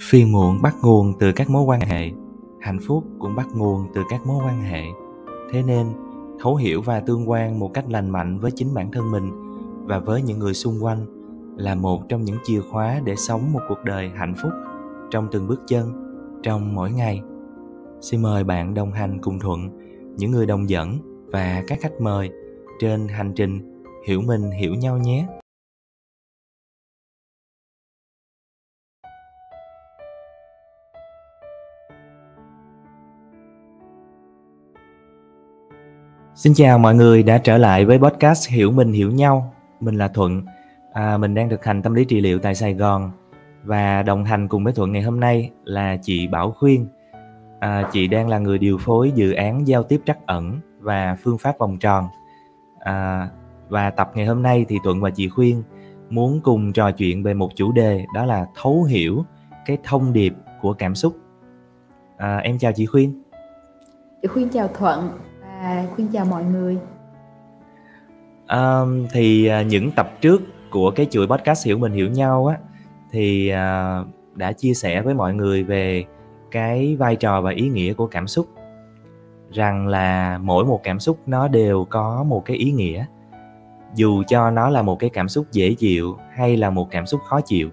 phiền 0.00 0.32
muộn 0.32 0.62
bắt 0.62 0.74
nguồn 0.82 1.12
từ 1.18 1.32
các 1.32 1.50
mối 1.50 1.62
quan 1.62 1.80
hệ, 1.80 2.10
hạnh 2.60 2.78
phúc 2.86 3.04
cũng 3.18 3.34
bắt 3.34 3.46
nguồn 3.54 3.86
từ 3.94 4.02
các 4.10 4.26
mối 4.26 4.44
quan 4.46 4.60
hệ. 4.62 4.82
Thế 5.52 5.62
nên, 5.62 5.86
thấu 6.40 6.56
hiểu 6.56 6.82
và 6.82 7.00
tương 7.00 7.30
quan 7.30 7.58
một 7.58 7.74
cách 7.74 7.84
lành 7.88 8.10
mạnh 8.10 8.38
với 8.38 8.50
chính 8.50 8.74
bản 8.74 8.90
thân 8.92 9.10
mình 9.10 9.30
và 9.86 9.98
với 9.98 10.22
những 10.22 10.38
người 10.38 10.54
xung 10.54 10.84
quanh 10.84 11.06
là 11.56 11.74
một 11.74 12.08
trong 12.08 12.22
những 12.22 12.36
chìa 12.44 12.60
khóa 12.60 13.00
để 13.04 13.16
sống 13.16 13.52
một 13.52 13.60
cuộc 13.68 13.84
đời 13.84 14.10
hạnh 14.14 14.34
phúc 14.42 14.52
trong 15.10 15.28
từng 15.32 15.46
bước 15.46 15.62
chân, 15.66 15.92
trong 16.42 16.74
mỗi 16.74 16.92
ngày. 16.92 17.22
Xin 18.00 18.22
mời 18.22 18.44
bạn 18.44 18.74
đồng 18.74 18.92
hành 18.92 19.18
cùng 19.22 19.38
thuận, 19.38 19.68
những 20.16 20.30
người 20.30 20.46
đồng 20.46 20.68
dẫn 20.68 20.98
và 21.26 21.64
các 21.66 21.78
khách 21.80 22.00
mời 22.00 22.30
trên 22.80 23.08
hành 23.08 23.32
trình 23.36 23.82
hiểu 24.06 24.20
mình 24.20 24.50
hiểu 24.50 24.74
nhau 24.74 24.98
nhé. 24.98 25.26
Xin 36.36 36.54
chào 36.54 36.78
mọi 36.78 36.94
người 36.94 37.22
đã 37.22 37.38
trở 37.38 37.58
lại 37.58 37.84
với 37.84 37.98
podcast 37.98 38.48
Hiểu 38.48 38.70
Mình 38.70 38.92
Hiểu 38.92 39.10
Nhau. 39.10 39.54
Mình 39.80 39.94
là 39.94 40.08
Thuận. 40.08 40.42
À, 40.92 41.16
mình 41.16 41.34
đang 41.34 41.50
thực 41.50 41.64
hành 41.64 41.82
tâm 41.82 41.94
lý 41.94 42.04
trị 42.04 42.20
liệu 42.20 42.38
tại 42.38 42.54
Sài 42.54 42.74
Gòn 42.74 43.10
và 43.64 44.02
đồng 44.02 44.24
hành 44.24 44.48
cùng 44.48 44.64
với 44.64 44.72
Thuận 44.72 44.92
ngày 44.92 45.02
hôm 45.02 45.20
nay 45.20 45.50
là 45.64 45.96
chị 46.02 46.26
Bảo 46.26 46.50
Khuyên. 46.58 46.86
À, 47.60 47.88
chị 47.92 48.06
đang 48.06 48.28
là 48.28 48.38
người 48.38 48.58
điều 48.58 48.78
phối 48.78 49.12
dự 49.14 49.32
án 49.32 49.68
giao 49.68 49.82
tiếp 49.82 50.00
trắc 50.06 50.26
ẩn 50.26 50.60
và 50.80 51.16
phương 51.22 51.38
pháp 51.38 51.58
vòng 51.58 51.78
tròn. 51.78 52.04
À, 52.80 53.28
và 53.68 53.90
tập 53.90 54.10
ngày 54.14 54.26
hôm 54.26 54.42
nay 54.42 54.64
thì 54.68 54.78
Thuận 54.84 55.00
và 55.00 55.10
chị 55.10 55.28
Khuyên 55.28 55.62
muốn 56.10 56.40
cùng 56.44 56.72
trò 56.72 56.90
chuyện 56.90 57.22
về 57.22 57.34
một 57.34 57.50
chủ 57.54 57.72
đề 57.72 58.04
đó 58.14 58.24
là 58.24 58.46
thấu 58.62 58.84
hiểu 58.84 59.24
cái 59.66 59.78
thông 59.84 60.12
điệp 60.12 60.34
của 60.60 60.72
cảm 60.72 60.94
xúc. 60.94 61.16
À, 62.16 62.36
em 62.36 62.58
chào 62.58 62.72
chị 62.72 62.86
Khuyên. 62.86 63.22
Chị 64.22 64.28
Khuyên 64.28 64.48
chào 64.48 64.68
Thuận 64.68 65.10
và 65.62 65.86
Khuyên 65.94 66.08
chào 66.12 66.24
mọi 66.24 66.44
người. 66.44 66.78
À, 68.46 68.80
thì 69.12 69.50
những 69.66 69.90
tập 69.90 70.12
trước 70.20 70.42
của 70.70 70.90
cái 70.90 71.06
chuỗi 71.10 71.26
podcast 71.26 71.66
hiểu 71.66 71.78
mình 71.78 71.92
hiểu 71.92 72.10
nhau 72.10 72.46
á 72.46 72.56
thì 73.10 73.48
à, 73.48 73.98
đã 74.34 74.52
chia 74.52 74.74
sẻ 74.74 75.02
với 75.02 75.14
mọi 75.14 75.34
người 75.34 75.62
về 75.62 76.04
cái 76.50 76.96
vai 76.96 77.16
trò 77.16 77.40
và 77.40 77.50
ý 77.50 77.68
nghĩa 77.68 77.94
của 77.94 78.06
cảm 78.06 78.26
xúc 78.26 78.46
rằng 79.52 79.88
là 79.88 80.38
mỗi 80.38 80.64
một 80.64 80.80
cảm 80.82 81.00
xúc 81.00 81.18
nó 81.26 81.48
đều 81.48 81.86
có 81.90 82.24
một 82.28 82.44
cái 82.44 82.56
ý 82.56 82.70
nghĩa 82.70 83.04
dù 83.94 84.22
cho 84.28 84.50
nó 84.50 84.70
là 84.70 84.82
một 84.82 84.98
cái 84.98 85.10
cảm 85.10 85.28
xúc 85.28 85.46
dễ 85.52 85.74
chịu 85.74 86.16
hay 86.32 86.56
là 86.56 86.70
một 86.70 86.88
cảm 86.90 87.06
xúc 87.06 87.20
khó 87.24 87.40
chịu 87.40 87.70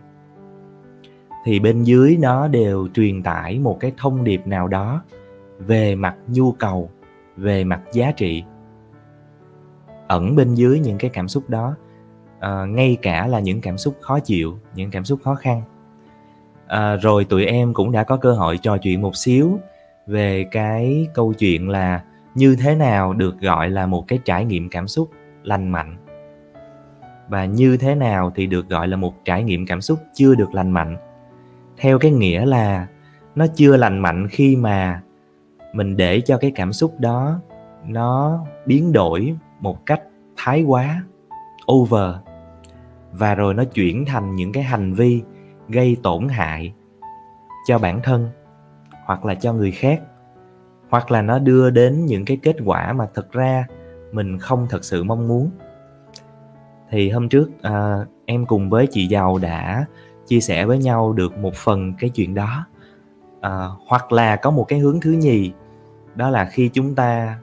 thì 1.45 1.59
bên 1.59 1.83
dưới 1.83 2.17
nó 2.19 2.47
đều 2.47 2.87
truyền 2.93 3.23
tải 3.23 3.59
một 3.59 3.77
cái 3.79 3.93
thông 3.97 4.23
điệp 4.23 4.47
nào 4.47 4.67
đó 4.67 5.03
về 5.59 5.95
mặt 5.95 6.15
nhu 6.27 6.51
cầu 6.51 6.89
về 7.37 7.63
mặt 7.63 7.81
giá 7.93 8.11
trị 8.11 8.43
ẩn 10.07 10.35
bên 10.35 10.53
dưới 10.53 10.79
những 10.79 10.97
cái 10.97 11.09
cảm 11.13 11.27
xúc 11.27 11.49
đó. 11.49 11.75
À, 12.39 12.65
ngay 12.65 12.97
cả 13.01 13.27
là 13.27 13.39
những 13.39 13.61
cảm 13.61 13.77
xúc 13.77 13.97
khó 14.01 14.19
chịu 14.19 14.59
những 14.75 14.91
cảm 14.91 15.05
xúc 15.05 15.19
khó 15.23 15.35
khăn. 15.35 15.61
À, 16.67 16.95
rồi 16.95 17.25
tụi 17.25 17.45
em 17.45 17.73
cũng 17.73 17.91
đã 17.91 18.03
có 18.03 18.17
cơ 18.17 18.33
hội 18.33 18.57
trò 18.57 18.77
chuyện 18.77 19.01
một 19.01 19.15
xíu 19.15 19.59
về 20.07 20.45
cái 20.51 21.07
câu 21.13 21.33
chuyện 21.33 21.69
là 21.69 22.03
như 22.35 22.55
thế 22.55 22.75
nào 22.75 23.13
được 23.13 23.39
gọi 23.39 23.69
là 23.69 23.85
một 23.85 24.07
cái 24.07 24.19
trải 24.25 24.45
nghiệm 24.45 24.69
cảm 24.69 24.87
xúc 24.87 25.09
lành 25.43 25.69
mạnh. 25.69 25.97
Và 27.27 27.45
như 27.45 27.77
thế 27.77 27.95
nào 27.95 28.31
thì 28.35 28.47
được 28.47 28.69
gọi 28.69 28.87
là 28.87 28.97
một 28.97 29.13
trải 29.25 29.43
nghiệm 29.43 29.65
cảm 29.65 29.81
xúc 29.81 29.99
chưa 30.13 30.35
được 30.35 30.53
lành 30.53 30.71
mạnh. 30.71 30.97
Theo 31.77 31.99
cái 31.99 32.11
nghĩa 32.11 32.45
là 32.45 32.87
nó 33.35 33.45
chưa 33.55 33.77
lành 33.77 33.99
mạnh 33.99 34.27
khi 34.31 34.55
mà 34.55 35.01
mình 35.73 35.97
để 35.97 36.21
cho 36.21 36.37
cái 36.37 36.51
cảm 36.55 36.73
xúc 36.73 36.95
đó 36.99 37.39
nó 37.85 38.45
biến 38.65 38.91
đổi 38.91 39.37
một 39.59 39.85
cách 39.85 40.01
thái 40.37 40.63
quá 40.63 41.03
over. 41.71 42.15
Và 43.11 43.35
rồi 43.35 43.53
nó 43.53 43.63
chuyển 43.63 44.05
thành 44.05 44.35
những 44.35 44.51
cái 44.51 44.63
hành 44.63 44.93
vi 44.93 45.21
gây 45.69 45.97
tổn 46.03 46.27
hại 46.27 46.73
cho 47.67 47.79
bản 47.79 47.99
thân 48.03 48.29
hoặc 49.05 49.25
là 49.25 49.35
cho 49.35 49.53
người 49.53 49.71
khác. 49.71 50.01
Hoặc 50.89 51.11
là 51.11 51.21
nó 51.21 51.39
đưa 51.39 51.69
đến 51.69 52.05
những 52.05 52.25
cái 52.25 52.37
kết 52.43 52.55
quả 52.65 52.93
mà 52.93 53.07
thực 53.13 53.31
ra 53.31 53.67
mình 54.11 54.39
không 54.39 54.67
thật 54.69 54.83
sự 54.83 55.03
mong 55.03 55.27
muốn. 55.27 55.51
Thì 56.89 57.09
hôm 57.09 57.29
trước 57.29 57.49
à, 57.61 58.05
em 58.25 58.45
cùng 58.45 58.69
với 58.69 58.87
chị 58.91 59.07
giàu 59.07 59.37
đã 59.37 59.85
chia 60.27 60.39
sẻ 60.39 60.65
với 60.65 60.77
nhau 60.77 61.13
được 61.13 61.37
một 61.37 61.55
phần 61.55 61.93
cái 61.99 62.09
chuyện 62.09 62.33
đó. 62.33 62.65
À, 63.41 63.67
hoặc 63.87 64.11
là 64.11 64.35
có 64.35 64.51
một 64.51 64.63
cái 64.67 64.79
hướng 64.79 64.99
thứ 64.99 65.11
nhì 65.11 65.51
đó 66.15 66.29
là 66.29 66.45
khi 66.45 66.69
chúng 66.73 66.95
ta 66.95 67.39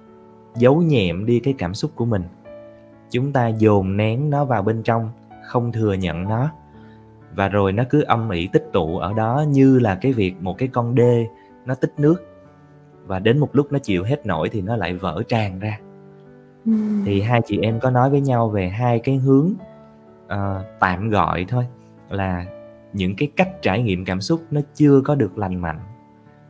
giấu 0.57 0.83
nhẹm 0.83 1.27
đi 1.27 1.41
cái 1.41 1.55
cảm 1.59 1.75
xúc 1.75 1.91
của 1.95 2.05
mình. 2.05 2.23
Chúng 3.11 3.33
ta 3.33 3.49
dồn 3.49 3.97
nén 3.97 4.31
nó 4.31 4.45
vào 4.45 4.63
bên 4.63 4.83
trong 4.83 5.11
không 5.45 5.73
thừa 5.73 5.93
nhận 5.93 6.29
nó. 6.29 6.51
Và 7.35 7.49
rồi 7.49 7.73
nó 7.73 7.83
cứ 7.91 8.03
âm 8.03 8.31
ỉ 8.31 8.49
tích 8.53 8.65
tụ 8.73 8.99
ở 8.99 9.13
đó 9.13 9.45
như 9.49 9.79
là 9.79 9.95
cái 9.95 10.13
việc 10.13 10.35
một 10.41 10.59
cái 10.59 10.69
con 10.69 10.95
đê 10.95 11.27
nó 11.67 11.75
tích 11.75 11.93
nước. 11.99 12.17
Và 13.07 13.19
đến 13.19 13.39
một 13.39 13.49
lúc 13.53 13.73
nó 13.73 13.79
chịu 13.79 14.05
hết 14.05 14.27
nổi 14.27 14.49
thì 14.49 14.61
nó 14.61 14.77
lại 14.77 14.95
vỡ 14.95 15.23
tràn 15.29 15.59
ra. 15.59 15.79
Ừ. 16.67 16.73
thì 17.05 17.21
hai 17.21 17.41
chị 17.47 17.59
em 17.63 17.81
có 17.81 17.91
nói 17.91 18.11
với 18.11 18.21
nhau 18.21 18.49
về 18.49 18.69
hai 18.69 18.99
cái 18.99 19.17
hướng 19.17 19.53
uh, 20.25 20.65
tạm 20.81 21.11
gọi 21.11 21.47
thôi 21.49 21.67
là 22.09 22.45
những 22.93 23.17
cái 23.17 23.31
cách 23.37 23.49
trải 23.63 23.83
nghiệm 23.83 24.05
cảm 24.05 24.21
xúc 24.21 24.43
nó 24.51 24.61
chưa 24.75 25.01
có 25.05 25.15
được 25.15 25.39
lành 25.39 25.57
mạnh 25.57 25.81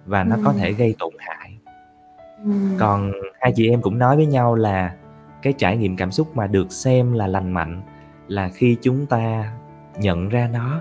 và 0.06 0.24
nó 0.24 0.36
ừ. 0.36 0.42
có 0.44 0.52
thể 0.52 0.72
gây 0.72 0.94
tổn 0.98 1.12
hại 1.18 1.39
còn 2.78 3.12
hai 3.40 3.52
chị 3.56 3.70
em 3.70 3.82
cũng 3.82 3.98
nói 3.98 4.16
với 4.16 4.26
nhau 4.26 4.54
là 4.54 4.96
cái 5.42 5.52
trải 5.52 5.76
nghiệm 5.76 5.96
cảm 5.96 6.10
xúc 6.10 6.36
mà 6.36 6.46
được 6.46 6.72
xem 6.72 7.12
là 7.12 7.26
lành 7.26 7.52
mạnh 7.52 7.82
là 8.28 8.48
khi 8.48 8.76
chúng 8.82 9.06
ta 9.06 9.52
nhận 9.98 10.28
ra 10.28 10.48
nó 10.52 10.80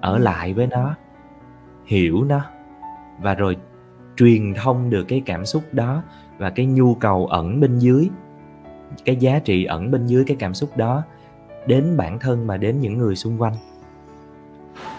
ở 0.00 0.18
lại 0.18 0.54
với 0.54 0.66
nó 0.66 0.94
hiểu 1.86 2.24
nó 2.24 2.40
và 3.20 3.34
rồi 3.34 3.56
truyền 4.16 4.54
thông 4.54 4.90
được 4.90 5.04
cái 5.08 5.22
cảm 5.26 5.46
xúc 5.46 5.62
đó 5.72 6.02
và 6.38 6.50
cái 6.50 6.66
nhu 6.66 6.94
cầu 6.94 7.26
ẩn 7.26 7.60
bên 7.60 7.78
dưới 7.78 8.10
cái 9.04 9.16
giá 9.16 9.38
trị 9.38 9.64
ẩn 9.64 9.90
bên 9.90 10.06
dưới 10.06 10.24
cái 10.26 10.36
cảm 10.40 10.54
xúc 10.54 10.76
đó 10.76 11.02
đến 11.66 11.96
bản 11.96 12.18
thân 12.18 12.46
mà 12.46 12.56
đến 12.56 12.80
những 12.80 12.98
người 12.98 13.16
xung 13.16 13.42
quanh. 13.42 13.54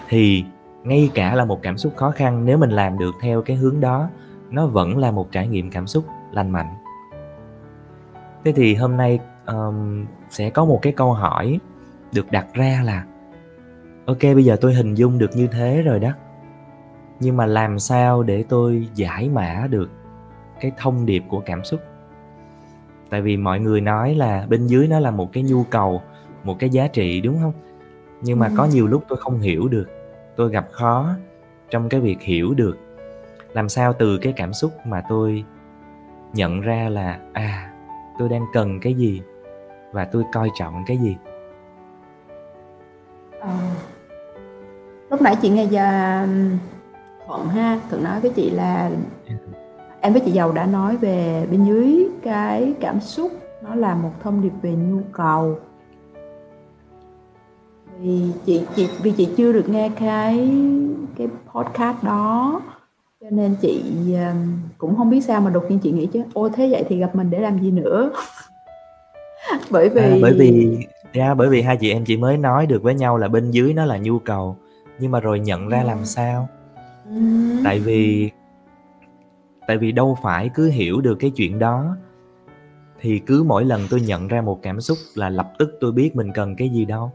Thì 0.08 0.44
ngay 0.84 1.10
cả 1.14 1.34
là 1.34 1.44
một 1.44 1.62
cảm 1.62 1.78
xúc 1.78 1.92
khó 1.96 2.10
khăn 2.10 2.44
nếu 2.44 2.58
mình 2.58 2.70
làm 2.70 2.98
được 2.98 3.14
theo 3.20 3.42
cái 3.42 3.56
hướng 3.56 3.80
đó 3.80 4.08
nó 4.50 4.66
vẫn 4.66 4.98
là 4.98 5.10
một 5.10 5.32
trải 5.32 5.48
nghiệm 5.48 5.70
cảm 5.70 5.86
xúc 5.86 6.04
lành 6.32 6.50
mạnh. 6.50 6.74
Thế 8.44 8.52
thì 8.52 8.74
hôm 8.74 8.96
nay 8.96 9.20
um, 9.46 10.06
sẽ 10.30 10.50
có 10.50 10.64
một 10.64 10.78
cái 10.82 10.92
câu 10.92 11.12
hỏi 11.12 11.58
được 12.12 12.30
đặt 12.30 12.46
ra 12.54 12.82
là 12.84 13.04
ok 14.06 14.22
bây 14.22 14.44
giờ 14.44 14.56
tôi 14.60 14.74
hình 14.74 14.94
dung 14.94 15.18
được 15.18 15.30
như 15.36 15.46
thế 15.46 15.82
rồi 15.82 16.00
đó 16.00 16.10
nhưng 17.20 17.36
mà 17.36 17.46
làm 17.46 17.78
sao 17.78 18.22
để 18.22 18.44
tôi 18.48 18.88
giải 18.94 19.28
mã 19.28 19.66
được 19.70 19.90
cái 20.60 20.72
thông 20.76 21.06
điệp 21.06 21.22
của 21.28 21.40
cảm 21.46 21.64
xúc? 21.64 21.80
Tại 23.10 23.22
vì 23.22 23.36
mọi 23.36 23.60
người 23.60 23.80
nói 23.80 24.14
là 24.14 24.46
bên 24.48 24.66
dưới 24.66 24.88
nó 24.88 25.00
là 25.00 25.10
một 25.10 25.32
cái 25.32 25.42
nhu 25.42 25.64
cầu 25.64 26.02
một 26.44 26.56
cái 26.58 26.70
giá 26.70 26.88
trị 26.88 27.20
đúng 27.20 27.38
không? 27.42 27.52
Nhưng 28.22 28.38
mà 28.38 28.46
ừ. 28.46 28.54
có 28.56 28.64
nhiều 28.72 28.86
lúc 28.86 29.04
tôi 29.08 29.18
không 29.22 29.40
hiểu 29.40 29.68
được 29.68 29.88
tôi 30.36 30.50
gặp 30.50 30.68
khó 30.72 31.14
trong 31.70 31.88
cái 31.88 32.00
việc 32.00 32.20
hiểu 32.20 32.54
được 32.54 32.76
làm 33.58 33.68
sao 33.68 33.92
từ 33.92 34.18
cái 34.18 34.32
cảm 34.36 34.52
xúc 34.52 34.72
mà 34.84 35.02
tôi 35.08 35.44
nhận 36.32 36.60
ra 36.60 36.88
là 36.88 37.18
à 37.32 37.72
tôi 38.18 38.28
đang 38.28 38.44
cần 38.52 38.80
cái 38.80 38.94
gì 38.94 39.22
và 39.92 40.04
tôi 40.04 40.24
coi 40.32 40.50
trọng 40.58 40.84
cái 40.86 40.98
gì? 40.98 41.16
À, 43.40 43.70
lúc 45.10 45.22
nãy 45.22 45.36
chị 45.42 45.48
nghe 45.48 45.64
giờ 45.64 46.26
thuận 47.26 47.48
ha 47.48 47.80
thuận 47.90 48.04
nói 48.04 48.20
với 48.20 48.30
chị 48.30 48.50
là 48.50 48.90
em 50.00 50.12
với 50.12 50.22
chị 50.24 50.30
giàu 50.30 50.52
đã 50.52 50.66
nói 50.66 50.96
về 50.96 51.46
bên 51.50 51.64
dưới 51.64 52.08
cái 52.22 52.74
cảm 52.80 53.00
xúc 53.00 53.32
nó 53.62 53.74
là 53.74 53.94
một 53.94 54.12
thông 54.22 54.42
điệp 54.42 54.52
về 54.62 54.70
nhu 54.70 55.00
cầu. 55.12 55.58
Vì 58.00 58.32
chị 58.46 58.66
chị 58.76 58.88
vì 59.02 59.10
chị 59.10 59.28
chưa 59.36 59.52
được 59.52 59.68
nghe 59.68 59.90
cái 59.98 60.50
cái 61.16 61.28
podcast 61.54 62.02
đó 62.02 62.60
cho 63.20 63.26
nên 63.30 63.56
chị 63.60 63.82
cũng 64.78 64.96
không 64.96 65.10
biết 65.10 65.20
sao 65.20 65.40
mà 65.40 65.50
đột 65.50 65.64
nhiên 65.68 65.78
chị 65.78 65.90
nghĩ 65.90 66.08
chứ 66.12 66.22
ô 66.34 66.48
thế 66.48 66.68
vậy 66.70 66.84
thì 66.88 66.98
gặp 66.98 67.14
mình 67.14 67.30
để 67.30 67.38
làm 67.40 67.58
gì 67.58 67.70
nữa 67.70 68.10
bởi 69.70 69.88
vì 69.88 70.02
à, 70.02 70.16
bởi 70.22 70.32
vì 70.32 70.76
yeah, 71.12 71.36
bởi 71.36 71.48
vì 71.48 71.62
hai 71.62 71.76
chị 71.76 71.92
em 71.92 72.04
chỉ 72.04 72.16
mới 72.16 72.36
nói 72.36 72.66
được 72.66 72.82
với 72.82 72.94
nhau 72.94 73.18
là 73.18 73.28
bên 73.28 73.50
dưới 73.50 73.74
nó 73.74 73.84
là 73.84 73.98
nhu 73.98 74.18
cầu 74.18 74.56
nhưng 74.98 75.10
mà 75.10 75.20
rồi 75.20 75.40
nhận 75.40 75.68
ra 75.68 75.80
ừ. 75.80 75.86
làm 75.86 76.04
sao 76.04 76.48
ừ. 77.14 77.20
tại 77.64 77.80
vì 77.80 78.30
tại 79.66 79.78
vì 79.78 79.92
đâu 79.92 80.18
phải 80.22 80.50
cứ 80.54 80.70
hiểu 80.70 81.00
được 81.00 81.14
cái 81.20 81.30
chuyện 81.30 81.58
đó 81.58 81.96
thì 83.00 83.18
cứ 83.18 83.42
mỗi 83.46 83.64
lần 83.64 83.80
tôi 83.90 84.00
nhận 84.00 84.28
ra 84.28 84.40
một 84.40 84.62
cảm 84.62 84.80
xúc 84.80 84.98
là 85.14 85.28
lập 85.30 85.52
tức 85.58 85.70
tôi 85.80 85.92
biết 85.92 86.16
mình 86.16 86.32
cần 86.34 86.56
cái 86.56 86.68
gì 86.68 86.84
đâu 86.84 87.12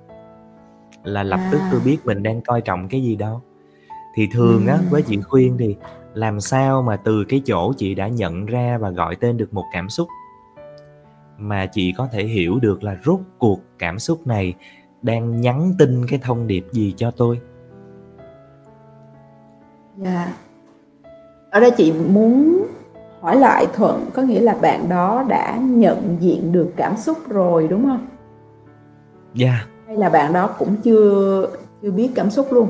là 1.03 1.23
lập 1.23 1.39
à. 1.39 1.49
tức 1.51 1.59
tôi 1.71 1.81
biết 1.85 1.97
mình 2.05 2.23
đang 2.23 2.41
coi 2.41 2.61
trọng 2.61 2.87
cái 2.87 3.03
gì 3.03 3.15
đâu 3.15 3.41
thì 4.13 4.27
thường 4.33 4.67
á 4.67 4.79
với 4.89 5.01
chị 5.01 5.21
khuyên 5.21 5.55
thì 5.59 5.75
làm 6.13 6.39
sao 6.39 6.81
mà 6.81 6.97
từ 6.97 7.23
cái 7.29 7.41
chỗ 7.45 7.73
chị 7.77 7.95
đã 7.95 8.07
nhận 8.07 8.45
ra 8.45 8.77
và 8.77 8.89
gọi 8.89 9.15
tên 9.15 9.37
được 9.37 9.53
một 9.53 9.65
cảm 9.73 9.89
xúc 9.89 10.07
mà 11.37 11.65
chị 11.65 11.93
có 11.97 12.07
thể 12.11 12.23
hiểu 12.23 12.59
được 12.59 12.83
là 12.83 12.97
rốt 13.05 13.19
cuộc 13.37 13.59
cảm 13.79 13.99
xúc 13.99 14.27
này 14.27 14.53
đang 15.01 15.41
nhắn 15.41 15.73
tin 15.79 16.07
cái 16.07 16.19
thông 16.23 16.47
điệp 16.47 16.65
gì 16.71 16.93
cho 16.97 17.11
tôi? 17.11 17.39
Dạ. 19.97 20.33
Ở 21.51 21.59
đây 21.59 21.71
chị 21.71 21.93
muốn 21.93 22.65
hỏi 23.21 23.39
lại 23.39 23.67
Thuận, 23.73 24.09
có 24.13 24.21
nghĩa 24.21 24.39
là 24.39 24.53
bạn 24.61 24.89
đó 24.89 25.25
đã 25.27 25.57
nhận 25.57 26.17
diện 26.19 26.51
được 26.51 26.71
cảm 26.75 26.97
xúc 26.97 27.17
rồi, 27.29 27.67
đúng 27.67 27.85
hông? 27.85 28.07
Yeah. 29.39 29.67
Hay 29.87 29.97
là 29.97 30.09
bạn 30.09 30.33
đó 30.33 30.55
cũng 30.59 30.75
chưa 30.83 31.47
chưa 31.81 31.91
biết 31.91 32.11
cảm 32.15 32.29
xúc 32.29 32.47
luôn? 32.51 32.69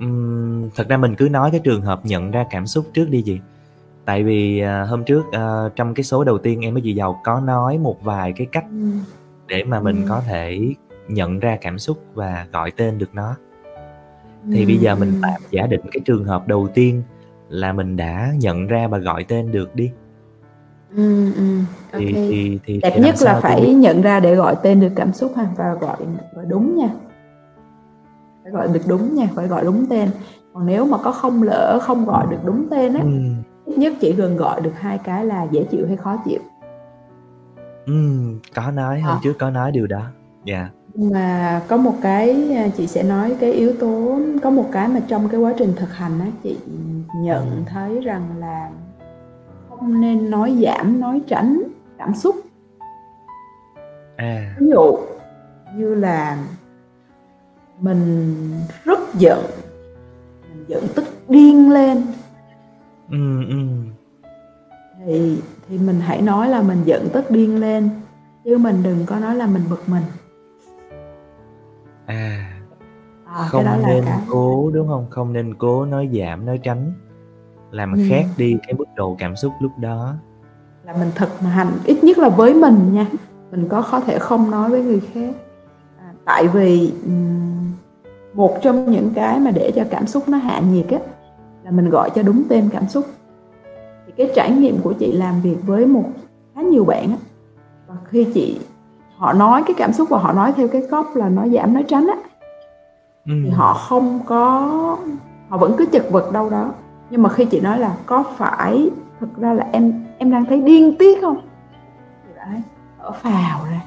Ừm, 0.00 0.70
thật 0.76 0.88
ra 0.88 0.96
mình 0.96 1.14
cứ 1.14 1.28
nói 1.28 1.50
cái 1.50 1.60
trường 1.64 1.82
hợp 1.82 2.00
nhận 2.06 2.30
ra 2.30 2.44
cảm 2.50 2.66
xúc 2.66 2.86
trước 2.94 3.06
đi 3.10 3.22
chị. 3.26 3.38
Tại 4.04 4.22
vì, 4.24 4.60
à, 4.60 4.82
hôm 4.84 5.04
trước, 5.04 5.22
ờ, 5.32 5.70
trong 5.76 5.94
cái 5.94 6.04
số 6.04 6.24
đầu 6.24 6.38
tiên 6.38 6.60
em 6.64 6.72
với 6.74 6.82
chị 6.82 6.94
Dầu 6.94 7.18
có 7.24 7.40
nói 7.40 7.78
một 7.78 8.02
vài 8.02 8.32
cái 8.32 8.46
cách 8.52 8.64
Ừm. 8.70 9.00
để 9.48 9.64
mà 9.64 9.80
mình 9.80 9.96
Ừm. 9.96 10.04
có 10.08 10.22
thể 10.26 10.74
nhận 11.08 11.38
ra 11.38 11.58
cảm 11.60 11.78
xúc 11.78 11.98
và 12.14 12.46
gọi 12.52 12.70
tên 12.70 12.98
được 12.98 13.14
nó. 13.14 13.36
Thì 14.52 14.66
bây 14.66 14.74
Ừm, 14.74 14.82
giờ 14.82 14.94
mình 14.96 15.12
tạm 15.22 15.40
giả 15.50 15.66
định 15.66 15.80
cái 15.92 16.00
trường 16.04 16.24
hợp 16.24 16.48
đầu 16.48 16.68
tiên 16.74 17.02
là 17.48 17.72
mình 17.72 17.96
đã 17.96 18.32
nhận 18.38 18.66
ra 18.66 18.86
và 18.88 18.98
gọi 18.98 19.24
tên 19.24 19.52
được 19.52 19.74
đi. 19.74 19.90
Ừm, 20.96 21.32
ừm, 21.34 21.64
ô 21.92 21.98
Thì 21.98 22.12
thì 22.12 22.58
thì 22.64 22.80
Đẹp 22.82 22.92
thì 22.94 23.00
nhất 23.00 23.14
là 23.14 23.16
sao 23.16 23.32
tôi 23.34 23.42
phải 23.42 23.74
nhận 23.74 24.02
ra 24.02 24.20
để 24.20 24.34
gọi 24.34 24.56
tên 24.62 24.80
được 24.80 24.92
cảm 24.96 25.12
xúc 25.12 25.32
ha, 25.36 25.46
và 25.56 25.74
gọi 25.80 25.96
gọi 26.34 26.44
đúng 26.48 26.76
nha. 26.78 26.88
Phải 28.48 28.52
gọi 28.52 28.68
được 28.74 28.80
đúng 28.88 29.14
nha, 29.14 29.28
phải 29.34 29.46
gọi 29.46 29.64
đúng 29.64 29.86
tên. 29.86 30.08
Còn 30.52 30.66
nếu 30.66 30.84
mà 30.86 30.98
có 30.98 31.12
không 31.12 31.42
lỡ 31.42 31.78
không 31.82 32.04
gọi 32.06 32.26
được 32.30 32.36
đúng 32.44 32.66
tên 32.70 32.94
á, 32.94 33.00
Ừm. 33.02 33.42
ít 33.66 33.78
nhất 33.78 33.92
chỉ 34.00 34.12
cần 34.12 34.36
gọi 34.36 34.60
được 34.60 34.72
hai 34.80 34.98
cái 34.98 35.24
là 35.26 35.46
dễ 35.50 35.64
chịu 35.70 35.86
hay 35.86 35.96
khó 35.96 36.16
chịu. 36.24 36.40
Ừm, 37.86 38.38
có 38.54 38.70
nói, 38.70 39.00
hôm 39.00 39.14
Ờ. 39.14 39.20
trước 39.22 39.32
có 39.38 39.50
nói 39.50 39.72
điều 39.72 39.86
đó. 39.86 40.02
Dạ. 40.44 40.68
Nhưng 40.94 41.12
mà 41.12 41.60
có 41.68 41.76
một 41.76 41.94
cái, 42.02 42.52
a, 42.56 42.68
chị 42.76 42.86
sẽ 42.86 43.02
nói 43.02 43.36
cái 43.40 43.52
yếu 43.52 43.72
tố 43.80 44.18
có 44.42 44.50
một 44.50 44.68
cái 44.72 44.88
mà 44.88 45.00
trong 45.08 45.28
cái 45.28 45.40
quá 45.40 45.54
trình 45.58 45.72
thực 45.76 45.92
hành 45.92 46.20
á, 46.20 46.26
chị 46.42 46.56
nhận 47.22 47.50
Ừm. 47.50 47.64
thấy 47.64 48.00
rằng 48.00 48.22
là 48.38 48.70
không 49.68 50.00
nên 50.00 50.30
nói 50.30 50.56
giảm, 50.64 51.00
nói 51.00 51.20
tránh 51.26 51.62
cảm 51.98 52.14
xúc. 52.14 52.36
À. 54.16 54.56
Ví 54.60 54.66
dụ 54.70 54.98
như 55.76 55.94
là 55.94 56.38
mình 57.80 58.36
rất 58.84 58.98
giận, 59.14 59.44
mình 60.50 60.64
giận 60.68 60.84
tức 60.94 61.04
điên 61.28 61.70
lên 61.72 62.02
Ừm, 63.10 63.48
ừm. 63.48 63.84
thì 65.06 65.42
thì 65.68 65.78
mình 65.78 66.00
hãy 66.00 66.22
nói 66.22 66.48
là 66.48 66.62
mình 66.62 66.78
giận 66.84 67.08
tức 67.12 67.30
điên 67.30 67.60
lên, 67.60 67.90
chứ 68.44 68.58
mình 68.58 68.82
đừng 68.82 69.06
có 69.06 69.18
nói 69.18 69.34
là 69.36 69.46
mình 69.46 69.62
bực 69.70 69.88
mình. 69.88 70.02
À. 72.06 72.50
À, 73.26 73.48
cái 73.52 73.64
đó 73.64 73.70
Không 73.72 73.80
là 73.82 73.88
nên 73.88 74.04
cái 74.04 74.18
cố, 74.30 74.70
đúng 74.74 74.88
hông? 74.88 75.06
Không 75.10 75.32
nên 75.32 75.54
cố 75.54 75.84
nói 75.84 76.10
giảm, 76.18 76.46
nói 76.46 76.58
tránh, 76.62 76.92
làm 77.70 77.94
khác 78.08 78.22
Ừm. 78.22 78.34
đi 78.36 78.56
cái 78.66 78.74
mức 78.74 78.84
độ 78.96 79.16
cảm 79.18 79.36
xúc 79.36 79.52
lúc 79.60 79.72
đó. 79.78 80.14
Là 80.84 80.92
mình 80.92 81.10
thực 81.14 81.40
hành, 81.40 81.72
ít 81.84 82.04
nhất 82.04 82.18
là 82.18 82.28
với 82.28 82.54
mình 82.54 82.94
nha, 82.94 83.06
mình 83.50 83.68
có 83.68 83.82
có 83.90 84.00
thể 84.00 84.18
không 84.18 84.50
nói 84.50 84.70
với 84.70 84.82
người 84.82 85.00
khác. 85.14 85.34
À, 85.98 86.12
tại 86.24 86.48
vì, 86.48 86.92
ừm, 87.04 87.47
một 88.38 88.62
trong 88.62 88.90
những 88.92 89.10
cái 89.14 89.40
mà 89.40 89.50
để 89.50 89.72
cho 89.76 89.84
cảm 89.90 90.06
xúc 90.06 90.28
nó 90.28 90.38
hạ 90.38 90.60
nhiệt 90.72 90.86
á, 90.90 90.98
là 91.64 91.70
mình 91.70 91.90
gọi 91.90 92.10
cho 92.10 92.22
đúng 92.22 92.42
tên 92.48 92.68
cảm 92.72 92.88
xúc. 92.88 93.04
Thì 94.06 94.12
cái 94.16 94.30
trải 94.34 94.50
nghiệm 94.50 94.78
của 94.82 94.92
chị 94.92 95.12
làm 95.12 95.40
việc 95.40 95.56
với 95.66 95.86
một 95.86 96.04
khá 96.54 96.62
nhiều 96.62 96.84
bạn 96.84 97.10
á, 97.10 97.16
và 97.86 97.94
khi 98.04 98.24
chị 98.34 98.60
họ 99.16 99.32
nói 99.32 99.62
cái 99.66 99.74
cảm 99.78 99.92
xúc 99.92 100.08
và 100.10 100.18
họ 100.18 100.32
nói 100.32 100.52
theo 100.56 100.68
cái 100.68 100.80
góc 100.80 101.16
là 101.16 101.28
nói 101.28 101.50
giảm, 101.50 101.74
nói 101.74 101.84
tránh 101.88 102.06
á, 102.06 102.16
thì 103.26 103.32
Ừm. 103.32 103.50
họ 103.50 103.74
không 103.74 104.20
có 104.26 104.68
họ 105.48 105.56
vẫn 105.56 105.74
cứ 105.78 105.86
chật 105.86 106.10
vật 106.10 106.32
đâu 106.32 106.50
đó. 106.50 106.72
Nhưng 107.10 107.22
mà 107.22 107.28
khi 107.28 107.44
chị 107.44 107.60
nói 107.60 107.78
là 107.78 107.96
"Có 108.06 108.24
phải 108.36 108.90
thực 109.20 109.36
ra 109.36 109.52
là 109.52 109.66
em 109.72 110.04
em 110.18 110.30
đang 110.30 110.44
thấy 110.44 110.60
điên 110.60 110.96
tiết 110.98 111.22
hông?" 111.22 111.40
Thì 112.26 112.32
bạn 112.36 112.48
ấy 112.54 112.62
thở 112.98 113.12
phào 113.12 113.60
ra. 113.70 113.80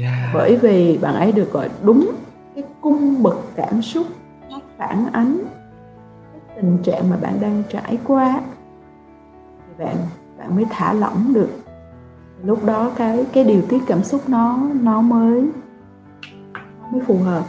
Yeah. 0.00 0.30
Bởi 0.34 0.56
vì 0.56 0.98
bạn 1.02 1.14
ấy 1.14 1.32
được 1.32 1.52
gọi 1.52 1.68
đúng 1.82 2.06
cung 2.80 3.22
bậc 3.22 3.38
cảm 3.56 3.82
xúc 3.82 4.06
nó 4.50 4.60
phản 4.78 5.06
ánh 5.12 5.38
cái 6.32 6.40
tình 6.56 6.78
trạng 6.82 7.10
mà 7.10 7.16
bạn 7.16 7.40
đang 7.40 7.62
trải 7.68 7.98
qua 8.06 8.40
thì 9.66 9.84
bạn 9.84 9.96
bạn 10.38 10.56
mới 10.56 10.64
thả 10.70 10.92
lỏng 10.92 11.32
được. 11.34 11.50
Lúc 12.44 12.64
đó 12.64 12.92
cái 12.96 13.24
cái 13.32 13.44
điều 13.44 13.62
tiết 13.68 13.78
cảm 13.86 14.04
xúc 14.04 14.28
nó 14.28 14.58
nó 14.80 15.00
mới 15.00 15.42
nó 16.54 16.88
mới 16.92 17.00
phù 17.06 17.18
hợp. 17.18 17.44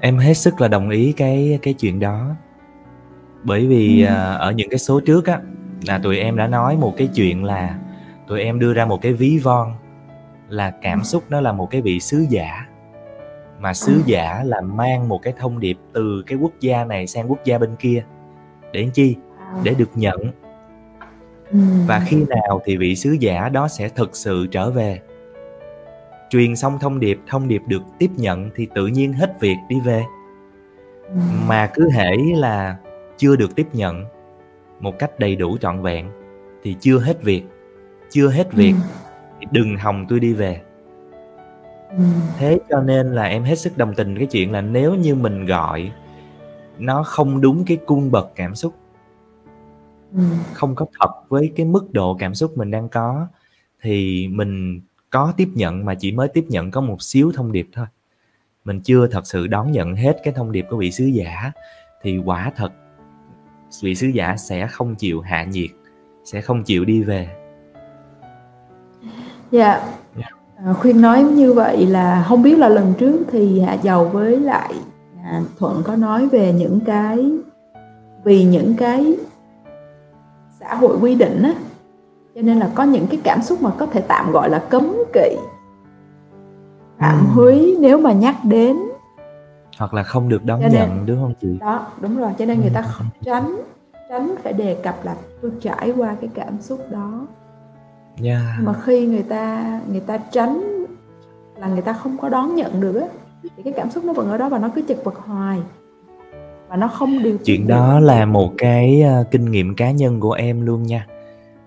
Em 0.00 0.18
hết 0.18 0.34
sức 0.34 0.60
là 0.60 0.68
đồng 0.68 0.90
ý 0.90 1.12
cái 1.12 1.58
cái 1.62 1.74
chuyện 1.74 2.00
đó. 2.00 2.30
Bởi 3.44 3.66
vì, 3.66 4.02
Ừm. 4.02 4.14
à, 4.14 4.32
ở 4.32 4.52
những 4.52 4.70
cái 4.70 4.78
số 4.78 5.00
trước 5.00 5.26
á, 5.26 5.40
là 5.86 5.98
tụi 5.98 6.18
em 6.18 6.36
đã 6.36 6.46
nói 6.46 6.76
một 6.76 6.94
cái 6.96 7.08
chuyện 7.14 7.44
là 7.44 7.78
tụi 8.28 8.40
em 8.40 8.58
đưa 8.58 8.74
ra 8.74 8.84
một 8.84 9.02
cái 9.02 9.12
ví 9.12 9.38
von 9.38 9.72
là 10.48 10.70
cảm 10.82 11.04
xúc 11.04 11.24
nó 11.28 11.40
là 11.40 11.52
một 11.52 11.70
cái 11.70 11.82
vị 11.82 12.00
sứ 12.00 12.26
giả. 12.30 12.66
Mà 13.64 13.74
sứ 13.74 13.92
Ừm. 13.92 14.02
giả 14.06 14.42
là 14.44 14.60
mang 14.60 15.08
một 15.08 15.22
cái 15.22 15.34
thông 15.38 15.60
điệp 15.60 15.78
từ 15.92 16.22
cái 16.26 16.38
quốc 16.38 16.52
gia 16.60 16.84
này 16.84 17.06
sang 17.06 17.30
quốc 17.30 17.44
gia 17.44 17.58
bên 17.58 17.76
kia. 17.76 18.04
Để 18.72 18.80
làm 18.80 18.90
chi? 18.90 19.16
À. 19.38 19.60
Để 19.62 19.74
được 19.78 19.90
nhận. 19.94 20.20
Ừm. 21.50 21.86
Và 21.86 22.02
khi 22.06 22.24
nào 22.28 22.60
thì 22.64 22.76
vị 22.76 22.96
sứ 22.96 23.16
giả 23.20 23.48
đó 23.48 23.68
sẽ 23.68 23.88
thực 23.88 24.16
sự 24.16 24.46
trở 24.50 24.70
về. 24.70 25.00
Truyền 26.30 26.56
xong 26.56 26.78
thông 26.78 27.00
điệp, 27.00 27.20
thông 27.26 27.48
điệp 27.48 27.62
được 27.66 27.82
tiếp 27.98 28.10
nhận 28.16 28.50
thì 28.54 28.68
tự 28.74 28.86
nhiên 28.86 29.12
hết 29.12 29.40
việc 29.40 29.56
đi 29.68 29.76
về. 29.80 30.04
Ừm. 31.08 31.48
Mà 31.48 31.70
cứ 31.74 31.90
hễ 31.90 32.16
là 32.36 32.76
chưa 33.16 33.36
được 33.36 33.56
tiếp 33.56 33.66
nhận 33.72 34.04
một 34.80 34.98
cách 34.98 35.18
đầy 35.18 35.36
đủ 35.36 35.56
trọn 35.58 35.82
vẹn 35.82 36.10
thì 36.62 36.76
chưa 36.80 36.98
hết 36.98 37.22
việc, 37.22 37.42
chưa 38.10 38.28
hết 38.28 38.52
việc 38.52 38.74
thì 39.40 39.46
đừng 39.50 39.76
hòng 39.76 40.06
tui 40.08 40.20
đi 40.20 40.32
về. 40.32 40.60
Thế 42.38 42.58
cho 42.70 42.80
nên 42.80 43.14
là 43.14 43.24
em 43.24 43.42
hết 43.42 43.54
sức 43.54 43.78
đồng 43.78 43.94
tình 43.94 44.18
cái 44.18 44.26
chuyện 44.26 44.52
là 44.52 44.60
nếu 44.60 44.94
như 44.94 45.14
mình 45.14 45.46
gọi 45.46 45.92
nó 46.78 47.02
không 47.02 47.40
đúng 47.40 47.64
cái 47.64 47.76
cung 47.86 48.10
bậc 48.10 48.32
cảm 48.36 48.54
xúc 48.54 48.74
không 50.52 50.74
có 50.74 50.86
thật 51.00 51.12
với 51.28 51.52
cái 51.56 51.66
mức 51.66 51.92
độ 51.92 52.16
cảm 52.18 52.34
xúc 52.34 52.58
mình 52.58 52.70
đang 52.70 52.88
có, 52.88 53.26
thì 53.82 54.28
mình 54.28 54.80
có 55.10 55.32
tiếp 55.36 55.48
nhận 55.54 55.84
mà 55.84 55.94
chỉ 55.94 56.12
mới 56.12 56.28
tiếp 56.28 56.44
nhận 56.48 56.70
có 56.70 56.80
một 56.80 57.02
xíu 57.02 57.32
thông 57.32 57.52
điệp 57.52 57.68
thôi. 57.72 57.86
Mình 58.64 58.80
chưa 58.80 59.06
thật 59.06 59.26
sự 59.26 59.46
đón 59.46 59.72
nhận 59.72 59.94
hết 59.94 60.16
cái 60.24 60.34
thông 60.34 60.52
điệp 60.52 60.66
của 60.70 60.76
vị 60.76 60.90
sứ 60.90 61.04
giả 61.04 61.52
thì 62.02 62.18
quả 62.18 62.52
thật 62.56 62.72
vị 63.82 63.94
sứ 63.94 64.06
giả 64.06 64.36
sẽ 64.36 64.66
không 64.66 64.94
chịu 64.94 65.20
hạ 65.20 65.44
nhiệt, 65.44 65.70
sẽ 66.24 66.40
không 66.40 66.62
chịu 66.62 66.84
đi 66.84 67.02
về. 67.02 67.28
Dạ. 69.50 69.72
Yeah. 69.72 70.03
Ờ, 70.56 70.74
khuyên 70.74 71.00
nói 71.00 71.22
như 71.22 71.52
vậy 71.52 71.86
là 71.86 72.22
hông 72.26 72.42
biết 72.42 72.58
là 72.58 72.68
lần 72.68 72.92
trước 72.98 73.20
thì 73.32 73.60
Hạ 73.60 73.74
Dầu 73.74 74.04
với 74.04 74.40
lại, 74.40 74.74
à, 75.24 75.40
Thuận 75.58 75.82
có 75.82 75.96
nói 75.96 76.28
về 76.28 76.52
những 76.52 76.80
cái 76.86 77.30
vì 78.24 78.44
những 78.44 78.74
cái 78.78 79.16
xã 80.60 80.74
hội 80.74 80.96
quy 81.00 81.14
định 81.14 81.42
á, 81.42 81.52
cho 82.34 82.42
nên 82.42 82.58
là 82.60 82.70
có 82.74 82.82
những 82.82 83.06
cái 83.06 83.20
cảm 83.24 83.42
xúc 83.42 83.62
mà 83.62 83.70
có 83.78 83.86
thể 83.86 84.00
tạm 84.00 84.30
gọi 84.32 84.50
là 84.50 84.58
cấm 84.58 84.92
kỵ. 85.12 85.36
Phạm 86.98 87.18
Ừm. 87.18 87.26
húy 87.26 87.76
nếu 87.80 88.00
mà 88.00 88.12
nhắc 88.12 88.34
đến. 88.44 88.76
Hoặc 89.78 89.94
là 89.94 90.02
không 90.02 90.28
được 90.28 90.44
đón 90.44 90.60
Cho 90.60 90.68
nên 90.68 90.72
nhận, 90.72 91.06
đúng 91.06 91.18
hông 91.18 91.34
chị? 91.40 91.58
đó, 91.60 91.86
đúng 92.00 92.16
rồi, 92.16 92.30
cho 92.38 92.44
nên 92.46 92.60
người 92.60 92.70
ta 92.74 92.80
Ừm. 92.80 92.90
kh 92.90 93.24
tránh 93.24 93.56
tránh 94.08 94.34
phải 94.42 94.52
đề 94.52 94.74
cập 94.82 95.04
là 95.04 95.14
"Tôi 95.42 95.50
trải 95.60 95.92
qua 95.96 96.16
cái 96.20 96.30
cảm 96.34 96.60
xúc 96.60 96.80
đó." 96.90 97.26
Yeah. 98.22 98.42
Nhưng 98.56 98.66
mà 98.66 98.74
khi 98.84 99.06
người 99.06 99.22
ta 99.22 99.80
người 99.90 100.00
ta 100.00 100.18
tránh 100.18 100.84
là 101.56 101.68
người 101.68 101.82
ta 101.82 101.92
không 101.92 102.18
có 102.18 102.28
đón 102.28 102.54
nhận 102.54 102.80
được 102.80 103.00
á, 103.00 103.06
thì 103.56 103.62
cái 103.62 103.72
cảm 103.76 103.90
xúc 103.90 104.04
nó 104.04 104.12
vẫn 104.12 104.30
ở 104.30 104.38
đó 104.38 104.48
và 104.48 104.58
nó 104.58 104.68
cứ 104.74 104.82
chật 104.88 105.04
vật 105.04 105.16
hoài. 105.18 105.60
Và 106.68 106.76
nó 106.76 106.88
không 106.88 107.22
điều 107.22 107.38
Chuyện 107.44 107.66
được. 107.66 107.74
đó 107.74 108.00
là 108.00 108.24
một 108.26 108.52
cái, 108.58 109.02
a, 109.02 109.22
kinh 109.30 109.50
nghiệm 109.50 109.74
cá 109.74 109.90
nhân 109.90 110.20
của 110.20 110.32
em 110.32 110.60
luôn 110.66 110.82
nha. 110.82 111.06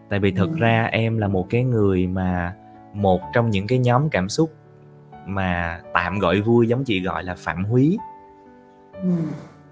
Tại 0.10 0.20
vì 0.20 0.32
thực 0.32 0.50
Ừm. 0.50 0.60
ra 0.60 0.84
em 0.92 1.18
là 1.18 1.28
một 1.28 1.48
cái 1.50 1.64
người 1.64 2.08
mà 2.08 2.54
một 2.94 3.22
trong 3.34 3.50
những 3.50 3.68
cái 3.68 3.80
nhóm 3.80 4.10
cảm 4.10 4.30
xúc 4.30 4.54
mà 5.26 5.82
tạm 5.94 6.20
gọi 6.20 6.42
vui 6.42 6.68
giống 6.68 6.84
chị 6.84 7.02
gọi 7.02 7.24
là 7.24 7.36
phạm 7.38 7.66
húy. 7.66 7.98
Ừm. 9.02 9.22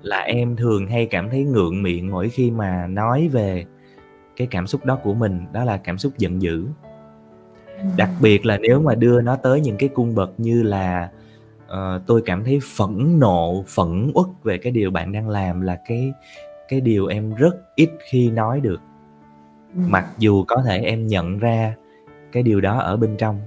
Là 0.02 0.20
em 0.20 0.56
thường 0.56 0.88
hay 0.88 1.06
cảm 1.06 1.30
thấy 1.30 1.44
ngượng 1.44 1.84
miệng 1.84 2.12
mỗi 2.12 2.30
khi 2.30 2.52
mà 2.52 2.88
nói 2.88 3.28
về 3.32 3.66
cái 4.36 4.48
cảm 4.52 4.68
xúc 4.68 4.86
đó 4.86 4.96
của 5.04 5.14
mình, 5.14 5.46
đó 5.52 5.64
là 5.64 5.78
cảm 5.78 5.98
xúc 5.98 6.14
giận 6.18 6.42
dữ. 6.42 6.66
Đặc 7.98 8.10
biệt 8.22 8.46
là 8.46 8.58
nếu 8.58 8.82
mà 8.82 8.96
đưa 8.96 9.22
nó 9.22 9.36
tới 9.36 9.62
những 9.62 9.78
cái 9.78 9.90
cung 9.90 10.16
bậc 10.16 10.32
như 10.38 10.64
là, 10.64 11.10
ờ, 11.68 12.02
tôi 12.08 12.22
cảm 12.26 12.44
thấy 12.44 12.60
phẫn 12.76 13.20
nộ, 13.20 13.64
phẫn 13.68 14.12
uất 14.14 14.26
về 14.44 14.58
cái 14.58 14.72
điều 14.72 14.92
bạn 14.92 15.12
đang 15.12 15.30
làm 15.30 15.62
là 15.62 15.80
cái 15.88 16.14
cái 16.68 16.82
điều 16.82 17.08
em 17.08 17.36
rất 17.36 17.56
ít 17.76 17.90
khi 18.10 18.32
nói 18.32 18.60
được. 18.60 18.82
Mặc 19.74 20.06
dù 20.18 20.44
có 20.48 20.64
thể 20.66 20.78
em 20.78 21.08
nhận 21.08 21.40
ra 21.40 21.76
cái 22.32 22.44
điều 22.44 22.62
đó 22.62 22.80
ở 22.80 22.98
bên 22.98 23.16
trong, 23.18 23.40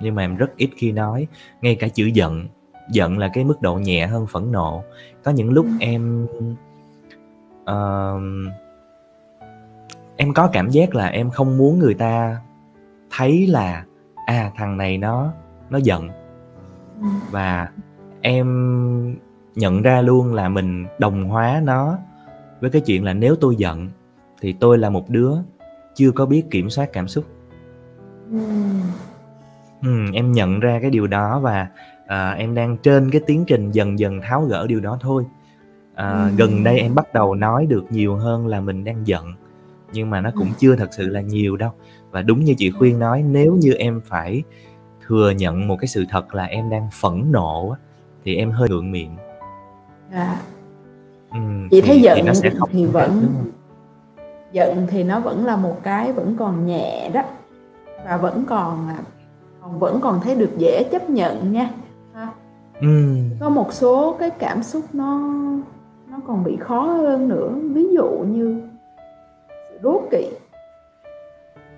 nhưng 0.00 0.14
mà 0.14 0.22
em 0.22 0.36
rất 0.36 0.56
ít 0.56 0.70
khi 0.76 0.92
nói, 0.92 1.26
ngay 1.62 1.74
cả 1.74 1.88
chữ 1.88 2.06
giận, 2.06 2.48
giận 2.90 3.18
là 3.18 3.30
cái 3.32 3.44
mức 3.44 3.60
độ 3.60 3.74
nhẹ 3.74 4.06
hơn 4.06 4.26
phẫn 4.26 4.52
nộ. 4.52 4.82
Có 5.22 5.30
những 5.30 5.50
lúc 5.50 5.66
em, 5.80 6.26
ờm 7.64 8.48
em 10.16 10.34
có 10.34 10.48
cảm 10.52 10.70
giác 10.70 10.94
là 10.94 11.06
em 11.06 11.30
không 11.30 11.58
muốn 11.58 11.78
người 11.78 11.94
ta 11.94 12.40
thấy 13.10 13.46
là, 13.46 13.84
à, 14.26 14.50
thằng 14.56 14.76
này 14.76 14.98
nó 14.98 15.32
nó 15.70 15.78
giận. 15.78 16.08
Ừm. 17.00 17.20
Và 17.30 17.68
em 18.20 19.16
nhận 19.54 19.82
ra 19.82 20.00
luôn 20.00 20.34
là 20.34 20.48
mình 20.48 20.86
đồng 20.98 21.24
hóa 21.24 21.60
nó 21.64 21.98
với 22.60 22.70
cái 22.70 22.82
chuyện 22.82 23.04
là 23.04 23.12
nếu 23.12 23.36
tôi 23.36 23.56
giận 23.56 23.88
thì 24.40 24.52
tôi 24.52 24.78
là 24.78 24.90
một 24.90 25.10
đứa 25.10 25.32
chưa 25.94 26.10
có 26.10 26.26
biết 26.26 26.50
kiểm 26.50 26.70
soát 26.70 26.92
cảm 26.92 27.08
xúc. 27.08 27.24
Ừm. 28.30 28.80
Ừm, 29.82 30.12
em 30.12 30.32
nhận 30.32 30.60
ra 30.60 30.78
cái 30.82 30.90
điều 30.90 31.06
đó 31.06 31.40
và, 31.40 31.68
à, 32.06 32.30
em 32.30 32.54
đang 32.54 32.76
trên 32.76 33.10
cái 33.10 33.20
tiến 33.26 33.44
trình 33.46 33.70
dần 33.70 33.98
dần 33.98 34.20
tháo 34.20 34.42
gỡ 34.42 34.66
điều 34.66 34.80
đó 34.80 34.98
thôi. 35.00 35.24
À, 35.94 36.30
gần 36.36 36.64
đây 36.64 36.78
em 36.78 36.94
bắt 36.94 37.14
đầu 37.14 37.34
nói 37.34 37.66
được 37.66 37.84
nhiều 37.90 38.16
hơn 38.16 38.46
là 38.46 38.60
mình 38.60 38.84
đang 38.84 39.06
giận, 39.06 39.32
nhưng 39.92 40.10
mà 40.10 40.20
nó 40.20 40.30
cũng 40.34 40.46
Ừm. 40.46 40.54
chưa 40.58 40.76
thật 40.76 40.88
sự 40.96 41.08
là 41.08 41.20
nhiều 41.20 41.56
đâu. 41.56 41.70
Và 42.10 42.22
đúng 42.22 42.40
như 42.40 42.54
chị. 42.58 42.70
Khuyên 42.70 42.98
nói, 42.98 43.22
nếu 43.22 43.54
như 43.54 43.72
em 43.72 44.00
phải 44.04 44.42
thừa 45.06 45.30
nhận 45.30 45.68
một 45.68 45.76
cái 45.80 45.88
sự 45.88 46.04
thật 46.10 46.34
là 46.34 46.44
em 46.44 46.70
đang 46.70 46.88
phẫn 47.00 47.32
nộ 47.32 47.76
thì 48.24 48.36
em 48.36 48.50
hơi 48.50 48.68
ngượng 48.68 48.92
miệng. 48.92 49.16
Dạ. 50.12 50.40
Ừm, 51.30 51.68
Chị 51.68 51.80
thấy 51.80 51.90
thì 51.90 51.96
thì 51.96 52.02
giận 52.02 52.26
nó 52.26 52.32
sẽ 52.34 52.50
không 52.58 52.68
thì 52.72 52.86
vẫn 52.86 53.26
giận 54.52 54.86
thì 54.90 55.04
nó 55.04 55.20
vẫn 55.20 55.44
là 55.46 55.56
một 55.56 55.82
cái 55.82 56.12
vẫn 56.12 56.36
còn 56.38 56.66
nhẹ 56.66 57.10
đó, 57.14 57.22
và 58.04 58.16
vẫn 58.16 58.44
còn, 58.48 58.88
à, 58.88 58.98
còn 59.60 59.78
vẫn 59.78 60.00
còn 60.00 60.20
thấy 60.20 60.34
được 60.34 60.50
dễ 60.58 60.84
chấp 60.92 61.10
nhận 61.10 61.52
nha, 61.52 61.70
ha. 62.14 62.28
Ừm. 62.80 63.30
Có 63.40 63.48
một 63.48 63.72
số 63.72 64.16
cái 64.18 64.30
cảm 64.30 64.62
xúc 64.62 64.82
nó 64.92 65.18
nó 66.10 66.18
còn 66.26 66.44
bị 66.44 66.56
khó 66.56 66.80
hơn 66.82 67.28
nữa, 67.28 67.50
ví 67.62 67.86
dụ 67.94 68.08
như 68.28 68.62
đố 69.82 70.02
kỵ. 70.10 70.26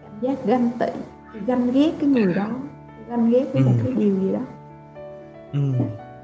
Cảm 0.02 0.12
giác 0.21 0.38
ganh 0.47 0.71
tị, 0.78 0.87
ganh 1.47 1.71
ghét 1.73 1.90
cái 2.00 2.11
người 2.11 2.35
đó, 2.35 2.47
ganh 3.09 3.31
ghét 3.31 3.45
với 3.52 3.62
một 3.62 3.73
Ừm. 3.76 3.85
cái 3.85 3.95
điều 4.05 4.14
gì 4.14 4.33
đó. 4.33 4.40
Ừm. 5.52 5.73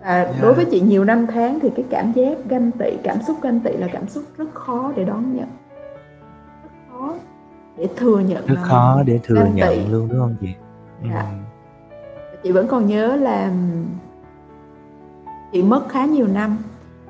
Và 0.02 0.32
đối 0.42 0.54
với 0.54 0.64
Yeah. 0.64 0.70
chị 0.70 0.80
nhiều 0.80 1.04
năm 1.04 1.26
tháng 1.26 1.60
thì 1.60 1.70
cái 1.76 1.84
cảm 1.90 2.12
giác 2.12 2.38
ganh 2.48 2.70
tị, 2.72 2.96
cảm 3.02 3.22
xúc 3.26 3.36
ganh 3.42 3.60
tị 3.60 3.72
là 3.72 3.88
cảm 3.92 4.08
xúc 4.08 4.24
rất 4.36 4.54
khó 4.54 4.92
để 4.96 5.04
đón 5.04 5.36
nhận. 5.36 5.46
Rất 6.62 6.70
khó 6.92 7.14
để 7.76 7.88
thừa 7.96 8.18
nhận 8.18 8.46
Rất 8.46 8.56
khó 8.62 9.02
để 9.06 9.20
thừa 9.24 9.34
ganh 9.34 9.52
tị. 9.54 9.60
nhận 9.60 9.92
luôn, 9.92 10.08
đúng 10.08 10.18
hông 10.18 10.36
chị? 10.40 10.48
Dạ. 11.10 11.20
Ừm. 11.30 11.40
Chị 12.42 12.52
vẫn 12.52 12.66
còn 12.68 12.86
nhớ 12.86 13.16
là 13.16 13.52
chị 15.52 15.62
mất 15.62 15.88
khá 15.88 16.04
nhiều 16.04 16.26
năm 16.26 16.56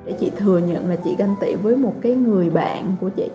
để 0.05 0.13
chị 0.19 0.31
thừa 0.37 0.57
nhận 0.57 0.89
là 0.89 0.95
chị 0.95 1.15
ganh 1.17 1.35
tị 1.41 1.55
với 1.55 1.75
một 1.75 1.93
cái 2.01 2.15
người 2.15 2.49
bạn 2.49 2.95
của 3.01 3.09
chị. 3.09 3.29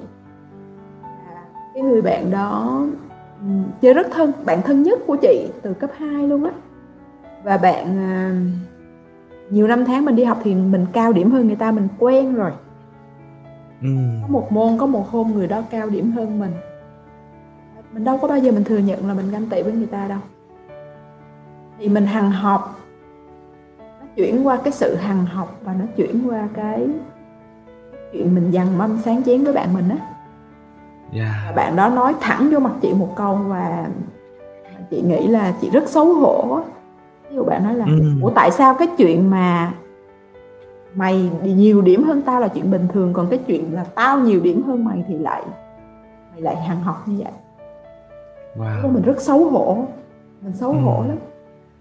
Cái 1.74 1.82
người 1.82 2.02
bạn 2.02 2.30
đó, 2.30 2.86
ừm, 3.40 3.64
chơi 3.82 3.94
rất 3.94 4.06
thân, 4.10 4.32
bạn 4.44 4.62
thân 4.62 4.82
nhất 4.82 4.98
của 5.06 5.16
chị 5.16 5.48
từ 5.62 5.74
cấp 5.74 5.90
2 5.98 6.28
luôn 6.28 6.44
á. 6.44 6.50
Và 7.42 7.56
bạn, 7.56 7.98
à 7.98 8.36
nhiều 9.50 9.66
năm 9.66 9.84
tháng 9.84 10.04
mình 10.04 10.16
đi 10.16 10.24
học 10.24 10.38
thì 10.42 10.54
mình 10.54 10.86
cao 10.92 11.12
điểm 11.12 11.30
hơn 11.30 11.46
người 11.46 11.56
ta, 11.56 11.70
mình 11.72 11.88
quen 11.98 12.34
rồi. 12.34 12.50
Ừm. 13.82 14.22
Có 14.22 14.28
một 14.28 14.52
môn, 14.52 14.78
có 14.78 14.86
một 14.86 15.08
hôm 15.10 15.32
người 15.34 15.46
đó 15.46 15.62
cao 15.70 15.90
điểm 15.90 16.12
hơn 16.12 16.38
mình. 16.38 16.52
Mình 17.92 18.04
đâu 18.04 18.18
có 18.22 18.28
bao 18.28 18.38
giờ 18.38 18.52
mình 18.52 18.64
thừa 18.64 18.78
nhận 18.78 19.08
là 19.08 19.14
mình 19.14 19.30
ganh 19.30 19.46
tị 19.46 19.62
với 19.62 19.72
người 19.72 19.86
ta 19.86 20.08
đâu. 20.08 20.18
Thì 21.78 21.88
mình 21.88 22.06
hằn 22.06 22.30
học, 22.30 22.80
nó 23.78 24.06
chuyển 24.16 24.46
qua 24.46 24.56
cái 24.64 24.72
sự 24.72 24.94
hằn 24.94 25.26
học 25.26 25.58
và 25.64 25.74
nó 25.74 25.84
chuyển 25.96 26.28
qua 26.28 26.48
cái 26.54 26.88
chuyện 28.12 28.34
mình 28.34 28.50
dằn 28.50 28.78
mâm 28.78 28.98
sáng 29.04 29.22
chén 29.22 29.44
với 29.44 29.52
bạn 29.52 29.74
mình 29.74 29.88
á. 29.88 29.96
Và 31.12 31.18
Yeah. 31.18 31.54
bạn 31.56 31.76
đó 31.76 31.88
nói 31.88 32.14
thẳng 32.20 32.50
vô 32.52 32.58
mặt 32.58 32.72
chị 32.82 32.92
một 32.94 33.12
câu 33.16 33.34
và 33.36 33.86
chị 34.90 35.02
nghĩ 35.02 35.26
là 35.26 35.54
chị 35.60 35.70
rất 35.70 35.88
xấu 35.88 36.14
hổ. 36.14 36.60
Ví 37.30 37.36
dụ 37.36 37.44
bạn 37.44 37.64
nói 37.64 37.74
là 37.74 37.84
Ừm. 37.84 38.20
"Ủa, 38.22 38.30
tại 38.30 38.50
sao 38.50 38.74
cái 38.74 38.88
chuyện 38.98 39.30
mà 39.30 39.72
mày 40.94 41.30
nhiều 41.42 41.82
điểm 41.82 42.02
hơn 42.04 42.22
tao 42.22 42.40
là 42.40 42.48
chuyện 42.48 42.70
bình 42.70 42.88
thường, 42.92 43.12
còn 43.12 43.26
cái 43.30 43.38
chuyện 43.46 43.74
là 43.74 43.84
tao 43.84 44.18
nhiều 44.18 44.40
điểm 44.40 44.62
hơn 44.66 44.84
mày 44.84 45.04
thì 45.08 45.18
lại 45.18 45.42
mày 46.32 46.40
lại 46.40 46.56
hằn 46.56 46.76
học 46.80 47.02
như 47.08 47.16
vậy?" 47.24 47.32
Wow! 48.58 48.92
mình 48.92 49.02
rất 49.02 49.20
xấu 49.20 49.50
hổ, 49.50 49.84
mình 50.42 50.52
xấu 50.52 50.72
hổ 50.72 50.96
Ừm. 51.00 51.08
lắm. 51.08 51.18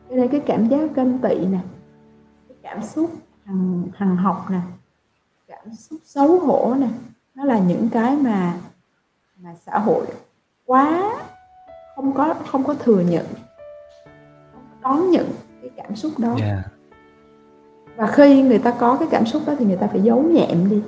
Cho 0.09 0.15
nên 0.15 0.27
cái 0.27 0.39
cảm 0.39 0.67
giác 0.67 0.95
ganh 0.95 1.17
tị 1.19 1.35
nè, 1.45 1.59
cái 2.47 2.57
cảm 2.63 2.81
xúc 2.81 3.09
hằn 3.45 3.83
hằn 3.97 4.17
học 4.17 4.45
nè, 4.51 4.59
cảm 5.47 5.73
xúc 5.73 5.99
xấu 6.03 6.39
hổ 6.39 6.73
nè, 6.79 6.87
nó 7.35 7.43
là 7.45 7.59
những 7.59 7.89
cái 7.91 8.15
mà 8.15 8.53
mà 9.43 9.49
xã 9.65 9.79
hội 9.79 10.05
quá 10.65 11.11
không 11.95 12.13
có 12.13 12.33
không 12.51 12.63
có 12.63 12.73
thừa 12.73 12.99
nhận, 12.99 13.25
không 14.53 14.63
đón 14.81 15.11
nhận 15.11 15.25
cái 15.61 15.69
cảm 15.77 15.95
xúc 15.95 16.11
đó. 16.19 16.35
Yeah. 16.41 16.59
Và 17.95 18.07
khi 18.07 18.41
người 18.41 18.59
ta 18.59 18.71
có 18.79 18.97
cái 18.99 19.07
cảm 19.11 19.25
xúc 19.25 19.41
đó 19.47 19.53
thì 19.59 19.65
người 19.65 19.77
ta 19.77 19.87
phải 19.87 20.01
giấu 20.01 20.21
nhẹm 20.23 20.69
đi. 20.69 20.81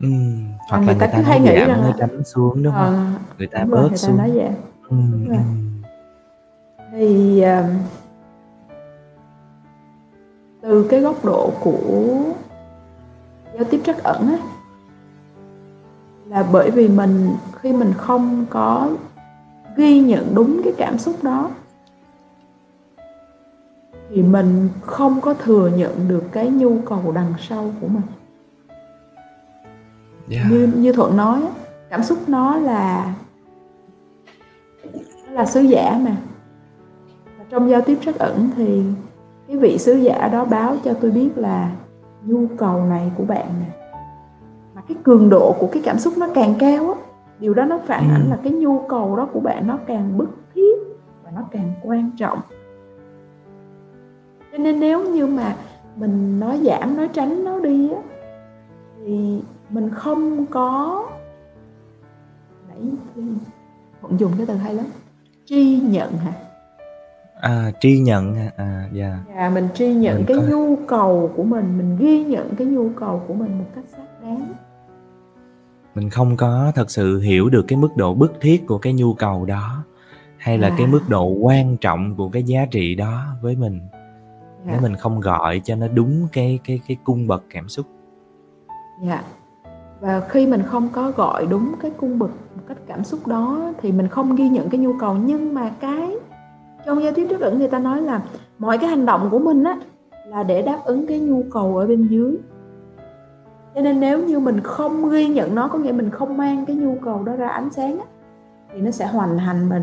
Và 0.00 0.08
hoặc 0.68 0.78
là 0.78 0.78
người 0.78 0.86
người 0.94 1.00
ta 1.00 1.06
ta 1.06 1.12
cứ 1.16 1.22
hay 1.22 1.40
nghĩ 1.40 1.54
rằng 1.54 1.82
là 1.84 1.92
tránh 1.98 2.24
xuống, 2.24 2.62
đúng 2.62 2.72
hông? 2.74 2.84
ờ, 2.94 3.06
Người 3.38 3.46
ta 3.46 3.60
đúng 3.60 3.70
rồi, 3.70 3.80
bớt 3.82 3.88
người 3.88 3.90
ta 3.90 3.96
xuống. 3.96 4.16
nói 4.16 4.30
vậy. 4.34 4.50
Ừm, 4.88 5.12
Đúng 5.12 5.28
rồi. 5.28 5.36
ừm. 5.36 5.82
Thì, 6.92 7.40
ờm 7.40 7.66
từ 10.62 10.86
cái 10.90 11.00
góc 11.00 11.24
độ 11.24 11.50
của 11.60 12.20
giao 13.54 13.64
tiếp 13.70 13.80
trắc 13.84 14.02
ẩn 14.02 14.28
á 14.28 14.38
là 16.28 16.46
bởi 16.52 16.70
vì 16.70 16.88
mình 16.88 17.30
khi 17.60 17.72
mình 17.72 17.92
không 17.96 18.46
có 18.50 18.90
ghi 19.76 20.00
nhận 20.00 20.34
đúng 20.34 20.60
cái 20.64 20.72
cảm 20.76 20.98
xúc 20.98 21.14
đó 21.22 21.50
thì 24.10 24.22
mình 24.22 24.68
không 24.80 25.20
có 25.20 25.34
thừa 25.34 25.70
nhận 25.76 26.08
được 26.08 26.24
cái 26.32 26.48
nhu 26.48 26.78
cầu 26.86 27.12
đằng 27.14 27.34
sau 27.48 27.70
của 27.80 27.88
mình. 27.88 28.02
Yeah. 30.30 30.50
Như 30.50 30.72
như 30.76 30.92
Thuận 30.92 31.16
nói 31.16 31.42
cảm 31.90 32.02
xúc 32.02 32.18
nó 32.28 32.56
là 32.56 33.14
nó 35.26 35.32
là 35.32 35.46
sứ 35.46 35.60
giả 35.60 36.00
mà. 36.04 36.16
Và 37.38 37.44
trong 37.50 37.70
giao 37.70 37.80
tiếp 37.80 37.98
trắc 38.04 38.18
ẩn 38.18 38.50
thì 38.56 38.82
cái 39.48 39.56
vị 39.56 39.78
sứ 39.78 39.92
giả 39.92 40.28
đó 40.28 40.44
báo 40.44 40.76
cho 40.84 40.94
tôi 41.00 41.10
biết 41.10 41.30
là 41.36 41.70
nhu 42.22 42.46
cầu 42.56 42.84
này 42.84 43.10
của 43.16 43.24
bạn 43.24 43.46
nè. 43.60 43.87
Cái 44.88 44.96
cường 45.02 45.28
độ 45.28 45.56
của 45.58 45.68
cái 45.72 45.82
cảm 45.84 45.98
xúc 45.98 46.14
nó 46.18 46.28
càng 46.34 46.54
cao 46.58 46.92
á, 46.94 47.00
điều 47.38 47.54
đó 47.54 47.64
nó 47.64 47.78
phản 47.86 48.10
ảnh 48.10 48.22
Ừm. 48.22 48.30
là 48.30 48.38
cái 48.42 48.52
nhu 48.52 48.78
cầu 48.88 49.16
đó 49.16 49.28
của 49.32 49.40
bạn 49.40 49.66
nó 49.66 49.78
càng 49.86 50.18
bức 50.18 50.28
thiết 50.54 50.76
và 51.24 51.30
nó 51.34 51.44
càng 51.50 51.72
quan 51.82 52.10
trọng. 52.18 52.38
Cho 54.52 54.58
nên 54.58 54.80
nếu 54.80 55.10
như 55.10 55.26
mà 55.26 55.56
mình 55.96 56.40
nói 56.40 56.60
giảm, 56.64 56.96
nói 56.96 57.08
tránh 57.12 57.44
nó 57.44 57.60
đi 57.60 57.90
á, 57.92 58.00
thì 59.04 59.42
mình 59.70 59.90
không 59.90 60.46
có 60.46 61.06
nãy 62.68 62.82
Thuận 64.00 64.20
dùng 64.20 64.32
cái 64.36 64.46
từ 64.46 64.54
hay 64.54 64.74
lắm, 64.74 64.86
tri 65.44 65.80
nhận 65.80 66.12
hả? 66.12 66.32
À, 67.40 67.72
tri 67.80 67.98
nhận? 67.98 68.34
À, 68.56 68.88
yeah. 68.96 69.12
Yeah, 69.34 69.52
mình 69.52 69.68
tri 69.74 69.94
nhận 69.94 70.16
Mình 70.16 70.24
cái 70.26 70.36
có 70.36 70.42
nhu 70.50 70.76
cầu 70.86 71.30
của 71.36 71.42
mình, 71.42 71.78
mình 71.78 71.96
ghi 72.00 72.24
nhận 72.24 72.54
cái 72.56 72.66
nhu 72.66 72.88
cầu 72.96 73.22
của 73.28 73.34
mình 73.34 73.58
một 73.58 73.64
cách 73.74 73.84
xác 73.96 74.22
đáng. 74.22 74.46
Mình 75.98 76.10
không 76.10 76.36
có 76.36 76.72
thật 76.74 76.90
sự 76.90 77.20
hiểu 77.20 77.48
được 77.48 77.64
cái 77.68 77.76
mức 77.76 77.96
độ 77.96 78.14
bức 78.14 78.32
thiết 78.40 78.66
của 78.66 78.78
cái 78.78 78.92
nhu 78.92 79.14
cầu 79.14 79.44
đó, 79.44 79.84
hay 80.36 80.58
là 80.58 80.68
cái 80.68 80.86
À. 80.86 80.90
mức 80.90 81.00
độ 81.08 81.24
quan 81.26 81.76
trọng 81.76 82.14
của 82.16 82.28
cái 82.28 82.42
giá 82.42 82.66
trị 82.70 82.94
đó 82.94 83.22
với 83.42 83.56
mình, 83.56 83.80
nếu 84.64 84.74
Dạ. 84.74 84.80
mình 84.82 84.96
không 84.96 85.20
gọi 85.20 85.60
cho 85.64 85.74
nó 85.74 85.88
đúng 85.88 86.28
cái 86.32 86.58
cái 86.64 86.80
cái 86.88 86.96
cung 87.04 87.26
bậc 87.26 87.44
cảm 87.50 87.68
xúc. 87.68 87.86
Dạ. 89.06 89.22
Và 90.00 90.20
khi 90.28 90.46
mình 90.46 90.62
không 90.62 90.88
có 90.92 91.10
gọi 91.10 91.46
đúng 91.46 91.72
cái 91.80 91.90
cung 91.90 92.18
bậc 92.18 92.30
một 92.30 92.62
cách 92.68 92.78
cảm 92.86 93.04
xúc 93.04 93.26
đó 93.26 93.72
thì 93.82 93.92
mình 93.92 94.08
không 94.08 94.36
ghi 94.36 94.48
nhận 94.48 94.68
cái 94.70 94.80
nhu 94.80 94.92
cầu. 95.00 95.14
Nhưng 95.14 95.54
mà 95.54 95.70
cái 95.80 96.10
trong 96.86 97.02
giao 97.02 97.12
tiếp 97.12 97.26
trắc 97.30 97.40
ẩn 97.40 97.58
người 97.58 97.68
ta 97.68 97.78
nói 97.78 98.02
là 98.02 98.22
mọi 98.58 98.78
cái 98.78 98.90
hành 98.90 99.06
động 99.06 99.28
của 99.30 99.38
mình 99.38 99.64
á 99.64 99.78
là 100.26 100.42
để 100.42 100.62
đáp 100.62 100.80
ứng 100.84 101.06
cái 101.06 101.18
nhu 101.18 101.42
cầu 101.50 101.76
ở 101.76 101.86
bên 101.86 102.06
dưới. 102.06 102.36
Cho 103.78 103.82
nên 103.82 104.00
nếu 104.00 104.24
như 104.24 104.38
mình 104.38 104.60
không 104.60 105.10
ghi 105.10 105.28
nhận 105.28 105.54
nó, 105.54 105.68
có 105.68 105.78
nghĩa 105.78 105.92
mình 105.92 106.10
không 106.10 106.36
mang 106.36 106.66
cái 106.66 106.76
nhu 106.76 106.96
cầu 107.04 107.22
đó 107.22 107.32
ra 107.36 107.48
ánh 107.48 107.70
sáng 107.70 107.98
á, 107.98 108.04
thì 108.72 108.80
nó 108.80 108.90
sẽ 108.90 109.06
hoành 109.06 109.38
hành 109.38 109.68
mình 109.68 109.82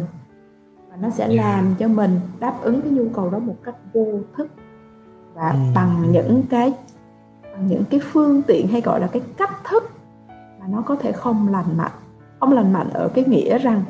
và 0.89 0.97
nó 1.01 1.09
sẽ 1.09 1.27
Yeah. 1.27 1.37
làm 1.37 1.75
cho 1.79 1.87
mình 1.87 2.19
đáp 2.39 2.53
ứng 2.61 2.81
cái 2.81 2.91
nhu 2.91 3.05
cầu 3.15 3.29
đó 3.29 3.39
một 3.39 3.55
cách 3.63 3.75
vô 3.93 4.05
thức. 4.37 4.47
và 5.33 5.49
ừ. 5.49 5.57
bằng 5.75 6.11
những 6.11 6.43
cái 6.49 6.73
bằng 7.43 7.67
những 7.67 7.83
cái 7.89 7.99
phương 8.03 8.41
tiện 8.41 8.67
hay 8.67 8.81
gọi 8.81 8.99
là 8.99 9.07
cái 9.07 9.21
cách 9.37 9.51
thức 9.69 9.89
mà 10.59 10.65
nó 10.69 10.81
có 10.81 10.95
thể 10.95 11.11
không 11.11 11.47
lành 11.51 11.77
mạnh 11.77 11.91
không 12.39 12.53
lành 12.53 12.73
mạnh 12.73 12.89
ở 12.93 13.09
cái 13.13 13.25
nghĩa 13.27 13.57
rằng 13.57 13.81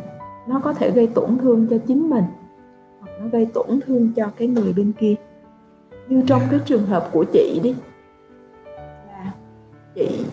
nó 0.47 0.59
có 0.59 0.73
thể 0.73 0.91
gây 0.91 1.07
tổn 1.07 1.37
thương 1.37 1.67
cho 1.69 1.77
chính 1.87 2.09
mình 2.09 2.23
hoặc 2.99 3.11
nó 3.21 3.27
gây 3.27 3.45
tổn 3.45 3.79
thương 3.85 4.13
cho 4.15 4.31
cái 4.37 4.47
người 4.47 4.73
bên 4.73 4.91
kia 4.99 5.15
như 6.07 6.23
trong 6.27 6.41
cái 6.51 6.59
trường 6.65 6.85
hợp 6.85 7.09
của 7.11 7.25
chị 7.33 7.59
đi 7.63 7.75
chị 9.95 10.25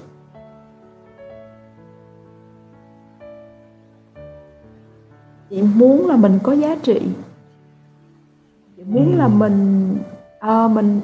chị 5.52 5.62
muốn 5.62 6.09
là 6.09 6.16
mình 6.16 6.38
có 6.42 6.52
giá 6.52 6.76
trị. 6.83 7.02
Chị 8.76 8.83
muốn 8.87 9.12
ừ. 9.12 9.19
là 9.19 9.28
mình 9.28 9.88
à, 10.40 10.69
mình 10.69 11.00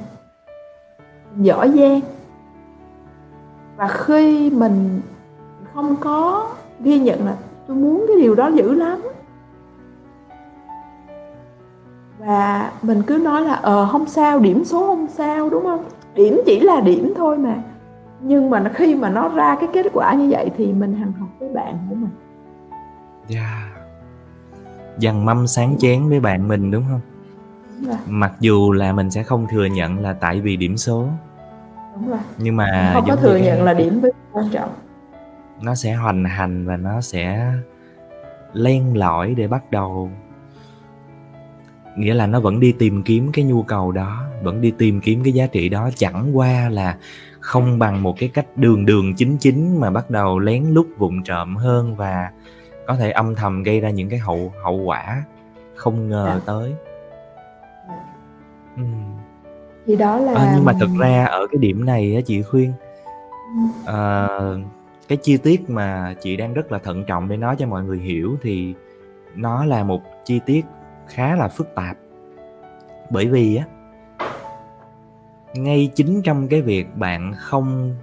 giỏi 1.37 1.69
giang. 1.69 2.01
Và 3.77 3.87
khi 3.87 4.49
mình 4.49 5.01
không 5.73 5.95
có 5.95 6.49
ghi 6.79 6.99
nhận 6.99 7.25
là 7.25 7.35
tôi 7.67 7.77
muốn 7.77 8.05
cái 8.07 8.17
điều 8.21 8.35
đó 8.35 8.47
dữ 8.47 8.73
lắm. 8.73 9.01
Và 12.19 12.71
mình 12.81 13.01
cứ 13.07 13.17
nói 13.17 13.41
là 13.41 13.53
ờ 13.53 13.85
không 13.91 14.05
sao 14.05 14.39
điểm 14.39 14.65
số 14.65 14.87
không 14.87 15.07
sao 15.07 15.49
đúng 15.49 15.63
không? 15.63 15.83
Điểm 16.15 16.41
chỉ 16.45 16.59
là 16.59 16.81
điểm 16.81 17.13
thôi 17.15 17.37
mà 17.37 17.63
nhưng 18.21 18.49
mà 18.49 18.71
khi 18.73 18.95
mà 18.95 19.09
nó 19.09 19.29
ra 19.29 19.57
cái 19.59 19.69
kết 19.73 19.85
quả 19.93 20.13
như 20.13 20.27
vậy 20.29 20.49
thì 20.57 20.73
mình 20.73 20.95
hằng 20.95 21.11
học 21.11 21.29
với 21.39 21.49
bạn 21.49 21.77
của 21.89 21.95
mình. 21.95 22.09
Yeah. 23.29 23.45
Dạ. 23.45 23.69
dằn 24.97 25.25
mâm 25.25 25.47
sáng 25.47 25.75
chén 25.79 26.09
với 26.09 26.19
bạn 26.19 26.47
mình 26.47 26.71
đúng 26.71 26.83
không? 26.89 27.01
Đúng 27.85 27.95
mặc 28.07 28.33
dù 28.39 28.71
là 28.71 28.93
mình 28.93 29.11
sẽ 29.11 29.23
không 29.23 29.47
thừa 29.51 29.65
nhận 29.65 29.99
là 29.99 30.13
tại 30.13 30.41
vì 30.41 30.55
điểm 30.55 30.77
số. 30.77 31.07
Đúng 31.95 32.09
rồi. 32.09 32.19
Nhưng 32.37 32.55
mà 32.55 32.91
không 32.93 33.05
có 33.07 33.15
thừa 33.15 33.37
nhận 33.37 33.63
là 33.63 33.73
điểm 33.73 33.99
với 33.99 34.11
quan 34.31 34.49
trọng. 34.49 34.69
Nó 35.61 35.75
sẽ 35.75 35.93
hoành 35.93 36.25
hành 36.25 36.65
và 36.65 36.77
nó 36.77 37.01
sẽ 37.01 37.53
len 38.53 38.97
lỏi 38.97 39.33
để 39.37 39.47
bắt 39.47 39.71
đầu. 39.71 40.11
Nghĩa 41.97 42.13
là 42.13 42.27
nó 42.27 42.39
vẫn 42.39 42.59
đi 42.59 42.71
tìm 42.71 43.03
kiếm 43.03 43.31
cái 43.33 43.45
nhu 43.45 43.63
cầu 43.63 43.91
đó 43.91 44.23
vẫn 44.43 44.61
đi 44.61 44.73
tìm 44.77 45.01
kiếm 45.01 45.23
cái 45.23 45.33
giá 45.33 45.47
trị 45.47 45.69
đó. 45.69 45.89
Chẳng 45.95 46.37
qua 46.37 46.69
là 46.69 46.97
không 47.39 47.79
bằng 47.79 48.03
một 48.03 48.15
cái 48.19 48.29
cách 48.29 48.45
đường 48.55 48.85
đường 48.85 49.15
chính 49.15 49.37
chính 49.37 49.79
mà 49.79 49.91
bắt 49.91 50.09
đầu 50.09 50.39
lén 50.39 50.63
lút 50.63 50.87
vụng 50.97 51.23
trộm 51.23 51.55
hơn 51.55 51.95
và 51.95 52.31
có 52.87 52.95
thể 52.95 53.11
âm 53.11 53.35
thầm 53.35 53.63
gây 53.63 53.79
ra 53.79 53.89
những 53.89 54.09
cái 54.09 54.19
hậu 54.19 54.53
hậu 54.63 54.75
quả 54.75 55.23
không 55.75 56.09
ngờ 56.09 56.25
dạ. 56.27 56.41
tới 56.45 56.73
ừ. 58.77 58.83
thì 59.85 59.95
đó 59.95 60.17
là 60.19 60.35
à, 60.35 60.51
nhưng 60.55 60.65
mà 60.65 60.73
thực 60.79 60.89
ra 60.99 61.25
ở 61.25 61.47
cái 61.51 61.59
điểm 61.59 61.85
này 61.85 62.15
á 62.15 62.21
chị 62.25 62.41
khuyên 62.41 62.73
à, 63.85 64.27
cái 65.07 65.17
chi 65.17 65.37
tiết 65.37 65.69
mà 65.69 66.15
chị 66.21 66.37
đang 66.37 66.53
rất 66.53 66.71
là 66.71 66.79
thận 66.79 67.03
trọng 67.07 67.29
để 67.29 67.37
nói 67.37 67.55
cho 67.59 67.67
mọi 67.67 67.83
người 67.83 67.99
hiểu 67.99 68.37
thì 68.41 68.73
nó 69.35 69.65
là 69.65 69.83
một 69.83 70.01
chi 70.25 70.39
tiết 70.45 70.65
khá 71.07 71.35
là 71.35 71.47
phức 71.47 71.75
tạp 71.75 71.97
bởi 73.09 73.27
vì 73.27 73.55
á 73.55 73.65
ngay 75.53 75.91
chính 75.95 76.21
trong 76.21 76.47
cái 76.47 76.61
việc 76.61 76.87
bạn 76.95 77.33
không 77.37 77.95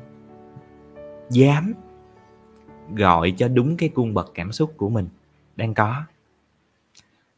dám 1.31 1.75
gọi 2.95 3.35
cho 3.37 3.49
đúng 3.49 3.77
cái 3.77 3.89
cung 3.89 4.15
bậc 4.15 4.31
cảm 4.35 4.53
xúc 4.53 4.73
của 4.77 4.89
mình 4.89 5.09
đang 5.57 5.75
có 5.75 6.03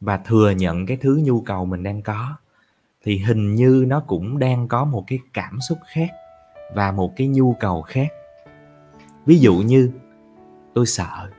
và 0.01 0.17
thừa 0.17 0.51
nhận 0.51 0.85
cái 0.85 0.97
thứ 0.97 1.21
nhu 1.23 1.41
cầu 1.41 1.65
mình 1.65 1.83
đang 1.83 2.01
có 2.01 2.35
thì 3.03 3.17
hình 3.17 3.55
như 3.55 3.85
nó 3.87 3.99
cũng 3.99 4.39
đang 4.39 4.67
có 4.67 4.85
một 4.85 5.03
cái 5.07 5.19
cảm 5.33 5.61
xúc 5.61 5.77
khác 5.85 6.09
và 6.75 6.91
một 6.91 7.13
cái 7.15 7.27
nhu 7.27 7.55
cầu 7.59 7.81
khác. 7.81 8.07
Ví 9.25 9.39
dụ 9.39 9.55
như 9.55 9.91
tôi 10.73 10.85
sợ. 10.85 11.29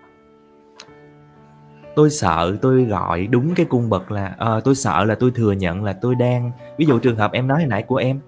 Tôi 1.96 2.10
sợ 2.10 2.58
tôi 2.62 2.84
gọi 2.84 3.26
đúng 3.26 3.54
cái 3.54 3.66
cung 3.66 3.90
bậc 3.90 4.10
là 4.10 4.34
à, 4.38 4.60
tôi 4.64 4.74
sợ 4.74 5.04
là 5.04 5.14
tôi 5.14 5.30
thừa 5.34 5.52
nhận 5.52 5.84
là 5.84 5.92
tôi 5.92 6.14
đang 6.14 6.52
ví 6.76 6.86
dụ 6.86 6.98
trường 6.98 7.16
hợp 7.16 7.32
em 7.32 7.46
nói 7.46 7.58
hồi 7.58 7.68
nãy 7.68 7.82
của 7.82 7.96
em 7.96 8.20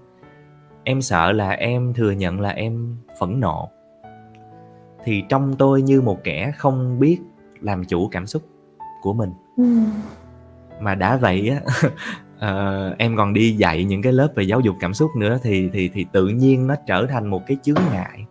em 0.83 1.01
sợ 1.01 1.31
là 1.31 1.49
em 1.49 1.93
thừa 1.93 2.11
nhận 2.11 2.41
là 2.41 2.49
em 2.49 2.97
phẫn 3.19 3.39
nộ. 3.39 3.69
Thì 5.03 5.23
trong 5.29 5.53
tôi 5.53 5.81
như 5.81 6.01
một 6.01 6.23
kẻ 6.23 6.51
không 6.57 6.99
biết 6.99 7.19
làm 7.61 7.85
chủ 7.85 8.07
cảm 8.11 8.27
xúc 8.27 8.41
của 9.01 9.13
mình. 9.13 9.29
Ừ. 9.57 9.63
mà 10.79 10.95
đã 10.95 11.17
vậy 11.17 11.49
á 11.49 11.61
uh, 12.91 12.97
em 12.97 13.17
còn 13.17 13.33
đi 13.33 13.51
dạy 13.51 13.83
những 13.83 14.01
cái 14.01 14.13
lớp 14.13 14.27
về 14.35 14.43
giáo 14.43 14.59
dục 14.59 14.75
cảm 14.79 14.93
xúc 14.93 15.11
nữa 15.15 15.37
thì 15.43 15.69
thì 15.73 15.89
thì 15.93 16.05
tự 16.11 16.27
nhiên 16.27 16.67
nó 16.67 16.75
trở 16.87 17.05
thành 17.09 17.27
một 17.27 17.41
cái 17.47 17.57
chướng 17.63 17.81
ngại. 17.91 18.25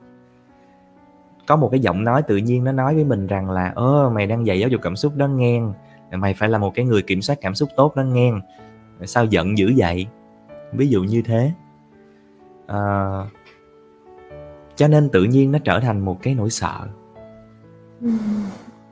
Có 1.46 1.56
một 1.56 1.68
cái 1.68 1.80
giọng 1.80 2.04
nói 2.04 2.22
tự 2.22 2.36
nhiên 2.36 2.64
nó 2.64 2.72
nói 2.72 2.94
với 2.94 3.04
mình 3.04 3.26
rằng 3.26 3.50
là 3.50 3.72
ơ 3.74 4.10
mày 4.14 4.26
đang 4.26 4.46
dạy 4.46 4.60
giáo 4.60 4.68
dục 4.68 4.80
cảm 4.84 4.96
xúc 4.96 5.16
đó 5.16 5.26
nghe 5.26 5.60
mày 6.10 6.34
phải 6.34 6.48
là 6.48 6.58
một 6.58 6.74
cái 6.74 6.84
người 6.84 7.02
kiểm 7.02 7.22
soát 7.22 7.38
cảm 7.40 7.54
xúc 7.54 7.68
tốt 7.76 7.96
đó 7.96 8.02
nghe 8.02 8.32
sao 9.04 9.24
giận 9.24 9.58
dữ 9.58 9.72
vậy? 9.76 10.06
Ví 10.72 10.88
dụ 10.88 11.02
như 11.02 11.22
thế 11.22 11.52
à, 12.66 12.78
cho 14.76 14.88
nên 14.88 15.08
tự 15.08 15.24
nhiên 15.24 15.52
nó 15.52 15.58
trở 15.58 15.80
thành 15.80 16.00
một 16.00 16.22
cái 16.22 16.34
nỗi 16.34 16.50
sợ. 16.50 16.88
Ừ. 18.00 18.08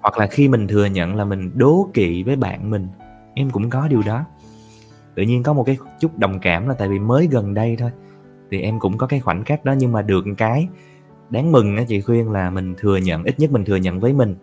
hoặc 0.00 0.18
là 0.18 0.26
khi 0.26 0.48
mình 0.48 0.68
thừa 0.68 0.86
nhận 0.86 1.16
là 1.16 1.24
mình 1.24 1.50
đố 1.54 1.88
kỵ 1.94 2.22
với 2.22 2.36
bạn 2.36 2.70
mình 2.70 2.88
em 3.34 3.50
cũng 3.50 3.70
có 3.70 3.88
điều 3.88 4.02
đó. 4.06 4.24
Tự 5.14 5.22
nhiên 5.22 5.42
có 5.42 5.52
một 5.52 5.64
cái 5.66 5.78
chút 6.00 6.18
đồng 6.18 6.40
cảm 6.40 6.68
là 6.68 6.74
tại 6.74 6.88
vì 6.88 6.98
mới 6.98 7.28
gần 7.30 7.54
đây 7.54 7.76
thôi 7.78 7.90
thì 8.50 8.60
em 8.60 8.78
cũng 8.78 8.98
có 8.98 9.06
cái 9.06 9.20
khoảnh 9.20 9.44
khắc 9.44 9.64
đó. 9.64 9.74
Nhưng 9.78 9.92
mà 9.92 10.02
được 10.02 10.24
cái 10.36 10.68
đáng 11.30 11.52
mừng 11.52 11.76
á 11.76 11.84
chị 11.88 12.00
khuyên 12.00 12.30
là 12.30 12.50
mình 12.50 12.74
thừa 12.78 12.96
nhận 12.96 13.24
ít 13.24 13.40
nhất 13.40 13.52
mình 13.52 13.64
thừa 13.64 13.76
nhận 13.76 14.00
với 14.00 14.12
mình. 14.12 14.36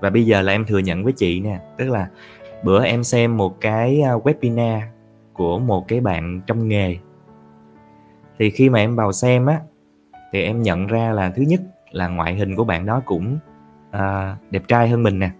Và 0.00 0.10
bây 0.10 0.26
giờ 0.26 0.42
là 0.42 0.52
em 0.52 0.64
thừa 0.64 0.78
nhận 0.78 1.04
với 1.04 1.12
chị 1.12 1.40
nè 1.40 1.60
tức 1.78 1.90
là 1.90 2.08
bữa 2.64 2.84
em 2.84 3.04
xem 3.04 3.36
một 3.36 3.60
cái 3.60 4.00
à, 4.02 4.12
webinar 4.12 4.80
của 5.32 5.58
một 5.58 5.88
cái 5.88 6.00
bạn 6.00 6.40
trong 6.46 6.68
nghề 6.68 6.96
thì 8.38 8.50
khi 8.50 8.68
mà 8.68 8.78
em 8.78 8.96
vào 8.96 9.12
xem 9.12 9.46
á 9.46 9.60
thì 10.32 10.42
em 10.42 10.62
nhận 10.62 10.86
ra 10.86 11.12
là 11.12 11.30
thứ 11.30 11.42
nhất 11.42 11.60
là 11.90 12.08
ngoại 12.08 12.34
hình 12.34 12.56
của 12.56 12.64
bạn 12.64 12.86
đó 12.86 13.02
cũng 13.04 13.38
à, 13.90 14.36
đẹp 14.50 14.62
trai 14.68 14.88
hơn 14.88 15.02
mình 15.02 15.18
nè. 15.18 15.30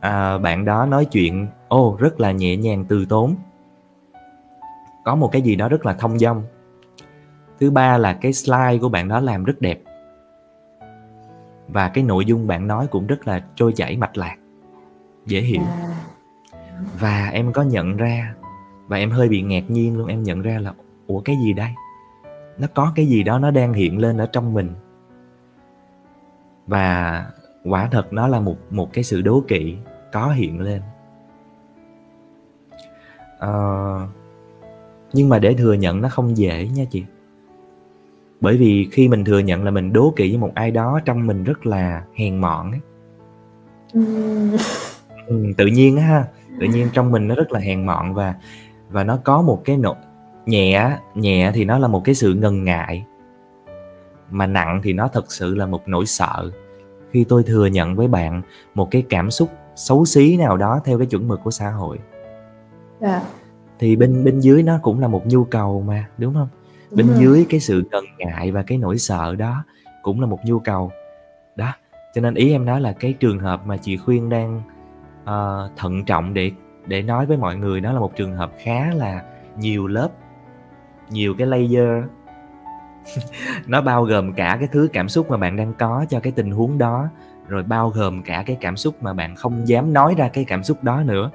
À, 0.00 0.38
bạn 0.38 0.64
đó 0.64 0.86
nói 0.86 1.04
chuyện 1.04 1.46
ô 1.68 1.88
oh, 1.88 2.00
rất 2.00 2.20
là 2.20 2.32
nhẹ 2.32 2.56
nhàng 2.56 2.84
từ 2.88 3.06
tốn. 3.08 3.34
Có 5.04 5.14
một 5.14 5.32
cái 5.32 5.42
gì 5.42 5.56
đó 5.56 5.68
rất 5.68 5.86
là 5.86 5.94
thông 5.94 6.18
dong. 6.18 6.42
Thứ 7.60 7.70
ba 7.70 7.98
là 7.98 8.12
cái 8.12 8.32
slide 8.32 8.78
của 8.80 8.88
bạn 8.88 9.08
đó 9.08 9.20
làm 9.20 9.44
rất 9.44 9.60
đẹp. 9.60 9.82
Và 11.68 11.88
cái 11.88 12.04
nội 12.04 12.24
dung 12.24 12.46
bạn 12.46 12.66
nói 12.66 12.86
cũng 12.86 13.06
rất 13.06 13.26
là 13.26 13.44
trôi 13.54 13.72
chảy 13.76 13.96
mạch 13.96 14.16
lạc 14.16 14.36
dễ 15.26 15.40
hiểu. 15.40 15.62
À. 15.62 15.86
và 16.98 17.28
em 17.32 17.52
có 17.52 17.62
nhận 17.62 17.96
ra 17.96 18.34
và 18.86 18.96
em 18.96 19.10
hơi 19.10 19.28
bị 19.28 19.42
ngạc 19.42 19.70
nhiên 19.70 19.98
luôn 19.98 20.06
em 20.06 20.22
nhận 20.22 20.42
ra 20.42 20.58
là 20.58 20.72
ủa 21.06 21.20
cái 21.20 21.36
gì 21.44 21.52
đây? 21.52 21.70
Nó 22.58 22.66
có 22.74 22.92
cái 22.96 23.06
gì 23.06 23.22
đó 23.22 23.38
nó 23.38 23.50
đang 23.50 23.72
hiện 23.72 23.98
lên 23.98 24.18
ở 24.18 24.26
trong 24.26 24.54
mình. 24.54 24.70
Và 26.66 27.26
quả 27.64 27.88
thật 27.90 28.12
nó 28.12 28.28
là 28.28 28.40
một 28.40 28.56
một 28.70 28.92
cái 28.92 29.04
sự 29.04 29.22
đố 29.22 29.44
kỵ 29.48 29.76
có 30.12 30.30
hiện 30.30 30.60
lên. 30.60 30.82
Uh, 33.44 34.08
nhưng 35.12 35.28
mà 35.28 35.38
để 35.38 35.54
thừa 35.54 35.72
nhận 35.72 36.02
nó 36.02 36.08
không 36.08 36.36
dễ 36.36 36.68
nha 36.68 36.84
chị. 36.90 37.04
Bởi 38.40 38.56
vì 38.56 38.88
khi 38.92 39.08
mình 39.08 39.24
thừa 39.24 39.38
nhận 39.38 39.64
là 39.64 39.70
mình 39.70 39.92
đố 39.92 40.12
kỵ 40.16 40.30
với 40.30 40.38
một 40.38 40.50
ai 40.54 40.70
đó 40.70 41.00
trong 41.04 41.26
mình 41.26 41.44
rất 41.44 41.66
là 41.66 42.04
hèn 42.14 42.38
mọn 42.38 42.70
ấy. 42.70 42.80
Ừ, 45.26 45.46
tự 45.56 45.66
nhiên 45.66 45.96
á 45.96 46.02
ha. 46.02 46.24
Tự 46.60 46.66
nhiên 46.66 46.88
trong 46.92 47.10
mình 47.10 47.28
nó 47.28 47.34
rất 47.34 47.52
là 47.52 47.60
hèn 47.60 47.86
mọn 47.86 48.14
và 48.14 48.34
và 48.90 49.04
nó 49.04 49.18
có 49.24 49.42
một 49.42 49.62
cái 49.64 49.76
nỗi 49.76 49.94
nhẹ 50.46 50.98
nhẹ 51.14 51.50
thì 51.54 51.64
nó 51.64 51.78
là 51.78 51.88
một 51.88 52.04
cái 52.04 52.14
sự 52.14 52.34
ngần 52.34 52.64
ngại 52.64 53.04
mà 54.30 54.46
nặng 54.46 54.80
thì 54.84 54.92
nó 54.92 55.08
thật 55.08 55.32
sự 55.32 55.54
là 55.54 55.66
một 55.66 55.88
nỗi 55.88 56.06
sợ 56.06 56.50
khi 57.10 57.24
tôi 57.28 57.42
thừa 57.42 57.66
nhận 57.66 57.96
với 57.96 58.08
bạn 58.08 58.42
một 58.74 58.88
cái 58.90 59.04
cảm 59.08 59.30
xúc 59.30 59.50
xấu 59.76 60.04
xí 60.04 60.36
nào 60.36 60.56
đó 60.56 60.80
theo 60.84 60.98
cái 60.98 61.06
chuẩn 61.06 61.28
mực 61.28 61.40
của 61.44 61.50
xã 61.50 61.70
hội 61.70 61.98
yeah. 63.00 63.22
Dạ. 63.22 63.28
thì 63.78 63.96
bên 63.96 64.24
bên 64.24 64.40
dưới 64.40 64.62
nó 64.62 64.78
cũng 64.82 65.00
là 65.00 65.08
một 65.08 65.26
nhu 65.26 65.44
cầu 65.44 65.84
mà 65.86 66.08
đúng 66.18 66.34
không 66.34 66.48
đúng 66.90 66.96
bên 66.96 67.06
rồi. 67.06 67.16
dưới 67.20 67.46
cái 67.48 67.60
sự 67.60 67.84
ngần 67.90 68.04
ngại 68.18 68.52
và 68.52 68.62
cái 68.62 68.78
nỗi 68.78 68.98
sợ 68.98 69.34
đó 69.34 69.64
cũng 70.02 70.20
là 70.20 70.26
một 70.26 70.38
nhu 70.44 70.58
cầu 70.58 70.90
đó 71.56 71.72
cho 72.14 72.20
nên 72.20 72.34
ý 72.34 72.52
em 72.52 72.64
nói 72.64 72.80
là 72.80 72.92
cái 72.92 73.12
trường 73.12 73.38
hợp 73.38 73.66
mà 73.66 73.76
chị 73.76 73.96
khuyên 73.96 74.28
đang 74.28 74.62
uh, 75.22 75.76
thận 75.76 76.04
trọng 76.04 76.34
để 76.34 76.50
để 76.86 77.02
nói 77.02 77.26
với 77.26 77.36
mọi 77.36 77.56
người 77.56 77.80
đó 77.80 77.92
là 77.92 78.00
một 78.00 78.16
trường 78.16 78.36
hợp 78.36 78.52
khá 78.62 78.90
là 78.94 79.22
nhiều 79.58 79.86
lớp 79.86 80.08
nhiều 81.10 81.34
cái 81.38 81.46
layer 81.46 82.04
nó 83.66 83.82
bao 83.82 84.04
gồm 84.04 84.32
cả 84.32 84.56
cái 84.60 84.68
thứ 84.72 84.88
cảm 84.92 85.08
xúc 85.08 85.30
mà 85.30 85.36
bạn 85.36 85.56
đang 85.56 85.74
có 85.78 86.06
cho 86.08 86.20
cái 86.20 86.32
tình 86.36 86.50
huống 86.50 86.78
đó 86.78 87.08
rồi 87.48 87.62
bao 87.62 87.90
gồm 87.90 88.22
cả 88.22 88.42
cái 88.46 88.56
cảm 88.60 88.76
xúc 88.76 89.02
mà 89.02 89.12
bạn 89.12 89.36
không 89.36 89.68
dám 89.68 89.92
nói 89.92 90.14
ra 90.18 90.28
cái 90.28 90.44
cảm 90.44 90.62
xúc 90.62 90.84
đó 90.84 91.02
nữa 91.02 91.30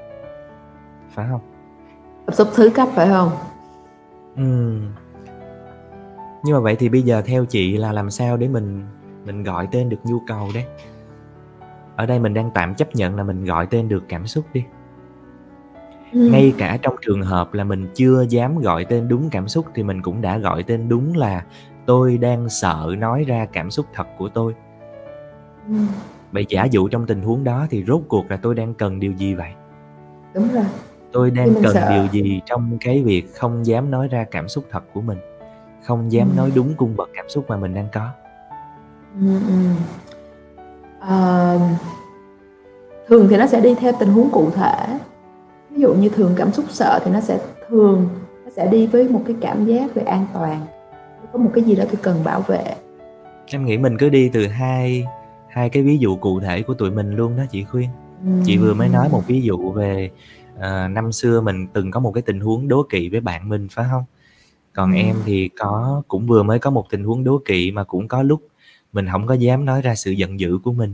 phải 1.14 1.28
không 1.30 1.42
cảm 2.28 2.36
xúc 2.36 2.50
thứ 2.56 2.70
cấp 2.70 2.88
phải 2.96 3.08
không 3.08 3.32
Ừm. 4.36 4.92
Nhưng 6.44 6.56
mà 6.56 6.60
vậy 6.60 6.76
thì 6.76 6.90
bây 6.90 7.02
giờ 7.02 7.22
theo 7.22 7.46
chị 7.46 7.78
là 7.78 7.92
làm 7.92 8.12
sao 8.12 8.38
để 8.38 8.48
mình 8.48 8.88
mình 9.26 9.44
gọi 9.44 9.68
tên 9.72 9.90
được 9.90 9.98
nhu 10.04 10.20
cầu 10.28 10.50
đấy? 10.54 10.66
Ở 11.96 12.06
đây 12.06 12.20
mình 12.20 12.34
đang 12.34 12.52
tạm 12.54 12.76
chấp 12.76 12.96
nhận 12.96 13.16
là 13.16 13.24
mình 13.24 13.46
gọi 13.46 13.66
tên 13.66 13.88
được 13.90 14.04
cảm 14.10 14.28
xúc 14.28 14.46
đi. 14.54 14.64
Ngay 16.14 16.54
cả 16.58 16.78
trong 16.82 16.96
trường 17.02 17.22
hợp 17.22 17.54
là 17.54 17.64
mình 17.64 17.88
chưa 17.96 18.26
dám 18.30 18.60
gọi 18.60 18.86
tên 18.86 19.08
đúng 19.08 19.30
cảm 19.30 19.48
xúc 19.48 19.66
thì 19.76 19.84
mình 19.84 20.02
cũng 20.02 20.22
đã 20.22 20.38
gọi 20.38 20.64
tên 20.64 20.90
đúng 20.90 21.18
là 21.18 21.44
tôi 21.86 22.18
đang 22.18 22.50
sợ 22.50 22.96
nói 22.98 23.24
ra 23.28 23.48
cảm 23.54 23.72
xúc 23.72 23.86
thật 23.94 24.08
của 24.18 24.30
tôi. 24.30 24.54
Ừm. 25.68 25.88
Vậy 26.32 26.46
giả 26.50 26.66
dụ 26.66 26.88
trong 26.88 27.06
tình 27.06 27.22
huống 27.22 27.44
đó 27.44 27.68
thì 27.70 27.84
rốt 27.88 28.02
cuộc 28.08 28.32
là 28.32 28.38
tôi 28.38 28.56
đang 28.56 28.74
cần 28.74 29.00
điều 29.00 29.12
gì 29.14 29.34
vậy? 29.34 29.52
Đúng 30.34 30.48
rồi. 30.54 30.64
Tôi 31.12 31.32
đang 31.32 31.54
cần 31.64 31.74
sợ 31.74 31.90
điều 31.90 32.08
gì 32.12 32.42
trong 32.46 32.78
cái 32.82 33.04
việc 33.04 33.36
không 33.36 33.66
dám 33.66 33.92
nói 33.92 34.08
ra 34.08 34.26
cảm 34.32 34.48
xúc 34.48 34.66
thật 34.72 34.84
của 34.94 35.02
mình? 35.02 35.18
Không 35.84 36.12
dám 36.12 36.28
Ừm. 36.28 36.38
nói 36.38 36.52
đúng 36.56 36.74
cung 36.74 36.96
bậc 36.98 37.10
cảm 37.14 37.30
xúc 37.30 37.46
mà 37.50 37.58
mình 37.58 37.74
đang 37.74 37.88
có? 37.94 38.10
Ừm. 39.20 39.76
Ờ, 41.00 41.60
thường 43.08 43.28
thì 43.30 43.38
nó 43.38 43.48
sẽ 43.48 43.62
đi 43.62 43.76
theo 43.76 43.92
tình 44.00 44.10
huống 44.10 44.30
cụ 44.30 44.50
thể. 44.56 44.98
Ví 45.72 45.82
dụ 45.82 45.94
như 45.94 46.10
thường 46.10 46.34
cảm 46.38 46.52
xúc 46.52 46.66
sợ 46.70 47.00
thì 47.06 47.12
nó 47.12 47.20
sẽ 47.20 47.40
thường 47.70 48.10
nó 48.46 48.52
sẽ 48.56 48.68
đi 48.72 48.88
với 48.88 49.10
một 49.10 49.22
cái 49.28 49.36
cảm 49.42 49.66
giác 49.66 49.96
về 49.96 50.04
an 50.04 50.28
toàn. 50.34 50.66
Có 51.34 51.40
một 51.40 51.52
cái 51.54 51.64
gì 51.64 51.76
đó 51.76 51.84
tôi 51.92 52.00
cần 52.02 52.24
bảo 52.24 52.42
vệ. 52.42 52.64
Em 53.46 53.66
nghĩ 53.66 53.78
mình 53.78 53.98
cứ 53.98 54.10
đi 54.10 54.30
từ 54.34 54.48
hai 54.48 55.06
hai 55.50 55.70
cái 55.70 55.84
ví 55.84 55.98
dụ 55.98 56.16
cụ 56.16 56.40
thể 56.40 56.62
của 56.62 56.74
tụi 56.74 56.92
mình 56.92 57.16
luôn 57.16 57.38
đó 57.38 57.44
chị 57.52 57.64
Khuyên. 57.64 57.90
Chị 58.46 58.58
vừa 58.58 58.74
mới 58.74 58.90
nói 58.90 59.10
một 59.10 59.28
ví 59.28 59.42
dụ 59.42 59.72
về, 59.72 60.12
ờ, 60.60 60.88
năm 60.88 61.12
xưa 61.12 61.42
mình 61.42 61.68
từng 61.74 61.92
có 61.92 62.00
một 62.00 62.12
cái 62.12 62.22
tình 62.22 62.40
huống 62.40 62.68
đố 62.68 62.86
kỵ 62.90 63.10
với 63.10 63.20
bạn 63.20 63.50
mình, 63.50 63.68
phải 63.72 63.86
hông? 63.86 64.04
Còn 64.74 64.92
Ừm. 64.92 64.98
em 64.98 65.16
thì 65.26 65.50
có 65.60 66.02
cũng 66.08 66.28
vừa 66.28 66.44
mới 66.44 66.60
có 66.60 66.70
một 66.70 66.86
tình 66.90 67.04
huống 67.04 67.24
đố 67.24 67.42
kỵ 67.46 67.72
mà 67.72 67.84
cũng 67.84 68.08
có 68.08 68.24
lúc 68.24 68.42
mình 68.94 69.08
hổng 69.08 69.28
có 69.28 69.34
dám 69.34 69.66
nói 69.66 69.82
ra 69.82 69.96
sự 69.96 70.12
giận 70.12 70.40
dữ 70.40 70.58
của 70.64 70.72
mình. 70.72 70.94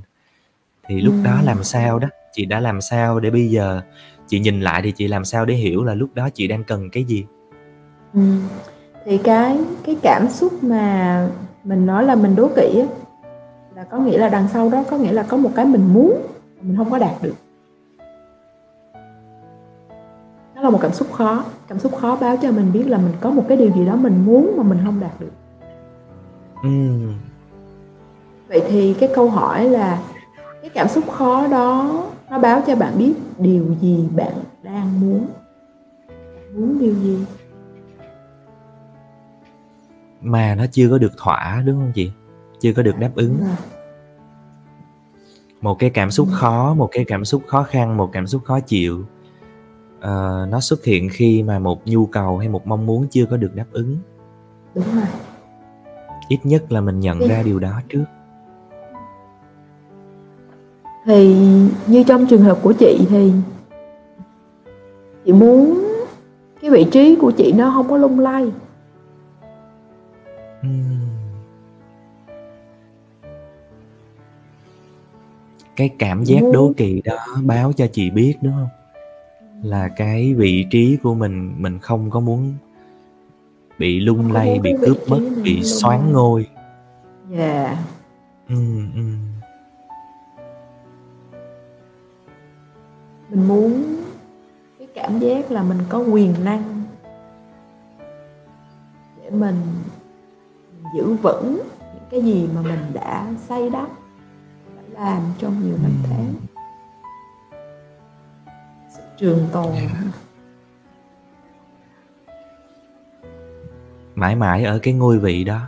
Thì 0.88 1.02
lúc 1.02 1.16
đó 1.24 1.36
Ừm. 1.36 1.46
làm 1.46 1.64
sao 1.64 2.00
đó? 2.00 2.08
Chị 2.34 2.46
đã 2.46 2.60
làm 2.60 2.82
sao 2.82 3.20
để 3.20 3.30
bây 3.30 3.48
giờ 3.50 3.82
chị 4.28 4.40
nhìn 4.40 4.62
lại 4.62 4.82
thì 4.82 4.92
chị 4.92 5.08
làm 5.08 5.26
sao 5.26 5.46
để 5.46 5.54
hiểu 5.54 5.84
là 5.84 5.94
lúc 5.94 6.10
đó 6.14 6.30
chị 6.30 6.48
đang 6.48 6.64
cần 6.64 6.90
cái 6.90 7.04
gì? 7.04 7.26
Ừm, 8.14 8.42
thì 9.06 9.18
cái 9.18 9.60
cái 9.86 9.98
cảm 10.02 10.30
xúc 10.30 10.64
mà 10.64 11.28
mình 11.64 11.86
nói 11.86 12.04
là 12.04 12.16
mình 12.16 12.36
đố 12.36 12.50
kỵ 12.56 12.80
á, 12.80 12.88
là 13.76 13.84
có 13.84 13.98
nghĩa 13.98 14.18
là 14.18 14.30
đằng 14.30 14.48
sau 14.54 14.70
đó 14.70 14.84
có 14.90 14.98
nghĩa 14.98 15.12
là 15.12 15.24
có 15.24 15.38
một 15.38 15.52
cái 15.56 15.66
mình 15.66 15.94
muốn 15.94 16.22
mà 16.56 16.62
mình 16.62 16.76
hông 16.76 16.92
có 16.92 16.98
đạt 16.98 17.22
được. 17.22 17.36
Nó 20.56 20.62
là 20.62 20.70
một 20.70 20.80
cảm 20.82 20.94
xúc 20.94 21.12
khó, 21.12 21.44
cảm 21.68 21.80
xúc 21.80 21.96
khó 21.96 22.18
báo 22.22 22.38
cho 22.42 22.52
mình 22.52 22.72
biết 22.74 22.88
là 22.88 22.98
mình 22.98 23.14
có 23.22 23.30
một 23.30 23.46
cái 23.48 23.58
điều 23.58 23.72
gì 23.72 23.86
đó 23.86 23.96
mình 23.96 24.26
muốn 24.26 24.54
mà 24.58 24.64
mình 24.64 24.78
hông 24.78 25.00
đạt 25.00 25.20
được. 25.20 25.32
Ừm. 26.64 27.14
Vậy 28.48 28.62
thì 28.68 28.94
cái 28.94 29.10
câu 29.16 29.30
hỏi 29.30 29.70
là 29.70 30.00
cái 30.62 30.70
cảm 30.70 30.88
xúc 30.88 31.04
khó 31.12 31.48
đó 31.48 32.04
nó 32.30 32.40
báo 32.40 32.62
cho 32.68 32.76
bạn 32.76 32.98
biết 32.98 33.14
điều 33.38 33.76
gì 33.82 34.08
bạn 34.16 34.34
đang 34.64 35.00
muốn? 35.02 35.28
Bạn 36.08 36.62
muốn 36.62 36.80
điều 36.80 36.94
gì? 36.94 37.26
Mà 40.22 40.56
nó 40.56 40.66
chưa 40.72 40.90
có 40.90 40.98
được 40.98 41.12
thỏa, 41.18 41.64
đúng 41.66 41.76
hông 41.76 41.92
chị? 41.96 42.12
Chưa 42.60 42.74
có 42.74 42.84
được 42.84 42.98
đáp 43.00 43.12
ứng. 43.16 43.38
Một 45.62 45.80
cái 45.80 45.90
cảm 45.90 46.12
xúc 46.12 46.28
khó, 46.32 46.74
một 46.74 46.90
cái 46.92 47.06
cảm 47.08 47.26
xúc 47.26 47.42
khó 47.48 47.64
khăn, 47.64 47.98
một 47.98 48.10
cảm 48.14 48.28
xúc 48.28 48.42
khó 48.46 48.60
chịu, 48.60 49.06
ờ, 50.00 50.48
nó 50.50 50.60
xuất 50.60 50.84
hiện 50.84 51.10
khi 51.12 51.44
mà 51.44 51.60
một 51.60 51.82
nhu 51.86 52.06
cầu 52.06 52.38
hay 52.38 52.50
một 52.50 52.68
mong 52.68 52.86
muốn 52.86 53.08
chưa 53.12 53.26
có 53.26 53.38
được 53.38 53.56
đáp 53.56 53.66
ứng. 53.72 53.98
Đúng 54.76 54.86
rồi. 54.96 55.06
Ít 56.30 56.40
nhất 56.44 56.72
là 56.72 56.82
mình 56.82 57.00
nhận 57.00 57.20
ra 57.20 57.44
điều 57.44 57.60
đó 57.60 57.82
trước. 57.90 58.06
Thì 61.08 61.36
như 61.88 62.04
trong 62.04 62.26
trường 62.26 62.42
hợp 62.42 62.60
của 62.62 62.74
chị 62.74 63.06
thì 63.10 63.32
chị 65.26 65.32
muốn 65.32 65.84
cái 66.62 66.72
vị 66.72 66.86
trí 66.92 67.16
của 67.16 67.32
chị 67.32 67.52
nó 67.52 67.70
hông 67.70 67.90
có 67.90 67.98
lung 67.98 68.20
lay. 68.20 68.52
Cái 75.76 75.90
cảm 76.00 76.24
giác 76.24 76.42
đố 76.54 76.74
kỵ 76.78 77.02
đó 77.06 77.18
báo 77.44 77.74
cho 77.74 77.88
chị 77.88 78.10
biết, 78.10 78.36
đúng 78.42 78.54
hông? 78.54 78.70
Là 79.64 79.88
cái 79.88 80.34
vị 80.34 80.66
trí 80.72 80.98
của 81.04 81.16
mình, 81.16 81.54
mình 81.58 81.80
không 81.80 82.10
có 82.10 82.20
muốn 82.20 82.54
bị 83.80 84.00
lung 84.00 84.32
lay, 84.32 84.60
bị 84.60 84.74
cướp 84.86 84.98
mất, 85.08 85.20
bị 85.44 85.62
lay. 85.84 86.00
ngôi. 86.12 86.48
Yeah. 87.38 87.78
Ừm, 88.50 88.92
ừm. 88.96 89.37
Mình 93.30 93.48
muốn 93.48 93.96
cái 94.80 94.88
cảm 94.96 95.20
giác 95.20 95.52
là 95.52 95.64
mình 95.64 95.78
có 95.90 96.00
quyền 96.00 96.34
năng 96.44 96.84
để 99.22 99.30
mình 99.30 99.62
mình 100.84 100.84
giữ 100.96 101.14
vững 101.14 101.62
những 101.80 102.04
cái 102.12 102.22
gì 102.22 102.50
mà 102.56 102.62
mình 102.62 102.80
đã 102.94 103.34
xây 103.48 103.70
đắp, 103.70 103.90
đã 104.76 104.82
làm 105.02 105.22
trong 105.38 105.64
nhiều 105.64 105.78
năm 105.84 105.92
tháng. 106.10 106.26
Ừm. 106.26 106.36
Sự 108.96 109.02
trường 109.18 109.48
tồn. 109.52 109.74
Yeah. 109.74 109.92
Mãi 114.16 114.36
mãi 114.36 114.64
ở 114.64 114.80
cái 114.84 114.94
ngôi 114.94 115.20
vị 115.20 115.44
đó. 115.44 115.60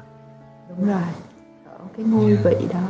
Đúng 0.69 0.88
rồi, 0.88 1.02
ở 1.65 1.80
cái 1.98 2.06
ngôi 2.06 2.26
Yeah. 2.32 2.43
vị 2.45 2.67
đó. 2.74 2.88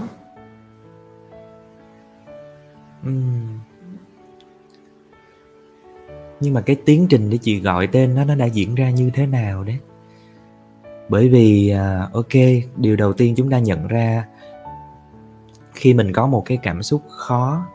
Ừm. 3.04 3.59
Nhưng 6.42 6.54
mà 6.54 6.62
cái 6.62 6.76
tiến 6.76 7.08
trình 7.10 7.30
để 7.30 7.38
chị 7.38 7.60
gọi 7.60 7.88
tên 7.88 8.16
nó 8.16 8.24
nó 8.24 8.36
đã 8.36 8.46
diễn 8.46 8.76
ra 8.76 8.90
như 8.90 9.10
thế 9.14 9.26
nào 9.26 9.64
đấy? 9.64 9.78
Bởi 11.10 11.30
vì, 11.30 11.70
à, 11.70 12.10
ok 12.14 12.34
điều 12.78 12.96
đầu 12.96 13.14
tiên 13.14 13.34
chúng 13.38 13.50
ta 13.50 13.60
nhận 13.60 13.88
ra 13.88 14.26
khi 15.74 15.94
mình 15.94 16.14
có 16.14 16.28
một 16.28 16.44
cái 16.46 16.58
cảm 16.58 16.84
xúc 16.84 17.02
khó 17.10 17.66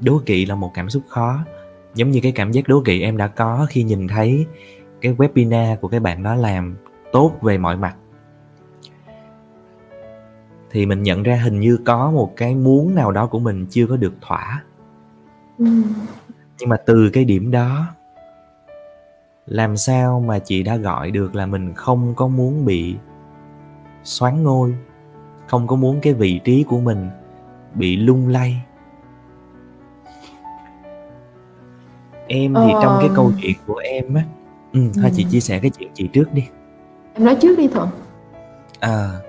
đố 0.00 0.20
kỵ 0.26 0.46
là 0.46 0.54
một 0.54 0.70
cảm 0.74 0.90
xúc 0.90 1.02
khó, 1.08 1.44
giống 1.94 2.10
như 2.10 2.20
cái 2.22 2.32
cảm 2.32 2.52
giác 2.52 2.68
đố 2.68 2.82
kỵ 2.84 3.02
em 3.02 3.16
đã 3.16 3.28
có 3.28 3.66
khi 3.70 3.82
nhìn 3.82 4.08
thấy 4.08 4.46
cái 5.00 5.14
webinar 5.14 5.76
của 5.76 5.88
cái 5.88 6.00
bạn 6.00 6.22
đó 6.22 6.34
làm 6.34 6.76
tốt 7.12 7.32
về 7.42 7.58
mọi 7.58 7.76
mặt. 7.76 7.96
Thì 10.70 10.86
mình 10.86 11.02
nhận 11.02 11.22
ra 11.22 11.36
hình 11.36 11.60
như 11.60 11.78
có 11.84 12.10
một 12.10 12.32
cái 12.36 12.54
muốn 12.54 12.94
nào 12.94 13.12
đó 13.12 13.26
của 13.26 13.38
mình 13.38 13.66
chưa 13.70 13.86
có 13.86 13.96
được 13.96 14.14
thỏa. 14.20 14.64
Ừ. 15.58 15.66
Nhưng 16.60 16.68
mà 16.68 16.76
từ 16.76 17.10
cái 17.12 17.24
điểm 17.24 17.50
đó 17.50 17.86
làm 19.46 19.76
sao 19.76 20.20
mà 20.20 20.38
chị 20.38 20.62
đã 20.62 20.76
gọi 20.76 21.10
được 21.10 21.34
là 21.34 21.46
mình 21.46 21.74
không 21.74 22.14
có 22.16 22.28
muốn 22.28 22.64
bị 22.64 22.96
soán 24.02 24.42
ngôi, 24.42 24.74
không 25.46 25.66
có 25.66 25.76
muốn 25.76 26.00
cái 26.02 26.14
vị 26.14 26.40
trí 26.44 26.64
của 26.68 26.80
mình 26.80 27.08
bị 27.74 27.96
lung 27.96 28.28
lay? 28.28 28.62
Em 32.26 32.54
thì 32.62 32.74
trong 32.80 32.96
cái 33.00 33.10
câu 33.14 33.24
Ờm. 33.24 33.34
chuyện 33.42 33.56
của 33.66 33.76
em 33.76 34.14
á 34.14 34.24
ừm, 34.72 34.92
thôi 34.92 35.10
chị 35.14 35.22
Ừm. 35.22 35.30
chia 35.30 35.40
sẻ 35.40 35.58
cái 35.62 35.70
chuyện 35.78 35.90
chị 35.94 36.08
trước 36.12 36.32
đi. 36.32 36.44
Em 37.14 37.24
nói 37.24 37.36
trước 37.40 37.58
đi 37.58 37.68
Thuận. 37.68 37.88
Ờ, 38.80 39.22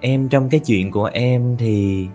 em 0.00 0.28
trong 0.28 0.48
cái 0.48 0.60
chuyện 0.60 0.90
của 0.90 1.10
em 1.12 1.56
thì 1.58 2.06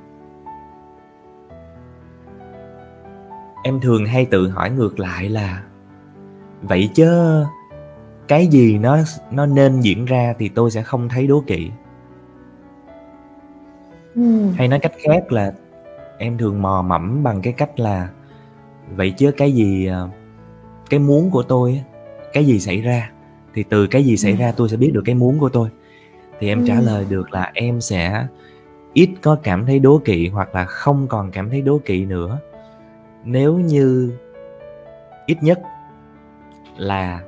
em 3.64 3.80
thường 3.80 4.06
hay 4.06 4.26
tự 4.26 4.50
hỏi 4.50 4.70
ngược 4.70 5.00
lại 5.00 5.30
là 5.30 5.64
vậy 6.62 6.90
chớ 6.94 7.46
cái 8.28 8.48
gì 8.48 8.78
nó 8.78 8.98
nó 9.32 9.46
nên 9.46 9.80
diễn 9.80 10.06
ra 10.06 10.34
thì 10.40 10.50
tôi 10.50 10.72
sẽ 10.72 10.84
không 10.84 11.10
thấy 11.10 11.28
đố 11.28 11.44
kỵ? 11.48 11.72
Ừm. 14.16 14.52
Hay 14.58 14.68
nói 14.68 14.80
cách 14.80 14.94
khác 15.04 15.32
là 15.32 15.54
em 16.18 16.38
thường 16.38 16.62
mò 16.62 16.82
mẫm 16.82 17.24
bằng 17.24 17.42
cái 17.42 17.54
cách 17.54 17.80
là 17.80 18.10
vậy 18.96 19.14
chớ 19.18 19.32
cái 19.38 19.52
gì, 19.52 19.86
ờ 19.86 20.10
cái 20.90 21.00
muốn 21.00 21.32
của 21.32 21.44
tôi 21.44 21.84
cái 22.34 22.46
gì 22.46 22.60
xảy 22.60 22.82
ra 22.82 23.12
thì 23.54 23.64
từ 23.64 23.88
cái 23.88 24.04
gì 24.04 24.18
xảy 24.18 24.36
ra 24.36 24.52
tôi 24.52 24.70
sẽ 24.70 24.78
biết 24.78 24.92
được 24.94 25.02
cái 25.06 25.16
muốn 25.16 25.40
của 25.40 25.50
tôi. 25.50 25.70
Thì 26.40 26.48
em 26.48 26.66
trả 26.66 26.76
Ừm. 26.76 26.86
lời 26.86 27.06
được 27.10 27.34
là 27.34 27.52
em 27.54 27.82
sẽ 27.82 28.28
ít 28.94 29.10
có 29.22 29.38
cảm 29.44 29.66
thấy 29.66 29.80
đố 29.80 30.02
kỵ 30.06 30.28
hoặc 30.28 30.56
là 30.56 30.66
không 30.66 31.08
còn 31.08 31.32
cảm 31.32 31.50
thấy 31.50 31.62
đố 31.62 31.80
kỵ 31.86 32.06
nữa 32.06 32.40
nếu 33.24 33.58
như 33.58 34.14
ít 35.26 35.38
nhất 35.42 35.60
là 36.78 37.22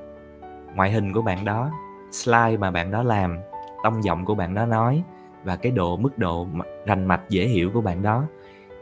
ngoại 0.76 0.92
hình 0.92 1.14
của 1.14 1.22
bạn 1.22 1.46
đó, 1.46 1.72
slide 2.12 2.58
mà 2.58 2.72
bạn 2.72 2.92
đó 2.92 3.04
làm, 3.04 3.38
tông 3.84 4.04
giọng 4.04 4.26
của 4.26 4.36
bạn 4.36 4.54
đó 4.54 4.66
nói 4.66 5.04
và 5.44 5.56
cái 5.56 5.72
độ 5.72 5.98
mức 5.98 6.18
độ 6.18 6.48
rành 6.86 7.06
mạch 7.06 7.22
dễ 7.30 7.48
hiểu 7.48 7.72
của 7.74 7.82
bạn 7.82 8.02
đó 8.02 8.24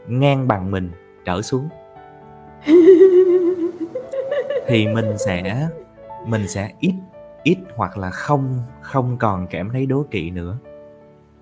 ngang 0.08 0.48
bằng 0.48 0.70
mình 0.70 0.90
trở 1.24 1.42
xuống. 1.42 1.68
thì 4.66 4.86
mình 4.86 5.18
sẽ 5.18 5.68
mình 6.26 6.48
sẽ 6.48 6.70
ít 6.80 6.94
ít 7.42 7.58
hoặc 7.76 7.98
là 7.98 8.10
không 8.10 8.62
không 8.80 9.16
còn 9.18 9.46
cảm 9.50 9.70
thấy 9.70 9.86
đố 9.86 10.04
kỵ 10.10 10.30
nữa 10.30 10.56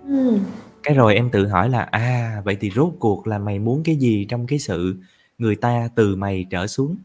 Ừm. 0.08 0.38
cái 0.82 0.94
rồi 0.94 1.14
em 1.14 1.30
tự 1.30 1.46
hỏi 1.48 1.68
là 1.68 1.80
à 1.90 2.42
vậy 2.44 2.56
thì 2.60 2.70
rốt 2.70 2.92
cuộc 3.00 3.26
là 3.26 3.38
mày 3.38 3.58
muốn 3.58 3.82
cái 3.84 3.96
gì 3.96 4.24
trong 4.28 4.46
cái 4.46 4.58
sự 4.58 4.96
người 5.38 5.56
ta 5.56 5.88
từ 5.94 6.16
mày 6.16 6.46
trở 6.50 6.66
xuống. 6.66 6.96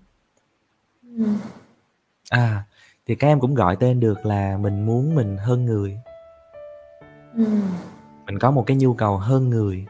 À 2.30 2.63
thì 3.06 3.15
các 3.15 3.28
em 3.28 3.39
cũng 3.39 3.54
gọi 3.54 3.76
tên 3.76 4.00
được 4.00 4.26
là 4.26 4.58
mình 4.58 4.86
muốn 4.86 5.15
mình 5.15 5.38
hơn 5.38 5.65
người. 5.65 6.00
Mình 8.26 8.39
có 8.39 8.52
một 8.52 8.63
cái 8.67 8.78
nhu 8.78 8.94
cầu 8.94 9.17
hơn 9.17 9.50
người. 9.50 9.86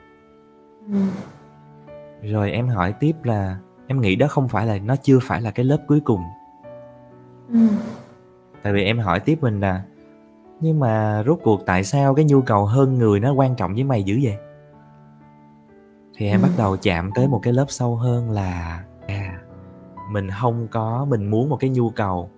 Rồi 2.22 2.52
em 2.52 2.68
hỏi 2.68 2.94
tiếp 3.00 3.16
là, 3.24 3.58
em 3.88 4.02
nghĩ 4.02 4.16
đó 4.16 4.28
không 4.28 4.50
phải 4.50 4.66
là, 4.66 4.78
nó 4.78 4.96
chưa 4.96 5.20
phải 5.22 5.42
là 5.42 5.52
cái 5.52 5.66
lớp 5.66 5.78
cuối 5.88 6.00
cùng. 6.00 6.22
Tại 8.64 8.74
vì 8.74 8.84
em 8.84 9.00
hỏi 9.00 9.20
tiếp 9.20 9.38
mình 9.42 9.60
là, 9.60 9.84
nhưng 10.60 10.80
mà 10.80 11.24
rốt 11.26 11.40
cuộc 11.44 11.66
tại 11.66 11.84
sao 11.84 12.16
cái 12.16 12.26
nhu 12.26 12.42
cầu 12.42 12.66
hơn 12.66 12.98
người 12.98 13.20
nó 13.20 13.34
quan 13.34 13.56
trọng 13.56 13.74
với 13.74 13.84
mày 13.84 14.04
dữ 14.04 14.20
vậy? 14.24 14.38
Thì 16.22 16.28
em 16.28 16.42
Ừm. 16.42 16.50
bắt 16.50 16.56
đầu 16.58 16.78
chạm 16.82 17.12
tới 17.16 17.28
một 17.28 17.40
cái 17.44 17.54
lớp 17.54 17.66
sâu 17.68 17.96
hơn 17.96 18.32
là 18.32 18.84
à 19.08 19.42
mình 20.12 20.30
không 20.42 20.68
có 20.72 21.06
mình 21.10 21.26
muốn 21.32 21.50
một 21.50 21.58
cái 21.58 21.70
nhu 21.70 21.90
cầu. 21.90 22.30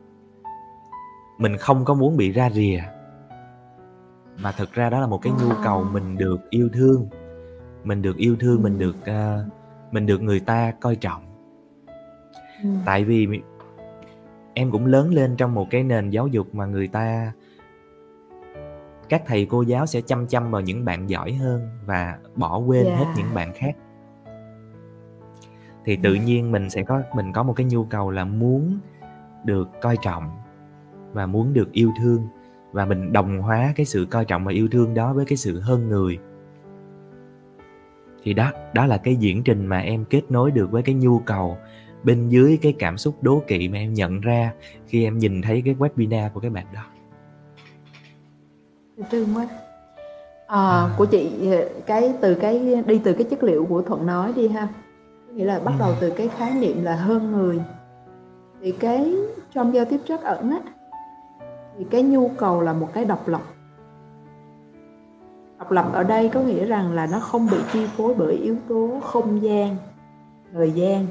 Mình 1.38 1.58
không 1.58 1.86
có 1.86 1.94
muốn 1.94 2.18
bị 2.18 2.32
ra 2.32 2.50
rìa. 2.50 2.82
Mà 4.38 4.52
thực 4.52 4.74
ra 4.74 4.90
đó 4.90 5.00
là 5.00 5.08
một 5.08 5.22
cái 5.22 5.34
nhu 5.34 5.50
cầu 5.64 5.84
mình 5.84 6.18
được 6.18 6.50
yêu 6.50 6.70
thương. 6.74 7.08
Mình 7.84 8.02
được 8.02 8.18
yêu 8.18 8.36
thương 8.40 8.64
mình 8.64 8.80
được 8.80 8.96
uh, 9.02 9.54
mình 9.92 10.06
được 10.06 10.22
người 10.22 10.40
ta 10.40 10.72
coi 10.82 10.96
trọng. 10.96 11.22
Ừm. 12.64 12.80
tại 12.86 13.04
vì 13.04 13.28
em 14.54 14.72
cũng 14.72 14.86
lớn 14.86 15.14
lên 15.14 15.36
trong 15.36 15.54
một 15.54 15.68
cái 15.70 15.84
nền 15.84 16.10
giáo 16.10 16.28
dục 16.28 16.56
mà 16.56 16.66
người 16.66 16.88
ta 16.88 17.32
các 19.14 19.24
thầy 19.26 19.46
cô 19.46 19.62
giáo 19.62 19.86
sẽ 19.86 20.02
chăm 20.02 20.28
chăm 20.28 20.52
vào 20.52 20.62
những 20.62 20.86
bạn 20.86 21.10
giỏi 21.10 21.34
hơn 21.34 21.70
và 21.86 22.18
bỏ 22.36 22.58
quên 22.58 22.86
Yeah. 22.86 22.98
hết 22.98 23.06
những 23.18 23.34
bạn 23.34 23.54
khác 23.54 23.76
thì 25.86 25.96
tự 25.96 26.14
Ừm. 26.14 26.26
nhiên 26.26 26.52
mình 26.52 26.70
sẽ 26.70 26.84
có 26.84 27.02
mình 27.16 27.34
có 27.34 27.44
một 27.44 27.54
cái 27.54 27.66
nhu 27.66 27.84
cầu 27.84 28.12
là 28.12 28.26
muốn 28.26 28.80
được 29.46 29.70
coi 29.82 29.98
trọng 30.02 30.30
và 31.12 31.26
muốn 31.26 31.54
được 31.54 31.72
yêu 31.72 31.92
thương 32.02 32.28
và 32.72 32.86
mình 32.86 33.14
đồng 33.14 33.42
hóa 33.42 33.74
cái 33.76 33.86
sự 33.86 34.08
coi 34.12 34.26
trọng 34.26 34.46
và 34.46 34.52
yêu 34.52 34.68
thương 34.72 34.94
đó 34.94 35.14
với 35.14 35.26
cái 35.26 35.38
sự 35.38 35.60
hơn 35.60 35.90
người 35.90 36.20
thì 38.24 38.34
đó 38.34 38.52
đó 38.74 38.86
là 38.86 38.98
cái 38.98 39.16
diễn 39.16 39.44
trình 39.44 39.66
mà 39.66 39.80
em 39.80 40.06
kết 40.06 40.22
nối 40.30 40.52
được 40.52 40.72
với 40.72 40.84
cái 40.84 40.96
nhu 40.96 41.20
cầu 41.20 41.58
bên 42.04 42.30
dưới 42.30 42.58
cái 42.62 42.76
cảm 42.80 42.98
xúc 42.98 43.16
đố 43.22 43.44
kỵ 43.48 43.70
mà 43.70 43.78
em 43.78 43.94
nhận 43.94 44.22
ra 44.22 44.54
khi 44.88 45.04
em 45.04 45.18
nhìn 45.18 45.42
thấy 45.42 45.62
cái 45.66 45.76
webinar 45.76 46.30
của 46.30 46.40
các 46.40 46.52
bạn 46.52 46.66
đó 46.74 46.84
Dễ 49.04 49.10
thương 49.12 49.36
quá. 49.36 49.48
Ờ, 50.48 50.90
của 50.98 51.06
chị 51.06 51.52
cái 51.86 52.14
từ 52.22 52.36
cái 52.36 52.84
đi 52.86 53.02
từ 53.04 53.14
cái 53.14 53.24
chất 53.24 53.44
liệu 53.44 53.66
của 53.66 53.82
Thuận 53.82 54.06
nói 54.06 54.34
đi 54.36 54.48
ha. 54.48 54.68
Nghĩa 55.34 55.46
là 55.46 55.60
bắt 55.60 55.74
đầu 55.80 55.90
Ừm. 55.90 55.98
từ 56.02 56.10
cái 56.10 56.28
khái 56.28 56.52
niệm 56.54 56.84
là 56.84 56.96
hơn 56.96 57.32
người. 57.32 57.62
Thì 58.62 58.72
cái 58.72 59.16
trong 59.54 59.74
giao 59.74 59.86
tiếp 59.86 60.00
trắc 60.08 60.22
ẩn 60.24 60.52
á 60.52 60.60
thì 61.78 61.86
cái 61.92 62.04
nhu 62.04 62.28
cầu 62.28 62.62
là 62.62 62.74
một 62.74 62.90
cái 62.94 63.06
độc 63.06 63.28
lập. 63.28 63.42
Độc 65.60 65.72
lập 65.72 65.90
ở 65.94 66.04
đây 66.04 66.30
có 66.30 66.40
nghĩa 66.40 66.66
rằng 66.66 66.94
là 66.94 67.08
nó 67.12 67.20
không 67.20 67.48
bị 67.52 67.58
chi 67.74 67.88
phối 67.98 68.14
bởi 68.14 68.34
yếu 68.34 68.56
tố 68.68 69.00
không 69.04 69.42
gian, 69.42 69.76
thời 70.54 70.72
gian 70.72 71.06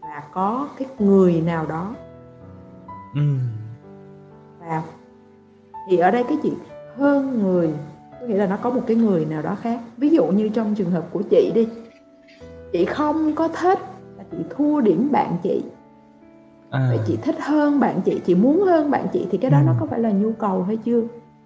và 0.00 0.22
có 0.32 0.68
cái 0.78 0.88
người 0.98 1.40
nào 1.40 1.66
đó 1.66 1.94
Ừm. 3.14 3.38
vào. 4.60 4.82
Thì 5.90 5.98
ở 5.98 6.10
đây 6.10 6.24
cái 6.24 6.38
chuyện 6.42 6.54
hơn 6.98 7.42
người 7.42 7.70
có 8.20 8.26
nghĩa 8.26 8.36
là 8.36 8.46
nó 8.46 8.56
có 8.56 8.70
một 8.70 8.82
cái 8.86 8.96
người 8.96 9.24
nào 9.24 9.42
đó 9.42 9.56
khác. 9.60 9.80
Ví 9.96 10.10
dụ 10.10 10.26
như 10.26 10.48
trong 10.48 10.74
trường 10.74 10.90
hợp 10.90 11.06
của 11.10 11.22
chị 11.30 11.52
đi. 11.54 11.68
Chị 12.72 12.84
không 12.84 13.34
có 13.34 13.48
thích 13.48 13.78
là 14.18 14.24
chị 14.30 14.38
thua 14.50 14.80
điểm 14.80 15.08
bạn 15.12 15.36
chị. 15.42 15.62
À. 16.70 16.86
Vậy 16.88 16.98
chị 17.06 17.18
thích 17.22 17.36
hơn 17.40 17.80
bạn 17.80 18.00
chị, 18.04 18.20
chị 18.26 18.34
muốn 18.34 18.62
hơn 18.62 18.90
bạn 18.90 19.06
chị 19.12 19.26
thì 19.30 19.38
cái 19.38 19.50
đó 19.50 19.60
nó 19.66 19.72
Ừm. 19.72 19.80
có 19.80 19.86
phải 19.86 20.00
là 20.00 20.10
nhu 20.10 20.32
cầu 20.32 20.62
hay 20.62 20.76
chưa? 20.76 21.02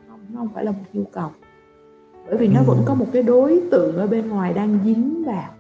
Không, 0.08 0.20
nó 0.32 0.38
không 0.38 0.48
phải 0.54 0.64
là 0.64 0.70
một 0.70 0.84
nhu 0.92 1.04
cầu. 1.12 1.30
Bởi 2.26 2.36
vì 2.36 2.48
nó 2.48 2.62
vẫn 2.62 2.82
có 2.84 2.94
một 2.94 3.06
cái 3.12 3.22
đối 3.22 3.62
tượng 3.70 3.96
ở 3.96 4.06
bên 4.06 4.28
ngoài 4.28 4.52
đang 4.54 4.78
dính 4.84 5.24
vào. 5.26 5.50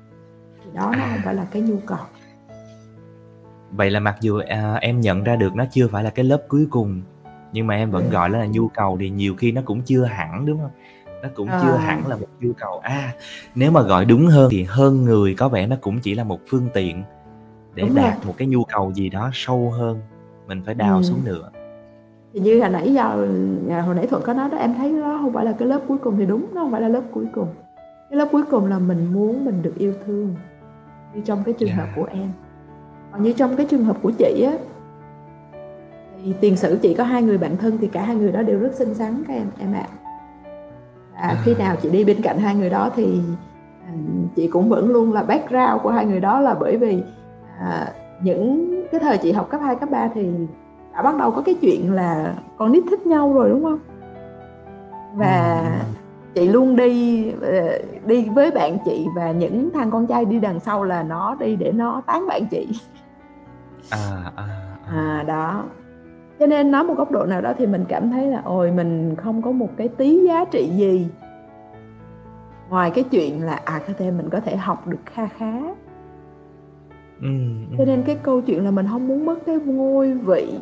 Thì 0.64 0.70
đó 0.74 0.92
nó 0.98 1.04
không 1.10 1.20
phải 1.24 1.34
là 1.34 1.46
cái 1.50 1.62
nhu 1.62 1.76
cầu. 1.86 1.98
Vậy 3.70 3.90
là 3.90 4.00
mặc 4.00 4.16
dù, 4.20 4.40
à, 4.48 4.74
em 4.74 5.00
nhận 5.00 5.24
ra 5.24 5.36
được 5.36 5.54
nó 5.54 5.64
chưa 5.70 5.88
phải 5.88 6.04
là 6.04 6.10
cái 6.10 6.24
lớp 6.24 6.42
cuối 6.48 6.66
cùng, 6.70 7.02
nhưng 7.52 7.66
mà 7.66 7.74
em 7.74 7.90
vẫn 7.90 8.02
Ừm. 8.02 8.12
gọi 8.12 8.28
nó 8.28 8.38
là 8.38 8.46
nhu 8.46 8.68
cầu 8.68 8.96
thì 9.00 9.10
nhiều 9.10 9.34
khi 9.38 9.52
nó 9.52 9.62
cũng 9.64 9.80
chưa 9.82 10.04
hẳn, 10.04 10.46
đúng 10.46 10.58
hông? 10.58 10.70
Nó 11.22 11.28
cũng 11.34 11.48
chưa 11.60 11.70
Ờ. 11.70 11.76
hẳn 11.76 12.06
là 12.06 12.16
một 12.16 12.26
nhu 12.40 12.52
cầu. 12.58 12.78
À, 12.78 13.12
nếu 13.54 13.70
mà 13.70 13.82
gọi 13.82 14.04
đúng 14.04 14.26
hơn 14.26 14.48
thì 14.50 14.62
hơn 14.68 15.04
người 15.04 15.34
có 15.34 15.48
vẻ 15.48 15.66
nó 15.66 15.76
cũng 15.80 15.98
chỉ 16.00 16.14
là 16.14 16.24
một 16.24 16.40
phương 16.48 16.68
tiện 16.74 17.02
để 17.74 17.82
Đúng 17.82 17.94
rồi. 17.94 18.04
đạt 18.04 18.26
một 18.26 18.34
cái 18.36 18.48
nhu 18.48 18.64
cầu 18.64 18.92
gì 18.92 19.08
đó 19.08 19.30
sâu 19.32 19.70
hơn, 19.70 20.00
mình 20.46 20.62
phải 20.66 20.74
đào 20.74 20.94
Ừm. 20.94 21.02
xuống 21.02 21.24
nữa. 21.24 21.50
Như 22.32 22.60
hồi 22.60 22.68
nãy 22.70 22.94
giờ 22.94 23.28
à, 23.70 23.80
hồi 23.80 23.94
nãy 23.94 24.06
Thuận 24.06 24.22
có 24.22 24.32
nói 24.32 24.50
đó, 24.50 24.58
em 24.58 24.74
thấy 24.74 25.00
đó 25.00 25.18
không 25.22 25.32
phải 25.32 25.44
là 25.44 25.52
cái 25.52 25.68
lớp 25.68 25.80
cuối 25.88 25.98
cùng 25.98 26.16
thì 26.18 26.26
đúng, 26.26 26.46
nó 26.54 26.60
không 26.60 26.72
phải 26.72 26.80
là 26.80 26.88
lớp 26.88 27.02
cuối 27.12 27.26
cùng. 27.34 27.48
Cái 28.10 28.18
lớp 28.18 28.28
cuối 28.32 28.42
cùng 28.50 28.66
là 28.66 28.78
mình 28.78 29.12
muốn 29.12 29.44
mình 29.44 29.62
được 29.62 29.74
yêu 29.78 29.94
thương, 30.06 30.34
như 31.14 31.20
trong 31.24 31.42
cái 31.44 31.54
trường 31.58 31.70
hợp 31.70 31.84
Yeah. 31.84 31.96
của 31.96 32.06
em. 32.10 32.28
Còn 33.12 33.22
như 33.22 33.32
trong 33.32 33.56
cái 33.56 33.66
trường 33.70 33.84
hợp 33.84 33.96
của 34.02 34.10
chị 34.18 34.42
á 34.46 34.52
thì 36.24 36.34
tiền 36.40 36.56
sử 36.56 36.78
chị 36.82 36.94
có 36.94 37.04
hai 37.04 37.22
người 37.22 37.38
bạn 37.38 37.56
thân 37.56 37.78
thì 37.80 37.86
cả 37.86 38.02
hai 38.02 38.16
người 38.16 38.32
đó 38.32 38.42
đều 38.42 38.58
rất 38.58 38.74
xinh 38.74 38.94
xắn 38.94 39.22
các 39.28 39.34
em 39.34 39.46
em 39.58 39.72
ạ. 39.72 39.86
Và 41.12 41.36
khi 41.42 41.54
À. 41.54 41.58
nào 41.58 41.76
chị 41.82 41.90
đi 41.90 42.04
bên 42.04 42.22
cạnh 42.22 42.38
hai 42.38 42.54
người 42.54 42.70
đó 42.70 42.90
thì, 42.96 43.20
à, 43.86 43.92
chị 44.36 44.48
cũng 44.48 44.68
vẫn 44.68 44.88
luôn 44.88 45.12
là 45.12 45.22
background 45.22 45.82
của 45.82 45.90
hai 45.90 46.06
người 46.06 46.20
đó 46.20 46.40
là 46.40 46.54
bởi 46.54 46.76
vì, 46.76 47.02
à, 47.60 47.92
những 48.22 48.74
cái 48.92 49.00
thời 49.00 49.18
chị 49.18 49.32
học 49.32 49.48
cấp 49.50 49.60
2, 49.64 49.76
cấp 49.76 49.90
3 49.90 50.08
thì 50.14 50.28
đã 50.94 51.02
bắt 51.02 51.16
đầu 51.18 51.30
có 51.30 51.42
cái 51.42 51.54
chuyện 51.60 51.92
là 51.92 52.34
con 52.58 52.72
nít 52.72 52.84
thích 52.90 53.06
nhau 53.06 53.32
rồi, 53.32 53.48
đúng 53.50 53.64
hông? 53.64 53.78
Và 55.14 55.62
Ừm. 55.80 55.94
chị 56.34 56.48
luôn 56.48 56.76
đi, 56.76 57.26
ờ, 57.40 57.78
đi 58.06 58.28
với 58.34 58.50
bạn 58.50 58.78
chị 58.84 59.06
và 59.16 59.30
những 59.32 59.70
thằng 59.74 59.90
con 59.90 60.06
trai 60.06 60.24
đi 60.24 60.38
đằng 60.40 60.60
sau 60.60 60.84
là 60.84 61.02
nó 61.02 61.36
đi 61.40 61.56
để 61.56 61.72
nó 61.72 62.02
tán 62.06 62.26
bạn 62.28 62.46
chị. 62.50 62.68
À, 63.90 63.98
à, 64.24 64.32
à. 64.36 64.46
À, 64.92 65.24
đó. 65.26 65.64
Cho 66.42 66.46
nên 66.46 66.70
nói 66.70 66.84
một 66.84 66.94
góc 66.94 67.10
độ 67.10 67.26
nào 67.26 67.40
đó 67.40 67.52
thì 67.58 67.66
mình 67.66 67.84
cảm 67.88 68.10
thấy 68.10 68.26
là 68.26 68.42
ôi 68.44 68.70
mình 68.70 69.16
không 69.16 69.42
có 69.42 69.52
một 69.52 69.68
cái 69.76 69.88
tí 69.88 70.26
giá 70.26 70.44
trị 70.44 70.70
gì. 70.76 71.08
Ngoài 72.70 72.90
cái 72.90 73.04
chuyện 73.04 73.42
là, 73.44 73.60
à, 73.64 73.80
có 73.86 73.92
thể 73.98 74.10
mình 74.10 74.28
có 74.30 74.40
thể 74.40 74.56
học 74.56 74.86
được 74.86 74.98
kha 75.06 75.26
khá. 75.26 75.52
Ừm, 77.20 77.66
Cho 77.78 77.84
nên 77.84 78.02
cái 78.02 78.16
câu 78.22 78.40
chuyện 78.40 78.64
là 78.64 78.70
mình 78.70 78.86
hông 78.86 79.08
muốn 79.08 79.26
mất 79.26 79.46
cái 79.46 79.56
ngôi 79.56 80.12
vị 80.12 80.58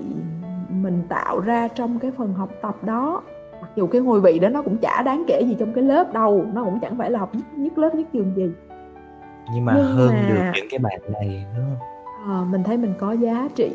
mình 0.69 1.03
tạo 1.09 1.41
ra 1.41 1.69
trong 1.69 1.99
cái 1.99 2.11
phần 2.11 2.35
học 2.35 2.51
tập 2.63 2.85
đó. 2.85 3.23
Mặc 3.61 3.71
dù 3.77 3.87
cái 3.87 4.01
ngôi 4.01 4.21
vị 4.21 4.39
đó 4.39 4.49
nó 4.49 4.63
cũng 4.63 4.77
chả 4.77 5.03
đáng 5.03 5.25
kể 5.27 5.43
gì 5.49 5.57
trong 5.59 5.73
cái 5.73 5.85
lớp 5.85 6.13
đâu, 6.13 6.45
nó 6.53 6.65
cũng 6.65 6.79
chẳng 6.81 6.99
phải 6.99 7.11
là 7.11 7.19
học 7.19 7.35
nhất 7.35 7.45
nhất 7.57 7.79
lớp, 7.79 7.95
nhất 7.95 8.07
trường 8.13 8.33
gì. 8.37 8.51
Nhưng 9.55 9.65
mà 9.65 9.75
Nhưng 9.77 9.85
hơn 9.85 10.27
được 10.29 10.41
mà 10.41 10.53
những 10.55 10.67
cái 10.71 10.79
bạn 10.79 11.01
này, 11.13 11.47
đúng 11.57 11.65
hông? 11.65 11.79
Ờ, 12.37 12.45
mình 12.45 12.63
thấy 12.63 12.77
mình 12.77 12.95
có 12.99 13.13
giá 13.13 13.49
trị. 13.55 13.71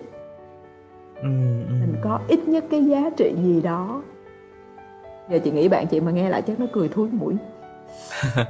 Mình 1.25 1.95
có 2.01 2.19
ít 2.27 2.47
nhất 2.47 2.65
cái 2.71 2.85
giá 2.85 3.09
trị 3.17 3.35
gì 3.43 3.61
đó. 3.61 4.03
Giờ 5.29 5.39
chị 5.43 5.51
nghĩ 5.51 5.67
bạn 5.67 5.88
chị 5.88 5.99
mà 5.99 6.11
nghe 6.11 6.29
lại 6.29 6.41
chắc 6.41 6.59
nó 6.59 6.65
cười 6.73 6.89
thúi 6.89 7.09
mũi. 7.09 7.35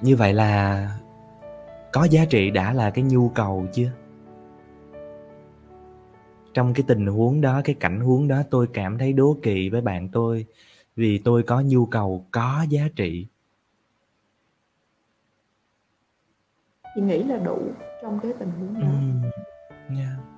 Như 0.00 0.16
vậy 0.16 0.32
là 0.32 0.88
có 1.92 2.04
giá 2.04 2.24
trị 2.24 2.50
đã 2.50 2.72
là 2.72 2.90
cái 2.90 3.04
nhu 3.04 3.28
cầu 3.28 3.66
chưa? 3.72 3.90
Trong 6.54 6.74
cái 6.74 6.84
tình 6.88 7.06
huống 7.06 7.40
đó, 7.40 7.60
cái 7.64 7.74
cảnh 7.80 8.00
huống 8.00 8.28
đó 8.28 8.42
tôi 8.50 8.66
cảm 8.72 8.98
thấy 8.98 9.12
đố 9.12 9.36
kỵ 9.42 9.68
với 9.68 9.80
bạn 9.80 10.08
tôi 10.08 10.46
vì 10.96 11.18
tôi 11.18 11.42
có 11.42 11.60
nhu 11.60 11.86
cầu 11.86 12.26
có 12.30 12.66
giá 12.68 12.82
trị. 12.96 13.26
Chị 16.94 17.00
nghĩ 17.00 17.22
là 17.22 17.36
đủ 17.36 17.58
trong 18.02 18.20
cái 18.22 18.32
tình 18.38 18.50
huống 18.50 18.74
đó. 18.74 18.80
Ừm, 18.86 19.22
yeah. 19.98 20.29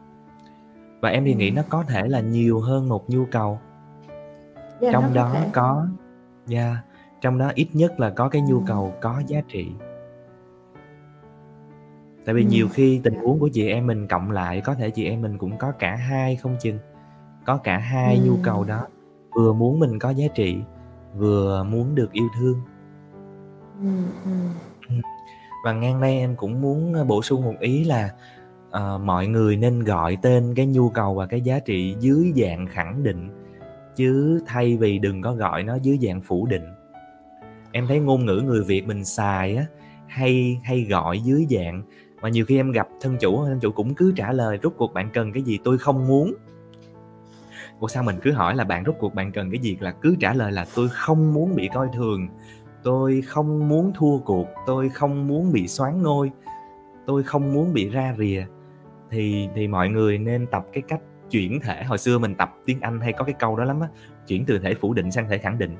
Và 1.02 1.08
em 1.08 1.24
thì 1.24 1.34
nghĩ 1.34 1.48
Ừm. 1.48 1.56
nó 1.56 1.62
có 1.68 1.84
thể 1.88 2.08
là 2.08 2.20
nhiều 2.20 2.60
hơn 2.60 2.88
một 2.88 3.10
nhu 3.10 3.24
cầu. 3.30 3.58
Yeah, 4.80 4.94
nó 4.94 5.00
Trong 5.00 5.14
đó 5.14 5.30
thể. 5.34 5.50
có 5.52 5.86
yeah, 6.50 6.76
trong 7.20 7.38
đó 7.38 7.52
ít 7.54 7.68
nhất 7.72 8.00
là 8.00 8.10
có 8.10 8.28
cái 8.28 8.42
nhu 8.42 8.56
Ừm. 8.56 8.66
cầu 8.66 8.94
có 9.00 9.22
giá 9.26 9.40
trị. 9.48 9.72
Tại 12.24 12.34
vì 12.34 12.44
nhiều 12.44 12.66
Ừm, 12.66 12.72
khi 12.72 13.00
tình 13.04 13.14
yeah. 13.14 13.24
huống 13.24 13.38
của 13.38 13.48
chị 13.52 13.68
em 13.68 13.86
mình 13.86 14.08
cộng 14.08 14.30
lại 14.30 14.60
có 14.60 14.74
thể 14.74 14.90
chị 14.90 15.04
em 15.04 15.22
mình 15.22 15.38
cũng 15.38 15.56
có 15.58 15.72
cả 15.72 15.96
hai 15.96 16.36
không 16.36 16.56
chừng. 16.60 16.78
Có 17.44 17.56
cả 17.56 17.78
hai 17.78 18.18
nhu 18.18 18.36
cầu 18.42 18.64
đó, 18.64 18.86
vừa 19.34 19.52
muốn 19.52 19.80
mình 19.80 19.98
có 19.98 20.10
giá 20.10 20.26
trị, 20.34 20.58
vừa 21.16 21.64
muốn 21.64 21.94
được 21.94 22.12
yêu 22.12 22.28
thương. 22.38 22.60
Ừm. 23.80 24.52
Và 25.64 25.72
ngang 25.72 26.00
đây 26.00 26.18
em 26.18 26.36
cũng 26.36 26.60
muốn, 26.60 26.94
ơ, 26.94 27.04
bổ 27.04 27.22
sung 27.22 27.44
một 27.44 27.54
ý 27.60 27.84
là, 27.84 28.10
uh, 28.76 29.00
mọi 29.00 29.26
người 29.26 29.56
nên 29.56 29.84
gọi 29.84 30.18
tên 30.22 30.54
cái 30.56 30.66
nhu 30.66 30.88
cầu 30.88 31.14
và 31.14 31.26
cái 31.26 31.40
giá 31.40 31.58
trị 31.58 31.96
dưới 32.00 32.32
dạng 32.36 32.66
khẳng 32.66 33.02
định 33.02 33.28
chứ 33.96 34.40
thay 34.46 34.76
vì 34.76 34.98
đừng 34.98 35.22
có 35.22 35.34
gọi 35.34 35.62
nó 35.62 35.74
dưới 35.74 35.98
dạng 36.02 36.20
phủ 36.20 36.46
định. 36.46 36.64
Em 37.72 37.86
thấy 37.86 38.00
ngôn 38.00 38.26
ngữ 38.26 38.42
người 38.44 38.64
việt 38.64 38.86
mình 38.86 39.04
xài 39.04 39.56
á 39.56 39.66
hay 40.06 40.60
hay 40.64 40.86
gọi 40.90 41.20
dưới 41.20 41.46
dạng. 41.50 41.82
Mà 42.22 42.28
nhiều 42.28 42.44
khi 42.44 42.56
em 42.56 42.72
gặp 42.72 42.88
thân 43.00 43.16
chủ 43.20 43.44
thân 43.44 43.60
chủ 43.60 43.70
cũng 43.72 43.94
cứ 43.94 44.12
trả 44.16 44.32
lời 44.32 44.58
rút 44.62 44.74
cuộc 44.76 44.94
bạn 44.94 45.10
cần 45.12 45.32
cái 45.32 45.42
gì? 45.42 45.58
Tôi 45.64 45.78
không 45.78 46.08
muốn. 46.08 46.34
Ủa 47.80 47.88
sao 47.88 48.02
mình 48.02 48.16
cứ 48.22 48.32
hỏi 48.32 48.56
là 48.56 48.64
bạn 48.64 48.84
rút 48.84 48.96
cuộc 48.98 49.14
bạn 49.14 49.32
cần 49.32 49.50
cái 49.50 49.60
gì? 49.60 49.76
Là 49.80 49.92
cứ 49.92 50.16
trả 50.20 50.34
lời 50.34 50.52
là 50.52 50.66
tôi 50.74 50.88
không 50.88 51.34
muốn 51.34 51.54
bị 51.54 51.68
coi 51.74 51.88
thường 51.94 52.28
tôi 52.82 53.22
không 53.26 53.68
muốn 53.68 53.92
thua 53.94 54.18
cuộc 54.18 54.46
tôi 54.66 54.88
không 54.88 55.26
muốn 55.26 55.52
bị 55.52 55.68
xoán 55.68 56.02
ngôi 56.02 56.30
tôi 57.06 57.22
không 57.22 57.52
muốn 57.52 57.72
bị 57.72 57.88
ra 57.88 58.14
rìa 58.18 58.44
thì 59.12 59.48
thì 59.54 59.68
mọi 59.68 59.88
người 59.88 60.18
nên 60.18 60.46
tập 60.46 60.66
cái 60.72 60.82
cách 60.88 61.00
chuyển 61.30 61.60
thể. 61.60 61.84
Hồi 61.84 61.98
xưa 61.98 62.18
mình 62.18 62.34
tập 62.34 62.54
tiếng 62.64 62.80
anh 62.80 63.00
hay 63.00 63.12
có 63.12 63.24
cái 63.24 63.34
câu 63.38 63.56
đó 63.56 63.64
lắm 63.64 63.80
á 63.80 63.88
chuyển 64.26 64.44
từ 64.46 64.58
thể 64.58 64.74
phủ 64.74 64.94
định 64.94 65.10
sang 65.10 65.28
thể 65.28 65.38
khẳng 65.38 65.58
định. 65.58 65.76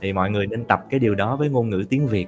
Thì 0.00 0.12
mọi 0.12 0.30
người 0.30 0.46
nên 0.46 0.64
tập 0.64 0.84
cái 0.90 1.00
điều 1.00 1.14
đó 1.14 1.36
với 1.36 1.48
ngôn 1.48 1.70
ngữ 1.70 1.84
tiếng 1.90 2.06
việt. 2.06 2.26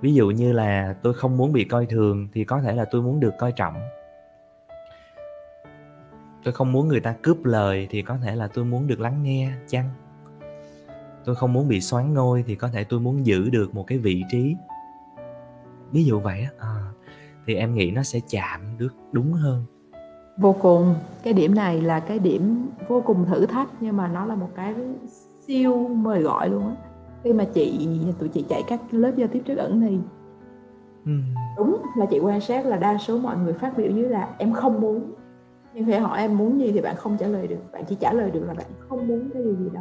Ví 0.00 0.14
dụ 0.14 0.30
như 0.30 0.52
là 0.52 0.94
tôi 1.02 1.14
không 1.14 1.36
muốn 1.36 1.52
bị 1.52 1.64
coi 1.64 1.86
thường 1.86 2.28
thì 2.32 2.44
có 2.44 2.60
thể 2.60 2.74
là 2.74 2.84
tôi 2.84 3.02
muốn 3.02 3.20
được 3.20 3.34
coi 3.38 3.52
trọng. 3.52 3.74
Tôi 6.44 6.54
không 6.54 6.72
muốn 6.72 6.88
người 6.88 7.00
ta 7.00 7.14
cướp 7.22 7.44
lời 7.44 7.86
thì 7.90 8.02
có 8.02 8.18
thể 8.24 8.36
là 8.36 8.46
tôi 8.46 8.64
muốn 8.64 8.86
được 8.86 9.00
lắng 9.00 9.22
nghe 9.22 9.52
chăng? 9.68 9.90
Tôi 11.24 11.34
không 11.34 11.52
muốn 11.52 11.68
bị 11.68 11.80
xoán 11.80 12.14
ngôi 12.14 12.44
thì 12.46 12.54
có 12.54 12.68
thể 12.68 12.84
tôi 12.84 13.00
muốn 13.00 13.26
giữ 13.26 13.50
được 13.50 13.74
một 13.74 13.86
cái 13.86 13.98
vị 13.98 14.22
trí. 14.30 14.56
Ví 15.92 16.04
dụ 16.04 16.20
vậy 16.20 16.40
á 16.40 16.50
à, 16.58 16.79
thì 17.46 17.54
em 17.54 17.74
nghĩ 17.74 17.90
nó 17.90 18.02
sẽ 18.02 18.20
chạm 18.30 18.60
được 18.78 18.94
đúng 19.12 19.32
hơn. 19.32 19.64
Vô 20.38 20.52
cùng. 20.52 20.94
Cái 21.22 21.32
điểm 21.32 21.54
này 21.54 21.80
là 21.80 22.00
cái 22.00 22.18
điểm 22.18 22.66
vô 22.88 23.02
cùng 23.06 23.24
thử 23.24 23.46
thách 23.46 23.68
nhưng 23.80 23.96
mà 23.96 24.08
nó 24.08 24.26
là 24.26 24.34
một 24.34 24.50
cái 24.56 24.74
siêu 25.46 25.88
mời 25.88 26.22
gọi 26.22 26.48
luôn 26.48 26.68
á. 26.68 26.74
Khi 27.24 27.32
mà 27.32 27.44
chị 27.54 27.88
tụi 28.18 28.28
chị 28.28 28.44
chạy 28.48 28.62
các 28.68 28.80
lớp 28.90 29.12
giao 29.16 29.28
tiếp 29.28 29.42
trước 29.46 29.56
ẩn 29.56 29.80
thì 29.80 29.98
ừ. 31.04 31.12
đúng 31.56 31.76
là 31.96 32.06
chị 32.06 32.18
quan 32.18 32.40
sát 32.40 32.66
là 32.66 32.76
đa 32.76 32.98
số 32.98 33.18
mọi 33.18 33.36
người 33.36 33.52
phát 33.52 33.76
biểu 33.76 33.90
dưới 33.90 34.08
là 34.08 34.28
em 34.38 34.52
không 34.52 34.80
muốn. 34.80 35.12
Nhưng 35.74 35.86
khi 35.86 35.92
hỏi 35.92 36.18
em 36.18 36.38
muốn 36.38 36.60
gì 36.60 36.72
thì 36.72 36.80
bạn 36.80 36.96
không 36.96 37.16
trả 37.18 37.26
lời 37.26 37.46
được. 37.46 37.72
Bạn 37.72 37.84
chỉ 37.88 37.96
trả 38.00 38.12
lời 38.12 38.30
được 38.30 38.44
là 38.46 38.54
bạn 38.54 38.66
không 38.88 39.08
muốn 39.08 39.30
cái 39.34 39.42
gì 39.42 39.54
gì 39.58 39.68
đó. 39.72 39.80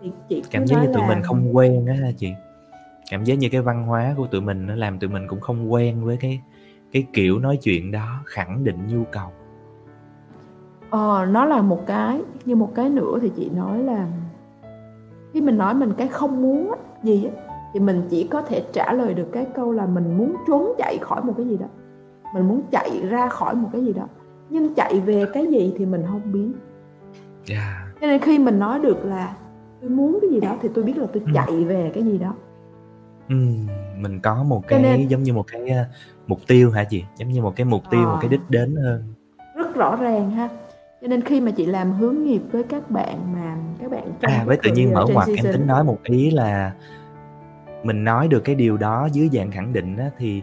Thì 0.00 0.12
chị 0.28 0.42
cảm 0.50 0.66
giác 0.66 0.82
như 0.82 0.86
tụi 0.86 1.02
là... 1.02 1.08
mình 1.08 1.22
không 1.22 1.56
quen 1.56 1.86
á 1.86 1.96
chị. 2.16 2.32
Cảm 3.10 3.24
giác 3.24 3.34
như 3.34 3.48
cái 3.48 3.60
văn 3.60 3.86
hóa 3.86 4.14
của 4.16 4.26
tụi 4.26 4.40
mình 4.40 4.66
nó 4.66 4.74
làm 4.74 4.98
tụi 4.98 5.10
mình 5.10 5.26
cũng 5.28 5.40
không 5.40 5.72
quen 5.72 6.04
với 6.04 6.16
cái 6.16 6.40
cái 6.96 7.06
kiểu 7.12 7.38
nói 7.38 7.58
chuyện 7.62 7.92
đó 7.92 8.22
khẳng 8.26 8.64
định 8.64 8.78
nhu 8.86 9.04
cầu. 9.12 9.28
Ờ 10.90 11.26
nó 11.30 11.44
là 11.44 11.62
một 11.62 11.86
cái 11.86 12.20
như 12.44 12.56
một 12.56 12.72
cái 12.74 12.88
nữa 12.88 13.18
thì 13.22 13.30
chị 13.36 13.50
nói 13.56 13.82
là 13.82 14.08
khi 15.32 15.40
mình 15.40 15.58
nói 15.58 15.74
mình 15.74 15.92
cái 15.98 16.08
không 16.08 16.42
muốn 16.42 16.74
gì 17.02 17.24
á, 17.24 17.42
thì 17.72 17.80
mình 17.80 18.02
chỉ 18.10 18.26
có 18.30 18.42
thể 18.42 18.64
trả 18.72 18.92
lời 18.92 19.14
được 19.14 19.28
cái 19.32 19.46
câu 19.54 19.72
là 19.72 19.86
mình 19.86 20.18
muốn 20.18 20.36
trốn 20.48 20.72
chạy 20.78 20.98
khỏi 21.00 21.22
một 21.22 21.34
cái 21.36 21.46
gì 21.46 21.56
đó. 21.56 21.66
Mình 22.34 22.48
muốn 22.48 22.62
chạy 22.70 23.00
ra 23.08 23.28
khỏi 23.28 23.54
một 23.54 23.68
cái 23.72 23.84
gì 23.84 23.92
đó. 23.92 24.08
Nhưng 24.50 24.74
chạy 24.74 25.00
về 25.00 25.26
cái 25.32 25.46
gì 25.46 25.74
thì 25.78 25.86
mình 25.86 26.02
không 26.08 26.32
biết. 26.32 26.52
Yeah. 27.48 28.00
cho 28.00 28.06
nên 28.06 28.20
khi 28.20 28.38
mình 28.38 28.58
nói 28.58 28.78
được 28.78 29.04
là 29.04 29.36
tôi 29.80 29.90
muốn 29.90 30.18
cái 30.22 30.30
gì 30.30 30.40
đó 30.40 30.56
thì 30.62 30.68
tôi 30.74 30.84
biết 30.84 30.98
là 30.98 31.06
tôi 31.12 31.22
ừ. 31.26 31.32
chạy 31.34 31.64
về 31.64 31.90
cái 31.94 32.02
gì 32.02 32.18
đó. 32.18 32.34
Ừ, 33.28 33.36
mình 33.96 34.20
có 34.20 34.42
một 34.42 34.68
cái 34.68 34.82
nên, 34.82 35.08
giống 35.08 35.22
như 35.22 35.32
một 35.32 35.44
cái 35.52 35.60
mục 36.26 36.40
tiêu 36.46 36.70
hả 36.70 36.84
chị? 36.84 37.04
Giống 37.16 37.28
như 37.28 37.42
một 37.42 37.56
cái 37.56 37.64
mục 37.64 37.82
tiêu 37.90 38.00
à, 38.00 38.12
một 38.12 38.18
cái 38.20 38.28
đích 38.28 38.40
đến 38.48 38.76
hơn. 38.76 39.14
Rất 39.56 39.74
rõ 39.74 39.96
ràng 39.96 40.30
ha. 40.30 40.48
Cho 41.02 41.08
nên 41.08 41.20
khi 41.20 41.40
mà 41.40 41.50
chị 41.50 41.66
làm 41.66 41.92
hướng 41.92 42.24
nghiệp 42.24 42.42
với 42.52 42.62
các 42.62 42.90
bạn 42.90 43.32
mà 43.32 43.56
các 43.80 43.90
bạn 43.90 44.12
à 44.20 44.42
với 44.46 44.56
tự 44.62 44.72
nhiên 44.72 44.94
mở 44.94 45.06
ngoặt 45.12 45.28
em 45.28 45.52
tính 45.52 45.66
nói 45.66 45.84
một 45.84 45.98
ý 46.02 46.30
là 46.30 46.72
mình 47.82 48.04
nói 48.04 48.28
được 48.28 48.40
cái 48.40 48.54
điều 48.54 48.76
đó 48.76 49.08
dưới 49.12 49.28
dạng 49.32 49.50
khẳng 49.50 49.72
định 49.72 49.96
đó, 49.96 50.04
thì 50.18 50.42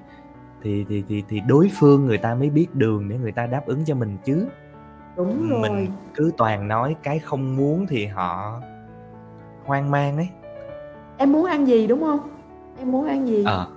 thì 0.63 0.85
thì 0.89 1.03
thì 1.09 1.23
thì 1.29 1.41
đối 1.47 1.71
phương 1.79 2.05
người 2.05 2.17
ta 2.17 2.35
mới 2.35 2.49
biết 2.49 2.75
đường 2.75 3.09
để 3.09 3.17
người 3.17 3.31
ta 3.31 3.45
đáp 3.45 3.65
ứng 3.65 3.85
cho 3.85 3.95
mình 3.95 4.17
chứ. 4.23 4.47
Đúng 5.17 5.49
rồi. 5.49 5.59
mình 5.61 5.87
cứ 6.15 6.31
toàn 6.37 6.67
nói 6.67 6.95
cái 7.03 7.19
không 7.19 7.57
muốn 7.57 7.85
thì 7.87 8.05
họ 8.05 8.61
hoang 9.65 9.91
mang 9.91 10.17
ấy. 10.17 10.29
Em 11.17 11.31
muốn 11.31 11.45
ăn 11.45 11.67
gì 11.67 11.87
đúng 11.87 12.01
không 12.01 12.19
em 12.79 12.91
muốn 12.91 13.07
ăn 13.07 13.27
gì? 13.27 13.43
Ờ 13.45 13.67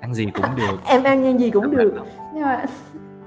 ăn 0.00 0.14
gì 0.14 0.26
cũng 0.34 0.56
được. 0.56 0.76
Em 0.86 1.04
ăn 1.04 1.38
gì 1.40 1.50
cũng 1.50 1.76
được. 1.76 1.94
nhưng 2.34 2.42
mà 2.42 2.64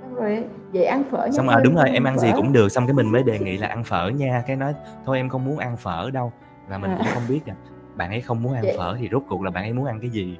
xong 0.01 0.15
rồi 0.15 0.43
vậy 0.73 0.85
ăn 0.85 1.03
phở 1.11 1.31
xong 1.31 1.47
rồi 1.47 1.61
đúng 1.63 1.75
rồi 1.75 1.89
em 1.89 2.03
ăn 2.03 2.17
phở. 2.17 2.21
gì 2.21 2.31
cũng 2.35 2.53
được. 2.53 2.69
Xong 2.69 2.87
cái 2.87 2.93
mình 2.93 3.11
mới 3.11 3.23
đề 3.23 3.39
nghị 3.39 3.57
là 3.57 3.67
ăn 3.67 3.83
phở 3.83 4.09
nha. 4.09 4.43
Cái 4.47 4.55
nói 4.55 4.73
thôi 5.05 5.17
em 5.17 5.29
không 5.29 5.45
muốn 5.45 5.57
ăn 5.57 5.77
phở 5.77 6.11
đâu. 6.11 6.31
Là 6.69 6.77
mình 6.77 6.91
à. 6.91 6.97
cũng 6.97 7.07
không 7.13 7.23
biết 7.29 7.41
à 7.45 7.55
bạn 7.95 8.09
ấy 8.09 8.21
không 8.21 8.43
muốn 8.43 8.53
ăn 8.53 8.63
vậy. 8.63 8.75
phở 8.77 8.95
thì 8.99 9.09
rốt 9.11 9.23
cuộc 9.29 9.41
là 9.41 9.51
bạn 9.51 9.63
ấy 9.63 9.73
muốn 9.73 9.85
ăn 9.85 9.99
cái 9.99 10.09
gì? 10.09 10.37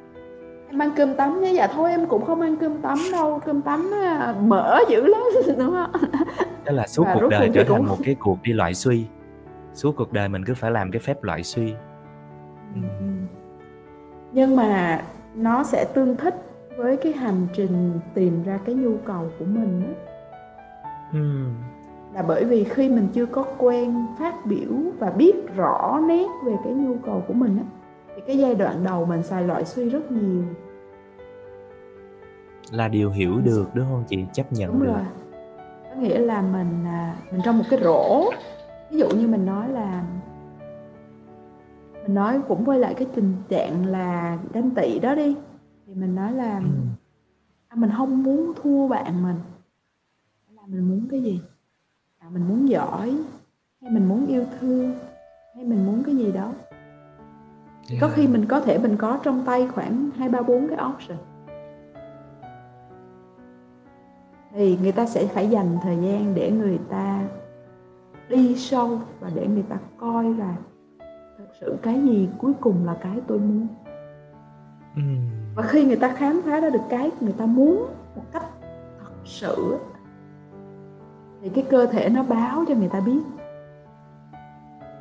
Em 0.69 0.81
ăn 0.81 0.91
cơm 0.95 1.15
tấm 1.15 1.41
nhé. 1.41 1.51
Dạ 1.53 1.67
thôi 1.67 1.89
em 1.89 2.07
cũng 2.07 2.25
không 2.25 2.41
ăn 2.41 2.57
cơm 2.57 2.81
tấm 2.81 2.97
đâu. 3.11 3.41
Cơm 3.45 3.61
tấm 3.61 3.91
mỡ 4.39 4.79
dữ 4.89 5.07
lắm 5.07 5.21
đúng 5.57 5.71
không 5.71 5.91
đó 6.65 6.71
là 6.71 6.87
suốt 6.87 7.03
Và 7.03 7.13
cuộc 7.13 7.27
đời 7.29 7.49
trở 7.53 7.63
thành 7.63 7.77
cũng... 7.77 7.87
một 7.87 7.97
cái 8.03 8.15
cuộc 8.19 8.37
đi 8.43 8.53
loại 8.53 8.73
suy. 8.73 9.05
Suốt 9.73 9.95
cuộc 9.97 10.13
đời 10.13 10.29
mình 10.29 10.45
cứ 10.45 10.53
phải 10.53 10.71
làm 10.71 10.91
cái 10.91 10.99
phép 10.99 11.23
loại 11.23 11.43
suy. 11.43 11.73
Ừ. 12.75 12.81
nhưng 14.31 14.55
mà 14.55 15.01
nó 15.35 15.63
sẽ 15.63 15.85
tương 15.93 16.17
thích 16.17 16.35
với 16.77 16.97
cái 16.97 17.13
hành 17.13 17.47
trình 17.53 17.99
tìm 18.13 18.43
ra 18.43 18.59
cái 18.65 18.75
nhu 18.75 18.97
cầu 19.05 19.29
của 19.39 19.45
mình 19.45 19.81
đó. 19.81 19.93
Ừ. 21.13 21.45
là 22.13 22.21
bởi 22.21 22.45
vì 22.45 22.63
khi 22.63 22.89
mình 22.89 23.07
chưa 23.13 23.25
có 23.25 23.43
quen 23.57 24.05
phát 24.19 24.45
biểu 24.45 24.69
và 24.99 25.09
biết 25.09 25.55
rõ 25.55 25.99
nét 26.07 26.27
về 26.45 26.53
cái 26.63 26.73
nhu 26.73 26.95
cầu 27.05 27.23
của 27.27 27.33
mình 27.33 27.57
á 27.57 27.63
thì 28.15 28.21
cái 28.27 28.37
giai 28.37 28.55
đoạn 28.55 28.83
đầu 28.83 29.05
mình 29.05 29.23
xài 29.23 29.43
loại 29.43 29.65
suy 29.65 29.89
rất 29.89 30.11
nhiều. 30.11 30.43
Là 32.71 32.87
điều 32.87 33.09
hiểu 33.09 33.39
được 33.43 33.69
đúng 33.73 33.85
không? 33.89 34.03
Chị 34.07 34.25
chấp 34.33 34.53
nhận 34.53 34.71
đúng 34.71 34.79
được. 34.79 34.87
rồi. 34.87 35.05
Có 35.89 36.01
nghĩa 36.01 36.19
là 36.19 36.41
mình 36.41 36.85
à, 36.85 37.15
mình 37.31 37.41
trong 37.45 37.57
một 37.57 37.63
cái 37.69 37.79
rổ. 37.83 38.29
Ví 38.91 38.99
dụ 38.99 39.09
như 39.09 39.27
mình 39.27 39.45
nói 39.45 39.69
là 39.69 40.03
nói 42.13 42.41
cũng 42.47 42.65
quay 42.65 42.79
lại 42.79 42.93
cái 42.93 43.07
tình 43.15 43.33
trạng 43.49 43.85
là 43.85 44.37
ganh 44.53 44.71
tị 44.71 44.99
đó 44.99 45.15
đi. 45.15 45.35
Thì 45.87 45.93
mình 45.93 46.15
nói 46.15 46.33
là 46.33 46.57
ừ. 46.57 46.65
à, 47.67 47.75
mình 47.75 47.89
không 47.97 48.23
muốn 48.23 48.53
thua 48.61 48.87
bạn 48.87 49.23
mình. 49.23 49.35
Là 50.55 50.61
mình 50.67 50.89
muốn 50.89 51.07
cái 51.11 51.21
gì? 51.21 51.41
À, 52.17 52.29
mình 52.29 52.47
muốn 52.47 52.69
giỏi 52.69 53.17
hay 53.81 53.91
mình 53.91 54.09
muốn 54.09 54.27
yêu 54.27 54.45
thương 54.59 54.93
hay 55.55 55.65
mình 55.65 55.85
muốn 55.85 56.03
cái 56.03 56.15
gì 56.15 56.31
đó? 56.31 56.51
Yeah. 57.89 58.01
có 58.01 58.09
khi 58.13 58.27
mình 58.27 58.45
có 58.45 58.59
thể 58.59 58.77
mình 58.77 58.97
có 58.97 59.19
trong 59.23 59.43
tay 59.45 59.67
khoảng 59.67 60.09
hai 60.17 60.29
ba 60.29 60.41
bốn 60.41 60.67
cái 60.67 60.77
option. 60.89 61.17
Thì 64.53 64.77
người 64.81 64.91
ta 64.91 65.05
sẽ 65.05 65.27
phải 65.27 65.49
dành 65.49 65.77
thời 65.83 65.97
gian 65.97 66.35
để 66.35 66.51
người 66.51 66.79
ta 66.89 67.27
đi 68.29 68.55
sâu 68.55 68.99
và 69.19 69.31
để 69.35 69.47
người 69.47 69.63
ta 69.69 69.77
coi 69.97 70.33
là 70.33 70.55
sự 71.61 71.77
cái 71.81 72.01
gì 72.01 72.29
cuối 72.37 72.53
cùng 72.61 72.85
là 72.85 72.97
cái 73.01 73.17
tôi 73.27 73.39
muốn? 73.39 73.67
Ừ. 74.95 75.01
và 75.55 75.63
khi 75.63 75.85
người 75.85 75.95
ta 75.95 76.13
khám 76.15 76.41
phá 76.45 76.59
ra 76.59 76.69
được 76.69 76.81
cái 76.89 77.11
người 77.21 77.33
ta 77.33 77.45
muốn 77.45 77.87
một 78.15 78.23
cách 78.31 78.45
thật 78.99 79.11
sự 79.25 79.77
thì 81.41 81.49
cái 81.49 81.65
cơ 81.69 81.85
thể 81.85 82.09
nó 82.09 82.23
báo 82.23 82.65
cho 82.67 82.75
người 82.75 82.89
ta 82.89 82.99
biết. 82.99 83.21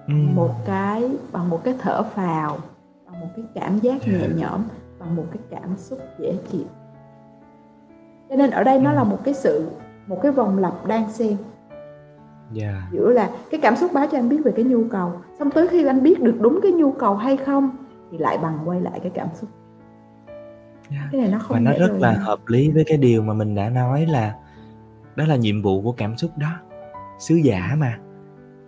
Ừ. 0.06 0.14
một 0.34 0.54
cái 0.66 1.10
bằng 1.32 1.48
một 1.48 1.64
cái 1.64 1.74
thở 1.78 2.02
phào 2.02 2.58
bằng 3.06 3.20
một 3.20 3.26
cái 3.36 3.44
cảm 3.54 3.78
giác 3.78 4.08
nhẹ 4.08 4.28
nhõm 4.36 4.62
bằng 4.98 5.16
một 5.16 5.24
cái 5.32 5.42
cảm 5.50 5.76
xúc 5.76 5.98
dễ 6.18 6.38
chịu. 6.50 6.66
Cho 8.28 8.36
nên 8.36 8.50
ở 8.50 8.64
đây 8.64 8.78
nó 8.78 8.92
là 8.92 9.04
một 9.04 9.18
cái 9.24 9.34
sự 9.34 9.68
một 10.06 10.18
cái 10.22 10.32
vòng 10.32 10.58
lặp 10.58 10.86
đang 10.86 11.12
xen 11.12 11.36
yeah. 12.60 12.82
giữa 12.92 13.12
là 13.12 13.30
cái 13.50 13.60
cảm 13.60 13.76
xúc 13.76 13.90
báo 13.94 14.06
cho 14.12 14.18
anh 14.18 14.28
biết 14.28 14.40
về 14.44 14.52
cái 14.56 14.64
nhu 14.64 14.84
cầu. 14.88 15.12
Xong 15.38 15.50
tới 15.50 15.68
khi 15.68 15.86
anh 15.86 16.02
biết 16.02 16.20
được 16.20 16.34
đúng 16.40 16.60
cái 16.62 16.72
nhu 16.72 16.92
cầu 16.92 17.16
hay 17.16 17.36
không 17.36 17.70
thì 18.10 18.18
lại 18.18 18.38
bằng 18.38 18.58
quay 18.64 18.80
lại 18.80 19.00
cái 19.02 19.10
cảm 19.14 19.28
xúc. 19.34 19.50
Yeah. 20.90 21.04
cái 21.12 21.20
này 21.20 21.30
nó 21.30 21.38
không 21.38 21.54
và 21.54 21.60
nó 21.60 21.72
rất 21.78 21.92
là 21.98 22.12
hợp 22.12 22.40
lý 22.46 22.70
với 22.70 22.84
cái 22.86 22.98
điều 22.98 23.22
mà 23.22 23.34
mình 23.34 23.54
đã 23.54 23.70
nói 23.70 24.06
là 24.06 24.34
đó 25.16 25.24
là 25.24 25.36
nhiệm 25.36 25.62
vụ 25.62 25.82
của 25.82 25.92
cảm 25.92 26.16
xúc 26.16 26.30
đó. 26.38 26.50
Sứ 27.18 27.34
giả 27.34 27.74
mà. 27.78 27.98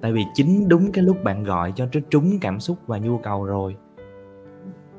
Tại 0.01 0.13
vì 0.13 0.25
chính 0.35 0.69
đúng 0.69 0.93
cái 0.93 1.05
lúc 1.05 1.17
bạn 1.25 1.43
gọi 1.43 1.73
cho 1.77 1.87
trúng 2.11 2.39
cảm 2.41 2.61
xúc 2.61 2.79
và 2.87 2.99
nhu 2.99 3.19
cầu 3.19 3.45
rồi 3.45 3.77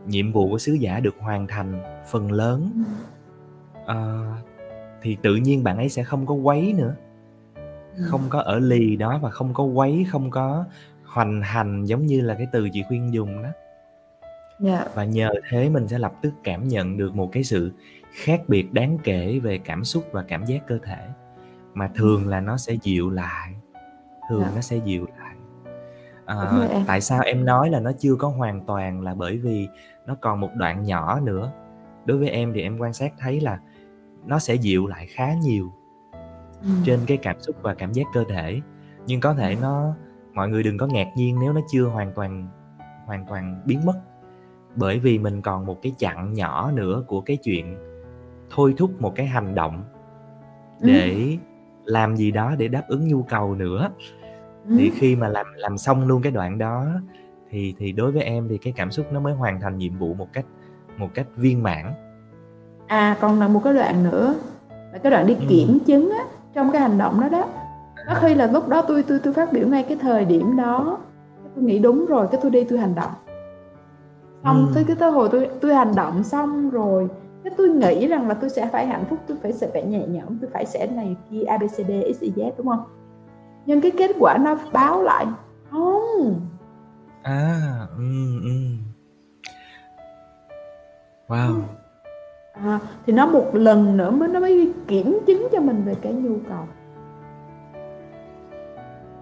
nhiệm 0.07 0.31
vụ 0.31 0.49
của 0.49 0.57
sứ 0.57 0.73
giả 0.73 0.99
được 0.99 1.15
hoàn 1.19 1.47
thành 1.47 1.81
phần 2.11 2.31
lớn. 2.31 2.83
Uh, 3.83 4.45
thì 5.01 5.17
tự 5.21 5.35
nhiên 5.35 5.63
bạn 5.63 5.77
ấy 5.77 5.89
sẽ 5.89 6.03
không 6.03 6.25
có 6.25 6.33
quấy 6.33 6.73
nữa 6.73 6.95
ừ. 7.97 8.03
không 8.07 8.21
có 8.29 8.39
ở 8.39 8.59
lì 8.59 8.95
đó 8.95 9.19
và 9.21 9.29
không 9.29 9.53
có 9.53 9.63
quấy 9.63 10.05
không 10.11 10.29
có 10.31 10.65
hoành 11.05 11.41
hành 11.41 11.85
giống 11.85 12.05
như 12.05 12.21
là 12.21 12.33
cái 12.35 12.47
từ 12.51 12.69
chị 12.73 12.83
khuyên 12.87 13.13
dùng 13.13 13.43
đó 13.43 13.49
Dạ. 14.59 14.85
và 14.95 15.03
nhờ 15.03 15.29
thế 15.49 15.69
mình 15.69 15.87
sẽ 15.87 15.99
lập 15.99 16.13
tức 16.21 16.33
cảm 16.43 16.67
nhận 16.67 16.97
được 16.97 17.15
một 17.15 17.29
cái 17.31 17.43
sự 17.43 17.71
khác 18.11 18.41
biệt 18.47 18.73
đáng 18.73 18.97
kể 19.03 19.39
về 19.39 19.57
cảm 19.57 19.83
xúc 19.83 20.03
và 20.11 20.23
cảm 20.27 20.45
giác 20.45 20.67
cơ 20.67 20.79
thể 20.83 21.07
mà 21.73 21.89
thường 21.95 22.27
là 22.27 22.39
nó 22.41 22.57
sẽ 22.57 22.73
dịu 22.81 23.09
lại 23.09 23.53
thường 24.29 24.41
Dạ. 24.41 24.51
nó 24.55 24.61
sẽ 24.61 24.77
dịu 24.77 25.05
lại 25.19 25.35
em. 26.71 26.83
tại 26.87 27.01
sao 27.01 27.21
em 27.21 27.45
nói 27.45 27.69
là 27.69 27.79
nó 27.79 27.91
chưa 27.99 28.15
có 28.15 28.27
hoàn 28.27 28.65
toàn 28.65 29.01
là 29.01 29.13
bởi 29.15 29.37
vì 29.37 29.67
nó 30.07 30.15
còn 30.21 30.39
một 30.39 30.49
đoạn 30.55 30.83
nhỏ 30.83 31.19
nữa 31.19 31.51
đối 32.05 32.17
với 32.17 32.29
em 32.29 32.53
thì 32.53 32.61
em 32.61 32.77
quan 32.77 32.93
sát 32.93 33.13
thấy 33.19 33.41
là 33.41 33.59
nó 34.25 34.39
sẽ 34.39 34.55
dịu 34.55 34.87
lại 34.87 35.07
khá 35.09 35.33
nhiều 35.33 35.73
Ừm. 36.63 36.83
trên 36.85 36.99
cái 37.07 37.17
cảm 37.17 37.35
xúc 37.39 37.55
và 37.61 37.73
cảm 37.73 37.93
giác 37.93 38.03
cơ 38.13 38.23
thể. 38.29 38.61
Nhưng 39.05 39.19
có 39.21 39.33
thể 39.33 39.55
nó 39.61 39.93
mọi 40.33 40.49
người 40.49 40.63
đừng 40.63 40.77
có 40.77 40.87
ngạc 40.87 41.07
nhiên 41.15 41.39
nếu 41.39 41.53
nó 41.53 41.61
chưa 41.71 41.83
hoàn 41.83 42.11
toàn 42.13 42.47
hoàn 43.05 43.25
toàn 43.25 43.61
biến 43.65 43.85
mất. 43.85 43.93
Bởi 44.75 44.99
vì 44.99 45.19
mình 45.19 45.41
còn 45.41 45.65
một 45.65 45.81
cái 45.81 45.93
chặng 45.97 46.33
nhỏ 46.33 46.71
nữa 46.71 47.03
của 47.07 47.21
cái 47.21 47.37
chuyện 47.37 47.77
thôi 48.49 48.73
thúc 48.77 49.01
một 49.01 49.15
cái 49.15 49.25
hành 49.25 49.55
động 49.55 49.83
để 50.81 51.37
làm 51.85 52.15
gì 52.15 52.31
đó 52.31 52.55
để 52.57 52.67
đáp 52.67 52.83
ứng 52.87 53.07
nhu 53.07 53.23
cầu 53.23 53.55
nữa. 53.55 53.89
Thì 54.77 54.89
Ừm. 54.89 54.97
khi 54.99 55.15
mà 55.15 55.27
làm 55.27 55.45
làm 55.55 55.77
xong 55.77 56.07
luôn 56.07 56.21
cái 56.21 56.31
đoạn 56.31 56.57
đó 56.57 56.85
thì 57.49 57.75
thì 57.77 57.91
đối 57.91 58.11
với 58.11 58.23
em 58.23 58.47
thì 58.49 58.57
cái 58.57 58.73
cảm 58.75 58.91
xúc 58.91 59.05
nó 59.11 59.19
mới 59.19 59.33
hoàn 59.33 59.61
thành 59.61 59.77
nhiệm 59.77 59.97
vụ 59.97 60.13
một 60.13 60.27
cách 60.33 60.45
một 60.97 61.09
cách 61.13 61.27
viên 61.35 61.63
mãn. 61.63 61.93
À, 62.87 63.17
còn 63.21 63.39
là 63.39 63.47
một 63.47 63.61
cái 63.63 63.73
đoạn 63.73 64.03
nữa 64.03 64.35
là 64.93 64.97
cái 65.03 65.11
đoạn 65.11 65.27
đi 65.27 65.35
Ừm. 65.35 65.47
kiểm 65.49 65.79
chứng 65.85 66.11
á, 66.11 66.23
trong 66.55 66.71
cái 66.71 66.81
hành 66.81 66.97
động 66.97 67.21
đó 67.21 67.29
đó. 67.29 67.45
Có 68.07 68.13
khi 68.21 68.35
là 68.35 68.47
lúc 68.47 68.67
đó 68.67 68.81
tôi 68.81 69.03
tôi 69.03 69.19
tôi 69.23 69.33
phát 69.33 69.53
biểu 69.53 69.67
ngay 69.67 69.83
cái 69.83 69.97
thời 70.01 70.25
điểm 70.25 70.57
đó, 70.57 70.97
tôi 71.55 71.63
nghĩ 71.63 71.79
đúng 71.79 72.05
rồi, 72.05 72.27
cái 72.31 72.39
tôi 72.41 72.51
đi 72.51 72.63
tôi 72.63 72.79
hành 72.79 72.95
động. 72.95 73.11
Xong 74.43 74.65
Ừm. 74.65 74.73
tới 74.73 74.83
cái 74.83 74.95
tới 74.95 75.11
hồi 75.11 75.29
tôi 75.31 75.49
tôi 75.61 75.75
hành 75.75 75.95
động 75.95 76.23
xong 76.23 76.69
rồi, 76.69 77.07
cái 77.43 77.53
tôi 77.57 77.69
nghĩ 77.69 78.07
rằng 78.07 78.27
là 78.27 78.33
tôi 78.33 78.49
sẽ 78.49 78.67
phải 78.67 78.87
hạnh 78.87 79.05
phúc, 79.09 79.19
tôi 79.27 79.37
phải 79.41 79.53
sẽ 79.53 79.67
phải 79.73 79.83
nhẹ 79.83 80.07
nhõm, 80.07 80.37
tôi 80.41 80.49
phải 80.53 80.65
sẽ 80.65 80.87
này 80.87 81.15
kia 81.31 81.43
ABCD 81.43 81.89
XYZ 81.89 82.51
đúng 82.57 82.67
không? 82.67 82.83
Nhưng 83.65 83.81
cái 83.81 83.91
kết 83.91 84.11
quả 84.19 84.37
nó 84.37 84.57
báo 84.73 85.03
lại 85.03 85.25
không. 85.71 86.41
à 87.23 87.87
ừm, 87.97 88.41
ừm. 88.43 88.77
wow 91.27 91.82
À, 92.53 92.79
thì 93.07 93.13
nó 93.13 93.25
một 93.25 93.49
lần 93.53 93.97
nữa 93.97 94.11
mới 94.11 94.29
nó 94.29 94.39
mới 94.39 94.73
kiểm 94.87 95.19
chứng 95.27 95.47
cho 95.51 95.59
mình 95.61 95.83
về 95.85 95.95
cái 96.01 96.13
nhu 96.13 96.35
cầu. 96.49 96.63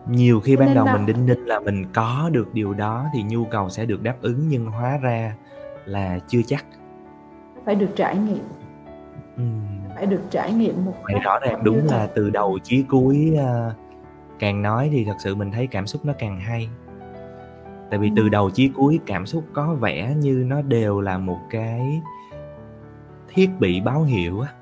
nhiều 0.09 0.39
khi 0.39 0.55
ban 0.55 0.67
nên 0.67 0.75
đầu 0.75 0.85
là- 0.85 0.93
mình 0.93 1.05
đinh 1.05 1.25
ninh 1.25 1.45
là 1.45 1.59
mình 1.59 1.85
có 1.93 2.29
được 2.31 2.53
điều 2.53 2.73
đó 2.73 3.05
thì 3.13 3.23
nhu 3.23 3.45
cầu 3.45 3.69
sẽ 3.69 3.85
được 3.85 4.03
đáp 4.03 4.15
ứng 4.21 4.47
nhưng 4.47 4.65
hóa 4.65 4.97
ra 4.97 5.35
là 5.85 6.19
chưa 6.27 6.41
chắc 6.47 6.65
phải 7.65 7.75
được 7.75 7.87
trải 7.95 8.17
nghiệm, 8.17 8.43
Ừm. 9.37 9.61
phải 9.95 10.05
được 10.05 10.21
trải 10.29 10.53
nghiệm 10.53 10.85
một 10.85 10.93
cách 11.07 11.21
rõ 11.23 11.39
ràng 11.39 11.63
đúng 11.63 11.87
là 11.87 12.07
từ 12.15 12.29
đầu 12.29 12.59
chí 12.63 12.83
cuối 12.89 13.35
à, 13.39 13.71
càng 14.39 14.61
nói 14.61 14.89
thì 14.91 15.05
thật 15.05 15.15
sự 15.19 15.35
mình 15.35 15.51
thấy 15.51 15.67
cảm 15.67 15.87
xúc 15.87 16.05
nó 16.05 16.13
càng 16.19 16.39
hay 16.39 16.69
tại 17.89 17.99
vì 17.99 18.11
từ 18.15 18.21
Ừm. 18.21 18.31
đầu 18.31 18.49
chí 18.49 18.67
cuối 18.67 18.99
cảm 19.05 19.25
xúc 19.25 19.43
có 19.53 19.73
vẻ 19.73 20.15
như 20.19 20.43
nó 20.47 20.61
đều 20.61 21.01
là 21.01 21.17
một 21.17 21.39
cái 21.49 22.01
thiết 23.33 23.49
bị 23.59 23.81
báo 23.81 24.03
hiệu 24.03 24.41
á 24.41 24.53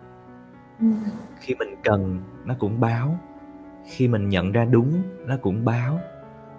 Ừm. 0.79 1.03
khi 1.39 1.55
mình 1.55 1.75
cần 1.83 2.19
nó 2.45 2.55
cũng 2.59 2.79
báo 2.79 3.17
khi 3.85 4.07
mình 4.07 4.29
nhận 4.29 4.51
ra 4.51 4.65
đúng 4.65 5.01
nó 5.25 5.37
cũng 5.41 5.65
báo 5.65 5.99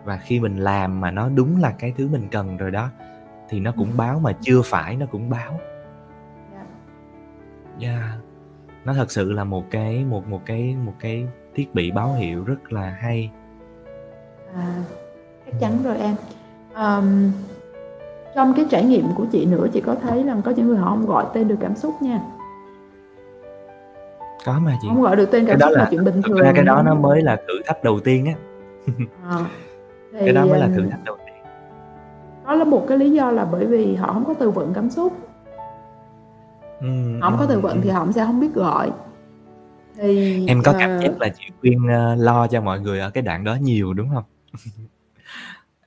và 0.04 0.16
khi 0.16 0.40
mình 0.40 0.56
làm 0.56 1.00
mà 1.00 1.10
nó 1.10 1.28
đúng 1.28 1.60
là 1.60 1.72
cái 1.78 1.94
thứ 1.96 2.08
mình 2.08 2.28
cần 2.30 2.56
rồi 2.56 2.70
đó 2.70 2.88
thì 3.48 3.60
nó 3.60 3.72
cũng 3.76 3.96
báo 3.96 4.20
mà 4.20 4.32
chưa 4.40 4.62
phải 4.64 4.96
nó 4.96 5.06
cũng 5.06 5.30
báo 5.30 5.60
Dạ. 6.52 6.64
yeah. 7.88 8.18
nó 8.84 8.94
thật 8.94 9.10
sự 9.12 9.32
là 9.32 9.44
một 9.44 9.64
cái 9.70 10.04
một 10.04 10.26
một 10.28 10.42
cái 10.46 10.76
một 10.84 10.94
cái 11.00 11.26
thiết 11.54 11.74
bị 11.74 11.90
báo 11.90 12.14
hiệu 12.14 12.44
rất 12.44 12.72
là 12.72 12.90
hay 13.00 13.30
À, 14.54 14.82
chắc 15.46 15.54
chắn 15.60 15.82
rồi 15.84 15.96
em. 15.98 16.14
Ờm, 16.74 17.32
trong 18.34 18.54
cái 18.56 18.66
trải 18.70 18.84
nghiệm 18.84 19.04
của 19.16 19.24
chị 19.32 19.46
nữa, 19.46 19.66
chị 19.72 19.80
có 19.80 19.94
thấy 20.02 20.22
rằng 20.22 20.42
có 20.44 20.50
những 20.50 20.66
người 20.66 20.76
họ 20.78 20.90
không 20.90 21.06
gọi 21.06 21.24
tên 21.34 21.48
được 21.48 21.56
cảm 21.60 21.76
xúc 21.76 21.94
nha. 22.02 22.20
có 24.44 24.58
mà 24.60 24.76
chị 24.82 24.88
Không 24.88 25.02
gọi 25.02 25.16
được 25.16 25.30
tên 25.30 25.46
cái 25.46 25.52
cảm 25.52 25.58
đó 25.58 25.66
xúc 25.66 25.76
là, 25.76 25.82
là 25.84 25.88
chuyện 25.90 26.04
bình 26.04 26.22
thường. 26.22 26.38
ra 26.38 26.52
cái 26.54 26.64
đó 26.64 26.82
nó 26.82 26.94
mới 26.94 27.22
là 27.22 27.36
thử 27.36 27.54
thách 27.66 27.84
đầu 27.84 28.00
tiên 28.00 28.26
á 28.26 28.32
À, 29.30 29.38
cái 30.20 30.32
đó 30.32 30.46
mới 30.46 30.60
là 30.60 30.68
thử 30.68 30.86
thách 30.90 31.04
đầu 31.04 31.16
tiên 31.16 31.34
đó 32.46 32.54
là 32.54 32.64
một 32.64 32.84
cái 32.88 32.98
lý 32.98 33.10
do 33.10 33.30
là 33.30 33.44
bởi 33.44 33.66
vì 33.66 33.94
họ 33.94 34.12
không 34.12 34.24
có 34.24 34.34
từ 34.34 34.50
vựng 34.50 34.72
cảm 34.74 34.90
xúc. 34.90 35.12
Ừm, 36.80 37.20
Họ 37.20 37.30
không 37.30 37.38
có 37.38 37.46
từ 37.46 37.60
vựng 37.60 37.72
ừm. 37.72 37.80
thì 37.82 37.90
họ 37.90 38.06
sẽ 38.14 38.24
không 38.26 38.40
biết 38.40 38.54
gọi. 38.54 38.90
Thì 39.96 40.46
em 40.46 40.62
có 40.64 40.72
ờ, 40.72 40.78
cảm 40.80 41.00
giác 41.02 41.20
là 41.20 41.28
chị 41.28 41.44
khuyên 41.60 41.88
ờ, 41.88 42.14
lo 42.14 42.46
cho 42.46 42.60
mọi 42.60 42.80
người 42.80 43.00
ở 43.00 43.10
cái 43.10 43.22
đoạn 43.22 43.44
đó 43.44 43.54
nhiều 43.60 43.92
đúng 43.94 44.08
không 44.14 44.24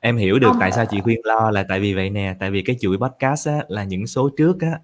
em 0.03 0.17
hiểu 0.17 0.39
được 0.39 0.47
không. 0.51 0.57
tại 0.59 0.71
sao 0.71 0.85
chị 0.85 1.01
khuyên 1.01 1.19
lo 1.23 1.51
là 1.51 1.63
tại 1.63 1.79
vì 1.79 1.93
vậy 1.93 2.09
nè 2.09 2.35
tại 2.39 2.51
vì 2.51 2.61
cái 2.61 2.75
chuỗi 2.79 2.97
podcast 2.97 3.47
á 3.47 3.57
là 3.67 3.83
những 3.83 4.07
số 4.07 4.29
trước 4.37 4.61
á 4.61 4.79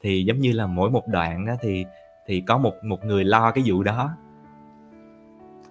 thì 0.00 0.24
giống 0.24 0.38
như 0.38 0.52
là 0.52 0.66
mỗi 0.66 0.90
một 0.90 1.08
đoạn 1.08 1.46
á 1.46 1.56
thì 1.60 1.84
thì 2.26 2.40
có 2.46 2.58
một 2.58 2.72
một 2.84 3.04
người 3.04 3.24
lo 3.24 3.50
cái 3.50 3.64
vụ 3.66 3.82
đó. 3.82 4.10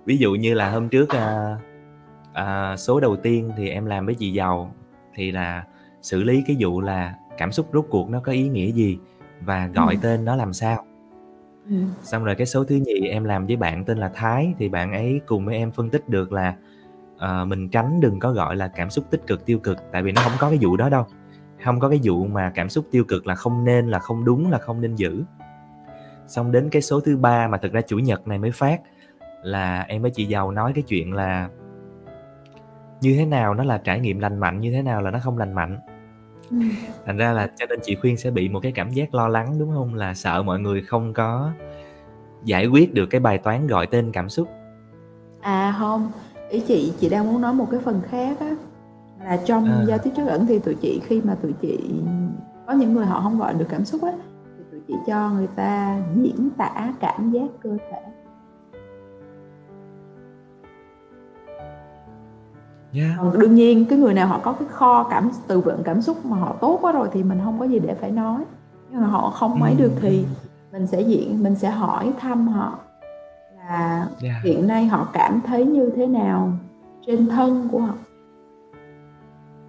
Ví 0.06 0.18
dụ 0.18 0.32
như 0.36 0.54
là 0.54 0.70
hôm 0.70 0.90
trước 0.90 1.10
à, 1.10 1.56
à, 2.34 2.78
số 2.78 3.00
đầu 3.00 3.16
tiên 3.16 3.52
thì 3.58 3.70
em 3.70 3.86
làm 3.86 4.06
với 4.06 4.16
chị 4.16 4.32
giàu 4.34 4.76
thì 5.16 5.32
là 5.32 5.64
xử 6.02 6.24
lý 6.24 6.44
cái 6.48 6.56
vụ 6.60 6.82
là 6.82 7.16
cảm 7.38 7.52
xúc 7.52 7.70
rốt 7.74 7.86
cuộc 7.90 8.10
nó 8.10 8.20
có 8.20 8.32
ý 8.32 8.48
nghĩa 8.50 8.72
gì 8.72 8.98
và 9.42 9.68
gọi 9.68 9.94
Ừ. 9.94 10.00
tên 10.04 10.26
nó 10.26 10.36
làm 10.36 10.54
sao. 10.54 10.86
Ừ, 11.70 11.76
xong 12.04 12.24
rồi 12.24 12.36
cái 12.36 12.48
số 12.48 12.64
thứ 12.64 12.76
nhì 12.76 13.08
em 13.08 13.24
làm 13.24 13.46
với 13.46 13.56
bạn 13.56 13.86
tên 13.86 13.98
là 13.98 14.10
Thái 14.14 14.54
thì 14.60 14.70
bạn 14.70 14.94
ấy 14.94 15.22
cùng 15.26 15.46
với 15.46 15.56
em 15.56 15.72
phân 15.72 15.90
tích 15.90 16.10
được 16.10 16.32
là 16.32 16.56
ờ, 17.22 17.46
mình 17.46 17.70
tránh 17.70 18.00
đừng 18.02 18.20
có 18.20 18.32
gọi 18.32 18.56
là 18.56 18.68
cảm 18.68 18.90
xúc 18.90 19.06
tích 19.10 19.22
cực 19.28 19.46
tiêu 19.46 19.60
cực 19.60 19.78
tại 19.92 20.04
vì 20.04 20.12
nó 20.12 20.22
không 20.22 20.34
có 20.40 20.50
cái 20.50 20.60
vụ 20.62 20.78
đó 20.78 20.90
đâu. 20.90 21.06
Không 21.64 21.80
có 21.80 21.90
cái 21.90 22.00
vụ 22.04 22.26
mà 22.26 22.52
cảm 22.56 22.70
xúc 22.70 22.86
tiêu 22.92 23.04
cực 23.04 23.28
là 23.28 23.36
không 23.36 23.66
nên 23.66 23.88
là 23.88 24.00
không 24.00 24.26
đúng 24.26 24.52
là 24.52 24.58
không 24.58 24.82
nên 24.82 24.96
giữ. 24.96 25.24
Xong 26.28 26.52
đến 26.52 26.70
cái 26.70 26.82
số 26.82 27.00
thứ 27.00 27.18
ba 27.18 27.48
mà 27.48 27.58
thực 27.58 27.74
ra 27.74 27.82
chủ 27.82 27.98
nhật 27.98 28.28
này 28.28 28.38
mới 28.38 28.52
phát 28.52 28.82
là 29.44 29.82
em 29.82 30.02
với 30.02 30.12
chị 30.12 30.26
giàu 30.26 30.52
nói 30.52 30.72
cái 30.76 30.84
chuyện 30.88 31.14
là 31.14 31.50
như 33.02 33.16
thế 33.16 33.26
nào 33.26 33.54
nó 33.54 33.64
là 33.64 33.78
trải 33.78 34.00
nghiệm 34.00 34.20
lành 34.20 34.40
mạnh 34.40 34.60
như 34.60 34.72
thế 34.72 34.82
nào 34.82 35.02
là 35.02 35.12
nó 35.12 35.20
không 35.20 35.38
lành 35.38 35.54
mạnh. 35.54 35.80
Ừ. 36.50 36.58
thành 37.06 37.18
ra 37.18 37.32
là 37.32 37.48
cho 37.56 37.66
nên 37.70 37.80
chị 37.84 37.96
khuyên 37.96 38.18
sẽ 38.18 38.32
bị 38.32 38.50
một 38.50 38.60
cái 38.60 38.72
cảm 38.72 38.92
giác 38.92 39.14
lo 39.14 39.28
lắng 39.28 39.60
đúng 39.60 39.72
không? 39.74 39.94
Là 39.94 40.14
sợ 40.14 40.44
mọi 40.44 40.60
người 40.60 40.82
không 40.82 41.14
có 41.14 41.52
giải 42.44 42.68
quyết 42.68 42.94
được 42.94 43.06
cái 43.06 43.22
bài 43.22 43.38
toán 43.38 43.68
gọi 43.68 43.88
tên 43.88 44.12
cảm 44.12 44.30
xúc. 44.30 44.50
À 45.42 45.76
không, 45.80 46.12
ý 46.52 46.60
chị 46.60 46.94
chị 47.00 47.10
đang 47.10 47.34
muốn 47.34 47.42
nói 47.42 47.54
một 47.54 47.68
cái 47.72 47.80
phần 47.80 48.02
khác 48.10 48.38
á 48.40 48.56
là 49.24 49.38
trong 49.46 49.66
À. 49.66 49.84
giao 49.88 49.98
tiếp 49.98 50.12
trắc 50.16 50.28
ẩn 50.28 50.46
thì 50.46 50.60
tụi 50.60 50.76
chị 50.76 51.02
khi 51.04 51.22
mà 51.22 51.36
tụi 51.36 51.54
chị 51.54 51.80
có 52.68 52.74
những 52.74 52.94
người 52.94 53.06
họ 53.06 53.22
không 53.22 53.40
gọi 53.40 53.54
được 53.54 53.66
cảm 53.70 53.86
xúc 53.86 54.02
á 54.04 54.12
thì 54.58 54.64
tụi 54.72 54.82
chị 54.88 54.94
cho 55.08 55.30
người 55.30 55.48
ta 55.56 56.00
diễn 56.16 56.50
tả 56.58 56.94
cảm 57.00 57.32
giác 57.32 57.48
cơ 57.64 57.78
thể. 57.92 58.02
yeah. 62.94 63.12
Còn 63.18 63.40
đương 63.40 63.56
nhiên 63.56 63.86
cái 63.90 64.00
người 64.00 64.14
nào 64.14 64.28
họ 64.28 64.40
có 64.44 64.52
cái 64.54 64.68
kho 64.72 65.04
cảm 65.04 65.32
từ 65.48 65.60
vựng 65.60 65.82
cảm 65.84 66.02
xúc 66.02 66.26
mà 66.26 66.38
họ 66.38 66.56
tốt 66.62 66.80
quá 66.82 66.92
rồi 66.92 67.10
thì 67.12 67.24
mình 67.24 67.40
không 67.44 67.60
có 67.60 67.66
gì 67.66 67.80
để 67.80 67.94
phải 68.02 68.12
nói. 68.12 68.44
Nhưng 68.92 69.02
mà 69.02 69.08
họ 69.08 69.30
không 69.30 69.60
mấy 69.60 69.76
được 69.76 69.92
thì 70.02 70.26
mình 70.72 70.88
sẽ 70.88 71.02
diễn 71.02 71.44
mình 71.44 71.56
sẽ 71.56 71.70
hỏi 71.70 72.14
thăm 72.20 72.48
họ 72.48 72.80
là 73.72 74.08
yeah. 74.24 74.44
hiện 74.44 74.68
nay 74.68 74.86
họ 74.86 75.08
cảm 75.14 75.42
thấy 75.46 75.66
như 75.66 75.92
thế 75.96 76.08
nào 76.08 76.54
trên 77.08 77.28
thân 77.30 77.68
của 77.72 77.80
họ 77.80 77.94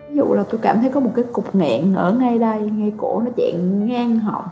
ví 0.09 0.16
dụ 0.16 0.24
là 0.34 0.44
tôi 0.50 0.61
cảm 0.62 0.80
thấy 0.80 0.90
có 0.90 1.00
một 1.00 1.11
cái 1.16 1.24
cục 1.32 1.55
nghẹn 1.55 1.94
ở 1.94 2.12
ngay 2.14 2.38
đây 2.38 2.70
ngay 2.70 2.92
cổ 2.96 3.22
nó 3.24 3.30
chẹn 3.36 3.86
ngang 3.86 4.18
họng 4.18 4.44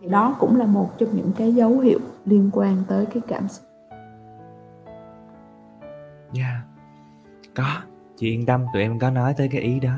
thì 0.00 0.08
đó 0.08 0.36
cũng 0.40 0.56
là 0.58 0.66
một 0.66 0.98
trong 0.98 1.08
những 1.16 1.30
cái 1.36 1.54
dấu 1.54 1.78
hiệu 1.78 1.98
liên 2.24 2.50
quan 2.52 2.76
tới 2.88 3.06
cái 3.06 3.22
cảm 3.28 3.48
xúc 3.48 3.64
Yeah. 6.36 6.56
Có, 7.54 7.64
chị 8.16 8.30
yên 8.30 8.46
tâm, 8.46 8.64
tụi 8.72 8.82
em 8.82 8.98
có 8.98 9.10
nói 9.10 9.34
tới 9.36 9.48
cái 9.52 9.60
ý 9.60 9.80
đó. 9.80 9.90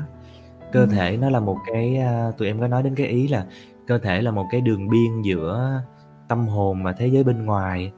Cơ 0.71 0.79
Ừ. 0.79 0.87
thể 0.91 1.17
nó 1.17 1.29
là 1.29 1.39
một 1.39 1.57
cái 1.73 1.97
à, 1.97 2.31
tụi 2.37 2.47
em 2.47 2.59
có 2.59 2.67
nói 2.67 2.83
đến 2.83 2.95
cái 2.95 3.07
ý 3.07 3.27
là 3.27 3.45
cơ 3.87 3.97
thể 3.97 4.21
là 4.21 4.31
một 4.31 4.45
cái 4.51 4.61
đường 4.61 4.89
biên 4.89 5.21
giữa 5.23 5.81
tâm 6.29 6.47
hồn 6.47 6.83
và 6.83 6.93
thế 6.93 7.07
giới 7.07 7.23
bên 7.23 7.45
ngoài. 7.45 7.91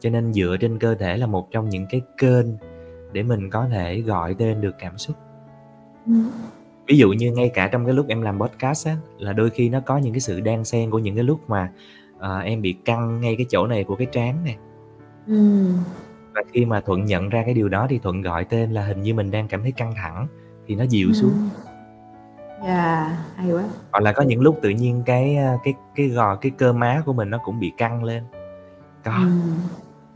Cho 0.00 0.10
nên 0.10 0.32
dựa 0.32 0.56
trên 0.60 0.78
cơ 0.78 0.94
thể 0.94 1.16
là 1.16 1.26
một 1.26 1.50
trong 1.50 1.68
những 1.68 1.86
cái 1.90 2.00
kênh 2.18 2.46
để 3.12 3.22
mình 3.22 3.50
có 3.50 3.68
thể 3.68 4.00
gọi 4.00 4.34
tên 4.38 4.60
được 4.60 4.74
cảm 4.78 4.98
xúc. 4.98 5.16
Ừ. 6.06 6.12
Ví 6.88 6.96
dụ 6.98 7.12
như 7.12 7.32
ngay 7.32 7.48
cả 7.54 7.68
trong 7.68 7.84
cái 7.84 7.94
lúc 7.94 8.06
em 8.08 8.22
làm 8.22 8.38
podcast 8.40 8.86
á 8.86 8.96
là 9.18 9.32
đôi 9.32 9.50
khi 9.50 9.68
nó 9.68 9.80
có 9.80 9.98
những 9.98 10.12
cái 10.12 10.20
sự 10.20 10.40
đan 10.40 10.64
xen 10.64 10.90
của 10.90 10.98
những 10.98 11.14
cái 11.14 11.24
lúc 11.24 11.40
mà 11.50 11.72
à, 12.20 12.38
em 12.38 12.62
bị 12.62 12.72
căng 12.84 13.20
ngay 13.20 13.36
cái 13.36 13.46
chỗ 13.50 13.66
này 13.66 13.84
của 13.84 13.96
cái 13.96 14.06
trán 14.12 14.44
này 14.44 14.56
Ừ. 15.26 15.64
và 16.34 16.42
khi 16.52 16.64
mà 16.64 16.80
thuận 16.80 17.04
nhận 17.04 17.28
ra 17.28 17.42
cái 17.44 17.54
điều 17.54 17.68
đó 17.68 17.86
thì 17.90 17.98
thuận 17.98 18.22
gọi 18.22 18.44
tên 18.44 18.70
là 18.72 18.86
hình 18.86 19.02
như 19.02 19.14
mình 19.14 19.30
đang 19.30 19.48
cảm 19.48 19.62
thấy 19.62 19.72
căng 19.72 19.94
thẳng 19.96 20.26
thì 20.66 20.74
nó 20.74 20.84
dịu 20.84 21.08
Ừ. 21.08 21.12
xuống 21.12 21.32
Yeah, 22.62 23.12
hay 23.36 23.52
quá. 23.52 23.64
Hoặc 23.92 24.00
là 24.00 24.12
có 24.12 24.22
những 24.22 24.40
lúc 24.40 24.58
tự 24.62 24.68
nhiên 24.68 25.02
cái, 25.06 25.38
cái 25.64 25.74
cái 25.94 26.08
gò 26.08 26.36
cái 26.36 26.52
cơ 26.58 26.72
má 26.72 27.02
của 27.06 27.12
mình 27.12 27.30
nó 27.30 27.38
cũng 27.44 27.60
bị 27.60 27.72
căng 27.76 28.04
lên. 28.04 28.24
Có. 29.04 29.18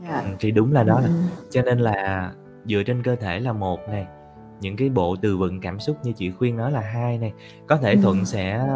Yeah. 0.05 0.25
Ừm, 0.25 0.35
thì 0.39 0.51
đúng 0.51 0.73
là 0.73 0.83
đó 0.83 0.95
ừm. 0.95 1.13
cho 1.51 1.63
nên 1.63 1.79
là 1.79 2.31
dựa 2.65 2.83
trên 2.87 3.03
cơ 3.03 3.17
thể 3.17 3.41
là 3.41 3.53
một 3.53 3.81
này, 3.89 4.07
những 4.61 4.77
cái 4.77 4.89
bộ 4.89 5.17
từ 5.23 5.37
vựng 5.37 5.61
cảm 5.61 5.81
xúc 5.81 5.97
như 6.03 6.13
chị 6.13 6.31
khuyên 6.31 6.57
nói 6.57 6.73
là 6.73 6.81
hai 6.81 7.19
này. 7.19 7.33
Có 7.67 7.77
thể 7.77 7.97
Thuận 7.97 8.17
Ừm. 8.17 8.25
sẽ, 8.25 8.67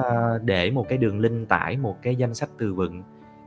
để 0.43 0.71
một 0.71 0.87
cái 0.89 0.99
đường 0.99 1.21
link 1.21 1.49
tải 1.49 1.77
một 1.77 1.97
cái 2.03 2.17
danh 2.17 2.35
sách 2.35 2.49
từ 2.59 2.75
vựng 2.75 3.03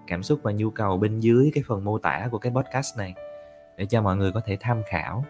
cảm 0.07 0.23
xúc 0.23 0.39
và 0.43 0.51
nhu 0.51 0.69
cầu 0.69 0.97
bên 0.97 1.19
dưới 1.19 1.51
cái 1.53 1.63
phần 1.67 1.83
mô 1.83 1.97
tả 1.97 2.27
của 2.31 2.37
cái 2.37 2.51
podcast 2.55 2.97
này, 2.97 3.13
để 3.77 3.85
cho 3.85 4.01
mọi 4.01 4.17
người 4.17 4.31
có 4.31 4.41
thể 4.45 4.57
tham 4.59 4.81
khảo. 4.89 5.25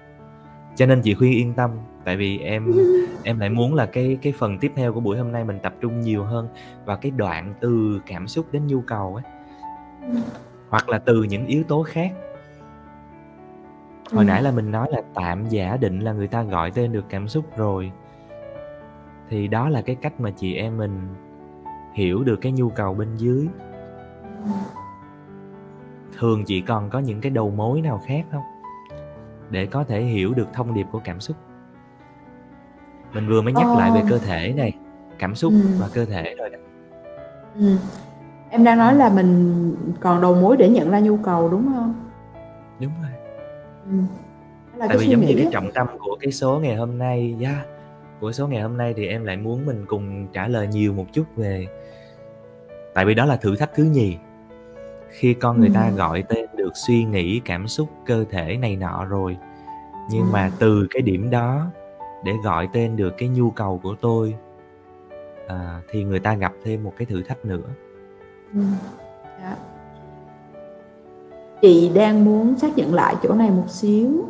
Cho 0.76 0.86
nên 0.86 1.02
chị 1.02 1.14
khuyên 1.14 1.32
yên 1.32 1.54
tâm, 1.54 1.72
tại 2.04 2.18
vì 2.18 2.40
em 2.40 2.72
em 3.24 3.40
lại 3.40 3.50
muốn 3.50 3.74
là 3.76 3.86
cái 3.86 4.18
cái 4.22 4.34
phần 4.38 4.58
tiếp 4.58 4.72
theo 4.76 4.94
của 4.94 5.00
buổi 5.00 5.18
hôm 5.18 5.32
nay 5.32 5.44
mình 5.44 5.60
tập 5.64 5.74
trung 5.82 6.02
nhiều 6.02 6.24
hơn 6.24 6.48
vào 6.86 6.98
cái 6.98 7.12
đoạn 7.12 7.54
từ 7.60 8.02
cảm 8.06 8.28
xúc 8.28 8.46
đến 8.52 8.68
nhu 8.68 8.82
cầu 8.82 9.16
ấy. 9.16 9.24
Ừm. 10.02 10.22
Hoặc 10.70 10.90
là 10.90 11.00
từ 11.00 11.24
những 11.24 11.46
yếu 11.46 11.64
tố 11.64 11.84
khác. 11.84 12.12
Hồi 14.12 14.24
Ừm. 14.24 14.28
nãy 14.28 14.44
là 14.44 14.52
mình 14.52 14.72
nói 14.72 14.88
là 14.92 15.02
tạm 15.14 15.50
giả 15.50 15.78
định 15.78 16.00
là 16.00 16.14
người 16.14 16.28
ta 16.28 16.44
gọi 16.44 16.72
tên 16.72 16.92
được 16.92 17.06
cảm 17.10 17.28
xúc 17.28 17.46
rồi. 17.58 17.92
Thì 19.30 19.48
đó 19.48 19.70
là 19.70 19.82
cái 19.82 19.96
cách 19.96 20.20
mà 20.20 20.32
chị 20.32 20.56
em 20.56 20.78
mình 20.78 21.08
hiểu 21.94 22.24
được 22.24 22.36
cái 22.42 22.52
nhu 22.52 22.70
cầu 22.70 22.94
bên 22.94 23.16
dưới. 23.18 23.48
Ừm. 24.46 24.54
Thường 26.20 26.44
chị 26.46 26.62
còn 26.62 26.90
có 26.90 27.00
những 27.00 27.22
cái 27.22 27.30
đầu 27.32 27.50
mối 27.50 27.82
nào 27.82 28.02
khác 28.08 28.26
hông? 28.32 28.44
Để 29.50 29.66
có 29.66 29.84
thể 29.84 30.02
hiểu 30.02 30.34
được 30.34 30.48
thông 30.54 30.74
điệp 30.74 30.86
của 30.92 31.02
cảm 31.04 31.20
xúc. 31.20 31.38
Mình 33.14 33.28
vừa 33.30 33.42
mới 33.42 33.54
nhắc 33.54 33.68
lại 33.78 33.92
về 33.94 34.00
Ờ. 34.00 34.06
cơ 34.10 34.18
thể 34.18 34.54
này, 34.58 34.74
cảm 35.20 35.36
xúc 35.36 35.54
Ừm. 35.54 35.80
và 35.80 35.88
cơ 35.94 36.06
thể 36.06 36.36
rồi 36.38 36.50
đó. 36.50 36.58
Ừm. 37.60 37.78
Em 38.50 38.64
đang 38.64 38.78
nói 38.78 38.96
là 38.96 39.10
mình 39.10 39.76
còn 40.00 40.22
đầu 40.22 40.36
mối 40.36 40.58
để 40.58 40.70
nhận 40.70 40.92
ra 40.92 41.00
nhu 41.00 41.18
cầu, 41.18 41.50
đúng 41.50 41.68
hông? 41.68 41.94
Đúng 42.80 42.92
rồi. 43.02 43.12
Đó 44.74 44.78
là 44.78 44.88
Tại 44.88 44.98
vì 44.98 45.08
giống 45.08 45.22
như 45.22 45.34
cái 45.38 45.48
trọng 45.52 45.72
tâm 45.72 45.88
của 46.00 46.18
cái 46.20 46.32
số 46.32 46.60
ngày 46.60 46.76
hôm 46.76 46.98
nay 46.98 47.36
yeah, 47.42 47.68
của 48.20 48.32
số 48.32 48.48
ngày 48.48 48.62
hôm 48.62 48.78
nay 48.78 48.94
thì 48.98 49.08
em 49.08 49.26
lại 49.26 49.38
muốn 49.38 49.66
mình 49.66 49.86
cùng 49.88 50.28
trả 50.34 50.48
lời 50.48 50.68
nhiều 50.68 50.94
một 50.94 51.06
chút 51.14 51.24
về 51.36 51.68
tại 52.94 53.06
vì 53.06 53.14
đó 53.14 53.26
là 53.26 53.36
thử 53.36 53.56
thách 53.56 53.72
thứ 53.76 53.84
nhì. 53.84 54.18
Khi 55.14 55.34
con 55.34 55.60
người 55.60 55.72
ta 55.74 55.90
gọi 55.90 56.24
tên 56.30 56.46
được 56.56 56.72
suy 56.76 57.04
nghĩ, 57.04 57.42
cảm 57.46 57.68
xúc, 57.68 57.90
cơ 58.06 58.26
thể 58.30 58.58
này 58.58 58.76
nọ 58.76 59.06
rồi, 59.06 59.38
nhưng 60.12 60.32
mà 60.32 60.52
từ 60.60 60.88
cái 60.90 61.02
điểm 61.02 61.30
đó 61.30 61.68
để 62.24 62.34
gọi 62.44 62.70
tên 62.74 62.96
được 62.96 63.14
cái 63.18 63.30
nhu 63.30 63.52
cầu 63.52 63.80
của 63.84 63.96
tôi, 64.02 64.36
à, 65.48 65.82
thì 65.92 66.04
người 66.04 66.20
ta 66.20 66.34
gặp 66.34 66.54
thêm 66.64 66.84
một 66.84 66.94
cái 66.98 67.06
thử 67.06 67.24
thách 67.24 67.46
nữa. 67.46 67.70
Ừm. 68.54 68.72
Dạ. 69.42 69.56
Chị 71.62 71.92
đang 71.96 72.26
muốn 72.26 72.56
xác 72.60 72.78
nhận 72.78 72.94
lại 72.94 73.16
chỗ 73.24 73.34
này 73.34 73.50
một 73.50 73.70
xíu. 73.70 74.26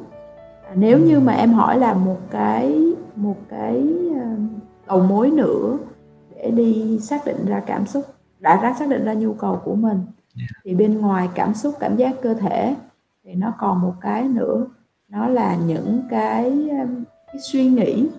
À, 0.67 0.71
nếu 0.75 0.99
như 0.99 1.19
mà 1.19 1.33
em 1.33 1.53
hỏi 1.53 1.79
là 1.79 1.93
một 1.93 2.19
cái 2.31 2.93
một 3.15 3.37
cái, 3.49 3.87
ơ, 4.23 4.29
đầu 4.87 4.99
mối 4.99 5.31
nữa 5.31 5.77
để 6.35 6.51
đi 6.51 6.99
xác 6.99 7.25
định 7.25 7.45
ra 7.45 7.59
cảm 7.67 7.85
xúc 7.85 8.05
đã 8.39 8.59
đã 8.63 8.73
xác 8.79 8.89
định 8.89 9.05
ra 9.05 9.13
nhu 9.13 9.33
cầu 9.33 9.61
của 9.63 9.75
mình, 9.75 10.01
Yeah. 10.37 10.49
thì 10.63 10.75
bên 10.75 10.97
ngoài 11.01 11.29
cảm 11.35 11.53
xúc, 11.53 11.73
cảm 11.79 11.95
giác 11.95 12.15
cơ 12.21 12.33
thể 12.33 12.75
thì 13.23 13.35
nó 13.35 13.53
còn 13.59 13.81
một 13.81 13.93
cái 14.01 14.23
nữa, 14.23 14.65
nó 15.09 15.27
là 15.27 15.55
những 15.55 16.01
cái, 16.09 16.69
ơ, 16.69 16.87
cái 17.27 17.39
suy 17.41 17.67
nghĩ 17.67 18.09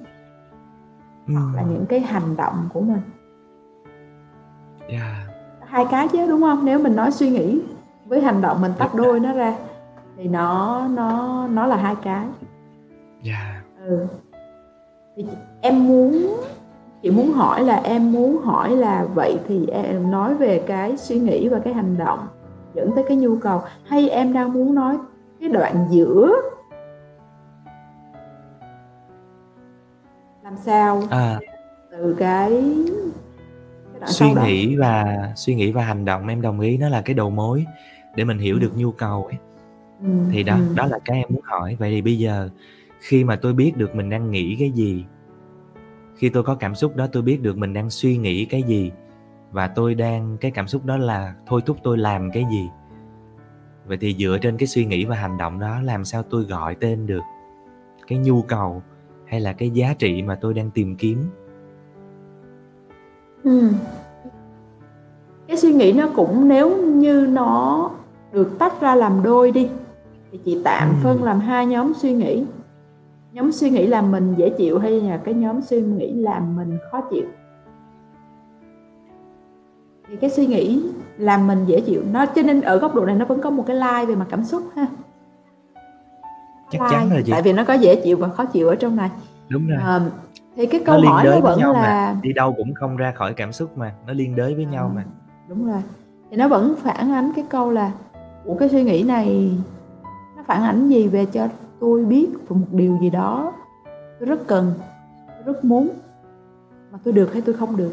hoặc 1.26 1.54
là 1.54 1.62
Ừm. 1.62 1.74
những 1.74 1.86
cái 1.88 2.00
hành 2.00 2.36
động 2.36 2.68
của 2.72 2.80
mình. 2.80 3.00
Yeah. 4.88 5.16
Hai 5.66 5.84
cái 5.90 6.08
chứ, 6.08 6.26
đúng 6.28 6.42
hông? 6.42 6.64
Nếu 6.64 6.78
mình 6.78 6.96
nói 6.96 7.12
suy 7.12 7.30
nghĩ 7.30 7.60
với 8.06 8.20
hành 8.20 8.40
động 8.40 8.60
mình 8.60 8.72
tách 8.78 8.92
rồi. 8.94 9.06
đôi 9.06 9.20
nó 9.20 9.32
ra 9.32 9.54
thì 10.16 10.28
nó 10.28 10.80
nó 10.88 11.46
nó 11.48 11.66
là 11.66 11.76
hai 11.76 11.94
cái. 12.02 12.26
Yeah. 13.24 13.64
Ừ. 13.86 14.06
Thì 15.16 15.26
em 15.60 15.86
muốn 15.86 16.36
chị 17.04 17.10
muốn 17.10 17.32
hỏi 17.32 17.64
là 17.64 17.76
em 17.76 18.12
muốn 18.12 18.42
hỏi 18.42 18.70
là 18.76 19.06
vậy 19.14 19.38
thì 19.48 19.66
em 19.66 20.10
nói 20.10 20.34
về 20.34 20.62
cái 20.66 20.96
suy 20.96 21.18
nghĩ 21.18 21.48
và 21.48 21.58
cái 21.58 21.74
hành 21.74 21.98
động 21.98 22.26
dẫn 22.74 22.90
tới 22.94 23.04
cái 23.08 23.16
nhu 23.16 23.36
cầu, 23.36 23.62
hay 23.86 24.08
em 24.08 24.32
đang 24.32 24.52
muốn 24.52 24.74
nói 24.74 24.96
cái 25.40 25.48
đoạn 25.48 25.86
giữa? 25.90 26.32
Làm 30.44 30.56
sao 30.56 31.02
À. 31.10 31.38
từ 31.92 32.16
cái 32.18 32.74
cái 34.00 34.08
Suy 34.12 34.34
đó. 34.34 34.42
nghĩ 34.42 34.76
và 34.76 35.04
suy 35.36 35.54
nghĩ 35.54 35.72
và 35.72 35.82
hành 35.82 36.04
động 36.04 36.28
em 36.28 36.40
đồng 36.40 36.60
ý 36.60 36.76
nó 36.76 36.88
là 36.88 37.02
cái 37.02 37.14
đầu 37.14 37.30
mối 37.30 37.64
để 38.16 38.24
mình 38.24 38.38
hiểu 38.38 38.54
Ừm. 38.54 38.62
được 38.62 38.72
nhu 38.76 38.92
cầu 38.92 39.24
ấy. 39.24 39.36
Ừm, 40.02 40.30
Thì 40.30 40.42
đó, 40.42 40.54
ừm. 40.54 40.74
đó 40.74 40.86
là 40.86 40.98
cái 41.04 41.16
em 41.16 41.26
muốn 41.28 41.42
hỏi. 41.44 41.76
Vậy 41.78 41.90
thì 41.90 42.02
bây 42.02 42.18
giờ 42.18 42.48
khi 43.00 43.24
mà 43.24 43.36
tôi 43.36 43.52
biết 43.52 43.72
được 43.76 43.94
mình 43.94 44.10
đang 44.10 44.30
nghĩ 44.30 44.56
cái 44.58 44.70
gì, 44.70 45.04
khi 46.24 46.30
tôi 46.30 46.42
có 46.42 46.54
cảm 46.54 46.74
xúc 46.74 46.96
đó 46.96 47.06
tôi 47.12 47.22
biết 47.22 47.42
được 47.42 47.56
mình 47.56 47.72
đang 47.72 47.90
suy 47.90 48.16
nghĩ 48.16 48.44
cái 48.44 48.62
gì 48.62 48.92
và 49.52 49.68
tôi 49.68 49.94
đang 49.94 50.36
cái 50.40 50.50
cảm 50.50 50.66
xúc 50.68 50.84
đó 50.84 50.96
là 50.96 51.34
thôi 51.46 51.60
thúc 51.66 51.76
tôi 51.82 51.98
làm 51.98 52.30
cái 52.30 52.44
gì. 52.50 52.68
Vậy 53.86 53.96
thì 54.00 54.16
dựa 54.18 54.38
trên 54.42 54.56
cái 54.56 54.66
suy 54.66 54.84
nghĩ 54.84 55.04
và 55.04 55.16
hành 55.16 55.38
động 55.38 55.58
đó 55.58 55.80
làm 55.82 56.04
sao 56.04 56.22
tôi 56.22 56.44
gọi 56.44 56.74
tên 56.74 57.06
được 57.06 57.20
cái 58.06 58.18
nhu 58.18 58.42
cầu 58.42 58.82
hay 59.26 59.40
là 59.40 59.52
cái 59.52 59.70
giá 59.70 59.94
trị 59.94 60.22
mà 60.22 60.34
tôi 60.34 60.54
đang 60.54 60.70
tìm 60.70 60.96
kiếm? 60.96 61.18
Ừm. 63.44 63.72
Cái 65.48 65.56
suy 65.56 65.72
nghĩ 65.72 65.92
nó 65.92 66.08
cũng 66.16 66.48
nếu 66.48 66.82
như 66.82 67.26
nó 67.30 67.90
được 68.32 68.58
tách 68.58 68.80
ra 68.80 68.94
làm 68.94 69.22
đôi 69.22 69.50
đi, 69.50 69.68
thì 70.32 70.40
chị 70.44 70.60
tạm 70.64 70.88
Ừm. 70.88 70.98
phân 71.02 71.22
làm 71.22 71.40
hai 71.40 71.66
nhóm 71.66 71.92
suy 71.94 72.12
nghĩ. 72.12 72.44
Nhóm 73.34 73.52
suy 73.52 73.70
nghĩ 73.70 73.86
làm 73.86 74.12
mình 74.12 74.34
dễ 74.36 74.50
chịu 74.50 74.78
hay 74.78 75.00
là 75.00 75.16
cái 75.16 75.34
nhóm 75.34 75.62
suy 75.62 75.80
nghĩ 75.80 76.12
làm 76.12 76.56
mình 76.56 76.78
khó 76.90 77.00
chịu? 77.10 77.24
Thì 80.08 80.16
cái 80.16 80.30
suy 80.30 80.46
nghĩ 80.46 80.82
làm 81.18 81.46
mình 81.46 81.64
dễ 81.66 81.80
chịu 81.80 82.02
nó 82.12 82.26
cho 82.26 82.42
nên 82.42 82.60
ở 82.60 82.76
góc 82.78 82.94
độ 82.94 83.06
này 83.06 83.14
nó 83.14 83.24
vẫn 83.24 83.40
có 83.40 83.50
một 83.50 83.64
cái 83.66 83.76
line 83.76 84.04
về 84.06 84.14
mặt 84.14 84.26
cảm 84.30 84.44
xúc 84.44 84.62
ha. 84.76 84.86
Chắc 86.70 86.78
chắn 86.90 87.02
Line, 87.02 87.14
rồi 87.14 87.22
chị. 87.26 87.32
tại 87.32 87.42
vì 87.42 87.52
nó 87.52 87.64
có 87.64 87.74
dễ 87.74 87.96
chịu 88.04 88.16
và 88.16 88.28
khó 88.28 88.44
chịu 88.44 88.68
ở 88.68 88.74
trong 88.74 88.96
này. 88.96 89.10
Đúng 89.48 89.66
rồi. 89.68 89.78
Ờm, 89.84 90.02
thì 90.56 90.66
cái 90.66 90.80
Nó 90.80 90.86
câu 90.86 91.00
liên 91.00 91.10
hỏi 91.10 91.24
nó 91.24 91.30
với 91.30 91.40
vẫn 91.40 91.58
nhau 91.58 91.72
mà, 91.74 91.80
là 91.82 92.16
đi 92.22 92.32
đâu 92.32 92.54
cũng 92.56 92.74
không 92.74 92.96
ra 92.96 93.12
khỏi 93.12 93.34
cảm 93.34 93.52
xúc 93.52 93.78
mà, 93.78 93.94
nó 94.06 94.12
liên 94.12 94.36
đới 94.36 94.54
với 94.54 94.64
nhau 94.64 94.90
À, 94.92 94.94
mà. 94.96 95.04
đúng 95.48 95.66
rồi. 95.66 95.82
Thì 96.30 96.36
nó 96.36 96.48
vẫn 96.48 96.74
phản 96.82 97.12
ánh 97.12 97.32
cái 97.36 97.44
câu 97.48 97.70
là 97.70 97.92
"Ủa, 98.44 98.54
cái 98.54 98.68
suy 98.68 98.82
nghĩ 98.84 99.02
này 99.02 99.50
nó 100.36 100.42
phản 100.46 100.62
ánh 100.62 100.88
gì 100.88 101.08
về 101.08 101.26
cho 101.26 101.48
tôi 101.80 102.04
biết 102.04 102.28
về 102.48 102.56
một 102.56 102.66
điều 102.72 102.98
gì 103.00 103.10
đó 103.10 103.52
tôi 104.18 104.28
rất 104.28 104.46
cần, 104.46 104.72
tôi 105.26 105.54
rất 105.54 105.64
muốn, 105.64 105.88
mà 106.92 106.98
tôi 107.04 107.14
được 107.14 107.32
hay 107.32 107.42
tôi 107.42 107.54
không 107.54 107.76
được?" 107.76 107.92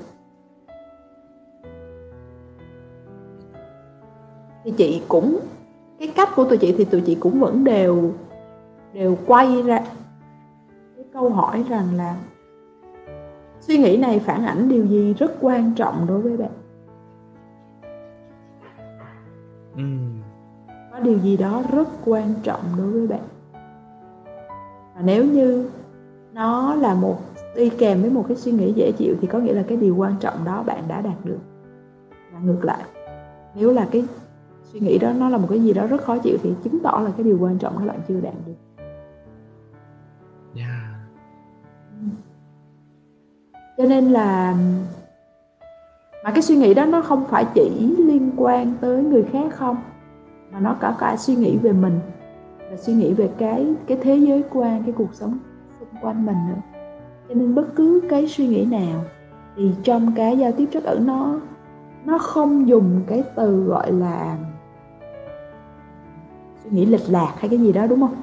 Thì 4.64 4.72
chị 4.78 5.02
cũng 5.08 5.40
cái 6.00 6.12
cách 6.16 6.30
của 6.36 6.44
tụi 6.44 6.58
chị 6.58 6.76
thì 6.78 6.86
tụi 6.86 7.02
chị 7.02 7.16
cũng 7.16 7.40
vẫn 7.40 7.64
đều 7.64 8.12
đều 8.94 9.18
quay 9.26 9.62
ra 9.62 9.80
cái 10.96 11.06
câu 11.14 11.30
hỏi 11.30 11.66
rằng 11.70 11.96
là 11.96 12.16
suy 13.60 13.78
nghĩ 13.78 13.98
này 13.98 14.20
phản 14.20 14.46
ảnh 14.46 14.70
điều 14.70 14.86
gì 14.86 15.14
rất 15.14 15.32
quan 15.42 15.74
trọng 15.76 16.06
đối 16.08 16.22
với 16.22 16.38
bạn? 16.38 16.52
Có 20.92 21.00
điều 21.00 21.20
gì 21.20 21.38
đó 21.38 21.64
rất 21.72 21.88
quan 22.06 22.34
trọng 22.44 22.62
đối 22.78 22.92
với 22.92 23.08
bạn. 23.08 23.22
Và 24.96 25.02
nếu 25.06 25.26
như 25.26 25.70
nó 26.34 26.76
là 26.76 26.94
một 26.94 27.18
đi 27.56 27.70
kèm 27.70 28.02
với 28.02 28.10
một 28.10 28.26
cái 28.28 28.38
suy 28.38 28.52
nghĩ 28.52 28.74
dễ 28.74 28.92
chịu 28.92 29.16
thì 29.22 29.28
có 29.28 29.40
nghĩa 29.40 29.54
là 29.54 29.64
cái 29.68 29.78
điều 29.78 29.96
quan 29.96 30.16
trọng 30.20 30.46
đó 30.46 30.64
bạn 30.64 30.84
đã 30.88 31.02
đạt 31.02 31.26
được. 31.26 31.40
Và 32.34 32.40
ngược 32.40 32.66
lại, 32.66 32.84
nếu 33.56 33.74
là 33.74 33.88
cái 33.92 34.06
suy 34.64 34.80
nghĩ 34.80 34.98
đó 34.98 35.14
nó 35.14 35.30
là 35.30 35.38
một 35.38 35.48
cái 35.50 35.60
gì 35.60 35.74
đó 35.74 35.88
rất 35.88 36.02
khó 36.02 36.18
chịu 36.18 36.38
thì 36.44 36.54
chứng 36.64 36.80
tỏ 36.80 37.02
là 37.04 37.12
cái 37.18 37.24
điều 37.24 37.38
quan 37.42 37.58
trọng 37.58 37.80
đó 37.80 37.86
bạn 37.86 38.00
chưa 38.08 38.20
đạt 38.20 38.34
được. 38.46 38.84
Yeah. 40.56 40.70
Ừm. 42.00 42.10
Cho 43.78 43.84
nên 43.84 44.10
là 44.10 44.56
mà 46.24 46.32
cái 46.32 46.42
suy 46.42 46.56
nghĩ 46.56 46.74
đó 46.74 46.86
nó 46.86 47.02
không 47.02 47.26
phải 47.26 47.46
chỉ 47.54 47.96
liên 47.98 48.32
quan 48.38 48.74
tới 48.82 49.04
người 49.04 49.24
khác 49.24 49.56
không, 49.56 49.78
mà 50.52 50.60
nó 50.60 50.76
cả 50.80 50.96
cả 51.00 51.18
suy 51.18 51.36
nghĩ 51.36 51.58
về 51.58 51.72
mình 51.72 52.00
và 52.72 52.78
suy 52.78 52.94
nghĩ 52.94 53.14
về 53.14 53.30
cái 53.38 53.74
cái 53.88 53.98
thế 54.02 54.16
giới 54.16 54.44
quan, 54.52 54.84
cái 54.84 54.94
cuộc 54.98 55.14
sống 55.14 55.38
xung 55.80 56.02
quanh 56.02 56.26
mình 56.26 56.36
nữa. 56.50 56.62
Cho 57.30 57.36
nên 57.36 57.56
bất 57.56 57.76
cứ 57.76 58.02
cái 58.10 58.28
suy 58.28 58.48
nghĩ 58.48 58.66
nào 58.66 59.04
thì 59.56 59.72
trong 59.84 60.14
cái 60.16 60.38
giao 60.38 60.52
tiếp 60.52 60.70
trắc 60.74 60.84
ẩn 60.84 61.06
nó 61.06 61.40
nó 62.06 62.18
không 62.18 62.68
dùng 62.68 63.02
cái 63.08 63.24
từ, 63.36 63.64
gọi 63.64 63.92
là 63.92 64.38
suy 66.64 66.70
nghĩ 66.72 66.86
lệch 66.86 67.10
lạc 67.10 67.34
hay 67.38 67.50
cái 67.50 67.60
gì 67.60 67.72
đó, 67.72 67.88
đúng 67.88 68.00
hông? 68.02 68.16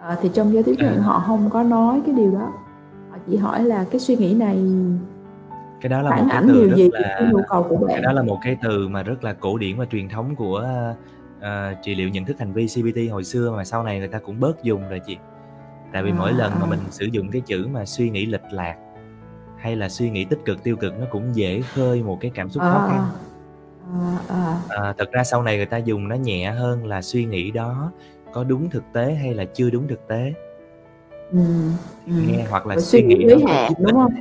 Ờ, 0.00 0.16
thì 0.22 0.30
trong 0.34 0.54
giao 0.54 0.62
tiếp 0.62 0.74
trắc 0.78 0.88
ẩn 0.88 0.98
À. 0.98 1.02
họ 1.02 1.18
hông 1.18 1.50
có 1.50 1.62
nói 1.62 2.02
cái 2.06 2.14
điều 2.14 2.30
đó, 2.30 2.52
họ 3.10 3.16
chỉ 3.26 3.36
hỏi 3.36 3.64
là 3.64 3.84
cái 3.90 4.00
suy 4.00 4.16
nghĩ 4.16 4.34
này 4.34 4.58
cái 5.80 5.88
đó 5.88 6.02
là 6.02 6.10
một 6.10 6.16
phản 6.18 6.28
cái 6.28 6.36
ảnh 6.36 6.44
từ 6.48 6.54
điều 6.54 6.68
rất 6.68 6.76
gì 6.76 6.90
cái 6.92 7.02
là 7.02 7.30
nhu 7.32 7.38
cầu 7.48 7.62
của 7.62 7.76
cái 7.76 7.94
bạn 7.94 8.02
đó 8.02 8.12
là 8.12 8.22
một 8.22 8.38
cái 8.42 8.56
từ 8.62 8.88
mà 8.88 9.02
rất 9.02 9.24
là 9.24 9.32
cổ 9.32 9.58
điển 9.58 9.76
và 9.78 9.84
truyền 9.84 10.08
thống 10.08 10.36
của 10.36 10.68
ờ, 11.44 11.74
trị 11.82 11.94
liệu 11.94 12.08
nhận 12.08 12.24
thức 12.24 12.38
hành 12.38 12.52
vi 12.52 12.66
CBT 12.66 13.10
hồi 13.10 13.24
xưa 13.24 13.50
mà 13.56 13.64
sau 13.64 13.84
này 13.84 13.98
người 13.98 14.08
ta 14.08 14.18
cũng 14.18 14.40
bớt 14.40 14.62
dùng 14.62 14.88
rồi 14.88 15.00
chị 15.06 15.16
tại 15.92 16.02
vì 16.02 16.12
mỗi 16.12 16.30
à, 16.30 16.36
lần 16.36 16.52
mà 16.52 16.66
à, 16.66 16.70
mình 16.70 16.78
sử 16.90 17.06
dụng 17.06 17.30
cái 17.30 17.42
chữ 17.46 17.66
mà 17.72 17.84
suy 17.84 18.10
nghĩ 18.10 18.26
lệch 18.26 18.52
lạc 18.52 18.76
hay 19.58 19.76
là 19.76 19.88
suy 19.88 20.10
nghĩ 20.10 20.24
tích 20.24 20.38
cực 20.44 20.62
tiêu 20.62 20.76
cực 20.76 20.98
nó 21.00 21.06
cũng 21.10 21.36
dễ 21.36 21.60
khơi 21.60 22.02
một 22.02 22.18
cái 22.20 22.30
cảm 22.34 22.50
xúc 22.50 22.62
khó 22.62 22.86
khăn 22.88 23.08
à, 23.92 24.18
à, 24.28 24.58
à, 24.68 24.82
à, 24.82 24.94
thật 24.98 25.12
ra 25.12 25.24
sau 25.24 25.42
này 25.42 25.56
người 25.56 25.66
ta 25.66 25.76
dùng 25.76 26.08
nó 26.08 26.16
nhẹ 26.16 26.50
hơn 26.50 26.86
là 26.86 27.02
suy 27.02 27.24
nghĩ 27.24 27.50
đó 27.50 27.92
có 28.32 28.44
đúng 28.44 28.70
thực 28.70 28.84
tế 28.92 29.14
hay 29.14 29.34
là 29.34 29.44
chưa 29.44 29.70
đúng 29.70 29.88
thực 29.88 30.08
tế 30.08 30.32
ừ, 31.30 31.38
ừ. 32.06 32.12
nghe 32.28 32.46
hoặc 32.50 32.66
là 32.66 32.74
Rồi 32.74 32.84
suy 32.84 33.02
nghĩ 33.02 33.26
giới 33.28 33.44
hạn 33.48 33.72
đúng 33.78 33.92
không 33.92 34.14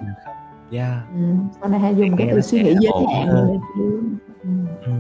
yeah. 0.72 0.98
ừ. 1.14 1.22
sau 1.62 1.70
này 1.70 1.80
hay 1.80 1.96
dùng 1.96 2.18
cái 2.18 2.30
từ 2.32 2.42
suy 2.42 2.64
nghĩ 2.64 2.76
giới 2.82 2.92
hạn 3.14 3.28
hơn 3.28 3.60
kia. 3.78 3.84
ừ. 4.86 4.92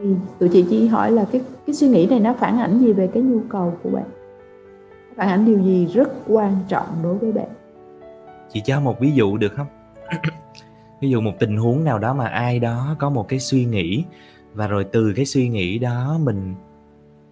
Ừ. 0.00 0.04
ừ. 0.04 0.14
Thì 0.14 0.36
tụi 0.38 0.48
chị 0.48 0.64
chỉ 0.70 0.86
hỏi 0.86 1.12
là 1.12 1.26
cái 1.32 1.40
cái 1.66 1.74
suy 1.74 1.88
nghĩ 1.88 2.06
này 2.06 2.20
nó 2.20 2.34
phản 2.34 2.58
ảnh 2.58 2.78
gì 2.78 2.92
về 2.92 3.06
cái 3.06 3.22
nhu 3.22 3.40
cầu 3.48 3.78
của 3.82 3.90
bạn 3.90 4.04
phản 5.16 5.28
ảnh 5.28 5.46
điều 5.46 5.58
gì 5.62 5.86
rất 5.86 6.08
quan 6.28 6.56
trọng 6.68 6.86
đối 7.02 7.18
với 7.18 7.32
bạn 7.32 7.48
chị 8.52 8.62
cho 8.64 8.80
một 8.80 9.00
ví 9.00 9.12
dụ 9.12 9.36
được 9.36 9.52
không 9.56 9.66
ví 11.00 11.10
dụ 11.10 11.20
một 11.20 11.32
tình 11.38 11.56
huống 11.56 11.84
nào 11.84 11.98
đó 11.98 12.14
mà 12.14 12.26
ai 12.26 12.58
đó 12.58 12.96
có 12.98 13.10
một 13.10 13.28
cái 13.28 13.38
suy 13.38 13.64
nghĩ 13.64 14.04
và 14.54 14.66
rồi 14.66 14.84
từ 14.84 15.12
cái 15.16 15.24
suy 15.24 15.48
nghĩ 15.48 15.78
đó 15.78 16.18
mình 16.22 16.54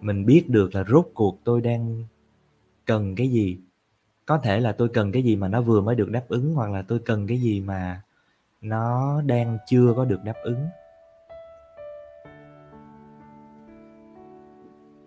mình 0.00 0.26
biết 0.26 0.48
được 0.48 0.74
là 0.74 0.84
rốt 0.84 1.08
cuộc 1.14 1.38
tôi 1.44 1.60
đang 1.60 2.04
cần 2.86 3.14
cái 3.14 3.28
gì 3.28 3.58
có 4.26 4.38
thể 4.38 4.60
là 4.60 4.72
tôi 4.72 4.88
cần 4.88 5.12
cái 5.12 5.22
gì 5.22 5.36
mà 5.36 5.48
nó 5.48 5.60
vừa 5.60 5.80
mới 5.80 5.94
được 5.94 6.10
đáp 6.10 6.24
ứng 6.28 6.54
hoặc 6.54 6.70
là 6.70 6.82
tôi 6.82 6.98
cần 6.98 7.26
cái 7.26 7.38
gì 7.38 7.60
mà 7.60 8.02
nó 8.60 9.22
đang 9.26 9.58
chưa 9.66 9.92
có 9.96 10.04
được 10.04 10.24
đáp 10.24 10.36
ứng 10.42 10.66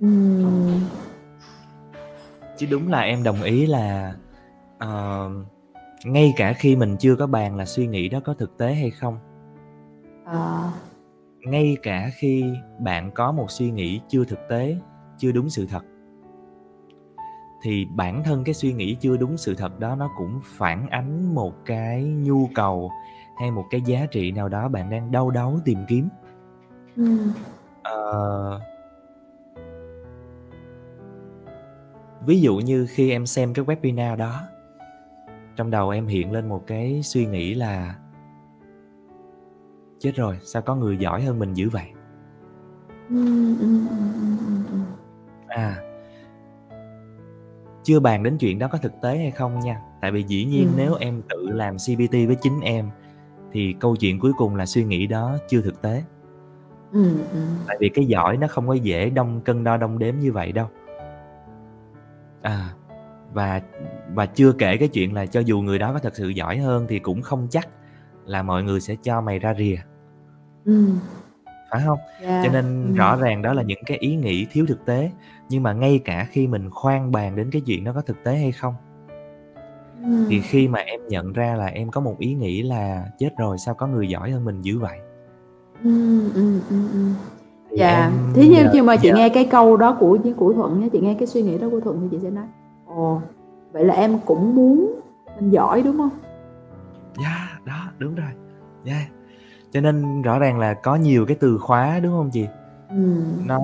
Ừm, 0.01 0.79
chứ 2.57 2.67
đúng 2.71 2.87
là 2.87 3.01
em 3.01 3.23
đồng 3.23 3.41
ý 3.41 3.65
là 3.65 4.15
ờ, 4.77 5.29
ngay 6.05 6.33
cả 6.37 6.53
khi 6.53 6.75
mình 6.75 6.95
chưa 6.99 7.15
có 7.15 7.27
bàn 7.27 7.55
là 7.55 7.65
suy 7.65 7.87
nghĩ 7.87 8.09
đó 8.09 8.19
có 8.25 8.33
thực 8.33 8.57
tế 8.57 8.73
hay 8.73 8.91
không? 8.91 9.17
À, 10.25 10.71
ngay 11.41 11.77
cả 11.83 12.09
khi 12.13 12.43
bạn 12.79 13.11
có 13.11 13.31
một 13.31 13.51
suy 13.51 13.71
nghĩ 13.71 14.01
chưa 14.07 14.25
thực 14.25 14.39
tế 14.49 14.77
chưa 15.17 15.31
đúng 15.31 15.49
sự 15.49 15.65
thật. 15.69 15.81
Thì 17.63 17.85
bản 17.95 18.23
thân 18.23 18.43
cái 18.43 18.53
suy 18.53 18.73
nghĩ 18.73 18.95
chưa 18.99 19.17
đúng 19.17 19.37
sự 19.37 19.55
thật 19.55 19.79
đó 19.79 19.95
nó 19.95 20.09
cũng 20.17 20.39
phản 20.43 20.89
ánh 20.89 21.35
một 21.35 21.53
cái 21.65 22.03
nhu 22.03 22.49
cầu 22.55 22.91
hay 23.39 23.51
một 23.51 23.65
cái 23.71 23.81
giá 23.81 24.05
trị 24.11 24.31
nào 24.31 24.49
đó 24.49 24.67
bạn 24.67 24.89
đang 24.89 25.11
đau 25.11 25.31
đáu 25.31 25.59
tìm 25.65 25.77
kiếm. 25.87 26.09
Ừm, 26.95 27.31
Ờ, 27.83 28.61
ví 32.25 32.41
dụ 32.41 32.57
như 32.57 32.87
khi 32.89 33.11
em 33.11 33.25
xem 33.25 33.53
cái 33.53 33.65
webinar 33.65 34.17
đó 34.17 34.41
trong 35.55 35.71
đầu 35.71 35.89
em 35.89 36.07
hiện 36.07 36.31
lên 36.31 36.49
một 36.49 36.63
cái 36.67 37.01
suy 37.03 37.25
nghĩ 37.25 37.53
là 37.53 37.95
chết 39.99 40.11
rồi 40.15 40.37
sao 40.41 40.61
có 40.61 40.75
người 40.75 40.97
giỏi 40.97 41.21
hơn 41.21 41.39
mình 41.39 41.53
dữ 41.53 41.69
vậy 41.69 41.85
ừm, 43.09 43.59
ừm, 43.59 43.87
ừm. 44.71 44.85
à 45.47 45.77
chưa 47.83 47.99
bàn 47.99 48.23
đến 48.23 48.37
chuyện 48.37 48.59
đó 48.59 48.67
có 48.71 48.77
thực 48.77 48.93
tế 49.01 49.17
hay 49.17 49.31
không 49.31 49.59
nha 49.59 49.81
tại 50.01 50.11
vì 50.11 50.23
dĩ 50.23 50.45
nhiên 50.45 50.67
Ừm. 50.67 50.77
nếu 50.77 50.95
em 50.99 51.21
tự 51.29 51.49
làm 51.49 51.75
cbt 51.77 52.11
với 52.11 52.35
chính 52.41 52.61
em 52.61 52.89
thì 53.51 53.75
câu 53.79 53.95
chuyện 53.95 54.19
cuối 54.19 54.31
cùng 54.37 54.55
là 54.55 54.65
suy 54.65 54.83
nghĩ 54.83 55.07
đó 55.07 55.37
chưa 55.49 55.61
thực 55.61 55.81
tế 55.81 56.03
ừm. 56.93 57.17
tại 57.67 57.77
vì 57.79 57.89
cái 57.89 58.05
giỏi 58.05 58.37
nó 58.37 58.47
không 58.47 58.67
có 58.67 58.73
dễ 58.73 59.09
đông 59.09 59.41
cân 59.41 59.63
đo 59.63 59.77
đong 59.77 59.99
đếm 59.99 60.15
như 60.19 60.31
vậy 60.31 60.51
đâu 60.51 60.67
à 62.41 62.69
và 63.33 63.61
và 64.13 64.25
chưa 64.25 64.51
kể 64.51 64.77
cái 64.77 64.87
chuyện 64.87 65.13
là 65.13 65.25
cho 65.25 65.39
dù 65.39 65.61
người 65.61 65.79
đó 65.79 65.93
có 65.93 65.99
thật 65.99 66.15
sự 66.15 66.29
giỏi 66.29 66.57
hơn 66.57 66.85
thì 66.89 66.99
cũng 66.99 67.21
không 67.21 67.47
chắc 67.51 67.67
là 68.25 68.43
mọi 68.43 68.63
người 68.63 68.81
sẽ 68.81 68.95
cho 69.03 69.21
mày 69.21 69.39
ra 69.39 69.53
rìa 69.57 69.75
Ừm. 70.65 70.99
phải 71.71 71.81
không 71.85 71.99
Yeah. 72.21 72.43
cho 72.43 72.49
nên 72.49 72.83
Ừm. 72.83 72.93
rõ 72.93 73.15
ràng 73.15 73.41
đó 73.41 73.53
là 73.53 73.63
những 73.63 73.83
cái 73.85 73.97
ý 73.97 74.15
nghĩ 74.15 74.47
thiếu 74.51 74.65
thực 74.67 74.85
tế 74.85 75.11
nhưng 75.49 75.63
mà 75.63 75.73
ngay 75.73 75.99
cả 76.05 76.27
khi 76.31 76.47
mình 76.47 76.69
khoan 76.69 77.11
bàn 77.11 77.35
đến 77.35 77.49
cái 77.51 77.61
chuyện 77.65 77.83
đó 77.83 77.91
có 77.95 78.01
thực 78.01 78.23
tế 78.23 78.37
hay 78.37 78.51
không 78.51 78.73
Ừm. 80.03 80.25
thì 80.29 80.41
khi 80.41 80.67
mà 80.67 80.79
em 80.79 80.99
nhận 81.07 81.33
ra 81.33 81.55
là 81.55 81.65
em 81.65 81.91
có 81.91 82.01
một 82.01 82.15
ý 82.19 82.33
nghĩ 82.33 82.61
là 82.61 83.05
chết 83.19 83.29
rồi 83.37 83.57
sao 83.57 83.73
có 83.75 83.87
người 83.87 84.07
giỏi 84.09 84.31
hơn 84.31 84.45
mình 84.45 84.61
dữ 84.61 84.79
vậy 84.79 84.99
Ừm, 85.83 86.33
ừm, 86.33 86.61
ừm, 86.69 86.91
ừm. 86.93 87.13
Dạ, 87.75 88.11
nhờ 88.35 88.69
nhưng 88.73 88.85
mà 88.85 88.95
chị 88.95 89.09
nhờ 89.09 89.15
nghe 89.15 89.29
cái 89.29 89.45
câu 89.45 89.77
đó 89.77 89.97
của 89.99 90.17
của 90.37 90.53
Thuận 90.53 90.79
nha, 90.79 90.87
chị 90.91 90.99
nghe 90.99 91.13
cái 91.13 91.27
suy 91.27 91.41
nghĩ 91.41 91.57
đó 91.57 91.67
của 91.71 91.79
Thuận 91.79 92.01
thì 92.01 92.07
chị 92.11 92.17
sẽ 92.23 92.29
nói, 92.29 92.45
ồ, 92.85 93.21
vậy 93.71 93.85
là 93.85 93.93
em 93.93 94.19
cũng 94.25 94.55
muốn 94.55 94.99
mình 95.39 95.49
giỏi 95.49 95.81
đúng 95.81 95.97
không? 95.97 96.09
yeah, 97.23 97.65
đó 97.65 97.91
đúng 97.97 98.15
rồi 98.15 98.29
yeah. 98.85 99.01
cho 99.71 99.81
nên 99.81 100.21
rõ 100.21 100.39
ràng 100.39 100.59
là 100.59 100.73
có 100.73 100.95
nhiều 100.95 101.25
cái 101.25 101.37
từ 101.39 101.57
khóa 101.57 101.99
đúng 101.99 102.11
không 102.11 102.29
chị 102.33 102.45
Ừm. 102.89 103.47
nó 103.47 103.59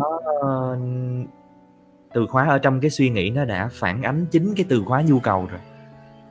từ 2.14 2.28
khóa 2.28 2.48
ở 2.48 2.60
trong 2.60 2.80
cái 2.80 2.90
suy 2.90 3.10
nghĩ 3.10 3.30
nó 3.30 3.46
đã 3.46 3.70
phản 3.72 4.02
ánh 4.02 4.26
chính 4.32 4.54
cái 4.56 4.66
từ 4.70 4.84
khóa 4.86 5.02
nhu 5.02 5.20
cầu 5.20 5.48
rồi 5.52 5.60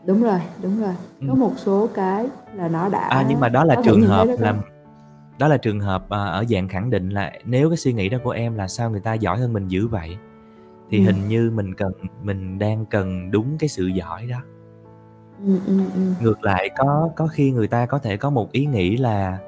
Đúng 0.06 0.22
rồi, 0.22 0.38
đúng 0.62 0.80
rồi. 0.80 0.94
Có 1.20 1.32
ừ. 1.32 1.34
một 1.34 1.52
số 1.56 1.88
cái 1.94 2.26
là 2.54 2.68
nó 2.68 2.88
đã 2.88 2.98
à 2.98 3.26
nhưng 3.28 3.40
mà 3.40 3.48
đó 3.48 3.64
là 3.64 3.74
có 3.74 3.82
trường 3.84 4.02
hợp 4.02 4.26
là 4.38 4.52
có 4.52 4.75
đó 5.38 5.48
là 5.48 5.56
trường 5.56 5.80
hợp 5.80 6.10
à, 6.10 6.24
ở 6.24 6.44
dạng 6.48 6.68
khẳng 6.68 6.90
định 6.90 7.08
là 7.08 7.32
nếu 7.44 7.70
cái 7.70 7.76
suy 7.76 7.92
nghĩ 7.92 8.08
đó 8.08 8.18
của 8.24 8.30
em 8.30 8.54
là 8.54 8.68
sao 8.68 8.90
người 8.90 9.00
ta 9.00 9.14
giỏi 9.14 9.38
hơn 9.38 9.52
mình 9.52 9.68
dữ 9.68 9.86
vậy 9.88 10.16
thì 10.90 10.98
Ừm. 10.98 11.06
hình 11.06 11.28
như 11.28 11.50
mình 11.54 11.74
cần 11.74 11.92
mình 12.22 12.58
đang 12.58 12.86
cần 12.86 13.30
đúng 13.30 13.58
cái 13.58 13.68
sự 13.68 13.86
giỏi 13.86 14.26
đó 14.26 14.38
Ừm, 15.46 15.58
ừm, 15.66 15.90
ừm. 15.94 16.14
ngược 16.20 16.44
lại 16.44 16.70
có 16.78 17.10
có 17.16 17.26
khi 17.26 17.50
người 17.50 17.68
ta 17.68 17.86
có 17.86 17.98
thể 17.98 18.16
có 18.16 18.30
một 18.30 18.52
ý 18.52 18.66
nghĩ 18.66 18.96
là 18.96 19.38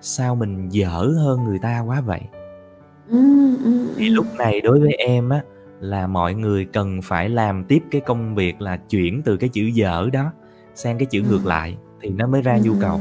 sao 0.00 0.34
mình 0.34 0.68
dở 0.68 1.12
hơn 1.16 1.44
người 1.44 1.58
ta 1.58 1.80
quá 1.86 2.00
vậy 2.00 2.20
Ừm, 3.08 3.56
ừm, 3.64 3.88
thì 3.96 4.06
ừm. 4.06 4.14
lúc 4.14 4.26
này 4.38 4.60
đối 4.60 4.80
với 4.80 4.92
em 4.92 5.28
á 5.28 5.42
là 5.80 6.06
mọi 6.06 6.34
người 6.34 6.64
cần 6.64 7.02
phải 7.02 7.28
làm 7.28 7.64
tiếp 7.64 7.82
cái 7.90 8.00
công 8.00 8.34
việc 8.34 8.60
là 8.60 8.76
chuyển 8.76 9.22
từ 9.24 9.36
cái 9.36 9.48
chữ 9.48 9.62
dở 9.62 10.08
đó 10.12 10.32
sang 10.74 10.98
cái 10.98 11.06
chữ 11.06 11.22
ngược 11.22 11.46
lại 11.46 11.76
thì 12.00 12.10
nó 12.10 12.26
mới 12.26 12.42
ra 12.42 12.58
nhu 12.62 12.74
cầu 12.74 13.00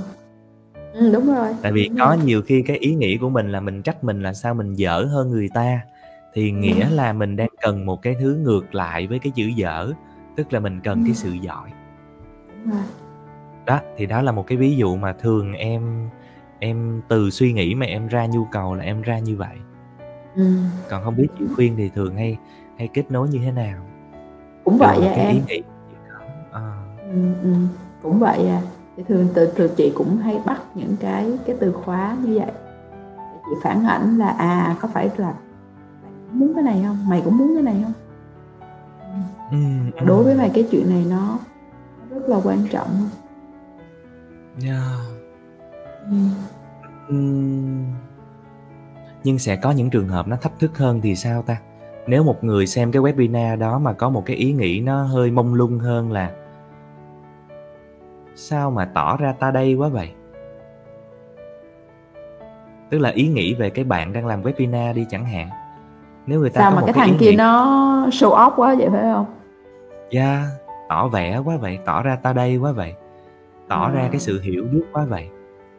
Ừm, 0.94 1.12
đúng 1.12 1.28
rồi, 1.36 1.48
tại 1.62 1.72
vì 1.72 1.88
đúng 1.90 1.98
có 2.00 2.06
rồi. 2.16 2.26
nhiều 2.26 2.42
khi 2.42 2.62
cái 2.68 2.78
ý 2.78 2.96
nghĩ 2.96 3.18
của 3.18 3.30
mình 3.30 3.52
là 3.52 3.60
mình 3.62 3.82
trách 3.82 4.04
mình 4.04 4.22
là 4.24 4.34
sao 4.34 4.54
mình 4.54 4.74
dở 4.74 5.06
hơn 5.12 5.30
người 5.32 5.50
ta 5.54 5.82
thì 6.34 6.50
Ừm. 6.52 6.60
nghĩa 6.62 6.90
là 6.90 7.14
mình 7.14 7.36
đang 7.36 7.50
cần 7.62 7.86
một 7.86 8.02
cái 8.02 8.16
thứ 8.20 8.36
ngược 8.44 8.76
lại 8.76 9.08
với 9.08 9.20
cái 9.20 9.32
chữ 9.36 9.44
dở 9.56 9.92
tức 10.36 10.54
là 10.54 10.60
mình 10.60 10.80
cần 10.84 10.98
Ừm. 10.98 11.06
cái 11.06 11.16
sự 11.16 11.32
giỏi 11.32 11.70
Đúng 12.66 12.74
rồi. 12.76 12.84
đó 13.66 13.80
thì 13.98 14.06
đó 14.06 14.22
là 14.22 14.32
một 14.32 14.48
cái 14.48 14.58
ví 14.58 14.76
dụ 14.78 14.96
mà 14.96 15.14
thường 15.14 15.54
em 15.54 16.10
em 16.60 17.02
từ 17.08 17.30
suy 17.30 17.54
nghĩ 17.54 17.76
mà 17.76 17.86
em 17.86 18.08
ra 18.08 18.26
nhu 18.26 18.46
cầu 18.52 18.76
là 18.76 18.84
em 18.84 19.02
ra 19.02 19.20
như 19.20 19.38
vậy 19.38 19.58
còn 20.90 21.04
không 21.04 21.16
biết 21.18 21.28
chị 21.40 21.46
khuyên 21.56 21.76
thì 21.78 21.90
thường 21.90 22.16
hay 22.16 22.38
hay 22.78 22.90
kết 22.94 23.12
nối 23.12 23.28
như 23.30 23.40
thế 23.46 23.52
nào 23.52 23.88
Cũng 24.64 24.78
vậy 24.78 24.98
à 25.08 25.14
cái 25.16 25.26
em. 25.26 25.36
ý 25.36 25.42
nghĩ. 25.48 25.62
Ừm, 27.14 27.34
ừm, 27.44 27.68
cũng 28.04 28.20
vậy 28.20 28.48
à. 28.48 28.62
Thì 29.02 29.14
thường 29.16 29.28
từ 29.34 29.52
từ 29.56 29.68
chị 29.68 29.92
cũng 29.96 30.18
hay 30.18 30.40
bắt 30.46 30.62
những 30.76 30.96
cái 31.00 31.40
cái 31.46 31.56
từ 31.60 31.72
khóa 31.72 32.18
như 32.24 32.40
vậy. 32.40 32.52
Chị 33.46 33.56
phản 33.64 33.86
ảnh 33.86 34.18
là 34.18 34.30
à 34.30 34.76
có 34.82 34.88
phải 34.94 35.10
là 35.18 35.34
cũng 36.30 36.40
muốn 36.40 36.54
cái 36.54 36.64
này 36.64 36.84
không? 36.88 36.98
Mày 37.10 37.22
cũng 37.26 37.38
muốn 37.38 37.54
cái 37.54 37.64
này 37.64 37.84
không? 37.84 37.94
Và 39.96 40.02
đối 40.06 40.24
với 40.24 40.36
mày 40.36 40.52
cái 40.54 40.68
chuyện 40.72 40.90
này 40.90 41.06
nó 41.10 41.40
rất 42.10 42.30
là 42.30 42.40
quan 42.44 42.68
trọng. 42.72 43.10
Yeah. 44.64 44.82
Ừm. 46.06 46.30
Ừm. 47.08 47.86
Nhưng 49.24 49.40
sẽ 49.40 49.56
có 49.56 49.72
những 49.72 49.90
trường 49.90 50.08
hợp 50.08 50.28
nó 50.28 50.36
thách 50.36 50.60
thức 50.60 50.78
hơn 50.78 51.02
thì 51.02 51.16
sao 51.16 51.42
ta? 51.42 51.58
Nếu 52.08 52.24
một 52.24 52.44
người 52.44 52.68
xem 52.68 52.92
cái 52.92 53.02
webinar 53.02 53.58
đó 53.58 53.80
mà 53.80 53.94
có 53.94 54.10
một 54.10 54.26
cái 54.26 54.36
ý 54.36 54.54
nghĩ 54.54 54.80
nó 54.80 55.04
hơi 55.04 55.32
mông 55.32 55.54
lung 55.54 55.80
hơn 55.80 56.12
là 56.12 56.32
sao 58.36 58.72
mà 58.72 58.86
tỏ 58.86 59.18
ra 59.18 59.34
ta 59.40 59.52
đây 59.52 59.74
quá 59.74 59.88
vậy? 59.90 60.12
Tức 62.90 62.98
là 62.98 63.10
ý 63.10 63.28
nghĩ 63.28 63.54
về 63.54 63.70
cái 63.70 63.86
bạn 63.86 64.14
đang 64.14 64.26
làm 64.26 64.42
webinar 64.44 64.94
đi 64.94 65.06
chẳng 65.10 65.26
hạn. 65.26 65.50
Nếu 66.28 66.40
người 66.40 66.50
ta 66.50 66.62
Sao 66.62 66.70
có 66.72 66.76
mà 66.76 66.82
một 66.82 66.86
cái 66.94 67.08
thằng 67.08 67.18
kia 67.20 67.30
nghĩ 67.32 67.36
nó 67.36 67.66
show 68.12 68.30
off 68.36 68.52
quá 68.56 68.76
vậy 68.78 68.88
phải 68.92 69.02
không? 69.02 69.26
yeah, 70.12 70.42
tỏ 70.90 71.08
vẻ 71.08 71.38
quá 71.46 71.58
vậy, 71.58 71.80
tỏ 71.86 72.04
ra 72.04 72.16
ta 72.16 72.34
đây 72.34 72.58
quá 72.58 72.72
vậy, 72.72 72.94
tỏ 73.68 73.90
ra 73.92 74.02
Ờ. 74.02 74.08
cái 74.12 74.20
sự 74.20 74.42
hiểu 74.42 74.64
biết 74.72 74.84
quá 74.94 75.06
vậy 75.06 75.30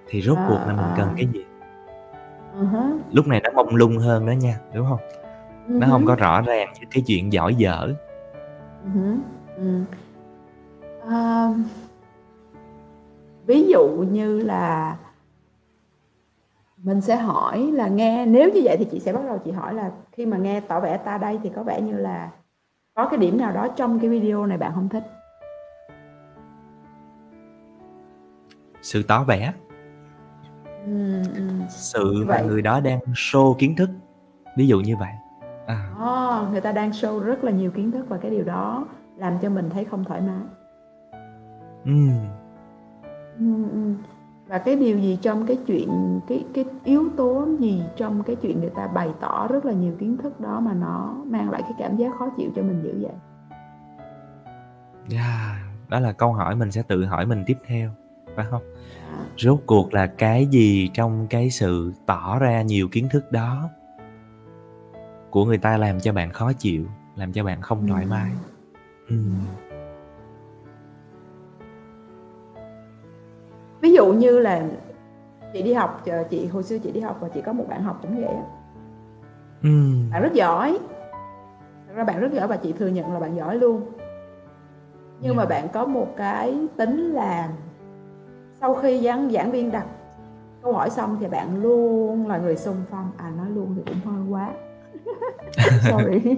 thì 0.09 0.22
rốt 0.22 0.38
cuộc 0.48 0.55
Ờ, 0.57 0.66
là 0.66 0.72
mình 0.72 0.84
ờ. 0.84 0.94
cần 0.96 1.09
cái 1.16 1.26
gì? 1.32 1.44
Hứ. 2.59 2.78
Lúc 3.12 3.26
này 3.26 3.40
nó 3.44 3.50
mông 3.50 3.74
lung 3.74 3.98
hơn 3.98 4.26
đó 4.26 4.30
nha, 4.32 4.59
đúng 4.74 4.86
hông? 4.86 5.00
Ừ 5.68 5.74
Nó 5.78 5.86
hông 5.86 6.00
hứ. 6.00 6.07
có 6.09 6.14
rõ 6.14 6.40
ràng 6.40 6.68
như 6.80 6.86
cái 6.90 7.03
chuyện 7.07 7.32
giỏi 7.32 7.55
dở. 7.55 7.88
Hứ. 8.94 9.14
Ừm. 9.57 9.84
Ví 13.47 13.66
dụ 13.68 13.88
như 13.88 14.40
là 14.40 14.97
mình 16.76 17.01
sẽ 17.01 17.16
hỏi 17.16 17.70
là 17.72 17.88
nghe 17.88 18.26
nếu 18.26 18.51
như 18.55 18.61
vậy 18.64 18.76
thì 18.78 18.84
chị 18.90 19.01
sẽ 19.01 19.12
bắt 19.12 19.20
đầu 19.26 19.38
chị 19.45 19.51
hỏi 19.51 19.74
là 19.74 19.90
khi 20.12 20.26
mà 20.26 20.36
nghe 20.36 20.61
tỏ 20.61 20.80
vẻ 20.80 20.97
ta 20.97 21.18
đây 21.18 21.38
thì 21.43 21.51
có 21.57 21.62
vẻ 21.62 21.80
như 21.80 21.97
là 21.97 22.30
có 22.95 23.07
cái 23.09 23.18
điểm 23.18 23.38
nào 23.38 23.53
đó 23.53 23.68
trong 23.76 23.99
cái 24.01 24.11
video 24.11 24.47
này 24.47 24.59
bạn 24.59 24.72
không 24.74 24.88
thích? 24.88 25.05
Sự 28.82 29.03
tỏ 29.03 29.24
vẻ. 29.24 29.53
Ừm. 30.86 31.22
sự 31.68 32.24
mà 32.26 32.34
Vậy. 32.36 32.47
người 32.47 32.62
đó 32.62 32.80
đang 32.80 32.99
show 32.99 33.55
kiến 33.55 33.76
thức. 33.76 33.90
Ví 34.57 34.66
dụ 34.66 34.80
như 34.80 34.97
vậy. 34.97 35.11
À, 35.66 35.90
Ờ, 35.99 36.49
người 36.53 36.61
ta 36.61 36.72
đang 36.72 36.90
show 36.90 37.18
rất 37.20 37.45
là 37.45 37.51
nhiều 37.51 37.70
kiến 37.70 37.93
thức 37.93 38.07
và 38.09 38.18
cái 38.18 38.30
điều 38.30 38.45
đó 38.45 38.86
làm 39.16 39.38
cho 39.43 39.49
mình 39.51 39.70
thấy 39.70 39.84
không 39.84 40.05
thoải 40.05 40.20
mái. 40.20 40.40
ừm, 41.84 42.11
Ừm, 43.43 43.70
ừm. 43.70 43.95
Và 44.49 44.59
cái 44.59 44.76
điều 44.76 44.99
gì 44.99 45.18
trong 45.22 45.47
cái 45.47 45.59
chuyện 45.66 46.20
cái 46.28 46.45
cái 46.55 46.64
yếu 46.84 47.09
tố 47.16 47.47
gì 47.59 47.82
trong 47.97 48.22
cái 48.22 48.36
chuyện 48.36 48.61
người 48.61 48.70
ta 48.70 48.86
bày 48.86 49.11
tỏ 49.20 49.47
rất 49.49 49.64
là 49.64 49.72
nhiều 49.72 49.93
kiến 49.99 50.16
thức 50.16 50.40
đó 50.40 50.61
mà 50.61 50.72
nó 50.74 51.14
mang 51.26 51.51
lại 51.51 51.62
cái 51.62 51.72
cảm 51.78 51.97
giác 51.97 52.12
khó 52.18 52.28
chịu 52.36 52.51
cho 52.57 52.62
mình 52.62 52.80
dữ 52.82 52.99
vậy? 53.03 53.12
yeah, 55.11 55.57
đó 55.88 56.01
là 56.01 56.12
câu 56.12 56.32
hỏi 56.32 56.57
mình 56.57 56.70
sẽ 56.70 56.82
tự 56.82 57.05
hỏi 57.05 57.26
mình 57.26 57.45
tiếp 57.47 57.57
theo 57.66 57.90
phải 58.36 58.47
không 58.51 58.62
À, 59.12 59.24
rốt 59.38 59.61
cuộc 59.66 59.95
là 59.95 60.07
cái 60.07 60.47
gì 60.47 60.90
trong 60.95 61.26
cái 61.30 61.51
sự 61.51 61.93
tỏ 62.07 62.38
ra 62.38 62.62
nhiều 62.62 62.88
kiến 62.88 63.09
thức 63.09 63.32
đó 63.32 63.70
của 65.30 65.45
người 65.45 65.59
ta 65.59 65.76
làm 65.76 66.01
cho 66.01 66.12
bạn 66.12 66.32
khó 66.32 66.53
chịu 66.53 66.84
làm 67.16 67.32
cho 67.32 67.45
bạn 67.45 67.62
không 67.62 67.86
thoải 67.86 68.07
mái 68.07 68.30
ừm. 69.09 69.18
Ừm, 69.18 69.47
Ví 73.83 73.93
dụ 73.93 74.12
như 74.12 74.39
là 74.39 74.62
chị 75.53 75.62
đi 75.62 75.72
học 75.72 76.03
chờ 76.05 76.24
chị 76.30 76.47
hồi 76.47 76.62
xưa 76.62 76.78
chị 76.78 76.91
đi 76.93 77.01
học 77.01 77.16
và 77.20 77.28
chị 77.28 77.41
có 77.47 77.53
một 77.53 77.64
bạn 77.68 77.83
học 77.83 77.99
cũng 78.03 78.16
vậy 78.16 78.35
á. 78.35 78.43
ừm, 79.62 80.11
Bạn 80.11 80.22
rất 80.22 80.33
giỏi. 80.33 80.78
Thật 81.89 81.95
ra 81.97 82.05
bạn 82.05 82.20
rất 82.20 82.33
giỏi 82.33 82.49
và 82.49 82.57
chị 82.57 82.72
thừa 82.72 82.87
nhận 82.89 83.12
là 83.12 83.20
bạn 83.20 83.37
giỏi 83.37 83.57
luôn. 83.59 83.83
Nhưng 85.20 85.37
mà 85.37 85.43
yeah, 85.43 85.51
bạn 85.51 85.68
có 85.72 85.87
một 85.87 86.09
cái 86.16 86.59
tính 86.76 87.12
là 87.12 87.49
sau 88.61 88.74
khi 88.74 89.01
giảng 89.05 89.30
giảng 89.30 89.53
viên 89.53 89.70
đặt 89.70 89.87
câu 90.62 90.72
hỏi 90.72 90.91
xong 90.91 91.16
thì 91.20 91.26
bạn 91.28 91.62
luôn 91.62 92.26
là 92.28 92.39
người 92.39 92.57
xung 92.57 92.76
phong. 92.91 93.11
À 93.16 93.30
nói 93.37 93.47
luôn 93.51 93.74
thì 93.76 93.83
cũng 93.87 94.01
hơi 94.14 94.22
quá. 94.30 94.51
Sorry. 95.89 96.37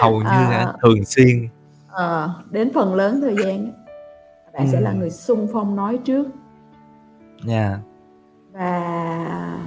hầu 0.00 0.22
như 0.22 0.46
là 0.50 0.66
À, 0.66 0.72
thường 0.82 1.04
xuyên 1.04 1.48
ờ, 1.88 2.30
đến 2.50 2.70
phần 2.74 2.94
lớn 2.94 3.20
thời 3.20 3.36
gian 3.36 3.72
bạn 4.52 4.66
sẽ 4.68 4.80
là 4.80 4.90
Ừm, 4.90 4.98
người 5.00 5.10
xung 5.10 5.46
phong 5.52 5.76
nói 5.76 5.98
trước 6.04 6.26
yeah, 7.48 7.78
và 8.52 9.58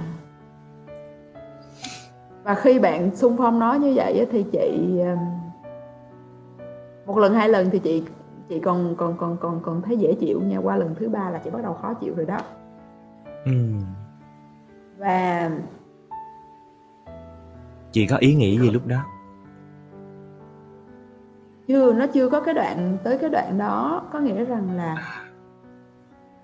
và 2.44 2.54
khi 2.54 2.78
bạn 2.78 3.16
xung 3.16 3.36
phong 3.36 3.58
nói 3.58 3.78
như 3.78 3.92
vậy 3.94 4.26
thì 4.32 4.44
chị 4.52 4.98
ừm, 5.00 5.18
một 7.06 7.18
lần 7.18 7.34
hai 7.34 7.48
lần 7.48 7.70
thì 7.70 7.78
chị 7.78 8.02
chị 8.48 8.60
còn 8.60 8.94
còn 8.96 9.16
còn 9.16 9.36
còn 9.40 9.60
còn 9.62 9.82
thấy 9.82 9.96
dễ 9.96 10.14
chịu 10.20 10.40
nha. 10.40 10.58
Qua 10.58 10.76
lần 10.76 10.94
thứ 10.94 11.08
ba 11.08 11.30
là 11.30 11.38
chị 11.38 11.50
bắt 11.50 11.62
đầu 11.62 11.74
khó 11.74 11.94
chịu 11.94 12.14
rồi 12.16 12.26
đó. 12.26 12.38
Ừm. 13.44 13.80
và 14.98 15.50
chị 17.92 18.06
có 18.06 18.16
ý 18.16 18.34
nghĩ 18.34 18.58
gì 18.58 18.70
lúc 18.70 18.86
đó? 18.86 18.96
Chưa 21.68 21.92
nó 21.92 22.06
chưa 22.06 22.28
có 22.28 22.40
cái 22.40 22.54
đoạn 22.54 22.96
tới 23.04 23.18
cái 23.18 23.30
đoạn 23.30 23.58
đó. 23.58 24.02
Có 24.12 24.18
nghĩa 24.18 24.44
rằng 24.44 24.76
là 24.76 25.19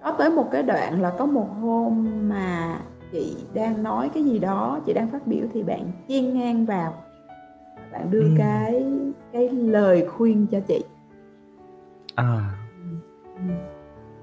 có 0.07 0.13
tới 0.13 0.31
một 0.31 0.49
cái 0.53 0.63
đoạn 0.63 1.03
là 1.03 1.11
có 1.19 1.27
một 1.27 1.49
hôm 1.61 2.07
mà 2.29 2.79
chị 3.13 3.37
đang 3.55 3.83
nói 3.83 4.11
cái 4.15 4.25
gì 4.25 4.39
đó 4.39 4.81
chị 4.87 4.93
đang 4.93 5.11
phát 5.11 5.27
biểu 5.27 5.47
thì 5.53 5.63
bạn 5.63 5.91
chen 6.09 6.35
ngang 6.35 6.67
vào. 6.67 6.95
Bạn 7.93 8.11
đưa 8.11 8.23
Ừm, 8.23 8.35
cái 8.39 8.85
cái 9.33 9.49
lời 9.49 10.07
khuyên 10.17 10.47
cho 10.51 10.61
chị. 10.61 10.85
À, 12.15 12.51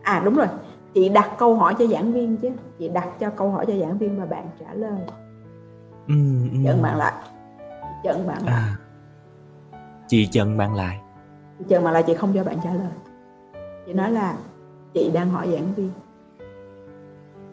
à 0.03 0.21
đúng 0.25 0.35
rồi. 0.35 0.47
Chị 0.93 1.09
đặt 1.09 1.31
câu 1.37 1.55
hỏi 1.55 1.75
cho 1.79 1.85
giảng 1.87 2.13
viên 2.13 2.37
chứ. 2.37 2.49
Chị 2.79 2.89
đặt 2.89 3.07
cho 3.19 3.29
câu 3.29 3.49
hỏi 3.49 3.65
cho 3.65 3.73
giảng 3.81 3.97
viên 3.97 4.19
và 4.19 4.25
bạn 4.25 4.47
trả 4.59 4.73
lời. 4.73 5.01
Ừm, 6.07 6.49
chặn 6.65 6.73
ừm, 6.73 6.81
bạn 6.81 6.97
lại. 6.97 7.13
Chặn 8.03 8.27
bạn 8.27 8.37
lại. 8.45 8.55
À, 8.55 8.75
chị 10.07 10.27
chặn 10.31 10.57
bạn 10.57 10.75
lại. 10.75 10.99
Chị 11.59 11.65
chặn 11.69 11.83
bạn 11.83 11.93
lại 11.93 12.03
chị 12.07 12.13
không 12.13 12.31
cho 12.33 12.43
bạn 12.43 12.57
trả 12.63 12.73
lời. 12.73 12.93
Chị 13.85 13.93
nói 13.93 14.11
là 14.11 14.35
chị 14.93 15.11
đang 15.13 15.29
hỏi 15.29 15.47
giảng 15.51 15.73
viên. 15.73 15.91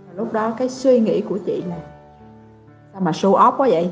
Và 0.07 0.13
lúc 0.17 0.33
đó 0.33 0.55
cái 0.59 0.69
suy 0.69 1.01
nghĩ 1.01 1.21
của 1.21 1.39
chị 1.47 1.63
là 1.69 1.79
sao 2.93 3.01
mà 3.01 3.11
show 3.11 3.33
off 3.33 3.57
quá 3.57 3.69
vậy? 3.71 3.91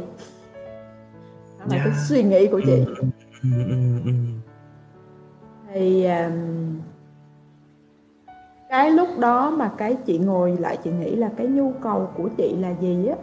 Đó 1.59 1.64
là 1.70 1.76
cái 1.76 1.92
yeah, 1.92 2.07
suy 2.09 2.22
nghĩ 2.22 2.46
của 2.46 2.61
chị. 2.66 2.84
Ừm, 3.42 3.68
ừm, 3.68 4.05
ừm, 4.05 4.40
thì 5.72 6.07
um, 6.07 6.78
cái 8.68 8.90
lúc 8.90 9.09
đó 9.18 9.51
mà 9.51 9.72
cái 9.78 9.94
chị 9.94 10.18
ngồi 10.18 10.57
lại 10.57 10.78
chị 10.84 10.90
nghĩ 10.90 11.16
là 11.16 11.30
cái 11.36 11.46
nhu 11.46 11.72
cầu 11.82 12.11
của 12.16 12.28
chị 12.36 12.57
là 12.57 12.70
gì 12.80 13.07
á? 13.07 13.16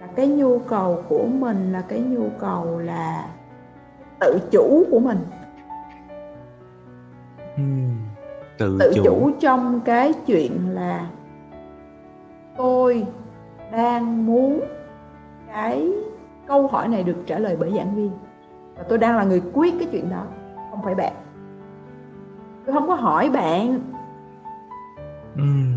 Là 0.00 0.06
cái 0.16 0.28
nhu 0.28 0.58
cầu 0.58 1.04
của 1.08 1.26
mình 1.26 1.72
là 1.72 1.80
cái 1.80 2.00
nhu 2.00 2.28
cầu 2.40 2.78
là 2.78 3.28
tự 4.20 4.38
chủ 4.50 4.84
của 4.90 5.00
mình 5.00 5.18
tự 8.60 8.76
tự 8.80 8.92
chủ. 8.94 9.04
chủ 9.04 9.30
trong 9.40 9.80
cái 9.84 10.12
chuyện 10.26 10.52
là 10.70 11.06
tôi 12.56 13.06
đang 13.72 14.26
muốn 14.26 14.60
cái 15.52 15.92
câu 16.46 16.66
hỏi 16.66 16.88
này 16.88 17.02
được 17.02 17.16
trả 17.26 17.38
lời 17.38 17.56
bởi 17.60 17.72
giảng 17.76 17.94
viên. 17.96 18.10
Và 18.76 18.82
tôi 18.88 18.98
đang 18.98 19.16
là 19.16 19.24
người 19.24 19.42
quyết 19.52 19.74
cái 19.78 19.88
chuyện 19.92 20.10
đó 20.10 20.24
không 20.70 20.82
phải 20.82 20.94
bạn. 20.94 21.12
Tôi 22.66 22.74
không 22.74 22.88
có 22.88 22.94
hỏi 22.94 23.30
bạn. 23.30 23.80
Ừm, 25.36 25.74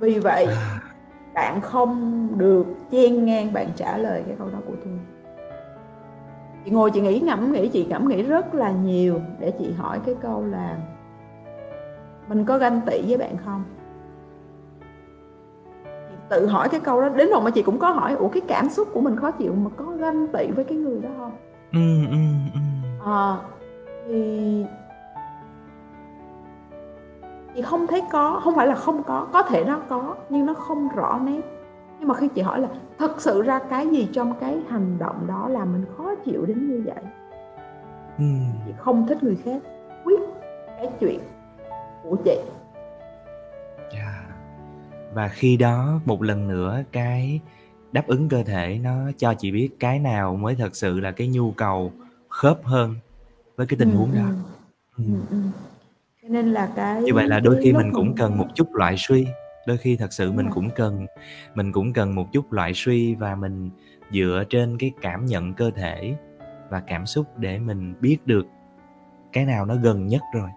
vì 0.00 0.18
vậy 0.18 0.44
à, 0.44 0.80
bạn 1.34 1.60
không 1.60 2.28
được 2.38 2.66
chen 2.90 3.24
ngang 3.24 3.52
bạn 3.52 3.66
trả 3.76 3.98
lời 3.98 4.22
cái 4.26 4.36
câu 4.38 4.48
đó 4.48 4.58
của 4.66 4.74
tôi 4.84 4.98
chị 6.66 6.72
ngồi 6.72 6.90
chị 6.90 7.00
nghĩ 7.00 7.20
ngẫm 7.20 7.52
nghĩ 7.52 7.68
chị 7.68 7.84
ngẫm 7.84 8.08
nghĩ 8.08 8.22
rất 8.22 8.54
là 8.54 8.70
nhiều 8.70 9.20
để 9.40 9.52
chị 9.58 9.72
hỏi 9.72 10.00
cái 10.06 10.14
câu 10.20 10.44
là 10.44 10.76
mình 12.28 12.44
có 12.44 12.58
ganh 12.58 12.80
tị 12.86 13.02
với 13.08 13.18
bạn 13.18 13.36
không? 13.44 13.62
Chị 15.84 16.16
tự 16.28 16.46
hỏi 16.46 16.68
cái 16.68 16.80
câu 16.80 17.00
đó 17.00 17.08
đến 17.08 17.30
hồi 17.32 17.42
mà 17.42 17.50
chị 17.50 17.62
cũng 17.62 17.78
có 17.78 17.90
hỏi 17.90 18.14
ủa 18.14 18.28
cái 18.28 18.42
cảm 18.48 18.68
xúc 18.68 18.88
của 18.92 19.00
mình 19.00 19.16
khó 19.16 19.30
chịu 19.30 19.54
mà 19.54 19.70
có 19.76 19.84
ganh 19.84 20.26
tị 20.28 20.46
với 20.46 20.64
cái 20.64 20.78
người 20.78 21.00
đó 21.00 21.08
không? 21.18 21.32
Ừm, 21.72 22.06
à, 23.04 23.36
thì 24.06 24.64
chị 27.54 27.62
không 27.62 27.86
thấy 27.86 28.02
có 28.12 28.40
không 28.44 28.54
phải 28.56 28.66
là 28.66 28.74
không 28.74 29.02
có 29.02 29.26
có 29.32 29.42
thể 29.42 29.64
nó 29.64 29.80
có 29.88 30.14
nhưng 30.28 30.46
nó 30.46 30.54
không 30.54 30.88
rõ 30.88 31.20
nét 31.24 31.55
nhưng 31.98 32.08
mà 32.08 32.14
khi 32.14 32.28
chị 32.34 32.42
hỏi 32.42 32.60
là 32.60 32.68
thật 32.98 33.20
sự 33.20 33.42
ra 33.42 33.60
cái 33.70 33.88
gì 33.88 34.08
trong 34.12 34.34
cái 34.40 34.58
hành 34.68 34.98
động 34.98 35.26
đó 35.26 35.48
làm 35.48 35.72
mình 35.72 35.84
khó 35.96 36.14
chịu 36.14 36.46
đến 36.46 36.68
như 36.70 36.82
vậy 36.86 37.04
ừm, 38.18 38.52
chị 38.66 38.72
không 38.78 39.06
thích 39.06 39.22
người 39.22 39.36
khác 39.44 39.62
quyết 40.04 40.20
cái 40.76 40.88
chuyện 41.00 41.20
của 42.02 42.16
chị 42.24 42.38
yeah. 43.92 44.24
và 45.14 45.28
khi 45.28 45.56
đó 45.56 46.00
một 46.04 46.22
lần 46.22 46.48
nữa 46.48 46.82
cái 46.92 47.40
đáp 47.92 48.06
ứng 48.06 48.28
cơ 48.28 48.42
thể 48.42 48.78
nó 48.82 48.94
cho 49.16 49.34
chị 49.34 49.50
biết 49.52 49.68
cái 49.80 49.98
nào 49.98 50.36
mới 50.36 50.54
thật 50.54 50.76
sự 50.76 51.00
là 51.00 51.10
cái 51.10 51.28
nhu 51.28 51.50
cầu 51.50 51.92
khớp 52.28 52.64
hơn 52.64 52.94
với 53.56 53.66
cái 53.66 53.76
tình 53.78 53.90
ừ, 53.90 53.96
huống 53.96 54.12
ừ, 54.12 54.16
đó 54.16 54.28
ừ, 54.98 55.04
Ừm. 55.04 55.20
ừ. 55.30 55.36
cho 56.22 56.28
nên 56.28 56.52
là 56.52 56.72
cái 56.76 57.02
như 57.02 57.14
vậy 57.14 57.28
là 57.28 57.40
đôi 57.40 57.56
khi 57.62 57.72
mình 57.72 57.90
cũng 57.92 58.14
cần 58.16 58.38
một 58.38 58.46
chút 58.54 58.74
loại 58.74 58.94
suy 58.98 59.26
đôi 59.66 59.76
khi 59.76 59.96
thật 59.96 60.12
sự 60.12 60.32
mình 60.32 60.50
cũng 60.54 60.70
cần 60.76 61.06
mình 61.54 61.72
cũng 61.72 61.92
cần 61.92 62.14
một 62.14 62.32
chút 62.32 62.52
loại 62.52 62.72
suy 62.74 63.14
và 63.14 63.34
mình 63.34 63.70
dựa 64.12 64.44
trên 64.48 64.78
cái 64.78 64.92
cảm 65.00 65.26
nhận 65.26 65.54
cơ 65.54 65.70
thể 65.70 66.16
và 66.70 66.80
cảm 66.80 67.06
xúc 67.06 67.26
để 67.36 67.58
mình 67.58 67.94
biết 68.00 68.18
được 68.26 68.46
cái 69.32 69.44
nào 69.44 69.64
nó 69.64 69.74
gần 69.82 70.06
nhất 70.06 70.22
rồi. 70.34 70.50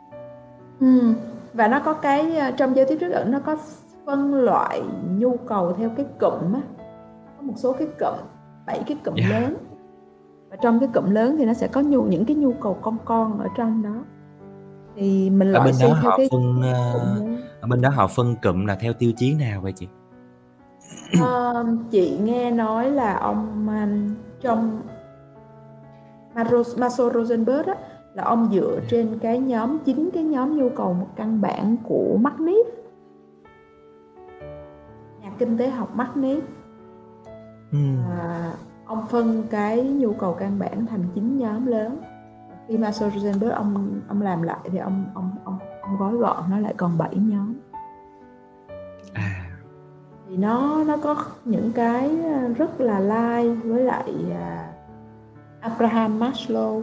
Ừ. 0.80 1.14
và 1.54 1.68
nó 1.68 1.80
có 1.80 1.94
cái 1.94 2.38
ờ, 2.38 2.52
trong 2.52 2.76
giao 2.76 2.86
tiếp 2.90 2.98
trước 3.00 3.12
ẩn 3.12 3.32
nó 3.32 3.40
có 3.40 3.58
phân 4.06 4.34
loại 4.34 4.82
nhu 5.18 5.38
cầu 5.38 5.74
theo 5.74 5.90
cái 5.98 6.06
cụm 6.20 6.54
á. 6.54 6.62
Có 7.38 7.42
một 7.42 7.54
số 7.56 7.74
cái 7.74 7.88
cụm 8.00 8.28
bảy 8.66 8.84
cái 8.88 8.98
cụm 9.06 9.16
Yeah. 9.16 9.32
lớn. 9.32 9.56
Và 10.50 10.58
trong 10.62 10.80
cái 10.80 10.90
cụm 10.94 11.10
lớn 11.10 11.36
thì 11.38 11.46
nó 11.46 11.54
sẽ 11.54 11.68
có 11.68 11.82
nhu 11.82 12.04
những 12.04 12.26
cái 12.26 12.36
nhu 12.36 12.54
cầu 12.54 12.78
con 12.82 12.98
con 13.06 13.40
ở 13.40 13.48
trong 13.58 13.84
đó. 13.84 14.04
Thì 14.96 15.30
mình 15.30 15.52
loại 15.52 15.66
bên 15.66 15.76
đó 15.82 15.88
theo 15.88 15.94
họ 15.94 16.18
cái 16.18 16.28
phân 16.32 16.62
lớn 16.62 17.38
ở 17.62 17.68
bên 17.68 17.82
đó 17.82 17.90
họ 17.90 18.08
phân 18.08 18.36
cụm 18.44 18.66
là 18.66 18.76
theo 18.76 18.94
tiêu 18.94 19.12
chí 19.18 19.36
nào 19.36 19.62
vậy 19.62 19.72
chị? 19.72 19.88
Ờ, 21.22 21.66
chị 21.92 22.18
nghe 22.24 22.52
nói 22.52 22.92
là 22.92 23.18
ông 23.18 23.68
um, 23.68 24.16
trong 24.42 24.82
Maso 26.78 27.10
Rosenberg 27.10 27.68
á, 27.68 27.76
là 28.14 28.24
ông 28.24 28.50
dựa 28.52 28.80
trên 28.90 29.20
cái 29.22 29.40
nhóm 29.40 29.80
chính 29.86 30.10
cái 30.14 30.24
nhóm 30.24 30.58
nhu 30.58 30.70
cầu 30.70 30.94
một 30.94 31.08
căn 31.16 31.42
bản 31.42 31.78
của 31.84 32.18
Magnet 32.22 32.66
nhà 35.22 35.32
kinh 35.40 35.58
tế 35.58 35.70
học 35.70 35.96
Magnet 35.96 36.44
Ừm. 37.72 37.98
à, 38.10 38.54
ông 38.86 39.08
phân 39.10 39.44
cái 39.50 39.84
nhu 39.84 40.14
cầu 40.14 40.34
căn 40.34 40.60
bản 40.60 40.86
thành 40.86 41.04
chín 41.16 41.38
nhóm 41.38 41.66
lớn. 41.66 41.98
Khi 42.68 42.78
mà 42.78 42.92
Rosenberg 42.92 43.52
ông 43.52 44.02
ông 44.08 44.22
làm 44.22 44.42
lại 44.42 44.58
thì 44.72 44.78
ông 44.78 45.06
ông 45.14 45.32
ông 45.44 45.60
gói 46.00 46.14
gọn 46.14 46.44
nó 46.50 46.60
lại 46.60 46.74
còn 46.78 46.98
7 46.98 47.16
nhóm 47.16 47.54
À. 49.14 49.46
thì 50.30 50.38
nó 50.38 50.84
nó 50.88 50.98
có 51.04 51.26
những 51.46 51.72
cái 51.76 52.10
rất 52.58 52.82
là 52.82 53.00
lai 53.00 53.50
với 53.50 53.84
lại 53.84 54.14
à, 54.32 54.74
Abraham 55.62 56.20
Maslow 56.20 56.82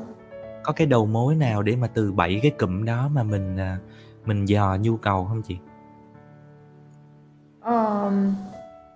Có 0.64 0.72
cái 0.72 0.86
đầu 0.86 1.06
mối 1.06 1.34
nào 1.34 1.62
để 1.62 1.76
mà 1.76 1.86
từ 1.94 2.12
7 2.12 2.40
cái 2.42 2.50
cụm 2.50 2.84
đó 2.84 3.08
mà 3.12 3.22
mình, 3.22 3.56
à, 3.56 3.78
mình 4.24 4.44
dò 4.44 4.76
nhu 4.80 4.96
cầu 4.96 5.24
không 5.24 5.42
chị? 5.42 5.58
Ờm, 7.60 8.34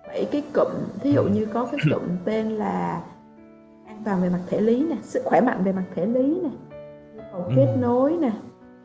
7 0.09 0.29
cái 0.33 0.43
cụm, 0.55 0.69
thí 1.01 1.13
dụ 1.13 1.23
Ừm. 1.23 1.33
như 1.33 1.47
có 1.55 1.65
cái 1.73 1.81
cụm 1.95 2.03
tên 2.25 2.49
là 2.49 3.03
an 3.87 4.03
toàn 4.05 4.23
về 4.23 4.29
mặt 4.29 4.41
thể 4.49 4.61
lý 4.61 4.87
nè, 4.91 4.97
sức 5.03 5.23
khỏe 5.25 5.41
mạnh 5.41 5.65
về 5.65 5.73
mặt 5.73 5.85
thể 5.95 6.07
lý 6.07 6.41
nè, 6.43 6.51
nhu 7.15 7.23
cầu 7.33 7.45
kết 7.57 7.67
Ừm. 7.67 7.81
nối 7.81 8.17
nè, 8.21 8.31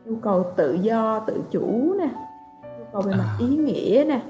nhu 0.06 0.16
cầu 0.16 0.52
tự 0.56 0.74
do, 0.74 1.24
tự 1.26 1.42
chủ 1.50 1.94
nè, 1.98 2.08
nhu 2.78 2.84
cầu 2.92 3.02
về 3.02 3.12
mặt 3.12 3.26
À. 3.28 3.36
ý 3.38 3.46
nghĩa 3.56 4.04
nè. 4.08 4.22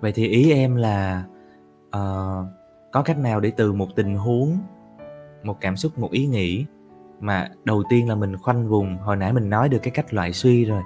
Vậy 0.00 0.12
thì 0.12 0.28
ý 0.28 0.52
em 0.52 0.76
là, 0.76 1.24
ờ, 1.90 2.34
có 2.92 3.02
cách 3.02 3.18
nào 3.18 3.40
để 3.40 3.52
từ 3.56 3.72
một 3.72 3.88
tình 3.96 4.16
huống, 4.16 4.58
một 5.42 5.56
cảm 5.60 5.76
xúc, 5.76 5.98
một 5.98 6.10
ý 6.10 6.26
nghĩ 6.26 6.64
mà 7.20 7.48
đầu 7.64 7.82
tiên 7.90 8.08
là 8.08 8.14
mình 8.14 8.36
khoanh 8.36 8.68
vùng, 8.68 8.96
hồi 8.98 9.16
nãy 9.16 9.32
mình 9.32 9.50
nói 9.50 9.68
được 9.68 9.78
cái 9.82 9.90
cách 9.90 10.14
loại 10.14 10.32
suy 10.32 10.64
rồi, 10.64 10.82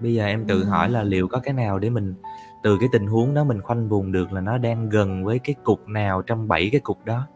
bây 0.00 0.14
giờ 0.14 0.24
em 0.26 0.44
tự 0.46 0.64
hỏi 0.64 0.86
Ừm. 0.86 0.94
là 0.94 1.02
liệu 1.02 1.28
có 1.28 1.38
cái 1.38 1.54
nào 1.54 1.78
để 1.78 1.90
mình 1.90 2.14
từ 2.62 2.76
cái 2.80 2.88
tình 2.92 3.06
huống 3.06 3.34
đó 3.34 3.44
mình 3.44 3.60
khoanh 3.60 3.88
vùng 3.88 4.12
được 4.12 4.32
là 4.32 4.40
nó 4.40 4.58
đang 4.58 4.88
gần 4.88 5.24
với 5.24 5.38
cái 5.38 5.54
cục 5.64 5.88
nào 5.88 6.22
trong 6.22 6.48
7 6.48 6.68
cái 6.72 6.80
cục 6.80 7.04
đó, 7.04 7.26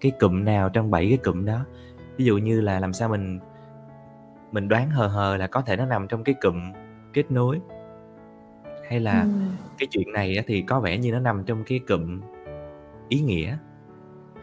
cái 0.00 0.12
cụm 0.20 0.44
nào 0.44 0.68
trong 0.68 0.90
7 0.90 1.08
cái 1.08 1.18
cụm 1.18 1.44
đó. 1.44 1.58
Ví 2.16 2.24
dụ 2.24 2.38
như 2.38 2.60
là 2.60 2.80
làm 2.80 2.92
sao 2.92 3.08
mình 3.08 3.38
mình 4.52 4.68
đoán 4.68 4.90
hờ 4.90 5.06
hờ 5.06 5.36
là 5.36 5.46
có 5.46 5.60
thể 5.60 5.76
nó 5.76 5.86
nằm 5.86 6.08
trong 6.08 6.24
cái 6.24 6.34
cụm 6.42 6.72
kết 7.12 7.30
nối. 7.30 7.60
Hay 8.88 9.00
là 9.00 9.22
Ừm. 9.22 9.56
cái 9.78 9.86
chuyện 9.90 10.12
này 10.12 10.44
thì 10.46 10.62
có 10.62 10.80
vẻ 10.80 10.98
như 10.98 11.12
nó 11.12 11.20
nằm 11.20 11.44
trong 11.44 11.64
cái 11.66 11.80
cụm 11.88 12.20
ý 13.08 13.20
nghĩa. 13.20 13.56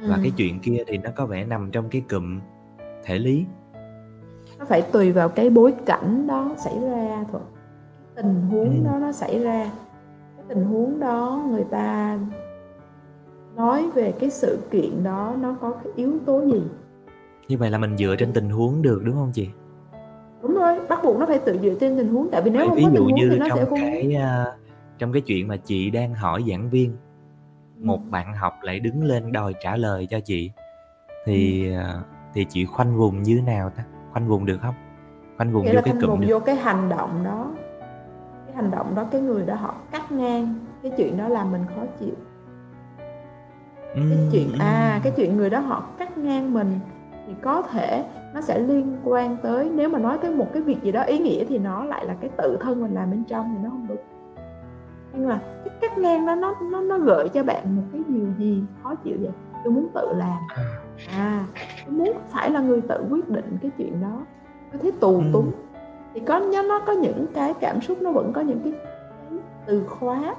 Và 0.01 0.18
cái 0.18 0.28
Ừm. 0.28 0.36
chuyện 0.38 0.60
kia 0.60 0.84
thì 0.88 0.97
nó 0.97 1.10
có 1.16 1.26
vẻ 1.26 1.45
nằm 1.45 1.72
trong 1.72 1.89
cái 1.89 2.03
cụm 2.10 2.39
thể 3.05 3.20
lý. 3.20 3.45
Nó 4.60 4.66
phải 4.66 4.82
tùy 4.82 5.12
vào 5.12 5.30
cái 5.30 5.49
bối 5.49 5.74
cảnh 5.86 6.28
đó 6.28 6.55
xảy 6.58 6.80
ra 6.80 7.26
thôi. 7.32 7.41
Tình 8.16 8.41
huống 8.49 8.76
Ừm. 8.76 8.84
đó 8.84 8.97
nó 9.01 9.12
xảy 9.12 9.43
ra. 9.43 9.72
Cái 10.38 10.45
tình 10.47 10.66
huống 10.66 10.99
đó 10.99 11.45
người 11.49 11.64
ta 11.72 12.20
nói 13.55 13.89
về 13.95 14.14
cái 14.20 14.30
sự 14.30 14.60
kiện 14.72 15.03
đó 15.03 15.36
nó 15.41 15.55
có 15.62 15.72
cái 15.84 15.93
yếu 15.95 16.14
tố 16.26 16.45
gì. 16.45 16.64
Như 17.47 17.58
vậy 17.58 17.72
là 17.72 17.78
mình 17.78 17.97
dựa 17.97 18.16
trên 18.20 18.34
tình 18.34 18.49
huống 18.49 18.82
được, 18.82 19.01
đúng 19.03 19.16
hông 19.16 19.32
chị? 19.34 19.49
Đúng 20.41 20.55
rồi, 20.55 20.88
bắt 20.89 20.99
buộc 21.03 21.19
nó 21.19 21.25
phải 21.25 21.39
tự 21.39 21.59
dựa 21.61 21.73
trên 21.79 21.97
tình 21.97 22.13
huống, 22.13 22.29
tại 22.31 22.41
vì 22.41 22.49
nếu 22.51 22.59
Vậy 22.61 22.67
hông 22.67 22.77
ví 22.77 22.83
có 22.83 22.89
tình 22.89 22.95
dụ 22.97 23.03
huống 23.03 23.15
thì 23.15 23.29
như 23.29 23.38
nó 23.39 23.45
sẽ 23.49 23.55
trong 23.55 23.69
không 23.69 23.79
cái, 23.81 24.15
a, 24.15 24.45
trong 24.97 25.13
cái 25.13 25.21
chuyện 25.21 25.47
mà 25.47 25.57
chị 25.57 25.89
đang 25.89 26.13
hỏi 26.13 26.43
giảng 26.49 26.69
viên, 26.69 26.97
một 27.79 27.99
Ừm. 28.01 28.11
bạn 28.11 28.33
học 28.33 28.53
lại 28.61 28.79
đứng 28.79 29.03
lên 29.03 29.31
đòi 29.31 29.53
trả 29.61 29.75
lời 29.75 30.07
cho 30.09 30.19
chị, 30.19 30.51
thì, 31.25 31.73
ờ, 31.75 32.01
thì 32.33 32.45
chị 32.49 32.65
khoanh 32.65 32.97
vùng 32.97 33.23
như 33.23 33.41
nào 33.45 33.69
ta? 33.69 33.83
Khoanh 34.11 34.27
vùng 34.27 34.45
được 34.45 34.61
hông? 34.61 34.75
Khoanh 35.38 35.51
vùng 35.53 35.65
Nghĩa 35.65 35.75
vô 35.75 35.81
cái 35.85 35.93
cụm 36.01 36.09
vùng 36.09 36.21
được 36.21 36.27
vô 36.29 36.39
cái 36.39 36.55
hành 36.55 36.89
động 36.89 37.23
đó. 37.23 37.51
Cái 38.45 38.55
hành 38.55 38.71
động 38.71 38.95
đó 38.95 39.05
cái 39.11 39.21
người 39.21 39.45
đó 39.45 39.55
họ 39.55 39.75
cắt 39.91 40.11
ngang, 40.11 40.55
cái 40.83 40.91
chuyện 40.97 41.17
đó 41.17 41.27
làm 41.27 41.51
mình 41.51 41.61
khó 41.75 41.81
chịu. 41.99 42.15
Cái 43.93 44.17
chuyện 44.31 44.51
à, 44.59 44.99
cái 45.03 45.13
chuyện 45.15 45.38
người 45.38 45.49
đó 45.49 45.59
họ 45.59 45.83
cắt 45.99 46.17
ngang 46.17 46.53
mình 46.53 46.79
thì 47.27 47.33
có 47.41 47.61
thể 47.61 48.03
nó 48.34 48.41
sẽ 48.41 48.59
liên 48.59 48.97
quan 49.03 49.38
tới 49.43 49.69
nếu 49.75 49.89
mà 49.89 49.99
nói 49.99 50.17
tới 50.21 50.36
một 50.36 50.47
cái 50.53 50.61
việc 50.61 50.84
gì 50.84 50.91
đó 50.91 51.01
ý 51.01 51.19
nghĩa 51.19 51.45
thì 51.45 51.57
nó 51.57 51.84
lại 51.84 52.05
là 52.05 52.15
cái 52.21 52.30
tự 52.38 52.57
thân 52.61 52.82
mình 52.82 52.93
làm 52.93 53.11
bên 53.11 53.23
trong 53.23 53.53
thì 53.55 53.63
nó 53.63 53.69
hông 53.69 53.88
đúng. 53.88 53.97
Nhưng 55.13 55.28
mà 55.28 55.39
cái 55.65 55.73
cắt 55.82 55.97
ngang 55.97 56.25
đó 56.25 56.36
nó 56.36 56.55
nó 56.71 56.82
nó 56.82 56.97
gợi 56.97 57.30
cho 57.30 57.43
bạn 57.43 57.75
một 57.75 57.84
cái 57.91 58.01
điều 58.07 58.28
gì 58.38 58.63
khó 58.84 58.95
chịu 58.95 59.17
vậy? 59.21 59.32
Tôi 59.63 59.73
muốn 59.73 59.88
tự 59.93 60.13
làm. 60.15 60.38
À. 60.55 60.63
À, 61.17 61.45
tôi 61.86 61.95
muốn 61.95 62.17
phải 62.30 62.49
là 62.49 62.59
người 62.59 62.82
tự 62.82 63.05
quyết 63.09 63.30
định 63.30 63.57
cái 63.61 63.71
chuyện 63.78 64.01
đó. 64.01 64.21
Tôi 64.71 64.82
thấy 64.82 64.91
tù 64.91 65.15
Ừm. 65.15 65.32
túng. 65.34 65.51
Thì 66.13 66.19
có 66.19 66.39
nó 66.67 66.80
có 66.80 66.93
những 66.93 67.25
cái 67.34 67.53
cảm 67.59 67.82
xúc 67.82 68.01
nó 68.01 68.11
vẫn 68.11 68.34
có 68.34 68.41
những 68.41 68.59
cái 68.63 68.73
từ 69.65 69.84
khóa 69.88 70.36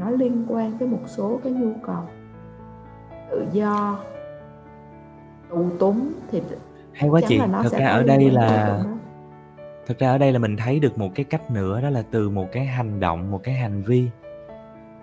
nó 0.00 0.10
liên 0.10 0.44
quan 0.48 0.72
tới 0.78 0.88
một 0.88 1.00
số 1.06 1.40
cái 1.44 1.52
nhu 1.52 1.72
cầu. 1.82 2.02
Tự 3.30 3.44
do, 3.52 3.98
tù 5.48 5.64
túng 5.78 6.12
thì 6.30 6.42
Hay 6.96 7.10
quá 7.10 7.20
chị, 7.28 7.38
là 7.38 7.62
sẽ 7.70 7.78
ra 7.78 7.88
ở 7.88 8.02
đây 8.02 8.30
là 8.30 8.78
thực 9.86 9.98
ra 9.98 10.10
ở 10.10 10.18
đây 10.18 10.32
là 10.32 10.38
mình 10.38 10.56
thấy 10.56 10.80
được 10.80 10.98
một 10.98 11.10
cái 11.14 11.24
cách 11.24 11.50
nữa 11.50 11.80
đó 11.80 11.90
là 11.90 12.02
từ 12.10 12.30
một 12.30 12.48
cái 12.52 12.66
hành 12.66 13.00
động, 13.00 13.30
một 13.30 13.42
cái 13.42 13.54
hành 13.54 13.82
vi, 13.82 14.08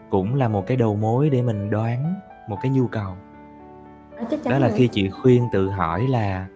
cũng 0.09 0.35
là 0.35 0.47
một 0.47 0.67
cái 0.67 0.77
đầu 0.77 0.95
mối 0.95 1.29
để 1.29 1.41
mình 1.41 1.69
đoán 1.69 2.13
một 2.49 2.57
cái 2.61 2.71
nhu 2.71 2.87
cầu. 2.87 3.13
À, 4.17 4.23
chắc 4.31 4.39
Đó 4.45 4.59
là 4.59 4.67
rồi. 4.67 4.77
khi 4.77 4.87
chị 4.87 5.09
khuyên 5.09 5.47
tự 5.53 5.69
hỏi 5.69 6.07
là 6.07 6.47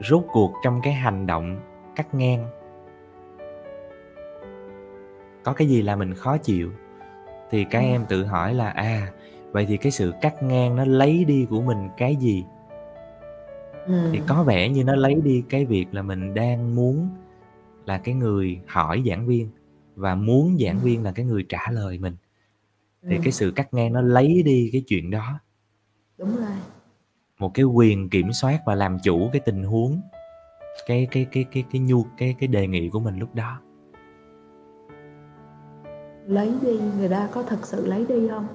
rốt 0.00 0.22
cuộc 0.32 0.52
trong 0.64 0.80
cái 0.82 0.92
hành 0.92 1.26
động 1.26 1.60
cắt 1.96 2.14
ngang 2.14 2.46
có 5.42 5.52
cái 5.52 5.68
gì 5.68 5.82
làm 5.82 5.98
mình 5.98 6.14
khó 6.14 6.36
chịu? 6.36 6.70
Thì 7.50 7.64
các 7.64 7.78
Ừm. 7.78 7.88
em 7.88 8.04
tự 8.08 8.24
hỏi 8.24 8.54
là, 8.54 8.70
à, 8.70 9.08
vậy 9.52 9.66
thì 9.68 9.76
cái 9.76 9.92
sự 9.92 10.12
cắt 10.20 10.42
ngang 10.42 10.76
nó 10.76 10.84
lấy 10.84 11.24
đi 11.24 11.46
của 11.50 11.62
mình 11.62 11.88
cái 11.96 12.16
gì? 12.16 12.44
Thì 13.88 14.18
Ừm. 14.18 14.26
có 14.26 14.44
vẻ 14.44 14.68
như 14.68 14.84
nó 14.84 14.94
lấy 14.94 15.14
đi 15.14 15.44
cái 15.48 15.64
việc 15.64 15.86
là 15.92 16.02
mình 16.02 16.34
đang 16.34 16.74
muốn 16.74 17.08
là 17.86 17.98
cái 17.98 18.14
người 18.14 18.60
hỏi 18.66 19.02
giảng 19.06 19.26
viên 19.26 19.48
và 19.96 20.14
muốn 20.14 20.56
giảng 20.60 20.78
viên 20.78 21.02
là 21.02 21.12
cái 21.12 21.24
người 21.26 21.46
trả 21.48 21.70
lời 21.70 21.98
mình. 21.98 22.16
Thì 23.02 23.16
Ừm. 23.16 23.22
cái 23.22 23.32
sự 23.32 23.50
cắt 23.50 23.74
ngang 23.74 23.92
nó 23.92 24.00
lấy 24.00 24.42
đi 24.42 24.70
cái 24.72 24.82
chuyện 24.86 25.10
đó. 25.10 25.40
Đúng 26.18 26.36
rồi. 26.36 26.56
Một 27.38 27.50
cái 27.54 27.64
quyền 27.64 28.08
kiểm 28.08 28.32
soát 28.32 28.60
và 28.66 28.74
làm 28.74 28.98
chủ 29.02 29.28
cái 29.32 29.40
tình 29.40 29.62
huống, 29.62 30.00
cái 30.86 31.08
cái 31.10 31.26
cái 31.32 31.44
cái 31.52 31.64
cái 31.72 31.80
nhu 31.80 32.04
cái 32.16 32.34
cái 32.38 32.48
đề 32.48 32.66
nghị 32.66 32.88
của 32.88 33.00
mình 33.00 33.18
lúc 33.18 33.34
đó. 33.34 33.60
Lấy 36.26 36.52
đi, 36.62 36.80
người 36.98 37.08
ta 37.08 37.28
có 37.32 37.42
thực 37.42 37.66
sự 37.66 37.86
lấy 37.86 38.06
đi 38.08 38.28
hông? 38.28 38.46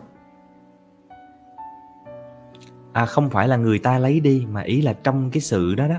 À, 2.94 3.06
không 3.06 3.30
phải 3.30 3.48
là 3.48 3.58
người 3.58 3.80
ta 3.80 4.00
lấy 4.00 4.20
đi, 4.20 4.46
mà 4.52 4.62
ý 4.62 4.82
là 4.82 4.94
trong 4.94 5.30
cái 5.32 5.42
sự 5.42 5.76
đó 5.76 5.88
đó, 5.88 5.96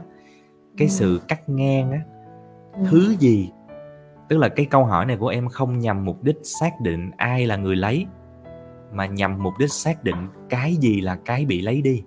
cái 0.76 0.88
Ừm. 0.88 0.88
sự 0.88 1.20
cắt 1.28 1.48
ngang 1.48 1.92
á, 1.92 2.00
Ừm. 2.72 2.84
thứ 2.90 3.16
gì? 3.18 3.50
Tức 4.28 4.38
là 4.38 4.48
cái 4.48 4.66
câu 4.66 4.84
hỏi 4.84 5.06
này 5.06 5.16
của 5.16 5.28
em 5.28 5.48
không 5.48 5.78
nhằm 5.78 6.04
mục 6.04 6.22
đích 6.22 6.36
xác 6.42 6.80
định 6.80 7.10
ai 7.16 7.46
là 7.46 7.56
người 7.56 7.76
lấy, 7.76 8.06
mà 8.92 9.06
nhằm 9.06 9.42
mục 9.42 9.54
đích 9.58 9.72
xác 9.72 10.04
định 10.04 10.16
cái 10.48 10.76
gì 10.76 11.00
là 11.00 11.16
cái 11.24 11.44
bị 11.46 11.60
lấy 11.60 11.82
đi. 11.82 12.02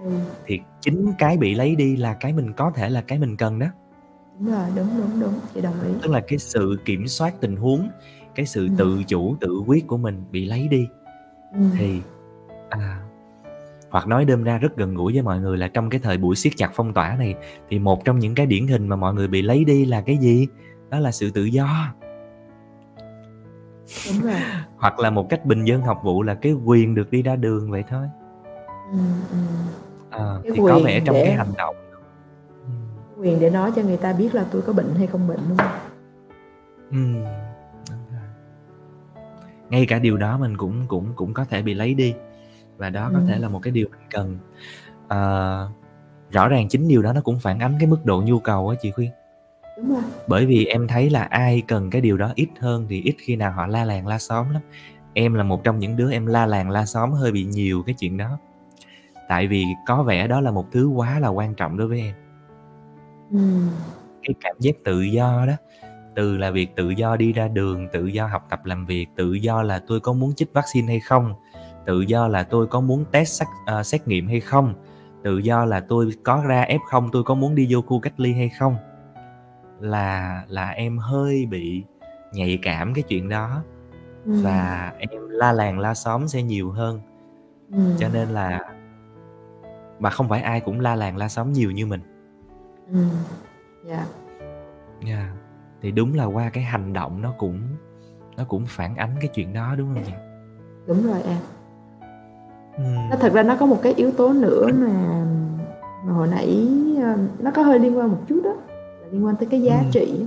Kê. 0.00 0.10
Thì 0.46 0.60
chính 0.80 1.12
cái 1.18 1.36
bị 1.36 1.54
lấy 1.54 1.74
đi 1.76 1.96
là 1.96 2.14
cái 2.14 2.32
mình 2.32 2.52
có 2.52 2.70
thể 2.74 2.90
là 2.90 3.00
cái 3.00 3.18
mình 3.18 3.36
cần 3.36 3.58
đó. 3.58 3.66
Đúng 4.38 4.50
rồi, 4.52 4.66
đúng, 4.76 4.88
đúng, 4.98 5.20
đúng, 5.20 5.34
chị 5.54 5.60
đồng 5.60 5.80
ý. 5.82 5.88
Tức 6.02 6.10
là 6.10 6.20
cái 6.28 6.38
sự 6.38 6.78
kiểm 6.84 7.06
soát 7.06 7.34
tình 7.40 7.56
huống, 7.56 7.88
cái 8.34 8.46
sự 8.46 8.66
Ừm. 8.66 8.76
tự 8.76 9.02
chủ, 9.06 9.36
tự 9.40 9.60
quyết 9.66 9.86
của 9.86 9.96
mình 9.96 10.24
bị 10.30 10.44
lấy 10.44 10.68
đi. 10.68 10.86
Ừm. 11.52 11.70
Thì 11.78 12.00
à, 12.70 13.03
hoặc 13.94 14.08
nói 14.08 14.24
đâm 14.24 14.42
ra 14.42 14.58
rất 14.58 14.76
gần 14.76 14.94
gũi 14.94 15.12
với 15.12 15.22
mọi 15.22 15.40
người 15.40 15.58
là 15.58 15.68
trong 15.68 15.90
cái 15.90 16.00
thời 16.02 16.18
buổi 16.18 16.36
siết 16.36 16.52
chặt 16.56 16.70
phong 16.74 16.92
tỏa 16.92 17.16
này, 17.18 17.34
thì 17.68 17.78
một 17.78 18.04
trong 18.04 18.18
những 18.18 18.34
cái 18.34 18.46
điển 18.46 18.66
hình 18.66 18.88
mà 18.88 18.96
mọi 18.96 19.14
người 19.14 19.28
bị 19.28 19.42
lấy 19.42 19.64
đi 19.64 19.84
là 19.84 20.00
cái 20.00 20.16
gì? 20.16 20.46
Đó 20.90 20.98
là 20.98 21.12
sự 21.12 21.30
tự 21.30 21.44
do. 21.44 21.94
Đúng 24.06 24.20
rồi. 24.22 24.40
Hoặc 24.76 24.98
là 24.98 25.10
một 25.10 25.26
cách 25.30 25.46
bình 25.46 25.64
dân 25.64 25.82
học 25.82 26.00
vụ 26.04 26.22
là 26.22 26.34
cái 26.34 26.52
quyền 26.52 26.94
được 26.94 27.10
đi 27.10 27.22
ra 27.22 27.36
đường 27.36 27.70
vậy 27.70 27.84
thôi. 27.88 28.06
Ừm. 28.90 29.00
Ờ, 30.10 30.40
Cái 30.44 30.52
thì 30.54 30.62
có 30.68 30.78
vẻ 30.78 31.00
trong 31.04 31.14
cái 31.14 31.24
để 31.24 31.32
hành 31.32 31.52
động 31.56 31.76
quyền 33.18 33.40
để 33.40 33.50
nói 33.50 33.72
cho 33.76 33.82
người 33.82 33.96
ta 33.96 34.12
biết 34.12 34.34
là 34.34 34.46
tôi 34.50 34.62
có 34.62 34.72
bệnh 34.72 34.94
hay 34.94 35.06
không 35.06 35.28
bệnh, 35.28 35.40
đúng 35.48 35.56
đúng 37.90 38.06
rồi. 38.12 38.28
Ngay 39.68 39.86
cả 39.86 39.98
điều 39.98 40.16
đó 40.16 40.38
mình 40.38 40.56
cũng 40.56 40.84
cũng 40.88 41.06
cũng 41.16 41.34
có 41.34 41.44
thể 41.44 41.62
bị 41.62 41.74
lấy 41.74 41.94
đi, 41.94 42.14
và 42.76 42.90
đó 42.90 43.10
có 43.14 43.20
thể 43.26 43.32
Ừm. 43.32 43.42
là 43.42 43.48
một 43.48 43.60
cái 43.62 43.70
điều 43.72 43.88
mình 43.90 44.08
cần. 44.10 44.38
Ờ, 45.08 45.68
rõ 46.30 46.48
ràng 46.48 46.68
chính 46.68 46.88
điều 46.88 47.02
đó 47.02 47.12
nó 47.12 47.20
cũng 47.20 47.38
phản 47.38 47.58
ánh 47.58 47.76
cái 47.78 47.86
mức 47.88 48.04
độ 48.04 48.22
nhu 48.26 48.38
cầu 48.38 48.68
á 48.68 48.76
chị 48.82 48.90
Khuyên. 48.90 49.10
Đúng 49.76 49.94
rồi. 49.94 50.02
Bởi 50.28 50.46
vì 50.46 50.64
em 50.64 50.88
thấy 50.88 51.10
là 51.10 51.22
ai 51.22 51.62
cần 51.68 51.90
cái 51.90 52.00
điều 52.00 52.16
đó 52.16 52.32
ít 52.34 52.48
hơn 52.60 52.86
thì 52.88 53.02
ít 53.02 53.14
khi 53.18 53.36
nào 53.36 53.52
họ 53.52 53.66
la 53.66 53.84
làng 53.84 54.06
la 54.06 54.18
xóm 54.18 54.50
lắm. 54.50 54.62
Em 55.14 55.34
là 55.34 55.42
một 55.42 55.64
trong 55.64 55.78
những 55.78 55.96
đứa 55.96 56.12
em 56.12 56.26
la 56.26 56.46
làng 56.46 56.70
la 56.70 56.86
xóm 56.86 57.12
hơi 57.12 57.32
bị 57.32 57.44
nhiều 57.44 57.82
cái 57.86 57.94
chuyện 57.98 58.16
đó. 58.16 58.38
Tại 59.28 59.46
vì 59.46 59.64
có 59.86 60.02
vẻ 60.02 60.26
đó 60.26 60.40
là 60.40 60.50
một 60.50 60.66
thứ 60.72 60.88
quá 60.88 61.18
là 61.18 61.28
quan 61.28 61.54
trọng 61.54 61.76
đối 61.76 61.88
với 61.88 62.00
em. 62.00 62.14
Ừm. 63.30 63.68
Cái 64.22 64.34
cảm 64.40 64.56
giác 64.60 64.74
tự 64.84 65.00
do 65.00 65.44
đó, 65.46 65.52
từ 66.14 66.36
là 66.36 66.50
việc 66.50 66.76
tự 66.76 66.90
do 66.90 67.16
đi 67.16 67.32
ra 67.32 67.48
đường, 67.48 67.88
tự 67.92 68.06
do 68.06 68.26
học 68.26 68.46
tập 68.50 68.64
làm 68.64 68.86
việc, 68.86 69.06
tự 69.16 69.32
do 69.32 69.62
là 69.62 69.82
tôi 69.86 70.00
có 70.00 70.12
muốn 70.12 70.34
chích 70.34 70.52
vaccine 70.52 70.86
hay 70.88 71.00
không, 71.00 71.34
tự 71.86 72.00
do 72.00 72.28
là 72.28 72.42
tôi 72.42 72.66
có 72.66 72.80
muốn 72.80 73.04
test 73.10 73.28
xác 73.40 73.46
ờ, 73.66 73.82
xét 73.82 74.08
nghiệm 74.08 74.28
hay 74.28 74.40
không, 74.40 74.74
tự 75.22 75.38
do 75.38 75.64
là 75.64 75.80
tôi 75.80 76.10
có 76.22 76.42
ra 76.46 76.66
F0 76.68 77.08
tôi 77.12 77.24
có 77.24 77.34
muốn 77.34 77.54
đi 77.54 77.66
vô 77.70 77.80
khu 77.80 78.00
cách 78.00 78.20
ly 78.20 78.32
hay 78.32 78.48
không. 78.48 78.76
Là 79.80 80.42
là 80.48 80.70
em 80.70 80.98
hơi 80.98 81.46
bị 81.46 81.84
nhạy 82.32 82.58
cảm 82.62 82.94
cái 82.94 83.02
chuyện 83.02 83.28
đó 83.28 83.62
Ừm. 84.24 84.42
và 84.42 84.92
em 84.98 85.28
la 85.28 85.52
làng 85.52 85.78
la 85.78 85.94
xóm 85.94 86.28
sẽ 86.28 86.42
nhiều 86.42 86.70
hơn. 86.70 87.00
Ừm. 87.72 87.96
Cho 87.98 88.08
nên 88.12 88.28
là 88.28 88.60
mà 89.98 90.10
không 90.10 90.28
phải 90.28 90.42
ai 90.42 90.60
cũng 90.60 90.80
la 90.80 90.94
làng 90.94 91.16
la 91.16 91.28
xóm 91.28 91.52
nhiều 91.52 91.70
như 91.70 91.86
mình. 91.86 92.00
Ừm. 92.92 93.10
Dạ. 93.84 94.06
Yeah. 95.06 95.28
Thì 95.82 95.90
đúng 95.90 96.14
là 96.14 96.24
qua 96.24 96.50
cái 96.50 96.64
hành 96.64 96.92
động 96.92 97.22
nó 97.22 97.34
cũng 97.38 97.60
nó 98.36 98.44
cũng 98.44 98.64
phản 98.68 98.96
ánh 98.96 99.16
cái 99.20 99.30
chuyện 99.34 99.52
đó, 99.52 99.74
đúng 99.78 99.88
hông 99.88 100.02
nhỉ? 100.02 100.12
Đúng 100.86 101.06
rồi 101.06 101.22
em. 101.22 101.38
Ừm. 102.76 103.10
Nó 103.10 103.16
thật 103.16 103.32
ra 103.32 103.42
nó 103.42 103.56
có 103.60 103.66
một 103.66 103.78
cái 103.82 103.94
yếu 103.94 104.10
tố 104.10 104.32
nữa 104.32 104.68
mà 104.74 105.24
mà 106.06 106.12
hồi 106.12 106.28
nãy, 106.28 106.68
ơ, 107.02 107.16
nó 107.38 107.50
có 107.50 107.62
hơi 107.62 107.78
liên 107.78 107.98
quan 107.98 108.10
một 108.10 108.18
chút 108.28 108.40
đó, 108.44 108.50
là 109.00 109.08
liên 109.10 109.26
quan 109.26 109.36
tới 109.36 109.46
cái 109.50 109.62
giá 109.62 109.78
Ừm. 109.78 109.90
trị 109.90 110.24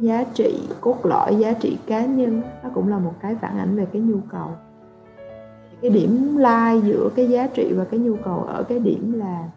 giá 0.00 0.24
trị 0.34 0.68
cốt 0.80 0.96
lõi, 1.06 1.36
giá 1.36 1.52
trị 1.52 1.78
cá 1.86 2.06
nhân 2.06 2.42
nó 2.62 2.70
cũng 2.74 2.88
là 2.88 2.98
một 2.98 3.14
cái 3.20 3.34
phản 3.34 3.58
ảnh 3.58 3.76
về 3.76 3.86
cái 3.92 4.02
nhu 4.02 4.18
cầu. 4.32 4.48
Cái 5.82 5.90
điểm 5.90 6.36
lai 6.36 6.80
giữa 6.80 7.08
cái 7.16 7.28
giá 7.28 7.46
trị 7.46 7.72
và 7.72 7.84
cái 7.84 8.00
nhu 8.00 8.16
cầu 8.24 8.38
ở 8.42 8.62
cái 8.62 8.78
điểm 8.78 9.12
là 9.12 9.48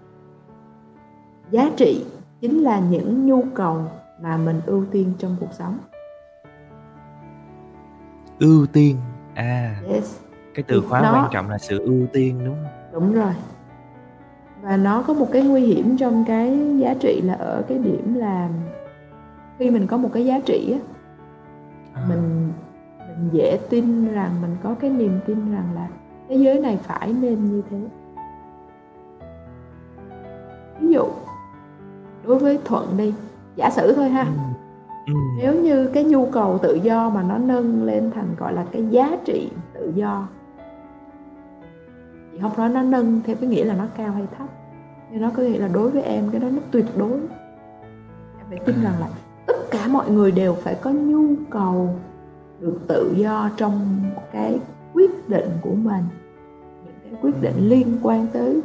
giá 1.51 1.69
trị 1.77 2.05
chính 2.41 2.59
là 2.63 2.79
những 2.79 3.25
nhu 3.27 3.43
cầu 3.53 3.81
mà 4.21 4.37
mình 4.37 4.61
ưu 4.65 4.85
tiên 4.91 5.13
trong 5.19 5.35
cuộc 5.39 5.53
sống. 5.53 5.77
Ưu 8.39 8.65
tiên, 8.65 8.97
à, 9.35 9.75
Yes. 9.89 10.19
Cái 10.53 10.63
từ 10.67 10.81
khóa 10.89 11.01
nó 11.01 11.13
quan 11.13 11.29
trọng 11.31 11.49
là 11.49 11.57
sự 11.57 11.79
ưu 11.79 12.07
tiên, 12.13 12.39
đúng 12.45 12.55
hông? 12.55 12.65
Đúng 12.93 13.13
rồi. 13.13 13.33
Và 14.61 14.77
nó 14.77 15.01
có 15.07 15.13
một 15.13 15.27
cái 15.31 15.41
nguy 15.43 15.61
hiểm 15.61 15.97
trong 15.97 16.25
cái 16.27 16.59
giá 16.77 16.93
trị 16.99 17.21
là 17.25 17.33
ở 17.33 17.61
cái 17.67 17.77
điểm 17.77 18.13
là 18.15 18.49
khi 19.59 19.69
mình 19.69 19.87
có 19.87 19.97
một 19.97 20.09
cái 20.13 20.25
giá 20.25 20.39
trị 20.45 20.73
á, 20.73 20.79
Ờ. 21.93 22.01
mình 22.09 22.51
mình 22.99 23.29
dễ 23.31 23.59
tin 23.69 24.13
rằng 24.13 24.41
mình 24.41 24.55
có 24.63 24.75
cái 24.79 24.89
niềm 24.89 25.19
tin 25.25 25.51
rằng 25.53 25.65
là 25.75 25.87
thế 26.29 26.35
giới 26.35 26.59
này 26.59 26.77
phải 26.83 27.13
nên 27.21 27.45
như 27.45 27.61
thế. 27.69 27.77
Ví 30.79 30.93
dụ, 30.93 31.05
đối 32.27 32.39
với 32.39 32.59
Thuận 32.65 32.97
đi, 32.97 33.13
giả 33.55 33.69
sử 33.69 33.93
thôi 33.93 34.09
ha. 34.09 34.21
Ừm. 34.23 34.35
Ừm. 35.07 35.37
Nếu 35.41 35.55
như 35.55 35.87
cái 35.93 36.03
nhu 36.03 36.25
cầu 36.25 36.57
tự 36.57 36.73
do 36.83 37.09
mà 37.09 37.23
nó 37.23 37.37
nâng 37.37 37.83
lên 37.83 38.11
thành, 38.15 38.27
gọi 38.37 38.53
là, 38.53 38.65
cái 38.71 38.85
giá 38.89 39.17
trị 39.25 39.49
tự 39.73 39.91
do 39.95 40.27
chị 42.31 42.39
hông 42.39 42.51
nói 42.57 42.69
nó 42.69 42.81
nâng 42.81 43.21
theo 43.25 43.35
cái 43.35 43.49
nghĩa 43.49 43.63
là 43.65 43.73
nó 43.73 43.85
cao 43.97 44.11
hay 44.11 44.23
thấp, 44.37 44.47
nhưng 45.11 45.21
nó 45.21 45.31
có 45.37 45.43
nghĩa 45.43 45.57
là 45.59 45.67
đối 45.67 45.89
với 45.89 46.01
em 46.01 46.29
cái 46.31 46.41
đó 46.41 46.47
nó 46.51 46.59
tuyệt 46.71 46.85
đối. 46.97 47.11
Em 48.37 48.45
phải 48.49 48.59
tin 48.65 48.75
rằng 48.83 48.93
À. 48.93 48.99
là 48.99 49.07
tất 49.45 49.57
cả 49.71 49.87
mọi 49.87 50.09
người 50.09 50.31
đều 50.31 50.53
phải 50.53 50.75
có 50.75 50.89
nhu 50.91 51.25
cầu 51.49 51.89
được 52.59 52.79
tự 52.87 53.13
do 53.17 53.49
trong 53.57 53.99
cái 54.31 54.59
quyết 54.93 55.29
định 55.29 55.49
của 55.61 55.75
mình, 55.75 56.03
những 56.85 56.93
cái 57.03 57.19
quyết 57.21 57.41
định 57.41 57.55
Ừm. 57.55 57.69
liên 57.69 57.97
quan 58.01 58.27
tới 58.33 58.61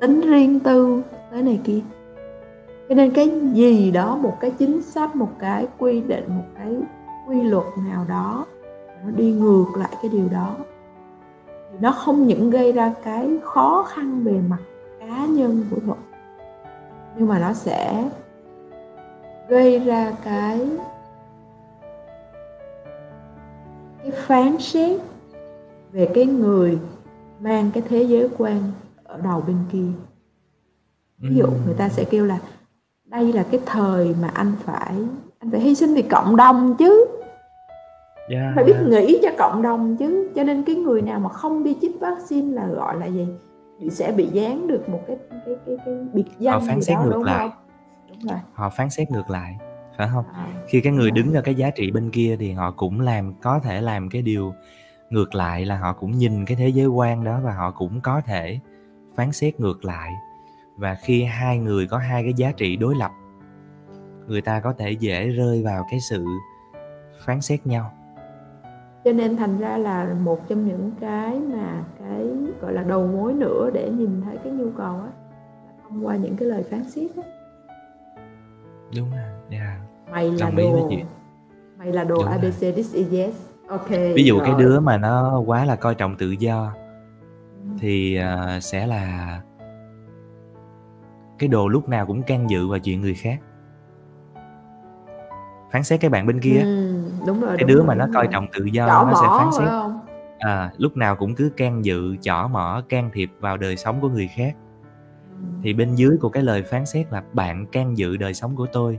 tính 0.00 0.20
riêng 0.20 0.60
tư, 0.60 1.02
tới 1.30 1.42
này 1.42 1.60
kia. 1.64 1.80
Cho 2.88 2.94
nên 2.94 3.10
cái 3.10 3.40
gì 3.52 3.90
đó, 3.90 4.16
một 4.16 4.36
cái 4.40 4.50
chính 4.50 4.82
sách, 4.82 5.16
một 5.16 5.30
cái 5.38 5.66
quy 5.78 6.00
định, 6.00 6.24
một 6.28 6.44
cái 6.58 6.76
quy 7.28 7.42
luật 7.42 7.64
nào 7.90 8.04
đó 8.08 8.46
nó 9.04 9.10
đi 9.10 9.32
ngược 9.32 9.64
lại 9.78 9.90
cái 10.02 10.10
điều 10.12 10.28
đó 10.32 10.56
nó 11.80 11.92
không 11.92 12.26
những 12.26 12.50
gây 12.50 12.72
ra 12.72 12.94
cái 13.04 13.38
khó 13.42 13.86
khăn 13.88 14.24
về 14.24 14.40
mặt 14.48 14.58
cá 15.00 15.26
nhân 15.26 15.64
của 15.70 15.76
Thuận, 15.86 15.98
nhưng 17.16 17.28
mà 17.28 17.38
nó 17.38 17.52
sẽ 17.52 18.10
gây 19.48 19.78
ra 19.78 20.12
cái 20.24 20.68
cái 24.02 24.10
phán 24.10 24.58
xét 24.58 25.00
về 25.92 26.08
cái 26.14 26.26
người 26.26 26.78
mang 27.40 27.70
cái 27.74 27.82
thế 27.88 28.02
giới 28.02 28.28
quan 28.38 28.62
ở 29.04 29.20
đầu 29.20 29.42
bên 29.46 29.56
kia. 29.72 29.88
Ví 31.18 31.36
dụ 31.36 31.46
người 31.66 31.74
ta 31.78 31.88
sẽ 31.88 32.04
kêu 32.04 32.26
là 32.26 32.38
đây 33.04 33.32
là 33.32 33.44
cái 33.50 33.60
thời 33.66 34.14
mà 34.22 34.28
anh 34.34 34.52
phải 34.64 34.94
anh 35.38 35.50
phải 35.50 35.60
hy 35.60 35.74
sinh 35.74 35.94
vì 35.94 36.02
cộng 36.02 36.36
đồng 36.36 36.76
chứ. 36.78 37.06
Yeah, 38.30 38.52
Phải 38.54 38.64
biết 38.64 38.72
yeah. 38.76 38.88
nghĩ 38.88 39.18
cho 39.22 39.28
cộng 39.38 39.62
đồng 39.62 39.96
chứ. 39.96 40.30
Cho 40.34 40.44
nên 40.44 40.62
cái 40.62 40.74
người 40.74 41.02
nào 41.02 41.20
mà 41.20 41.28
không 41.28 41.64
đi 41.64 41.76
chích 41.80 42.00
vaccine 42.00 42.54
là, 42.54 42.66
gọi 42.66 42.96
là 42.98 43.06
gì, 43.06 43.26
bị 43.80 43.90
sẽ 43.90 44.12
bị 44.12 44.26
dán 44.26 44.66
được 44.66 44.88
một 44.88 45.00
cái 45.06 45.16
cái 45.30 45.56
cái 45.66 45.76
cái 45.84 45.94
biệt 46.12 46.24
Họ 46.26 46.36
danh 46.38 46.60
phán 46.68 46.80
gì 46.80 46.82
xét 46.82 46.96
đó, 46.96 47.02
ngược 47.04 47.12
đúng 47.12 47.24
lại. 47.24 47.50
Đúng 48.08 48.18
rồi. 48.30 48.38
Họ 48.52 48.70
phán 48.70 48.90
xét 48.90 49.10
ngược 49.10 49.30
lại, 49.30 49.58
phải 49.98 50.08
hông? 50.08 50.24
Ờ, 50.32 50.44
Khi 50.68 50.80
cái 50.80 50.92
người 50.92 51.10
rồi. 51.10 51.22
đứng 51.22 51.34
ở 51.34 51.42
cái 51.42 51.54
giá 51.54 51.70
trị 51.70 51.90
bên 51.90 52.10
kia 52.10 52.36
thì 52.40 52.52
họ 52.52 52.70
cũng 52.70 53.00
làm 53.00 53.34
có 53.42 53.58
thể 53.58 53.80
làm 53.80 54.08
cái 54.08 54.22
điều 54.22 54.54
ngược 55.10 55.34
lại 55.34 55.64
là 55.64 55.76
họ 55.78 55.92
cũng 55.92 56.18
nhìn 56.18 56.44
cái 56.44 56.56
thế 56.56 56.68
giới 56.68 56.86
quan 56.86 57.24
đó 57.24 57.40
và 57.44 57.52
họ 57.52 57.70
cũng 57.70 58.00
có 58.00 58.20
thể 58.20 58.58
phán 59.14 59.32
xét 59.32 59.60
ngược 59.60 59.84
lại. 59.84 60.12
Và 60.76 60.94
khi 60.94 61.24
hai 61.24 61.58
người 61.58 61.86
có 61.86 61.98
hai 61.98 62.22
cái 62.22 62.32
giá 62.36 62.52
trị 62.52 62.76
đối 62.76 62.94
lập, 62.94 63.10
người 64.26 64.40
ta 64.40 64.60
có 64.60 64.72
thể 64.72 64.90
dễ 64.90 65.28
rơi 65.28 65.62
vào 65.64 65.86
cái 65.90 66.00
sự 66.10 66.24
phán 67.24 67.40
xét 67.40 67.66
nhau. 67.66 67.92
Cho 69.04 69.12
nên 69.12 69.36
thành 69.36 69.58
ra 69.58 69.76
là 69.78 70.14
một 70.20 70.48
trong 70.48 70.66
những 70.66 70.90
cái 71.00 71.40
mà 71.40 71.84
cái, 71.98 72.26
gọi 72.60 72.72
là, 72.72 72.82
đầu 72.82 73.06
mối 73.06 73.32
nữa 73.32 73.70
để 73.72 73.90
nhìn 73.90 74.22
thấy 74.24 74.36
cái 74.44 74.52
nhu 74.52 74.70
cầu 74.76 74.94
á, 74.94 75.10
thông 75.82 76.06
qua 76.06 76.16
những 76.16 76.36
cái 76.36 76.48
lời 76.48 76.62
phán 76.62 76.84
xét 76.84 77.10
á. 77.16 77.22
Đúng 78.96 79.10
rồi, 79.10 79.20
yeah. 79.50 79.78
Mày 80.10 80.30
là 80.30 80.50
Đồng 80.50 80.56
đồ 80.56 80.90
mày 81.78 81.92
là 81.92 82.04
đồ 82.04 82.16
Đúng 82.16 82.24
rồi. 82.24 82.32
ABC, 82.32 82.60
this 82.76 82.94
is 82.94 83.12
yes. 83.12 83.34
Ô 83.68 83.76
kê, 83.88 84.12
Ví 84.14 84.24
dụ 84.24 84.38
cái 84.40 84.50
rồi. 84.50 84.62
đứa 84.62 84.80
mà 84.80 84.96
nó 84.96 85.38
quá 85.46 85.64
là 85.64 85.76
coi 85.76 85.94
trọng 85.94 86.16
tự 86.16 86.30
do 86.30 86.72
Ừm. 87.64 87.78
thì, 87.78 88.16
ờ, 88.16 88.60
sẽ 88.60 88.86
là 88.86 89.40
cái 91.38 91.48
đồ 91.48 91.68
lúc 91.68 91.88
nào 91.88 92.06
cũng 92.06 92.22
can 92.22 92.50
dự 92.50 92.68
vào 92.68 92.78
chuyện 92.78 93.00
người 93.00 93.14
khác. 93.14 93.38
Phán 95.70 95.82
xét 95.82 96.00
cái 96.00 96.10
bạn 96.10 96.26
bên 96.26 96.40
kia 96.40 96.58
á. 96.58 96.64
Đúng 97.26 97.40
rồi, 97.40 97.50
Cái 97.50 97.58
đúng 97.58 97.68
đứa 97.68 97.76
rồi, 97.76 97.86
mà 97.86 97.94
nó 97.94 98.06
coi 98.14 98.26
trọng 98.32 98.46
tự 98.52 98.64
do 98.64 98.86
Chỏ 98.88 99.04
nó 99.06 99.14
sẽ 99.14 99.28
phán 99.38 99.52
xét 99.52 99.68
hông? 99.68 100.06
à, 100.38 100.70
lúc 100.78 100.96
nào 100.96 101.16
cũng 101.16 101.34
cứ 101.34 101.50
can 101.56 101.84
dự, 101.84 102.16
chỏ 102.16 102.48
mỏ, 102.52 102.82
can 102.88 103.10
thiệp 103.12 103.30
vào 103.40 103.56
đời 103.56 103.76
sống 103.76 104.00
của 104.00 104.08
người 104.08 104.28
khác. 104.36 104.56
Thì 105.62 105.72
bên 105.74 105.94
dưới 105.94 106.16
của 106.20 106.28
cái 106.28 106.42
lời 106.42 106.62
phán 106.62 106.86
xét 106.86 107.12
là 107.12 107.22
"Bạn 107.32 107.66
can 107.66 107.98
dự 107.98 108.16
đời 108.16 108.34
sống 108.34 108.56
của 108.56 108.66
tôi." 108.72 108.98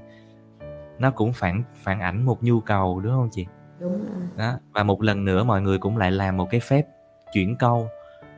Nó 0.99 1.11
cũng 1.11 1.34
phản 1.34 1.63
phản 1.84 1.99
ảnh 1.99 2.26
một 2.26 2.43
nhu 2.43 2.59
cầu, 2.59 2.99
đúng 2.99 3.13
hông 3.13 3.30
chị? 3.32 3.45
Đúng 3.80 3.91
rồi. 3.91 4.28
Đó, 4.38 4.53
và 4.74 4.84
một 4.84 5.01
lần 5.01 5.26
nữa 5.26 5.43
mọi 5.43 5.61
người 5.61 5.78
cũng 5.78 5.97
lại 5.97 6.11
làm 6.11 6.38
một 6.38 6.47
cái 6.51 6.59
phép 6.59 6.88
chuyển 7.34 7.55
câu 7.59 7.88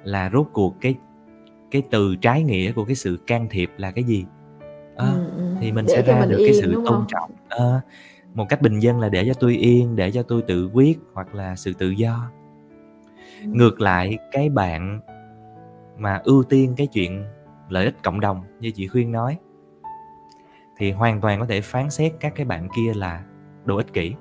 là 0.03 0.29
rốt 0.34 0.47
cuộc 0.53 0.75
cái 0.81 0.95
cái 1.71 1.84
từ 1.91 2.15
trái 2.15 2.43
nghĩa 2.43 2.71
của 2.71 2.86
cái 2.86 2.95
sự 2.95 3.19
can 3.27 3.47
thiệp 3.51 3.71
là 3.77 3.91
cái 3.91 4.03
gì? 4.03 4.25
Ừm, 4.95 5.07
ừm, 5.38 5.57
thì 5.61 5.71
mình 5.71 5.86
để 5.86 5.93
sẽ 5.93 6.01
ra 6.01 6.19
mình 6.19 6.29
được 6.29 6.38
cái 6.45 6.53
yên, 6.53 6.61
sự 6.61 6.71
đúng 6.73 6.84
tôn 6.86 7.05
trọng. 7.07 7.31
Ờ, 7.49 7.81
một 8.34 8.45
cách 8.49 8.61
bình 8.61 8.79
dân 8.79 8.99
là 8.99 9.09
để 9.09 9.25
cho 9.27 9.34
tôi 9.39 9.55
yên, 9.55 9.95
để 9.95 10.11
cho 10.11 10.23
tôi 10.23 10.41
tự 10.41 10.69
quyết 10.73 10.99
hoặc 11.13 11.36
là 11.36 11.55
sự 11.55 11.73
tự 11.73 11.89
do. 11.89 12.31
Ừm. 13.41 13.57
Ngược 13.57 13.81
lại, 13.81 14.17
cái 14.31 14.49
bạn 14.49 14.99
mà 15.97 16.21
ưu 16.23 16.43
tiên 16.43 16.73
cái 16.77 16.88
chuyện 16.88 17.25
lợi 17.69 17.86
ích 17.86 18.03
cộng 18.03 18.19
đồng 18.19 18.43
như 18.59 18.71
chị 18.71 18.88
Khuyên 18.88 19.11
nói 19.11 19.38
thì 20.77 20.91
hoàn 20.91 21.21
toàn 21.21 21.39
có 21.39 21.45
thể 21.45 21.61
phán 21.61 21.89
xét 21.89 22.13
các 22.19 22.34
cái 22.36 22.45
bạn 22.45 22.67
kia 22.75 22.93
là 22.95 23.23
đồ 23.65 23.77
ích 23.77 23.93
kỷ. 23.93 24.15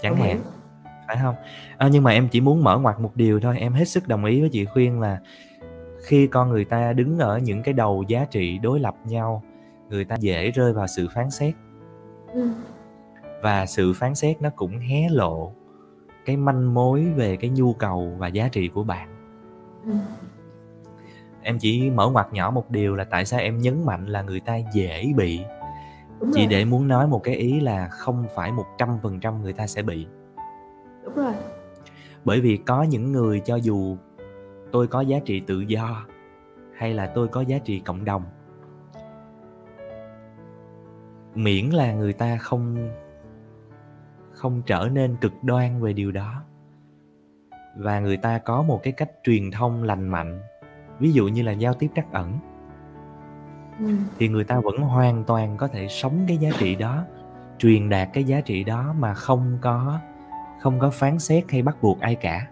Chẳng 0.00 0.16
hạn, 0.16 0.40
phải 1.06 1.18
hông? 1.18 1.34
Ơ, 1.76 1.88
nhưng 1.92 2.02
mà 2.02 2.10
em 2.10 2.28
chỉ 2.28 2.40
muốn 2.40 2.64
mở 2.64 2.78
ngoặt 2.78 3.00
một 3.00 3.16
điều 3.16 3.40
thôi, 3.40 3.58
em 3.58 3.72
hết 3.72 3.84
sức 3.84 4.08
đồng 4.08 4.24
ý 4.24 4.40
với 4.40 4.50
chị 4.52 4.64
Khuyên 4.64 5.00
là 5.00 5.20
khi 6.04 6.26
con 6.26 6.50
người 6.50 6.64
ta 6.64 6.92
đứng 6.92 7.18
ở 7.18 7.38
những 7.38 7.62
cái 7.62 7.74
đầu 7.74 8.04
giá 8.08 8.24
trị 8.24 8.58
đối 8.58 8.80
lập 8.80 8.94
nhau, 9.04 9.42
người 9.92 10.04
ta 10.04 10.16
dễ 10.20 10.50
rơi 10.50 10.72
vào 10.72 10.86
sự 10.86 11.08
phán 11.14 11.30
xét. 11.30 11.54
Ừm. 12.34 12.54
Và 13.42 13.66
sự 13.66 13.92
phán 13.92 14.14
xét 14.14 14.42
nó 14.42 14.50
cũng 14.56 14.78
hé 14.78 15.08
lộ 15.10 15.52
cái 16.24 16.36
manh 16.36 16.74
mối 16.74 17.04
về 17.16 17.36
cái 17.36 17.50
nhu 17.50 17.72
cầu 17.72 18.14
và 18.18 18.28
giá 18.28 18.48
trị 18.48 18.68
của 18.68 18.84
bạn. 18.84 19.08
Ừm. 19.86 20.00
Em 21.42 21.58
chỉ 21.58 21.90
mở 21.90 22.10
ngoặt 22.10 22.32
nhỏ 22.32 22.50
một 22.50 22.70
điều 22.70 22.96
là 22.96 23.04
tại 23.04 23.24
sao 23.24 23.40
em 23.40 23.58
nhấn 23.58 23.86
mạnh 23.86 24.06
là 24.06 24.22
người 24.22 24.40
ta 24.40 24.56
dễ 24.72 25.12
bị. 25.16 25.40
Đúng 26.20 26.30
Chỉ 26.34 26.40
rồi. 26.40 26.46
để 26.50 26.64
muốn 26.64 26.88
nói 26.88 27.06
một 27.06 27.22
cái 27.22 27.34
ý 27.34 27.60
là 27.60 27.88
không 27.88 28.24
phải 28.34 28.52
100% 28.78 29.40
người 29.42 29.52
ta 29.52 29.66
sẽ 29.66 29.82
bị. 29.82 30.06
Đúng 31.04 31.14
rồi. 31.14 31.32
Bởi 32.24 32.40
vì 32.40 32.56
có 32.56 32.82
những 32.82 33.12
người 33.12 33.40
cho 33.40 33.56
dù 33.56 33.96
tôi 34.72 34.86
có 34.86 35.00
giá 35.00 35.18
trị 35.24 35.40
tự 35.40 35.60
do 35.60 36.06
hay 36.76 36.94
là 36.94 37.06
tôi 37.06 37.28
có 37.28 37.40
giá 37.40 37.58
trị 37.58 37.80
cộng 37.80 38.04
đồng, 38.04 38.24
miễn 41.34 41.66
là 41.66 41.92
người 41.92 42.12
ta 42.12 42.36
không 42.36 42.90
không 44.32 44.62
trở 44.66 44.88
nên 44.92 45.16
cực 45.16 45.32
đoan 45.42 45.80
về 45.82 45.92
điều 45.92 46.12
đó. 46.12 46.42
Và 47.76 48.00
người 48.00 48.16
ta 48.16 48.38
có 48.38 48.62
một 48.62 48.80
cái 48.82 48.92
cách 48.92 49.10
truyền 49.24 49.50
thông 49.50 49.82
lành 49.82 50.08
mạnh 50.08 50.40
ví 50.98 51.12
dụ 51.12 51.28
như 51.28 51.42
là 51.42 51.52
giao 51.52 51.74
tiếp 51.74 51.88
trắc 51.94 52.12
ẩn. 52.12 52.38
Ừ. 53.78 53.86
thì 54.18 54.28
người 54.28 54.44
ta 54.44 54.60
vẫn 54.60 54.76
hoàn 54.76 55.24
toàn 55.24 55.56
có 55.56 55.68
thể 55.68 55.88
sống 55.88 56.24
cái 56.28 56.36
giá 56.36 56.50
trị 56.58 56.74
đó 56.74 57.04
truyền 57.58 57.88
đạt 57.88 58.08
cái 58.12 58.24
giá 58.24 58.40
trị 58.40 58.64
đó 58.64 58.94
mà 58.98 59.14
không 59.14 59.58
có 59.60 59.98
không 60.60 60.78
có 60.78 60.90
phán 60.90 61.18
xét 61.18 61.44
hay 61.50 61.62
bắt 61.62 61.82
buộc 61.82 62.00
ai 62.00 62.14
cả. 62.14 62.46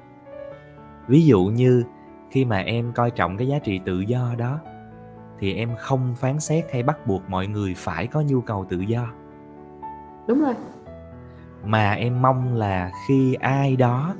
Ví 1.07 1.27
dụ 1.27 1.45
như 1.45 1.85
khi 2.31 2.45
mà 2.45 2.59
em 2.59 2.93
coi 2.93 3.11
trọng 3.11 3.37
cái 3.37 3.49
giá 3.49 3.59
trị 3.59 3.81
tự 3.85 4.01
do 4.01 4.35
đó 4.39 4.59
thì 5.41 5.55
em 5.55 5.71
không 5.79 6.15
phán 6.17 6.41
xét 6.41 6.65
hay 6.73 6.83
bắt 6.83 7.07
buộc 7.07 7.31
mọi 7.31 7.47
người 7.47 7.75
phải 7.77 8.07
có 8.07 8.21
nhu 8.21 8.41
cầu 8.41 8.67
tự 8.69 8.81
do 8.81 9.07
đúng 10.27 10.41
rồi 10.41 10.55
mà 11.65 11.93
em 11.93 12.23
mong 12.23 12.55
là 12.55 12.91
khi 13.09 13.35
ai 13.35 13.77
đó 13.77 14.15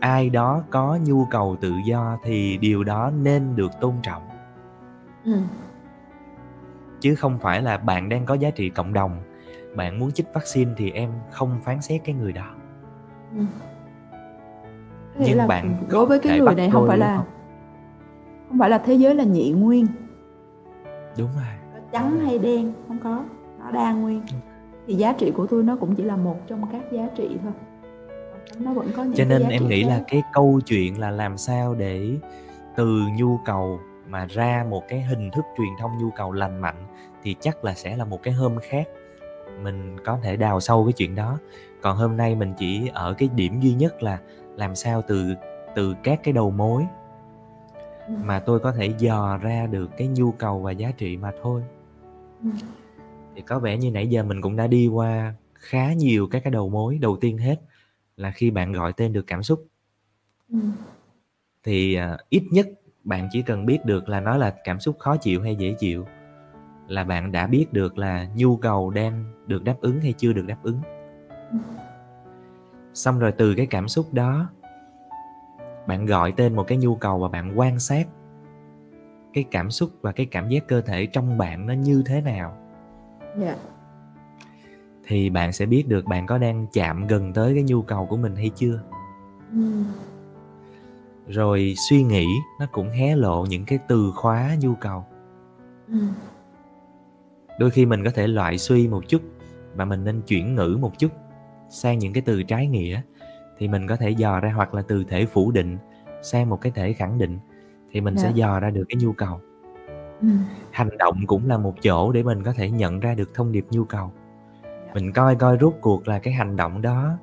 ai 0.00 0.30
đó 0.30 0.62
có 0.70 0.98
nhu 1.04 1.24
cầu 1.30 1.56
tự 1.60 1.72
do 1.86 2.18
thì 2.24 2.58
điều 2.58 2.84
đó 2.84 3.10
nên 3.22 3.56
được 3.56 3.70
tôn 3.80 3.94
trọng 4.02 4.22
ừ. 5.24 5.38
chứ 7.00 7.14
không 7.14 7.38
phải 7.38 7.62
là 7.62 7.78
bạn 7.78 8.08
đang 8.08 8.26
có 8.26 8.34
giá 8.34 8.50
trị 8.50 8.70
cộng 8.70 8.92
đồng 8.92 9.22
bạn 9.76 9.98
muốn 9.98 10.12
chích 10.12 10.26
vaccine 10.34 10.70
thì 10.76 10.90
em 10.90 11.10
không 11.30 11.60
phán 11.64 11.82
xét 11.82 12.00
cái 12.04 12.14
người 12.14 12.32
đó 12.32 12.54
ừ. 13.36 13.44
nhưng 15.18 15.38
là 15.38 15.46
bạn 15.46 15.76
đối 15.90 16.06
với 16.06 16.18
cái 16.18 16.40
người 16.40 16.54
này 16.54 16.70
không 16.70 16.88
phải 16.88 16.98
là 16.98 17.16
không? 17.16 17.26
không 18.48 18.58
phải 18.58 18.70
là 18.70 18.78
thế 18.78 18.94
giới 18.94 19.14
là 19.14 19.24
nhị 19.24 19.50
nguyên 19.50 19.86
đúng 21.18 21.28
rồi. 21.34 21.80
Trắng 21.92 22.20
hay 22.20 22.38
đen 22.38 22.72
không 22.88 22.98
có. 23.04 23.24
Nó 23.58 23.70
đa 23.70 23.92
nguyên. 23.92 24.20
Ừ. 24.20 24.36
thì 24.86 24.94
giá 24.94 25.12
trị 25.12 25.32
của 25.36 25.46
tôi 25.46 25.62
nó 25.62 25.76
cũng 25.76 25.94
chỉ 25.94 26.02
là 26.02 26.16
một 26.16 26.36
trong 26.46 26.66
các 26.72 26.92
giá 26.92 27.08
trị 27.16 27.28
thôi. 27.42 27.52
Nó 28.58 28.72
vẫn 28.72 28.90
có 28.96 29.04
những 29.04 29.14
cho 29.14 29.24
nên 29.24 29.42
em 29.48 29.68
nghĩ 29.68 29.82
khác. 29.82 29.88
là 29.88 30.04
cái 30.08 30.22
câu 30.32 30.60
chuyện 30.66 31.00
là 31.00 31.10
làm 31.10 31.38
sao 31.38 31.74
để 31.74 32.16
từ 32.76 33.00
nhu 33.18 33.38
cầu 33.44 33.80
mà 34.08 34.26
ra 34.30 34.66
một 34.70 34.82
cái 34.88 35.02
hình 35.02 35.30
thức 35.30 35.44
truyền 35.56 35.68
thông 35.80 35.90
nhu 35.98 36.10
cầu 36.16 36.32
lành 36.32 36.60
mạnh 36.60 36.86
thì 37.22 37.36
chắc 37.40 37.64
là 37.64 37.74
sẽ 37.74 37.96
là 37.96 38.04
một 38.04 38.22
cái 38.22 38.34
hôm 38.34 38.58
khác. 38.62 38.88
Mình 39.62 39.96
có 40.04 40.18
thể 40.22 40.36
đào 40.36 40.60
sâu 40.60 40.84
cái 40.84 40.92
chuyện 40.92 41.14
đó. 41.14 41.38
Còn 41.82 41.96
hôm 41.96 42.16
nay 42.16 42.34
mình 42.34 42.54
chỉ 42.58 42.90
ở 42.92 43.14
cái 43.18 43.28
điểm 43.34 43.60
duy 43.60 43.74
nhất 43.74 44.02
là 44.02 44.18
làm 44.56 44.74
sao 44.74 45.02
từ 45.08 45.34
từ 45.74 45.94
các 46.02 46.20
cái 46.22 46.32
đầu 46.32 46.50
mối 46.50 46.86
ừ. 48.06 48.14
mà 48.24 48.38
tôi 48.38 48.60
có 48.60 48.72
thể 48.72 48.94
dò 48.98 49.36
ra 49.36 49.66
được 49.66 49.90
cái 49.96 50.08
nhu 50.08 50.32
cầu 50.32 50.60
và 50.60 50.70
giá 50.70 50.90
trị 50.90 51.16
mà 51.16 51.32
thôi 51.42 51.62
ừ. 52.42 52.48
thì 53.34 53.42
có 53.42 53.58
vẻ 53.58 53.76
như 53.76 53.90
nãy 53.90 54.08
giờ 54.08 54.22
mình 54.22 54.42
cũng 54.42 54.56
đã 54.56 54.66
đi 54.66 54.86
qua 54.86 55.34
khá 55.54 55.92
nhiều 55.92 56.28
các 56.30 56.44
cái 56.44 56.50
đầu 56.50 56.68
mối 56.68 56.98
đầu 56.98 57.16
tiên 57.16 57.38
hết 57.38 57.60
là 58.16 58.30
khi 58.30 58.50
bạn 58.50 58.72
gọi 58.72 58.92
tên 58.92 59.12
được 59.12 59.26
cảm 59.26 59.42
xúc 59.42 59.66
ừ. 60.52 60.58
thì 61.64 61.98
uh, 62.14 62.20
ít 62.30 62.42
nhất 62.50 62.68
bạn 63.04 63.28
chỉ 63.32 63.42
cần 63.42 63.66
biết 63.66 63.84
được 63.84 64.08
là 64.08 64.20
nó 64.20 64.36
là 64.36 64.54
cảm 64.64 64.80
xúc 64.80 64.98
khó 64.98 65.16
chịu 65.16 65.42
hay 65.42 65.56
dễ 65.56 65.74
chịu 65.78 66.06
là 66.88 67.04
bạn 67.04 67.32
đã 67.32 67.46
biết 67.46 67.72
được 67.72 67.98
là 67.98 68.28
nhu 68.34 68.56
cầu 68.56 68.90
đang 68.90 69.24
được 69.46 69.64
đáp 69.64 69.76
ứng 69.80 70.00
hay 70.00 70.12
chưa 70.12 70.32
được 70.32 70.46
đáp 70.46 70.58
ứng 70.62 70.78
ừ. 71.50 71.58
xong 72.94 73.18
rồi 73.18 73.32
từ 73.32 73.54
cái 73.54 73.66
cảm 73.66 73.88
xúc 73.88 74.14
đó 74.14 74.48
bạn 75.86 76.06
gọi 76.06 76.32
tên 76.32 76.56
một 76.56 76.64
cái 76.68 76.78
nhu 76.78 76.94
cầu 76.94 77.18
và 77.18 77.28
bạn 77.28 77.58
quan 77.58 77.78
sát 77.78 78.08
cái 79.32 79.44
cảm 79.50 79.70
xúc 79.70 79.90
và 80.00 80.12
cái 80.12 80.26
cảm 80.26 80.48
giác 80.48 80.68
cơ 80.68 80.80
thể 80.80 81.06
trong 81.06 81.38
bạn 81.38 81.66
nó 81.66 81.74
như 81.74 82.02
thế 82.06 82.20
nào 82.20 82.56
yeah. 83.22 83.38
Dạ 83.38 83.56
thì 85.06 85.30
bạn 85.30 85.52
sẽ 85.52 85.66
biết 85.66 85.88
được 85.88 86.04
bạn 86.04 86.26
có 86.26 86.38
đang 86.38 86.66
chạm 86.72 87.06
gần 87.06 87.32
tới 87.32 87.54
cái 87.54 87.62
nhu 87.62 87.82
cầu 87.82 88.06
của 88.06 88.16
mình 88.16 88.36
hay 88.36 88.50
chưa 88.56 88.80
ừ. 89.52 89.82
rồi 91.28 91.74
suy 91.88 92.02
nghĩ 92.02 92.26
nó 92.60 92.66
cũng 92.72 92.90
hé 92.90 93.16
lộ 93.16 93.46
những 93.46 93.64
cái 93.64 93.78
từ 93.88 94.12
khóa 94.14 94.56
nhu 94.60 94.74
cầu 94.74 95.04
ừ. 95.88 95.98
đôi 97.58 97.70
khi 97.70 97.86
mình 97.86 98.04
có 98.04 98.10
thể 98.14 98.26
loại 98.26 98.58
suy 98.58 98.88
một 98.88 99.08
chút 99.08 99.22
và 99.74 99.84
mình 99.84 100.04
nên 100.04 100.22
chuyển 100.22 100.54
ngữ 100.54 100.78
một 100.80 100.98
chút 100.98 101.12
sang 101.68 101.98
những 101.98 102.12
cái 102.12 102.22
từ 102.26 102.42
trái 102.42 102.66
nghĩa 102.66 103.00
thì 103.58 103.68
mình 103.68 103.86
có 103.86 103.96
thể 103.96 104.10
dò 104.10 104.40
ra 104.40 104.52
hoặc 104.52 104.74
là 104.74 104.82
từ 104.88 105.04
thể 105.04 105.26
phủ 105.26 105.50
định 105.50 105.78
sang 106.22 106.48
một 106.48 106.60
cái 106.60 106.72
thể 106.74 106.92
khẳng 106.92 107.18
định 107.18 107.38
thì 107.90 108.00
mình 108.00 108.14
yeah. 108.14 108.22
sẽ 108.22 108.32
dạ. 108.34 108.46
dò 108.46 108.60
ra 108.60 108.70
được 108.70 108.84
cái 108.88 108.96
nhu 109.02 109.12
cầu 109.12 109.40
ừ. 110.20 110.28
hành 110.70 110.98
động 110.98 111.26
cũng 111.26 111.48
là 111.48 111.58
một 111.58 111.74
chỗ 111.82 112.12
để 112.12 112.22
mình 112.22 112.42
có 112.42 112.52
thể 112.52 112.70
nhận 112.70 113.00
ra 113.00 113.14
được 113.14 113.34
thông 113.34 113.52
điệp 113.52 113.66
nhu 113.70 113.84
cầu 113.84 114.12
mình 114.94 115.12
coi 115.12 115.36
coi 115.36 115.58
rốt 115.60 115.74
cuộc 115.80 116.08
là 116.08 116.18
cái 116.18 116.34
hành 116.34 116.56
động 116.56 116.82
đó 116.82 117.18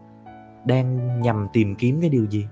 đang 0.65 1.19
nhằm 1.21 1.47
tìm 1.53 1.75
kiếm 1.75 2.01
cái 2.01 2.09
điều 2.09 2.25
gì 2.25 2.47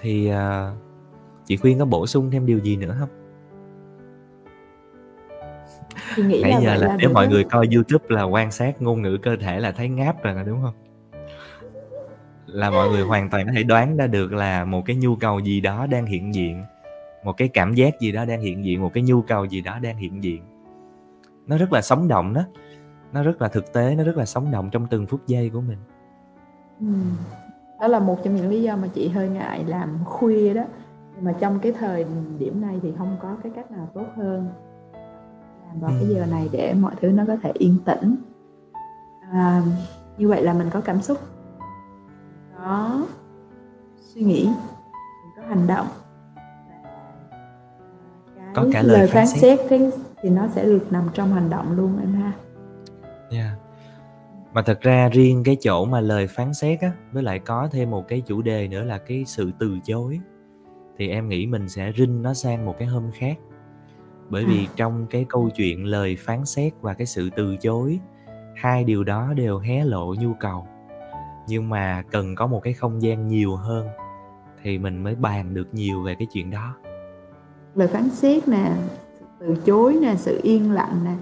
thì 0.00 0.32
uh, 0.32 0.78
chị 1.44 1.56
khuyên 1.56 1.78
có 1.78 1.84
bổ 1.84 2.06
sung 2.06 2.30
thêm 2.30 2.46
điều 2.46 2.58
gì 2.58 2.76
nữa 2.76 2.96
không 2.98 3.19
nghĩ 6.16 6.42
nãy 6.42 6.56
giờ 6.62 6.74
là, 6.74 6.86
là 6.86 6.96
nếu 6.98 7.10
mọi 7.10 7.28
người 7.28 7.44
coi 7.44 7.68
youtube 7.74 8.04
là 8.08 8.22
quan 8.22 8.50
sát 8.50 8.82
ngôn 8.82 9.02
ngữ 9.02 9.18
cơ 9.22 9.36
thể 9.36 9.60
là 9.60 9.72
thấy 9.72 9.88
ngáp 9.88 10.22
rồi 10.22 10.34
đúng 10.46 10.62
không? 10.62 10.74
Là 12.46 12.70
mọi 12.70 12.88
người 12.88 13.02
hoàn 13.02 13.30
toàn 13.30 13.46
có 13.46 13.52
thể 13.56 13.62
đoán 13.62 13.96
ra 13.96 14.06
được 14.06 14.32
là 14.32 14.64
một 14.64 14.82
cái 14.86 14.96
nhu 14.96 15.16
cầu 15.16 15.38
gì 15.38 15.60
đó 15.60 15.86
đang 15.86 16.06
hiện 16.06 16.34
diện 16.34 16.62
một 17.24 17.36
cái 17.36 17.48
cảm 17.48 17.74
giác 17.74 18.00
gì 18.00 18.12
đó 18.12 18.24
đang 18.24 18.40
hiện 18.40 18.64
diện 18.64 18.80
một 18.80 18.90
cái 18.94 19.02
nhu 19.02 19.22
cầu 19.22 19.44
gì 19.44 19.60
đó 19.60 19.78
đang 19.82 19.96
hiện 19.96 20.24
diện. 20.24 20.42
Nó 21.46 21.58
rất 21.58 21.72
là 21.72 21.82
sống 21.82 22.08
động 22.08 22.34
đó. 22.34 22.42
Nó 23.12 23.22
rất 23.22 23.42
là 23.42 23.48
thực 23.48 23.72
tế 23.72 23.94
nó 23.94 24.04
rất 24.04 24.16
là 24.16 24.24
sống 24.24 24.50
động 24.50 24.68
trong 24.72 24.86
từng 24.90 25.06
phút 25.06 25.20
giây 25.26 25.50
của 25.50 25.60
mình. 25.60 25.78
Ừ. 26.80 26.86
đó 27.80 27.86
là 27.86 27.98
một 27.98 28.18
trong 28.24 28.36
những 28.36 28.48
lý 28.48 28.62
do 28.62 28.76
mà 28.76 28.88
chị 28.94 29.08
hơi 29.08 29.28
ngại 29.28 29.64
làm 29.64 29.98
khuya 30.04 30.54
đó. 30.54 30.64
Mà 31.20 31.34
trong 31.40 31.58
cái 31.58 31.72
thời 31.72 32.06
điểm 32.38 32.60
này 32.60 32.78
thì 32.82 32.92
không 32.98 33.16
có 33.22 33.36
cái 33.42 33.52
cách 33.56 33.70
nào 33.70 33.88
tốt 33.94 34.06
hơn 34.16 34.48
làm 35.70 35.80
vào 35.80 35.90
cái 35.90 36.08
giờ 36.08 36.26
này 36.26 36.48
để 36.52 36.74
mọi 36.74 36.94
thứ 37.00 37.08
nó 37.08 37.24
có 37.26 37.36
thể 37.42 37.52
yên 37.54 37.76
tĩnh 37.84 38.16
à, 39.32 39.62
như 40.18 40.28
vậy 40.28 40.42
là 40.42 40.52
mình 40.52 40.70
có 40.70 40.80
cảm 40.80 41.02
xúc 41.02 41.18
có 42.58 43.06
suy 44.00 44.22
nghĩ 44.22 44.48
có 45.36 45.42
hành 45.48 45.66
động 45.66 45.86
có 48.54 48.66
cả 48.72 48.82
lời, 48.82 48.98
lời 48.98 49.06
phán 49.06 49.26
xét, 49.26 49.60
xét 49.70 49.80
thì 50.22 50.30
nó 50.30 50.48
sẽ 50.54 50.64
được 50.64 50.86
nằm 50.90 51.08
trong 51.14 51.32
hành 51.32 51.50
động 51.50 51.76
luôn 51.76 51.98
em 52.00 52.12
ha. 52.12 52.32
Yeah. 53.30 53.58
Mà 54.52 54.62
thật 54.62 54.80
ra 54.80 55.08
riêng 55.08 55.42
cái 55.44 55.56
chỗ 55.60 55.84
mà 55.84 56.00
lời 56.00 56.26
phán 56.26 56.54
xét 56.54 56.80
á, 56.80 56.92
với 57.12 57.22
lại 57.22 57.38
có 57.38 57.68
thêm 57.72 57.90
một 57.90 58.08
cái 58.08 58.22
chủ 58.26 58.42
đề 58.42 58.68
nữa 58.68 58.84
là 58.84 58.98
cái 58.98 59.24
sự 59.26 59.50
từ 59.58 59.78
chối 59.84 60.20
thì 60.98 61.08
em 61.08 61.28
nghĩ 61.28 61.46
mình 61.46 61.68
sẽ 61.68 61.92
rinh 61.96 62.22
nó 62.22 62.34
sang 62.34 62.66
một 62.66 62.74
cái 62.78 62.88
hôm 62.88 63.10
khác. 63.14 63.38
Bởi 64.30 64.44
vì 64.44 64.68
trong 64.76 65.06
cái 65.10 65.26
câu 65.28 65.50
chuyện 65.56 65.84
lời 65.84 66.16
phán 66.16 66.44
xét 66.44 66.72
và 66.80 66.94
cái 66.94 67.06
sự 67.06 67.30
từ 67.36 67.56
chối, 67.56 68.00
hai 68.56 68.84
điều 68.84 69.04
đó 69.04 69.32
đều 69.36 69.58
hé 69.58 69.84
lộ 69.84 70.14
nhu 70.14 70.32
cầu. 70.40 70.66
Nhưng 71.48 71.68
mà 71.68 72.02
cần 72.10 72.34
có 72.34 72.46
một 72.46 72.60
cái 72.62 72.72
không 72.72 73.02
gian 73.02 73.28
nhiều 73.28 73.56
hơn 73.56 73.88
thì 74.62 74.78
mình 74.78 75.02
mới 75.02 75.14
bàn 75.14 75.54
được 75.54 75.68
nhiều 75.72 76.02
về 76.02 76.14
cái 76.14 76.26
chuyện 76.32 76.50
đó 76.50 76.74
lời 77.74 77.88
phán 77.88 78.08
xét 78.10 78.48
nè 78.48 78.72
từ 79.38 79.56
chối 79.64 79.98
nè 80.02 80.14
sự 80.16 80.40
yên 80.42 80.72
lặng 80.72 81.00
nè 81.04 81.14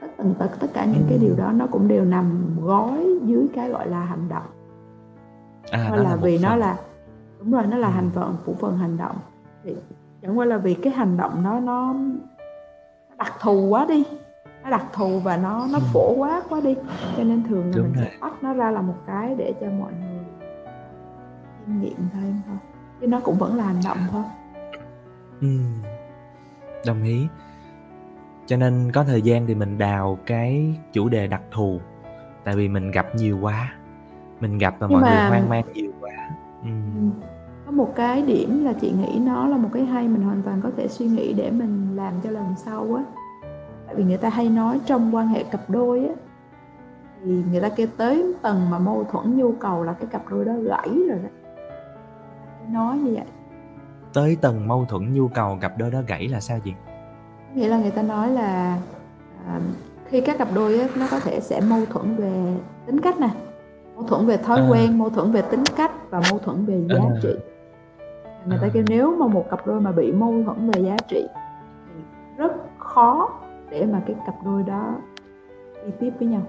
tất 0.00 0.06
tần 0.16 0.34
tật 0.38 0.50
tất 0.60 0.66
cả 0.74 0.84
những 0.84 1.04
cái 1.08 1.18
điều 1.18 1.34
đó 1.36 1.52
nó 1.52 1.66
cũng 1.66 1.88
đều 1.88 2.04
nằm 2.04 2.56
gói 2.60 3.06
dưới 3.24 3.46
cái 3.54 3.70
gọi 3.70 3.88
là 3.88 4.04
hành 4.04 4.28
động 4.28 4.46
à, 5.70 5.90
là, 5.90 5.96
là 5.96 6.16
vì 6.16 6.36
phần. 6.36 6.42
nó 6.42 6.56
là 6.56 6.78
đúng 7.38 7.52
rồi 7.52 7.66
nó 7.66 7.76
là 7.76 7.88
ừ. 7.88 7.92
hành 7.92 8.10
phận 8.14 8.36
phụ 8.44 8.56
phần 8.60 8.78
hành 8.78 8.96
động 8.96 9.16
thì 9.64 9.76
chẳng 10.22 10.38
qua 10.38 10.46
là 10.46 10.58
vì 10.58 10.74
cái 10.74 10.92
hành 10.92 11.16
động 11.16 11.42
nó 11.42 11.60
nó 11.60 11.94
đặc 13.22 13.32
thù 13.40 13.68
quá 13.68 13.86
đi. 13.88 14.04
Nó 14.62 14.70
đặc 14.70 14.84
thù 14.92 15.20
và 15.20 15.36
nó 15.36 15.66
nó 15.72 15.78
ừ. 15.78 15.84
phổ 15.92 16.14
quá 16.14 16.42
quá 16.48 16.60
đi. 16.60 16.74
Cho 17.16 17.24
nên 17.24 17.44
thường 17.48 17.64
là 17.64 17.72
Đúng 17.76 17.84
mình 17.84 17.92
rồi. 17.92 18.04
sẽ 18.04 18.16
bắt 18.20 18.42
nó 18.42 18.52
ra 18.54 18.70
là 18.70 18.82
một 18.82 18.96
cái 19.06 19.34
để 19.34 19.54
cho 19.60 19.66
mọi 19.70 19.92
người 19.92 20.24
kinh 21.66 21.80
nghiệm 21.80 22.08
thêm 22.12 22.40
thôi. 22.46 22.56
Chứ 23.00 23.06
nó 23.06 23.20
cũng 23.20 23.38
vẫn 23.38 23.56
là 23.56 23.64
hành 23.64 23.80
động 23.84 23.98
thôi. 24.10 24.24
Ừ. 25.40 25.58
Đồng 26.86 27.02
ý. 27.02 27.26
Cho 28.46 28.56
nên 28.56 28.92
có 28.92 29.04
thời 29.04 29.22
gian 29.22 29.46
thì 29.46 29.54
mình 29.54 29.78
đào 29.78 30.18
cái 30.26 30.74
chủ 30.92 31.08
đề 31.08 31.26
đặc 31.26 31.42
thù. 31.50 31.80
Tại 32.44 32.56
vì 32.56 32.68
mình 32.68 32.90
gặp 32.90 33.06
nhiều 33.14 33.38
quá. 33.38 33.74
Mình 34.40 34.58
gặp 34.58 34.74
và 34.78 34.86
Nhưng 34.90 35.00
mọi 35.00 35.10
mà... 35.10 35.20
người 35.20 35.28
hoang 35.28 35.48
mang 35.48 35.64
nhiều. 35.74 35.91
Có 37.72 37.76
một 37.76 37.92
cái 37.96 38.22
điểm 38.22 38.64
là 38.64 38.72
chị 38.72 38.92
nghĩ 38.92 39.18
nó 39.18 39.46
là 39.48 39.56
một 39.56 39.68
cái 39.72 39.84
hay 39.84 40.08
mình 40.08 40.22
hoàn 40.22 40.42
toàn 40.42 40.60
có 40.62 40.70
thể 40.76 40.88
suy 40.88 41.06
nghĩ 41.06 41.32
để 41.32 41.50
mình 41.50 41.96
làm 41.96 42.14
cho 42.24 42.30
lần 42.30 42.44
sau 42.56 42.94
á. 42.96 43.02
Tại 43.86 43.94
vì 43.94 44.04
người 44.04 44.16
ta 44.16 44.28
hay 44.28 44.48
nói 44.48 44.80
trong 44.86 45.14
quan 45.14 45.28
hệ 45.28 45.42
cặp 45.42 45.70
đôi 45.70 46.06
á 46.06 46.14
thì 47.24 47.42
người 47.50 47.60
ta 47.60 47.68
kêu 47.68 47.86
tới 47.96 48.34
tầng 48.42 48.70
mà 48.70 48.78
mâu 48.78 49.04
thuẫn 49.12 49.36
nhu 49.36 49.52
cầu 49.52 49.84
là 49.84 49.92
cái 49.92 50.06
cặp 50.06 50.22
đôi 50.30 50.44
đó 50.44 50.52
gãy 50.52 50.88
rồi 51.08 51.18
đó. 51.22 51.28
Nói 52.70 52.98
như 52.98 53.14
vậy. 53.14 53.24
Tới 54.12 54.36
tầng 54.40 54.68
mâu 54.68 54.84
thuẫn 54.88 55.12
nhu 55.12 55.28
cầu 55.28 55.58
cặp 55.60 55.78
đôi 55.78 55.90
đó 55.90 56.00
gãy 56.06 56.28
là 56.28 56.40
sao 56.40 56.58
chị? 56.64 56.72
Nghĩa 57.54 57.68
là 57.68 57.78
người 57.78 57.90
ta 57.90 58.02
nói 58.02 58.30
là 58.30 58.78
à, 59.46 59.60
khi 60.04 60.20
các 60.20 60.38
cặp 60.38 60.48
đôi 60.54 60.78
á, 60.78 60.88
nó 60.96 61.06
có 61.10 61.20
thể 61.20 61.40
sẽ 61.40 61.60
mâu 61.60 61.80
thuẫn 61.90 62.16
về 62.16 62.54
tính 62.86 63.00
cách 63.00 63.20
nè. 63.20 63.28
Mâu 63.94 64.04
thuẫn 64.04 64.26
về 64.26 64.36
thói 64.36 64.58
À. 64.60 64.68
quen 64.70 64.98
mâu 64.98 65.10
thuẫn 65.10 65.32
về 65.32 65.42
tính 65.42 65.62
cách 65.76 65.92
và 66.10 66.20
mâu 66.30 66.38
thuẫn 66.38 66.64
về 66.66 66.84
giá 66.88 66.98
À. 66.98 67.20
trị 67.22 67.28
người 68.46 68.58
ta 68.60 68.66
À. 68.66 68.70
kêu 68.74 68.82
nếu 68.88 69.16
mà 69.16 69.26
một 69.26 69.46
cặp 69.50 69.66
đôi 69.66 69.80
mà 69.80 69.92
bị 69.92 70.12
mâu 70.12 70.42
thuẫn 70.44 70.70
về 70.70 70.80
giá 70.82 70.96
trị 71.08 71.26
thì 71.86 72.02
rất 72.36 72.52
khó 72.78 73.30
để 73.70 73.86
mà 73.86 74.02
cái 74.06 74.16
cặp 74.26 74.34
đôi 74.44 74.62
đó 74.62 74.94
đi 75.86 75.92
tiếp 76.00 76.10
với 76.18 76.28
nhau 76.28 76.42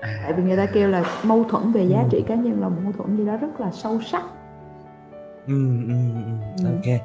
À. 0.00 0.20
tại 0.22 0.32
vì 0.32 0.42
người 0.42 0.56
ta 0.56 0.66
kêu 0.66 0.88
là 0.88 1.04
mâu 1.24 1.44
thuẫn 1.44 1.72
về 1.72 1.84
giá 1.84 2.00
Ừ. 2.02 2.08
trị 2.10 2.24
cá 2.26 2.34
nhân 2.34 2.60
là 2.60 2.68
một 2.68 2.76
mâu 2.84 2.92
thuẫn 2.92 3.16
gì 3.16 3.26
đó 3.26 3.36
rất 3.36 3.60
là 3.60 3.70
sâu 3.70 4.00
sắc 4.00 4.22
Ừ, 5.46 5.68
ừ, 5.88 5.94
ừ, 6.14 6.64
Ừ. 6.64 6.70
ok. 6.74 7.00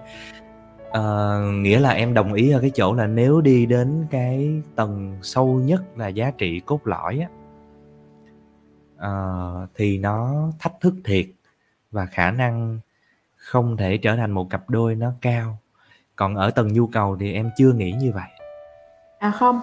Ờ, 0.91 1.39
nghĩa 1.53 1.79
là 1.79 1.89
em 1.89 2.13
đồng 2.13 2.33
ý 2.33 2.51
ở 2.51 2.59
cái 2.61 2.71
chỗ 2.75 2.93
là 2.93 3.07
nếu 3.07 3.41
đi 3.41 3.65
đến 3.65 4.05
cái 4.09 4.61
tầng 4.75 5.17
sâu 5.21 5.47
nhất 5.65 5.81
là 5.97 6.07
giá 6.07 6.31
trị 6.37 6.59
cốt 6.65 6.79
lõi 6.87 7.19
á 7.19 7.27
ờ, 9.03 9.67
thì 9.75 9.97
nó 9.97 10.33
thách 10.59 10.73
thức 10.81 10.93
thiệt 11.05 11.25
và 11.91 12.05
khả 12.05 12.31
năng 12.31 12.79
không 13.37 13.77
thể 13.77 13.97
trở 13.97 14.15
thành 14.15 14.31
một 14.31 14.49
cặp 14.49 14.69
đôi 14.69 14.95
nó 14.95 15.11
cao. 15.21 15.57
Còn 16.15 16.35
ở 16.35 16.49
tầng 16.51 16.73
nhu 16.73 16.87
cầu 16.87 17.17
thì 17.19 17.33
em 17.33 17.49
chưa 17.57 17.71
nghĩ 17.73 17.91
như 17.91 18.11
vậy. 18.15 18.29
à 19.19 19.31
không 19.31 19.61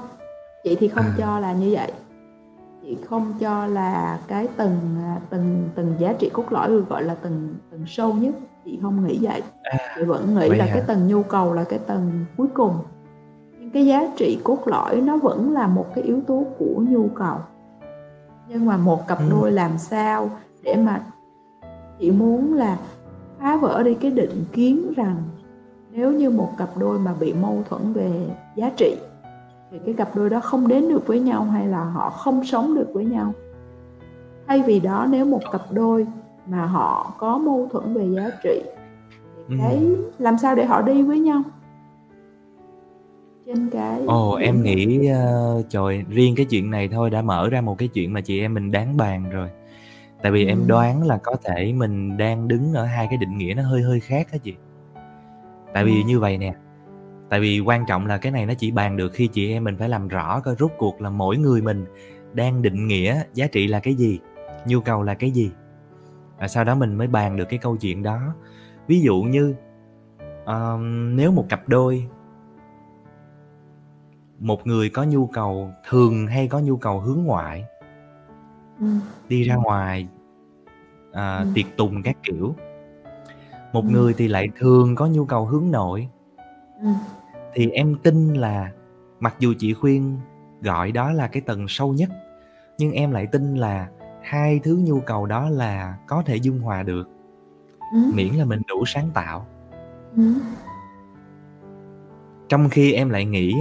chị 0.65 0.77
thì 0.81 0.89
không 0.89 1.05
À. 1.05 1.15
cho 1.19 1.39
là 1.39 1.53
như 1.53 1.71
vậy 1.73 1.93
chị 2.83 2.97
không 3.09 3.33
cho 3.41 3.67
là 3.67 4.19
cái 4.29 4.49
tầng 4.57 4.79
à, 5.03 5.21
tầng 5.31 5.69
tầng 5.75 5.95
giá 5.99 6.13
trị 6.19 6.31
cốt 6.33 6.45
lõi 6.53 6.69
được 6.69 6.89
gọi 6.89 7.03
là 7.05 7.15
tầng 7.15 7.55
tầng 7.71 7.85
sâu 7.87 8.15
nhất 8.15 8.35
chị 8.65 8.79
không 8.83 9.07
nghĩ 9.07 9.19
vậy 9.23 9.43
À, 9.63 9.79
chị 9.97 10.05
vẫn 10.05 10.35
nghĩ 10.35 10.49
là 10.49 10.65
hả? 10.65 10.71
cái 10.75 10.83
tầng 10.87 11.09
nhu 11.09 11.23
cầu 11.23 11.55
là 11.55 11.65
cái 11.65 11.79
tầng 11.87 12.25
cuối 12.37 12.47
cùng 12.55 12.75
nhưng 13.59 13.71
cái 13.71 13.87
giá 13.87 14.03
trị 14.17 14.39
cốt 14.45 14.59
lõi 14.67 15.01
nó 15.01 15.17
vẫn 15.17 15.53
là 15.53 15.67
một 15.67 15.87
cái 15.95 16.05
yếu 16.05 16.21
tố 16.27 16.45
của 16.59 16.85
nhu 16.89 17.09
cầu 17.09 17.39
nhưng 18.53 18.67
mà 18.67 18.77
một 18.77 19.07
cặp 19.09 19.19
Ừ. 19.19 19.25
đôi 19.31 19.53
làm 19.53 19.79
sao 19.79 20.31
để 20.63 20.77
mà 20.77 21.01
chị 21.99 22.11
muốn 22.11 22.55
là 22.55 22.79
phá 23.41 23.57
vỡ 23.57 23.83
đi 23.83 23.95
cái 23.95 24.11
định 24.11 24.45
kiến 24.53 24.93
rằng 24.97 25.17
nếu 25.91 26.13
như 26.13 26.31
một 26.31 26.49
cặp 26.59 26.69
đôi 26.77 26.99
mà 26.99 27.15
bị 27.21 27.33
mâu 27.33 27.63
thuẫn 27.69 27.93
về 27.93 28.11
giá 28.57 28.71
trị 28.77 28.97
thì 29.71 29.79
cái 29.85 29.95
cặp 29.95 30.17
đôi 30.17 30.31
đó 30.31 30.41
không 30.41 30.69
đến 30.69 30.89
được 30.89 31.07
với 31.07 31.21
nhau 31.21 31.45
hay 31.45 31.67
là 31.67 31.85
họ 31.85 32.11
không 32.11 32.45
sống 32.45 32.75
được 32.75 32.89
với 32.93 33.05
nhau 33.05 33.33
thay 34.47 34.63
vì 34.63 34.81
đó 34.81 35.07
nếu 35.11 35.25
một 35.25 35.41
cặp 35.53 35.61
đôi 35.73 36.07
mà 36.47 36.67
họ 36.67 37.13
có 37.19 37.39
mâu 37.39 37.69
thuẫn 37.73 37.95
về 37.95 38.09
giá 38.17 38.31
trị 38.43 38.63
thì 39.37 39.43
Ừ. 39.49 39.55
cái 39.59 39.87
làm 40.19 40.39
sao 40.39 40.55
để 40.55 40.65
họ 40.65 40.83
đi 40.83 41.03
với 41.03 41.21
nhau 41.21 41.43
trên 43.55 43.71
cái 43.71 44.01
Ồ 44.07 44.35
em 44.35 44.63
nghĩ 44.63 45.07
ờ, 45.07 45.63
trời 45.69 46.05
riêng 46.09 46.35
cái 46.37 46.47
chuyện 46.47 46.71
này 46.71 46.89
thôi 46.89 47.11
đã 47.11 47.23
mở 47.23 47.49
ra 47.49 47.61
một 47.61 47.79
cái 47.79 47.89
chuyện 47.89 48.13
mà 48.13 48.21
chị 48.21 48.41
em 48.41 48.55
mình 48.55 48.71
đáng 48.71 48.97
bàn 48.97 49.31
rồi. 49.31 49.49
Tại 50.23 50.33
vì 50.33 50.45
Ừ. 50.45 50.49
em 50.49 50.67
đoán 50.67 51.03
là 51.03 51.19
có 51.23 51.37
thể 51.45 51.73
mình 51.73 52.17
đang 52.17 52.49
đứng 52.49 52.73
ở 52.73 52.85
hai 52.85 53.07
cái 53.07 53.17
định 53.17 53.39
nghĩa 53.39 53.55
nó 53.57 53.63
hơi 53.63 53.83
hơi 53.83 54.01
khác 54.01 54.29
á 54.33 54.39
chị. 54.43 54.55
Tại 55.73 55.85
vì 55.85 56.03
Ừ. 56.03 56.07
như 56.07 56.21
vậy 56.21 56.39
nè. 56.39 56.55
Tại 57.29 57.41
vì 57.41 57.61
quan 57.61 57.87
trọng 57.87 58.07
là 58.07 58.19
cái 58.19 58.33
này 58.33 58.47
nó 58.47 58.55
chỉ 58.55 58.71
bàn 58.71 58.97
được 58.97 59.13
khi 59.13 59.27
chị 59.27 59.53
em 59.53 59.65
mình 59.65 59.77
phải 59.77 59.89
làm 59.89 60.09
rõ 60.09 60.41
coi 60.41 60.55
rốt 60.59 60.71
cuộc 60.79 61.01
là 61.01 61.11
mỗi 61.11 61.37
người 61.37 61.63
mình 61.63 61.85
đang 62.35 62.63
định 62.63 62.87
nghĩa 62.87 63.23
giá 63.35 63.47
trị 63.47 63.67
là 63.67 63.81
cái 63.81 63.95
gì, 63.95 64.19
nhu 64.67 64.81
cầu 64.81 65.03
là 65.03 65.15
cái 65.15 65.31
gì. 65.31 65.51
Và 66.39 66.49
sau 66.49 66.65
đó 66.65 66.75
mình 66.75 66.95
mới 66.95 67.07
bàn 67.07 67.37
được 67.37 67.45
cái 67.45 67.59
câu 67.59 67.77
chuyện 67.77 68.03
đó. 68.03 68.35
Ví 68.87 69.01
dụ 69.01 69.23
như 69.23 69.55
ờm, 70.45 71.17
nếu 71.17 71.33
một 71.33 71.47
cặp 71.49 71.69
đôi 71.69 72.05
một 74.41 74.67
người 74.67 74.89
có 74.91 75.05
nhu 75.05 75.27
cầu 75.27 75.71
thường 75.89 76.27
hay 76.27 76.49
có 76.49 76.59
nhu 76.61 76.77
cầu 76.77 77.01
hướng 77.01 77.25
ngoại 77.25 77.65
ừ. 78.81 78.87
đi 79.29 79.43
ra 79.43 79.55
ngoài 79.57 80.09
à, 81.13 81.39
Ừ. 81.41 81.47
tiệc 81.55 81.77
tùng 81.77 82.03
các 82.03 82.17
kiểu 82.23 82.55
một 83.73 83.85
Ừ. 83.87 83.91
người 83.91 84.15
thì 84.15 84.29
lại 84.29 84.49
thường 84.59 84.95
có 84.95 85.07
nhu 85.07 85.25
cầu 85.25 85.45
hướng 85.47 85.71
nội 85.71 86.09
Ừ. 86.83 86.89
thì 87.55 87.71
em 87.71 87.97
tin 88.03 88.35
là 88.35 88.73
mặc 89.21 89.35
dù 89.39 89.55
chị 89.59 89.75
khuyên 89.75 90.19
gọi 90.63 90.93
đó 90.93 91.13
là 91.13 91.27
cái 91.27 91.43
tầng 91.43 91.67
sâu 91.69 91.93
nhất 91.93 92.11
nhưng 92.79 92.93
em 92.93 93.11
lại 93.11 93.27
tin 93.27 93.55
là 93.57 93.89
hai 94.23 94.61
thứ 94.63 94.81
nhu 94.85 95.01
cầu 95.01 95.27
đó 95.27 95.49
là 95.51 95.97
có 96.07 96.23
thể 96.27 96.37
dung 96.37 96.59
hòa 96.61 96.83
được 96.83 97.09
Ừ. 97.93 97.99
miễn 98.15 98.35
là 98.35 98.45
mình 98.45 98.63
đủ 98.69 98.85
sáng 98.87 99.11
tạo 99.15 99.47
Ừ. 100.17 100.23
trong 102.49 102.69
khi 102.69 102.93
em 102.93 103.11
lại 103.11 103.25
nghĩ 103.25 103.55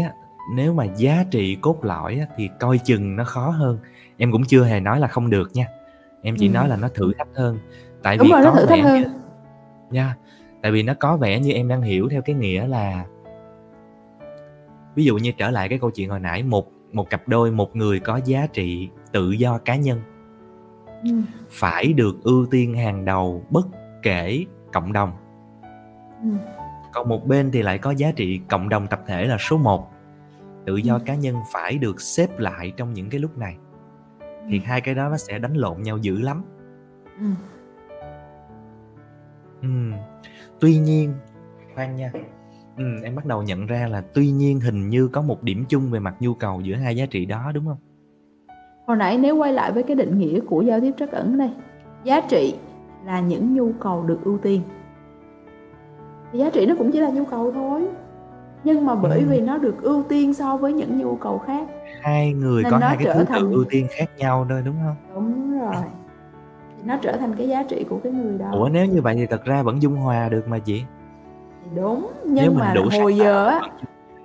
nếu 0.56 0.74
mà 0.74 0.86
giá 0.86 1.26
trị 1.32 1.58
cốt 1.62 1.86
lõi 1.86 2.20
thì 2.38 2.50
coi 2.60 2.78
chừng 2.78 3.16
nó 3.16 3.24
khó 3.24 3.50
hơn. 3.50 3.80
Em 4.18 4.32
cũng 4.32 4.44
chưa 4.44 4.64
hề 4.66 4.80
nói 4.80 5.00
là 5.00 5.08
không 5.08 5.30
được 5.30 5.50
nha. 5.54 5.66
Em 6.22 6.36
chỉ 6.40 6.48
Ừ. 6.48 6.52
nói 6.54 6.68
là 6.70 6.76
nó 6.76 6.88
thử 6.94 7.14
thách 7.18 7.28
hơn. 7.36 7.60
Tại 8.04 8.18
đúng 8.18 8.28
vì 8.28 8.32
rồi 8.32 8.42
nó 8.44 8.52
có 8.52 8.60
thử 8.60 8.66
thách 8.66 8.78
vẻ 8.80 8.84
hơn. 8.84 9.02
như, 9.02 9.08
nha 9.92 10.16
tại 10.62 10.72
vì 10.72 10.84
nó 10.84 10.94
có 11.00 11.18
vẻ 11.18 11.40
như 11.40 11.52
em 11.52 11.68
đang 11.68 11.82
hiểu 11.82 12.10
theo 12.10 12.22
cái 12.22 12.36
nghĩa 12.36 12.68
là 12.68 13.06
ví 14.96 15.04
dụ 15.06 15.18
như 15.18 15.32
trở 15.38 15.50
lại 15.52 15.70
cái 15.70 15.80
câu 15.80 15.92
chuyện 15.92 16.10
hồi 16.10 16.20
nãy 16.20 16.44
một 16.44 16.72
một 16.94 17.10
cặp 17.10 17.28
đôi 17.28 17.52
một 17.52 17.76
người 17.76 18.00
có 18.00 18.20
giá 18.26 18.48
trị 18.54 18.90
tự 19.12 19.32
do 19.32 19.58
cá 19.58 19.76
nhân. 19.76 20.02
Ừ. 21.04 21.10
phải 21.50 21.94
được 21.94 22.24
ưu 22.24 22.46
tiên 22.52 22.74
hàng 22.76 23.06
đầu 23.06 23.44
bất 23.50 23.68
kể 24.04 24.46
cộng 24.74 24.94
đồng. 24.94 25.12
Ừ. 26.24 26.30
còn 26.94 27.10
một 27.10 27.28
bên 27.28 27.52
thì 27.52 27.62
lại 27.62 27.78
có 27.78 27.92
giá 27.92 28.12
trị 28.16 28.40
cộng 28.50 28.70
đồng 28.70 28.88
tập 28.88 29.02
thể 29.08 29.26
là 29.26 29.38
số 29.40 29.58
1 29.58 29.92
tự 30.70 30.76
do 30.76 30.94
Ừ. 30.94 31.00
cá 31.06 31.16
nhân 31.16 31.36
phải 31.52 31.78
được 31.78 32.02
xếp 32.02 32.40
lại 32.40 32.72
trong 32.78 32.94
những 32.94 33.10
cái 33.10 33.20
lúc 33.20 33.38
này 33.38 33.58
thì 34.50 34.58
Ừ. 34.58 34.64
hai 34.66 34.82
cái 34.82 34.96
đó 34.96 35.10
nó 35.10 35.18
sẽ 35.18 35.40
đánh 35.40 35.54
lộn 35.54 35.82
nhau 35.82 35.98
dữ 35.98 36.20
lắm 36.22 36.44
Ừ. 37.20 37.26
Ừm. 39.62 39.94
tuy 40.60 40.78
nhiên 40.78 41.14
khoan 41.76 41.96
nha 41.96 42.12
Ừm, 42.78 43.02
em 43.02 43.16
bắt 43.16 43.26
đầu 43.26 43.44
nhận 43.44 43.66
ra 43.68 43.88
là 43.88 44.04
tuy 44.14 44.32
nhiên 44.32 44.60
hình 44.60 44.90
như 44.90 45.08
có 45.08 45.22
một 45.22 45.44
điểm 45.44 45.66
chung 45.70 45.92
về 45.92 46.00
mặt 46.00 46.16
nhu 46.20 46.34
cầu 46.34 46.62
giữa 46.62 46.76
hai 46.76 46.96
giá 46.96 47.06
trị 47.06 47.26
đó 47.26 47.52
đúng 47.54 47.66
không 47.66 47.78
hồi 48.88 48.98
nãy 48.98 49.18
nếu 49.18 49.36
quay 49.38 49.54
lại 49.54 49.72
với 49.72 49.84
cái 49.84 49.96
định 49.96 50.20
nghĩa 50.20 50.40
của 50.40 50.62
giao 50.62 50.80
tiếp 50.82 50.92
trắc 50.98 51.12
ẩn 51.12 51.38
đây 51.38 51.50
giá 52.04 52.22
trị 52.22 52.56
là 53.06 53.20
những 53.20 53.54
nhu 53.56 53.72
cầu 53.80 54.04
được 54.04 54.20
ưu 54.24 54.38
tiên 54.38 54.62
thì 56.32 56.40
giá 56.40 56.50
trị 56.50 56.66
nó 56.66 56.76
cũng 56.78 56.92
chỉ 56.92 57.00
là 57.00 57.10
nhu 57.10 57.26
cầu 57.26 57.52
thôi 57.52 57.88
nhưng 58.64 58.86
mà 58.86 58.96
bởi 58.96 59.20
Ừ. 59.20 59.26
vì 59.30 59.42
nó 59.42 59.58
được 59.58 59.82
ưu 59.82 60.04
tiên 60.04 60.34
so 60.34 60.58
với 60.58 60.74
những 60.74 60.98
nhu 61.00 61.16
cầu 61.16 61.38
khác 61.38 61.68
hai 62.02 62.34
người 62.34 62.64
Nên 62.64 62.72
có 62.72 62.78
hai 62.78 62.98
cái 63.04 63.14
thứ 63.16 63.24
thành- 63.24 63.42
tự 63.42 63.52
ưu 63.52 63.66
tiên 63.70 63.88
khác 63.98 64.10
nhau 64.18 64.46
thôi 64.50 64.62
đúng 64.66 64.76
không? 64.86 64.96
Đúng 65.16 65.60
rồi. 65.60 65.74
Thì 66.78 66.84
nó 66.86 66.98
trở 67.02 67.18
thành 67.18 67.34
cái 67.38 67.48
giá 67.48 67.64
trị 67.64 67.86
của 67.90 68.00
cái 68.04 68.12
người 68.14 68.38
đó. 68.38 68.50
Ủa 68.54 68.70
nếu 68.72 68.86
như 68.86 69.02
vậy 69.02 69.16
thì 69.16 69.26
thật 69.26 69.46
ra 69.46 69.64
vẫn 69.64 69.82
dung 69.82 69.96
hòa 69.96 70.30
được 70.30 70.48
mà 70.48 70.60
chị. 70.60 70.84
Đúng 71.76 72.08
nếu 72.26 72.34
nhưng 72.46 72.54
mình 72.54 72.60
mà 72.60 72.74
đủ 72.74 72.84
hồi 73.02 73.16
giờ 73.16 73.46
á 73.48 73.62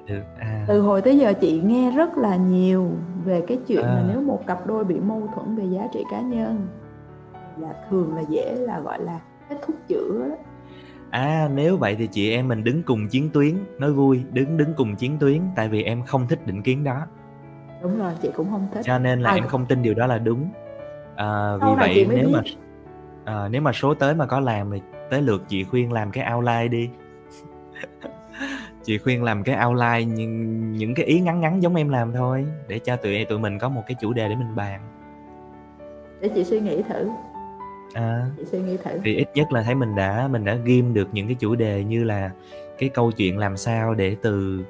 được. 0.06 0.22
À. 0.40 0.64
từ 0.68 0.80
hồi 0.80 1.02
tới 1.02 1.18
giờ 1.18 1.32
chị 1.32 1.60
nghe 1.64 1.90
rất 1.90 2.18
là 2.18 2.36
nhiều 2.36 2.86
về 3.24 3.44
cái 3.48 3.58
chuyện 3.66 3.80
là 3.86 3.94
À. 3.96 4.04
nếu 4.08 4.20
một 4.20 4.46
cặp 4.46 4.66
đôi 4.66 4.84
bị 4.84 5.00
mâu 5.00 5.22
thuẫn 5.34 5.56
về 5.56 5.64
giá 5.64 5.86
trị 5.92 6.04
cá 6.10 6.20
nhân 6.20 6.66
là 7.56 7.68
thường 7.90 8.16
là 8.16 8.22
dễ 8.28 8.54
là 8.54 8.80
gọi 8.80 8.98
là 9.00 9.20
hết 9.50 9.56
thuốc 9.66 9.76
chữa 9.88 10.26
đó 10.28 10.34
À 11.14 11.48
nếu 11.54 11.76
vậy 11.76 11.96
thì 11.98 12.06
chị 12.06 12.30
em 12.30 12.48
mình 12.48 12.64
đứng 12.64 12.82
cùng 12.82 13.08
chiến 13.08 13.30
tuyến. 13.32 13.54
Nói 13.78 13.92
vui 13.92 14.24
đứng 14.32 14.56
đứng 14.56 14.74
cùng 14.74 14.96
chiến 14.96 15.16
tuyến 15.20 15.40
Tại 15.56 15.68
vì 15.68 15.82
em 15.82 16.02
không 16.02 16.26
thích 16.28 16.46
định 16.46 16.62
kiến 16.62 16.84
đó. 16.84 17.06
Đúng 17.82 17.98
rồi 17.98 18.12
chị 18.22 18.30
cũng 18.36 18.50
không 18.50 18.68
thích. 18.74 18.80
Cho 18.84 18.98
nên 18.98 19.20
là 19.20 19.30
À. 19.30 19.34
em 19.34 19.46
không 19.46 19.66
tin 19.66 19.82
điều 19.82 19.94
đó 19.94 20.06
là 20.06 20.18
đúng. 20.18 20.48
À, 21.16 21.56
Vì 21.56 21.68
vậy 21.78 22.06
nếu 22.10 22.28
mà 22.32 22.40
biết. 22.40 22.56
à, 23.24 23.48
Nếu 23.50 23.62
mà 23.62 23.72
số 23.72 23.94
tới 23.94 24.14
mà 24.14 24.26
có 24.26 24.40
làm 24.40 24.70
thì 24.70 24.80
Tới 25.10 25.22
lượt 25.22 25.42
chị 25.48 25.64
khuyên 25.64 25.92
làm 25.92 26.10
cái 26.10 26.32
outline 26.34 26.68
đi. 26.68 26.90
Chị 28.82 28.98
khuyên 28.98 29.22
làm 29.22 29.42
cái 29.42 29.58
outline 29.66 30.04
những, 30.04 30.72
những 30.72 30.94
cái 30.94 31.06
ý 31.06 31.20
ngắn 31.20 31.40
ngắn 31.40 31.62
giống 31.62 31.74
em 31.74 31.88
làm 31.88 32.12
thôi 32.12 32.46
Để 32.68 32.78
cho 32.78 32.96
tụi 32.96 33.24
tụi 33.24 33.38
mình 33.38 33.58
có 33.58 33.68
một 33.68 33.82
cái 33.86 33.94
chủ 34.00 34.12
đề 34.12 34.28
để 34.28 34.34
mình 34.34 34.54
bàn. 34.56 34.80
Để 36.20 36.28
chị 36.34 36.44
suy 36.44 36.60
nghĩ 36.60 36.82
thử 36.82 37.08
à, 37.94 38.26
chị 38.36 38.44
suy 38.44 38.58
nghĩ 38.62 38.76
thử. 38.76 38.90
Thì 39.04 39.14
ít 39.16 39.28
nhất 39.34 39.52
là 39.52 39.62
thấy 39.62 39.74
mình 39.74 39.94
đã 39.94 40.28
mình 40.32 40.44
đã 40.44 40.54
ghim 40.54 40.94
được 40.94 41.08
những 41.12 41.26
cái 41.26 41.36
chủ 41.38 41.54
đề 41.54 41.84
như 41.84 42.04
là 42.04 42.30
cái 42.78 42.88
câu 42.88 43.12
chuyện 43.12 43.38
làm 43.38 43.56
sao 43.56 43.94
để 43.94 44.16
từ 44.22 44.64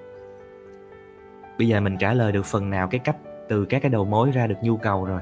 bây 1.59 1.69
giờ 1.69 1.81
mình 1.81 1.97
trả 2.01 2.15
lời 2.15 2.33
được 2.33 2.47
phần 2.47 2.71
nào 2.71 2.89
cái 2.89 2.99
cách 3.05 3.17
từ 3.49 3.65
các 3.65 3.83
cái 3.83 3.91
đầu 3.91 4.05
mối 4.05 4.31
ra 4.31 4.47
được 4.47 4.57
nhu 4.63 4.77
cầu 4.77 5.05
rồi. 5.05 5.21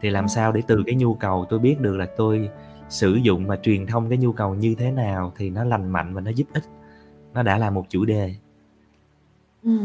Thì 0.00 0.10
làm 0.10 0.24
Ừ. 0.24 0.28
sao 0.28 0.52
để 0.52 0.62
từ 0.66 0.82
cái 0.86 0.94
nhu 0.94 1.14
cầu 1.14 1.46
tôi 1.48 1.58
biết 1.58 1.80
được 1.80 1.96
là 1.96 2.06
tôi 2.16 2.50
sử 2.88 3.14
dụng 3.14 3.46
và 3.46 3.56
truyền 3.56 3.86
thông 3.86 4.08
cái 4.08 4.18
nhu 4.18 4.32
cầu 4.32 4.54
như 4.54 4.74
thế 4.78 4.90
nào 4.90 5.32
thì 5.36 5.50
nó 5.50 5.64
lành 5.64 5.90
mạnh 5.90 6.14
và 6.14 6.20
nó 6.20 6.30
giúp 6.30 6.46
ích. 6.52 6.64
Nó 7.34 7.42
đã 7.42 7.58
là 7.58 7.70
một 7.70 7.86
chủ 7.88 8.04
đề. 8.04 8.34
Ừ. 9.62 9.78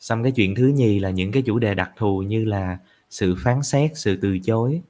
xong 0.00 0.22
cái 0.22 0.32
chuyện 0.32 0.54
thứ 0.54 0.66
nhì 0.66 0.98
là 0.98 1.10
những 1.10 1.32
cái 1.32 1.42
chủ 1.42 1.58
đề 1.58 1.74
đặc 1.74 1.90
thù 1.96 2.22
như 2.22 2.44
là 2.44 2.78
sự 3.10 3.34
phán 3.38 3.62
xét 3.62 3.90
sự 3.94 4.16
từ 4.22 4.38
chối. 4.38 4.80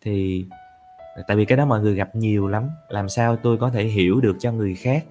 Thì 0.00 0.46
tại 1.26 1.36
vì 1.36 1.44
cái 1.44 1.58
đó 1.58 1.64
mọi 1.64 1.80
người 1.80 1.94
gặp 1.94 2.16
nhiều 2.16 2.48
lắm. 2.48 2.70
Làm 2.88 3.08
sao 3.08 3.36
tôi 3.36 3.58
có 3.58 3.70
thể 3.70 3.84
hiểu 3.84 4.20
được 4.20 4.36
cho 4.38 4.52
người 4.52 4.74
khác? 4.74 5.04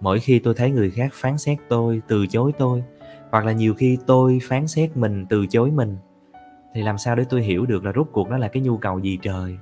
Mỗi 0.00 0.20
khi 0.20 0.38
tôi 0.38 0.54
thấy 0.54 0.70
người 0.70 0.90
khác 0.90 1.10
phán 1.12 1.38
xét 1.38 1.58
tôi 1.68 2.02
từ 2.08 2.26
chối 2.26 2.52
tôi 2.58 2.82
hoặc 3.30 3.44
là 3.44 3.52
nhiều 3.52 3.74
khi 3.74 3.98
tôi 4.06 4.38
phán 4.42 4.66
xét 4.66 4.96
mình 4.96 5.26
từ 5.26 5.46
chối 5.46 5.70
mình 5.70 5.96
thì 6.74 6.82
làm 6.82 6.98
sao 6.98 7.16
để 7.16 7.24
tôi 7.30 7.42
hiểu 7.42 7.66
được 7.66 7.84
là 7.84 7.92
rốt 7.96 8.08
cuộc 8.12 8.30
nó 8.30 8.38
là 8.38 8.48
cái 8.48 8.62
nhu 8.62 8.76
cầu 8.76 8.98
gì 8.98 9.18
trời? 9.22 9.56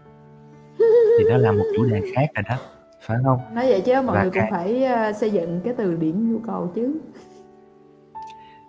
Thì 1.19 1.25
đó 1.31 1.37
là 1.37 1.53
một 1.53 1.65
chủ 1.77 1.85
đề 1.85 2.01
khác 2.15 2.27
rồi 2.35 2.45
đó 2.49 2.57
phải 3.01 3.19
không? 3.25 3.41
Nói 3.55 3.67
vậy 3.69 3.81
chứ 3.81 3.93
mọi 3.93 4.17
Và 4.17 4.23
người 4.23 4.31
cũng 4.31 4.51
phải 4.51 4.85
uh, 5.11 5.17
xây 5.17 5.31
dựng 5.31 5.61
cái 5.65 5.75
từ 5.79 5.95
điển 5.95 6.33
nhu 6.33 6.39
cầu 6.47 6.73
chứ. 6.75 7.01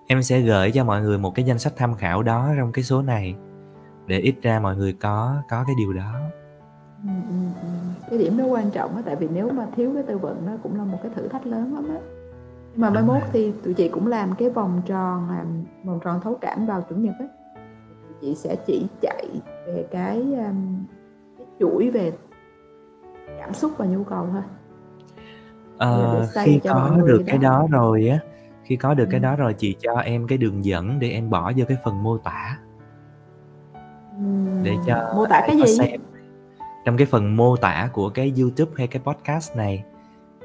Em 0.07 0.23
sẽ 0.23 0.39
gửi 0.39 0.71
cho 0.71 0.83
mọi 0.83 1.01
người 1.01 1.17
một 1.17 1.35
cái 1.35 1.45
danh 1.45 1.59
sách 1.59 1.73
tham 1.75 1.95
khảo 1.95 2.23
đó 2.23 2.49
trong 2.57 2.71
cái 2.71 2.83
số 2.83 3.01
này 3.01 3.35
để 4.07 4.19
ít 4.19 4.35
ra 4.41 4.59
mọi 4.59 4.75
người 4.75 4.93
có 4.93 5.35
có 5.49 5.63
cái 5.67 5.75
điều 5.77 5.93
đó 5.93 6.13
ừ, 7.03 7.09
ừ, 7.29 7.35
ừ. 7.61 7.67
cái 8.09 8.19
điểm 8.19 8.37
đó 8.37 8.45
quan 8.45 8.71
trọng 8.71 8.95
á 8.95 9.01
tại 9.05 9.15
vì 9.15 9.27
nếu 9.33 9.49
mà 9.49 9.67
thiếu 9.75 9.91
cái 9.93 10.03
tư 10.03 10.17
vấn 10.17 10.45
nó 10.45 10.51
cũng 10.63 10.77
là 10.77 10.83
một 10.83 10.97
cái 11.03 11.11
thử 11.15 11.27
thách 11.27 11.45
lớn 11.47 11.73
lắm 11.75 11.89
á. 11.89 11.99
Nhưng 12.71 12.81
mà 12.81 12.89
mai 12.89 13.03
mốt 13.03 13.21
thì 13.31 13.53
tụi 13.63 13.73
chị 13.73 13.89
cũng 13.89 14.07
làm 14.07 14.35
cái 14.35 14.49
vòng 14.49 14.81
tròn 14.85 15.29
làm 15.29 15.63
vòng 15.83 15.99
tròn 16.03 16.19
thấu 16.23 16.37
cảm 16.41 16.65
vào 16.65 16.85
chủ 16.89 16.95
nhật 16.95 17.15
á. 17.19 17.25
Tụi 18.07 18.17
chị 18.21 18.35
sẽ 18.35 18.55
chỉ 18.65 18.87
chạy 19.01 19.25
về 19.67 19.85
cái, 19.91 20.17
um, 20.17 20.85
cái 21.37 21.47
chuỗi 21.59 21.89
về 21.89 22.11
cảm 23.39 23.53
xúc 23.53 23.71
và 23.77 23.85
nhu 23.85 24.03
cầu 24.03 24.27
thôi. 24.31 24.41
Ờ, 25.77 26.27
khi 26.43 26.59
có 26.63 26.97
được 27.05 27.23
cái 27.27 27.37
đó. 27.37 27.67
rồi 27.71 28.07
á 28.07 28.19
khi 28.69 28.75
có 28.75 28.93
được 28.93 29.07
cái 29.11 29.19
đó 29.19 29.35
rồi 29.35 29.53
chị 29.53 29.75
cho 29.79 29.93
em 29.93 30.27
cái 30.27 30.37
đường 30.37 30.65
dẫn 30.65 30.99
để 30.99 31.09
em 31.09 31.29
bỏ 31.29 31.51
vô 31.57 31.65
cái 31.67 31.77
phần 31.83 32.03
mô 32.03 32.17
tả. 32.17 32.57
Để 34.63 34.75
cho 34.87 35.13
mô 35.15 35.25
tả 35.25 35.43
cái 35.47 35.57
gì? 35.57 35.75
xem. 35.77 36.01
Trong 36.89 36.97
cái 36.97 37.07
phần 37.07 37.35
mô 37.35 37.55
tả 37.55 37.89
của 37.93 38.09
cái 38.09 38.33
YouTube 38.39 38.71
hay 38.75 38.87
cái 38.87 39.01
podcast 39.05 39.55
này. 39.55 39.83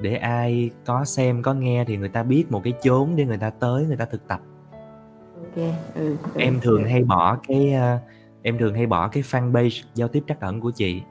Để 0.00 0.16
ai 0.16 0.70
có 0.84 1.04
xem 1.04 1.42
có 1.42 1.54
nghe 1.54 1.84
thì 1.84 1.96
người 1.96 2.08
ta 2.08 2.22
biết 2.22 2.44
một 2.50 2.60
cái 2.64 2.72
chốn 2.82 3.16
để 3.16 3.24
người 3.24 3.38
ta 3.38 3.50
tới 3.50 3.84
người 3.86 3.96
ta 3.96 4.04
thực 4.04 4.28
tập. 4.28 4.40
Ok 5.38 5.56
ừ, 5.94 6.16
ừ, 6.34 6.40
em 6.40 6.60
thường 6.60 6.84
hay 6.84 7.04
bỏ 7.04 7.38
cái 7.48 7.74
uh, 7.74 8.00
em 8.42 8.58
thường 8.58 8.74
hay 8.74 8.86
bỏ 8.86 9.08
cái 9.08 9.22
fanpage 9.22 9.82
giao 9.94 10.08
tiếp 10.08 10.24
trắc 10.28 10.40
ẩn 10.40 10.60
của 10.60 10.70
chị. 10.70 11.02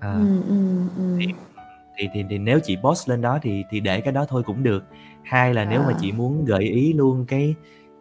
À, 0.00 0.12
ừ, 0.12 0.42
ừ, 0.48 0.80
ừ. 0.96 1.18
Thì, 1.18 1.26
thì 1.96 2.08
thì 2.14 2.24
thì 2.30 2.38
nếu 2.38 2.60
chị 2.64 2.76
post 2.82 3.08
lên 3.08 3.20
đó 3.20 3.38
thì 3.42 3.64
thì 3.70 3.80
để 3.80 4.00
cái 4.00 4.12
đó 4.12 4.24
thôi 4.28 4.42
cũng 4.42 4.62
được. 4.62 4.84
Hai 5.22 5.54
là 5.54 5.62
à. 5.62 5.68
nếu 5.70 5.82
mà 5.82 5.92
chị 6.00 6.12
muốn 6.12 6.44
gợi 6.44 6.62
ý 6.62 6.92
luôn 6.92 7.24
cái 7.28 7.54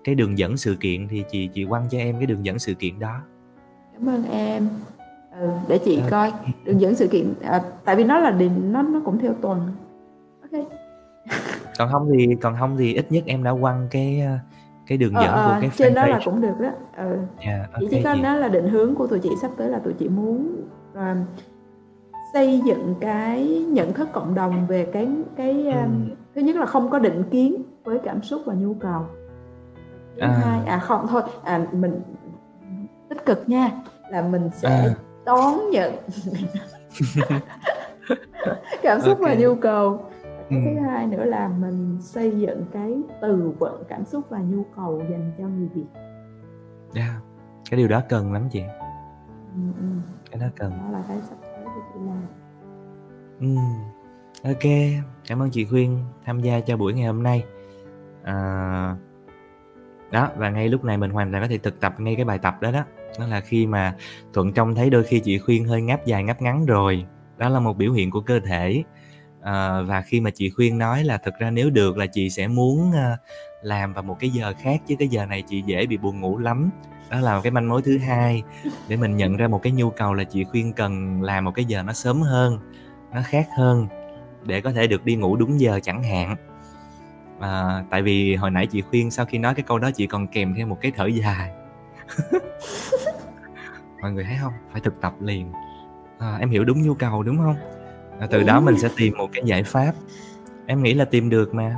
cái 0.04 0.16
đường 0.16 0.38
dẫn 0.38 0.58
sự 0.58 0.76
kiện 0.80 1.08
thì 1.08 1.24
chị 1.32 1.48
chị 1.54 1.66
quăng 1.70 1.90
cho 1.90 1.98
em 1.98 2.18
cái 2.18 2.26
đường 2.26 2.46
dẫn 2.46 2.60
sự 2.60 2.74
kiện 2.74 3.00
đó. 3.00 3.22
Cảm 3.94 4.10
ơn 4.10 4.32
em 4.32 4.70
ừ, 5.40 5.50
để 5.68 5.78
chị 5.78 5.96
okay. 5.96 6.12
coi 6.12 6.34
đường 6.64 6.82
dẫn 6.82 6.96
sự 6.96 7.08
kiện 7.08 7.34
à, 7.42 7.62
tại 7.86 7.96
vì 7.96 8.04
nó 8.04 8.20
là 8.20 8.32
định 8.32 8.74
nó 8.74 8.82
nó 8.82 9.02
cũng 9.06 9.20
theo 9.20 9.34
tuần 9.34 9.72
ok 10.42 10.62
còn 11.78 11.90
không 11.92 12.10
thì 12.14 12.36
còn 12.42 12.56
không 12.60 12.78
thì 12.78 12.94
ít 12.94 13.12
nhất 13.12 13.24
em 13.28 13.44
đã 13.44 13.54
quăng 13.62 13.88
cái 13.92 14.24
cái 14.88 14.98
đường 14.98 15.14
ờ, 15.14 15.24
dẫn 15.24 15.34
ờ, 15.34 15.54
của 15.54 15.62
cái 15.62 15.72
trên 15.78 15.94
đó 15.94 16.06
là 16.06 16.20
cũng 16.26 16.42
được 16.42 16.60
đó 16.60 16.70
ừ. 16.98 17.04
yeah, 17.04 17.60
dạ, 17.60 17.68
okay, 17.74 17.80
chị 17.80 17.88
chỉ 17.92 18.04
có 18.04 18.16
nói 18.16 18.38
là 18.38 18.48
định 18.48 18.70
hướng 18.70 18.96
của 18.96 19.08
tụi 19.08 19.20
chị 19.20 19.30
sắp 19.42 19.52
tới 19.58 19.70
là 19.70 19.80
tụi 19.80 19.94
chị 19.94 20.10
muốn 20.10 20.56
uh, 20.94 21.18
xây 22.34 22.62
dựng 22.66 22.96
cái 23.02 23.48
nhận 23.48 23.94
thức 23.94 24.10
cộng 24.14 24.36
đồng 24.36 24.68
về 24.68 24.86
cái 24.94 25.10
cái 25.36 25.66
ừ. 25.66 25.72
um, 25.72 26.10
thứ 26.36 26.42
nhất 26.42 26.56
là 26.56 26.66
không 26.66 26.90
có 26.90 27.00
định 27.00 27.24
kiến 27.32 27.64
với 27.84 28.00
cảm 28.04 28.22
xúc 28.22 28.42
và 28.46 28.54
nhu 28.54 28.74
cầu 28.74 29.06
thứ 30.16 30.22
à. 30.22 30.42
hai 30.46 30.66
à 30.66 30.80
không 30.80 31.08
thôi 31.08 31.22
à 31.44 31.68
mình 31.72 32.02
tích 33.10 33.26
cực 33.26 33.50
nha 33.50 33.72
là 34.10 34.22
mình 34.22 34.50
sẽ 34.54 34.70
à. 34.70 34.96
Đón 35.26 35.70
nhận 35.72 35.94
cảm 38.84 39.02
xúc 39.02 39.20
okay. 39.20 39.36
và 39.36 39.42
nhu 39.42 39.56
cầu 39.56 40.12
cái 40.24 40.60
ừ. 40.60 40.66
thứ 40.66 40.80
hai 40.80 41.08
nữa 41.08 41.26
là 41.26 41.48
mình 41.48 41.98
xây 42.02 42.40
dựng 42.40 42.66
cái 42.74 42.98
từ 43.22 43.54
vựng 43.60 43.84
cảm 43.90 44.06
xúc 44.06 44.26
và 44.30 44.40
nhu 44.40 44.64
cầu 44.76 45.04
dành 45.10 45.32
cho 45.38 45.44
người 45.44 45.68
việt 45.74 45.86
yeah. 46.94 47.10
Dạ, 47.10 47.20
cái 47.70 47.78
điều 47.78 47.88
đó 47.88 48.02
cần 48.10 48.34
lắm 48.34 48.50
chị 48.52 48.62
ừ, 49.56 49.62
ừ. 49.78 49.86
cái 50.32 50.42
đó 50.42 50.48
cần 50.56 50.72
đó 50.72 50.92
là 50.92 51.04
cái 51.08 51.18
sắp 51.30 51.36
tới 51.42 51.66
của 51.66 51.82
chị 51.94 52.00
làm 52.06 52.24
ừ. 53.40 53.56
ok 54.44 54.72
cảm 55.28 55.42
ơn 55.42 55.50
chị 55.52 55.66
khuyên 55.66 56.00
tham 56.26 56.40
gia 56.40 56.60
cho 56.60 56.78
buổi 56.78 56.94
ngày 56.94 57.06
hôm 57.06 57.24
nay 57.24 57.44
à, 58.24 58.96
đó 60.12 60.30
và 60.38 60.50
ngay 60.50 60.70
lúc 60.70 60.84
này 60.84 60.98
mình 60.98 61.12
hoàn 61.12 61.32
toàn 61.32 61.44
có 61.44 61.48
thể 61.48 61.58
thực 61.58 61.80
tập 61.80 61.94
ngay 61.98 62.16
cái 62.16 62.26
bài 62.26 62.40
tập 62.40 62.62
đó 62.62 62.72
đó 62.72 62.84
đó 63.20 63.28
là 63.28 63.42
khi 63.42 63.68
mà 63.68 63.96
thuận 64.34 64.54
trông 64.54 64.76
thấy 64.76 64.90
đôi 64.90 65.04
khi 65.04 65.20
chị 65.20 65.38
khuyên 65.38 65.66
hơi 65.66 65.82
ngáp 65.82 66.06
dài 66.06 66.24
ngáp 66.24 66.42
ngắn 66.42 66.66
rồi. 66.66 67.06
Đó 67.38 67.50
là 67.50 67.60
một 67.60 67.78
biểu 67.78 67.92
hiện 67.92 68.12
của 68.12 68.22
cơ 68.22 68.40
thể. 68.40 68.84
À, 69.42 69.82
và 69.82 70.02
khi 70.02 70.22
mà 70.22 70.30
chị 70.30 70.50
khuyên 70.50 70.78
nói 70.78 71.04
là 71.04 71.18
thực 71.18 71.34
ra 71.40 71.52
nếu 71.52 71.70
được 71.70 71.98
là 71.98 72.06
chị 72.06 72.30
sẽ 72.30 72.48
muốn 72.48 72.92
ờ, 72.92 73.18
làm 73.62 73.94
vào 73.94 74.04
một 74.04 74.18
cái 74.20 74.30
giờ 74.30 74.54
khác 74.62 74.82
chứ 74.88 74.96
cái 75.00 75.08
giờ 75.08 75.26
này 75.26 75.44
chị 75.48 75.64
dễ 75.66 75.86
bị 75.86 75.98
buồn 75.98 76.22
ngủ 76.22 76.38
lắm. 76.38 76.70
Đó 77.10 77.20
là 77.20 77.36
một 77.36 77.42
cái 77.44 77.52
manh 77.52 77.70
mối 77.70 77.82
thứ 77.82 77.98
hai. 77.98 78.44
Để 78.88 78.96
mình 78.96 79.18
nhận 79.18 79.38
ra 79.38 79.48
một 79.48 79.60
cái 79.64 79.72
nhu 79.72 79.90
cầu 79.90 80.14
là 80.14 80.24
chị 80.24 80.44
khuyên 80.44 80.74
cần 80.74 81.22
làm 81.22 81.46
một 81.46 81.52
cái 81.56 81.66
giờ 81.66 81.84
nó 81.84 81.94
sớm 81.94 82.22
hơn 82.22 82.60
nó 83.14 83.22
khác 83.26 83.48
hơn 83.58 83.88
để 84.44 84.62
có 84.62 84.72
thể 84.72 84.88
được 84.88 85.06
đi 85.06 85.16
ngủ 85.16 85.36
đúng 85.36 85.60
giờ 85.60 85.80
chẳng 85.84 86.04
hạn. 86.04 86.36
À, 87.40 87.84
tại 87.90 88.02
vì 88.02 88.36
hồi 88.36 88.52
nãy 88.52 88.68
chị 88.68 88.82
khuyên 88.82 89.12
sau 89.12 89.26
khi 89.26 89.38
nói 89.38 89.54
cái 89.56 89.64
câu 89.68 89.80
đó 89.80 89.92
chị 89.92 90.08
còn 90.08 90.28
kèm 90.28 90.54
theo 90.58 90.68
một 90.68 90.78
cái 90.82 90.92
thở 90.96 91.06
dài 91.06 91.52
mọi 94.02 94.12
người 94.12 94.24
thấy 94.24 94.38
không? 94.42 94.54
Phải 94.72 94.82
thực 94.82 95.02
tập 95.02 95.14
liền. 95.20 95.52
À, 96.20 96.38
em 96.40 96.50
hiểu 96.50 96.64
đúng 96.64 96.82
nhu 96.82 96.94
cầu 96.94 97.24
đúng 97.24 97.38
không? 97.38 97.56
À, 98.20 98.28
từ 98.32 98.44
đó 98.44 98.62
mình 98.62 98.80
sẽ 98.80 98.90
tìm 98.98 99.18
một 99.18 99.30
cái 99.34 99.44
giải 99.46 99.64
pháp. 99.64 99.94
Em 100.66 100.84
nghĩ 100.84 100.94
là 100.94 101.06
tìm 101.06 101.30
được 101.30 101.54
mà. 101.54 101.76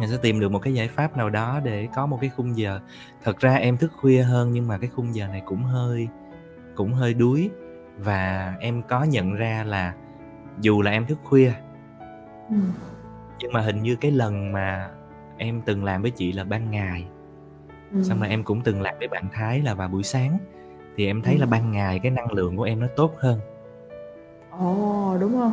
Mình 0.00 0.10
sẽ 0.10 0.16
tìm 0.22 0.40
được 0.40 0.48
một 0.52 0.58
cái 0.58 0.74
giải 0.74 0.88
pháp 0.88 1.16
nào 1.16 1.30
đó 1.30 1.60
để 1.64 1.88
có 1.94 2.06
một 2.06 2.18
cái 2.20 2.30
khung 2.36 2.56
giờ. 2.56 2.80
Thật 3.24 3.38
ra 3.38 3.54
em 3.54 3.76
thức 3.76 3.92
khuya 4.00 4.22
hơn 4.22 4.52
nhưng 4.52 4.68
mà 4.68 4.78
cái 4.78 4.90
khung 4.96 5.14
giờ 5.14 5.28
này 5.28 5.42
cũng 5.44 5.62
hơi 5.62 6.08
cũng 6.74 6.92
hơi 6.92 7.14
đuối. 7.14 7.50
Và 7.98 8.54
em 8.60 8.82
có 8.82 9.04
nhận 9.04 9.34
ra 9.34 9.64
là 9.66 9.94
dù 10.60 10.82
là 10.82 10.90
em 10.90 11.06
thức 11.06 11.18
khuya 11.24 11.52
ừ. 12.48 12.56
nhưng 13.38 13.52
mà 13.52 13.60
hình 13.60 13.82
như 13.82 13.96
cái 13.96 14.10
lần 14.10 14.52
mà 14.52 14.90
em 15.36 15.62
từng 15.64 15.84
làm 15.84 16.02
với 16.02 16.10
chị 16.10 16.32
là 16.32 16.44
ban 16.44 16.70
ngày 16.70 17.06
ừ. 17.94 18.02
xong 18.02 18.20
rồi 18.20 18.28
em 18.28 18.44
cũng 18.44 18.60
từng 18.60 18.82
làm 18.82 18.94
với 18.98 19.08
bạn 19.08 19.24
Thái 19.32 19.62
là 19.62 19.74
vào 19.74 19.88
buổi 19.88 20.02
sáng 20.02 20.38
thì 20.96 21.06
em 21.06 21.22
thấy 21.22 21.34
ừ. 21.34 21.40
là 21.40 21.46
ban 21.46 21.72
ngày 21.72 21.98
cái 21.98 22.10
năng 22.10 22.32
lượng 22.32 22.56
của 22.56 22.62
em 22.62 22.80
nó 22.80 22.86
tốt 22.96 23.14
hơn 23.18 23.40
ồ 24.50 25.16
đúng 25.20 25.32
không 25.32 25.52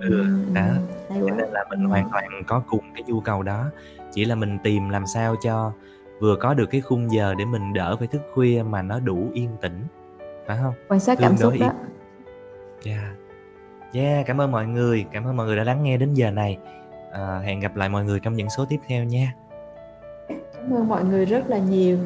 ừ, 0.00 0.24
đó 0.54 0.62
hay 1.10 1.20
quá. 1.20 1.34
nên 1.36 1.48
là 1.50 1.64
mình 1.70 1.84
ừ. 1.84 1.88
hoàn 1.88 2.10
toàn 2.12 2.24
có 2.46 2.62
cùng 2.68 2.84
cái 2.94 3.02
nhu 3.06 3.20
cầu 3.20 3.42
đó 3.42 3.70
chỉ 4.12 4.24
là 4.24 4.34
mình 4.34 4.58
tìm 4.62 4.88
làm 4.88 5.06
sao 5.06 5.36
cho 5.42 5.72
vừa 6.20 6.36
có 6.36 6.54
được 6.54 6.66
cái 6.66 6.80
khung 6.80 7.12
giờ 7.12 7.34
để 7.38 7.44
mình 7.44 7.72
đỡ 7.72 7.96
phải 7.96 8.08
thức 8.08 8.22
khuya 8.34 8.62
mà 8.68 8.82
nó 8.82 9.00
đủ 9.00 9.30
yên 9.34 9.50
tĩnh 9.60 9.84
phải 10.46 10.58
không 10.62 10.74
quan 10.88 11.00
sát 11.00 11.18
cảm 11.20 11.36
xúc 11.36 11.54
đó 11.60 11.72
yeah. 12.84 13.04
yeah 13.92 14.26
cảm 14.26 14.40
ơn 14.40 14.50
mọi 14.50 14.66
người 14.66 15.06
cảm 15.12 15.24
ơn 15.24 15.36
mọi 15.36 15.46
người 15.46 15.56
đã 15.56 15.64
lắng 15.64 15.82
nghe 15.82 15.96
đến 15.96 16.14
giờ 16.14 16.30
này 16.30 16.58
à, 17.12 17.38
hẹn 17.44 17.60
gặp 17.60 17.76
lại 17.76 17.88
mọi 17.88 18.04
người 18.04 18.20
trong 18.20 18.34
những 18.34 18.50
số 18.50 18.64
tiếp 18.64 18.80
theo 18.86 19.04
nha 19.04 19.32
ơn 20.70 20.88
mọi 20.88 21.04
người 21.04 21.24
rất 21.24 21.48
là 21.48 21.58
nhiều. 21.58 21.98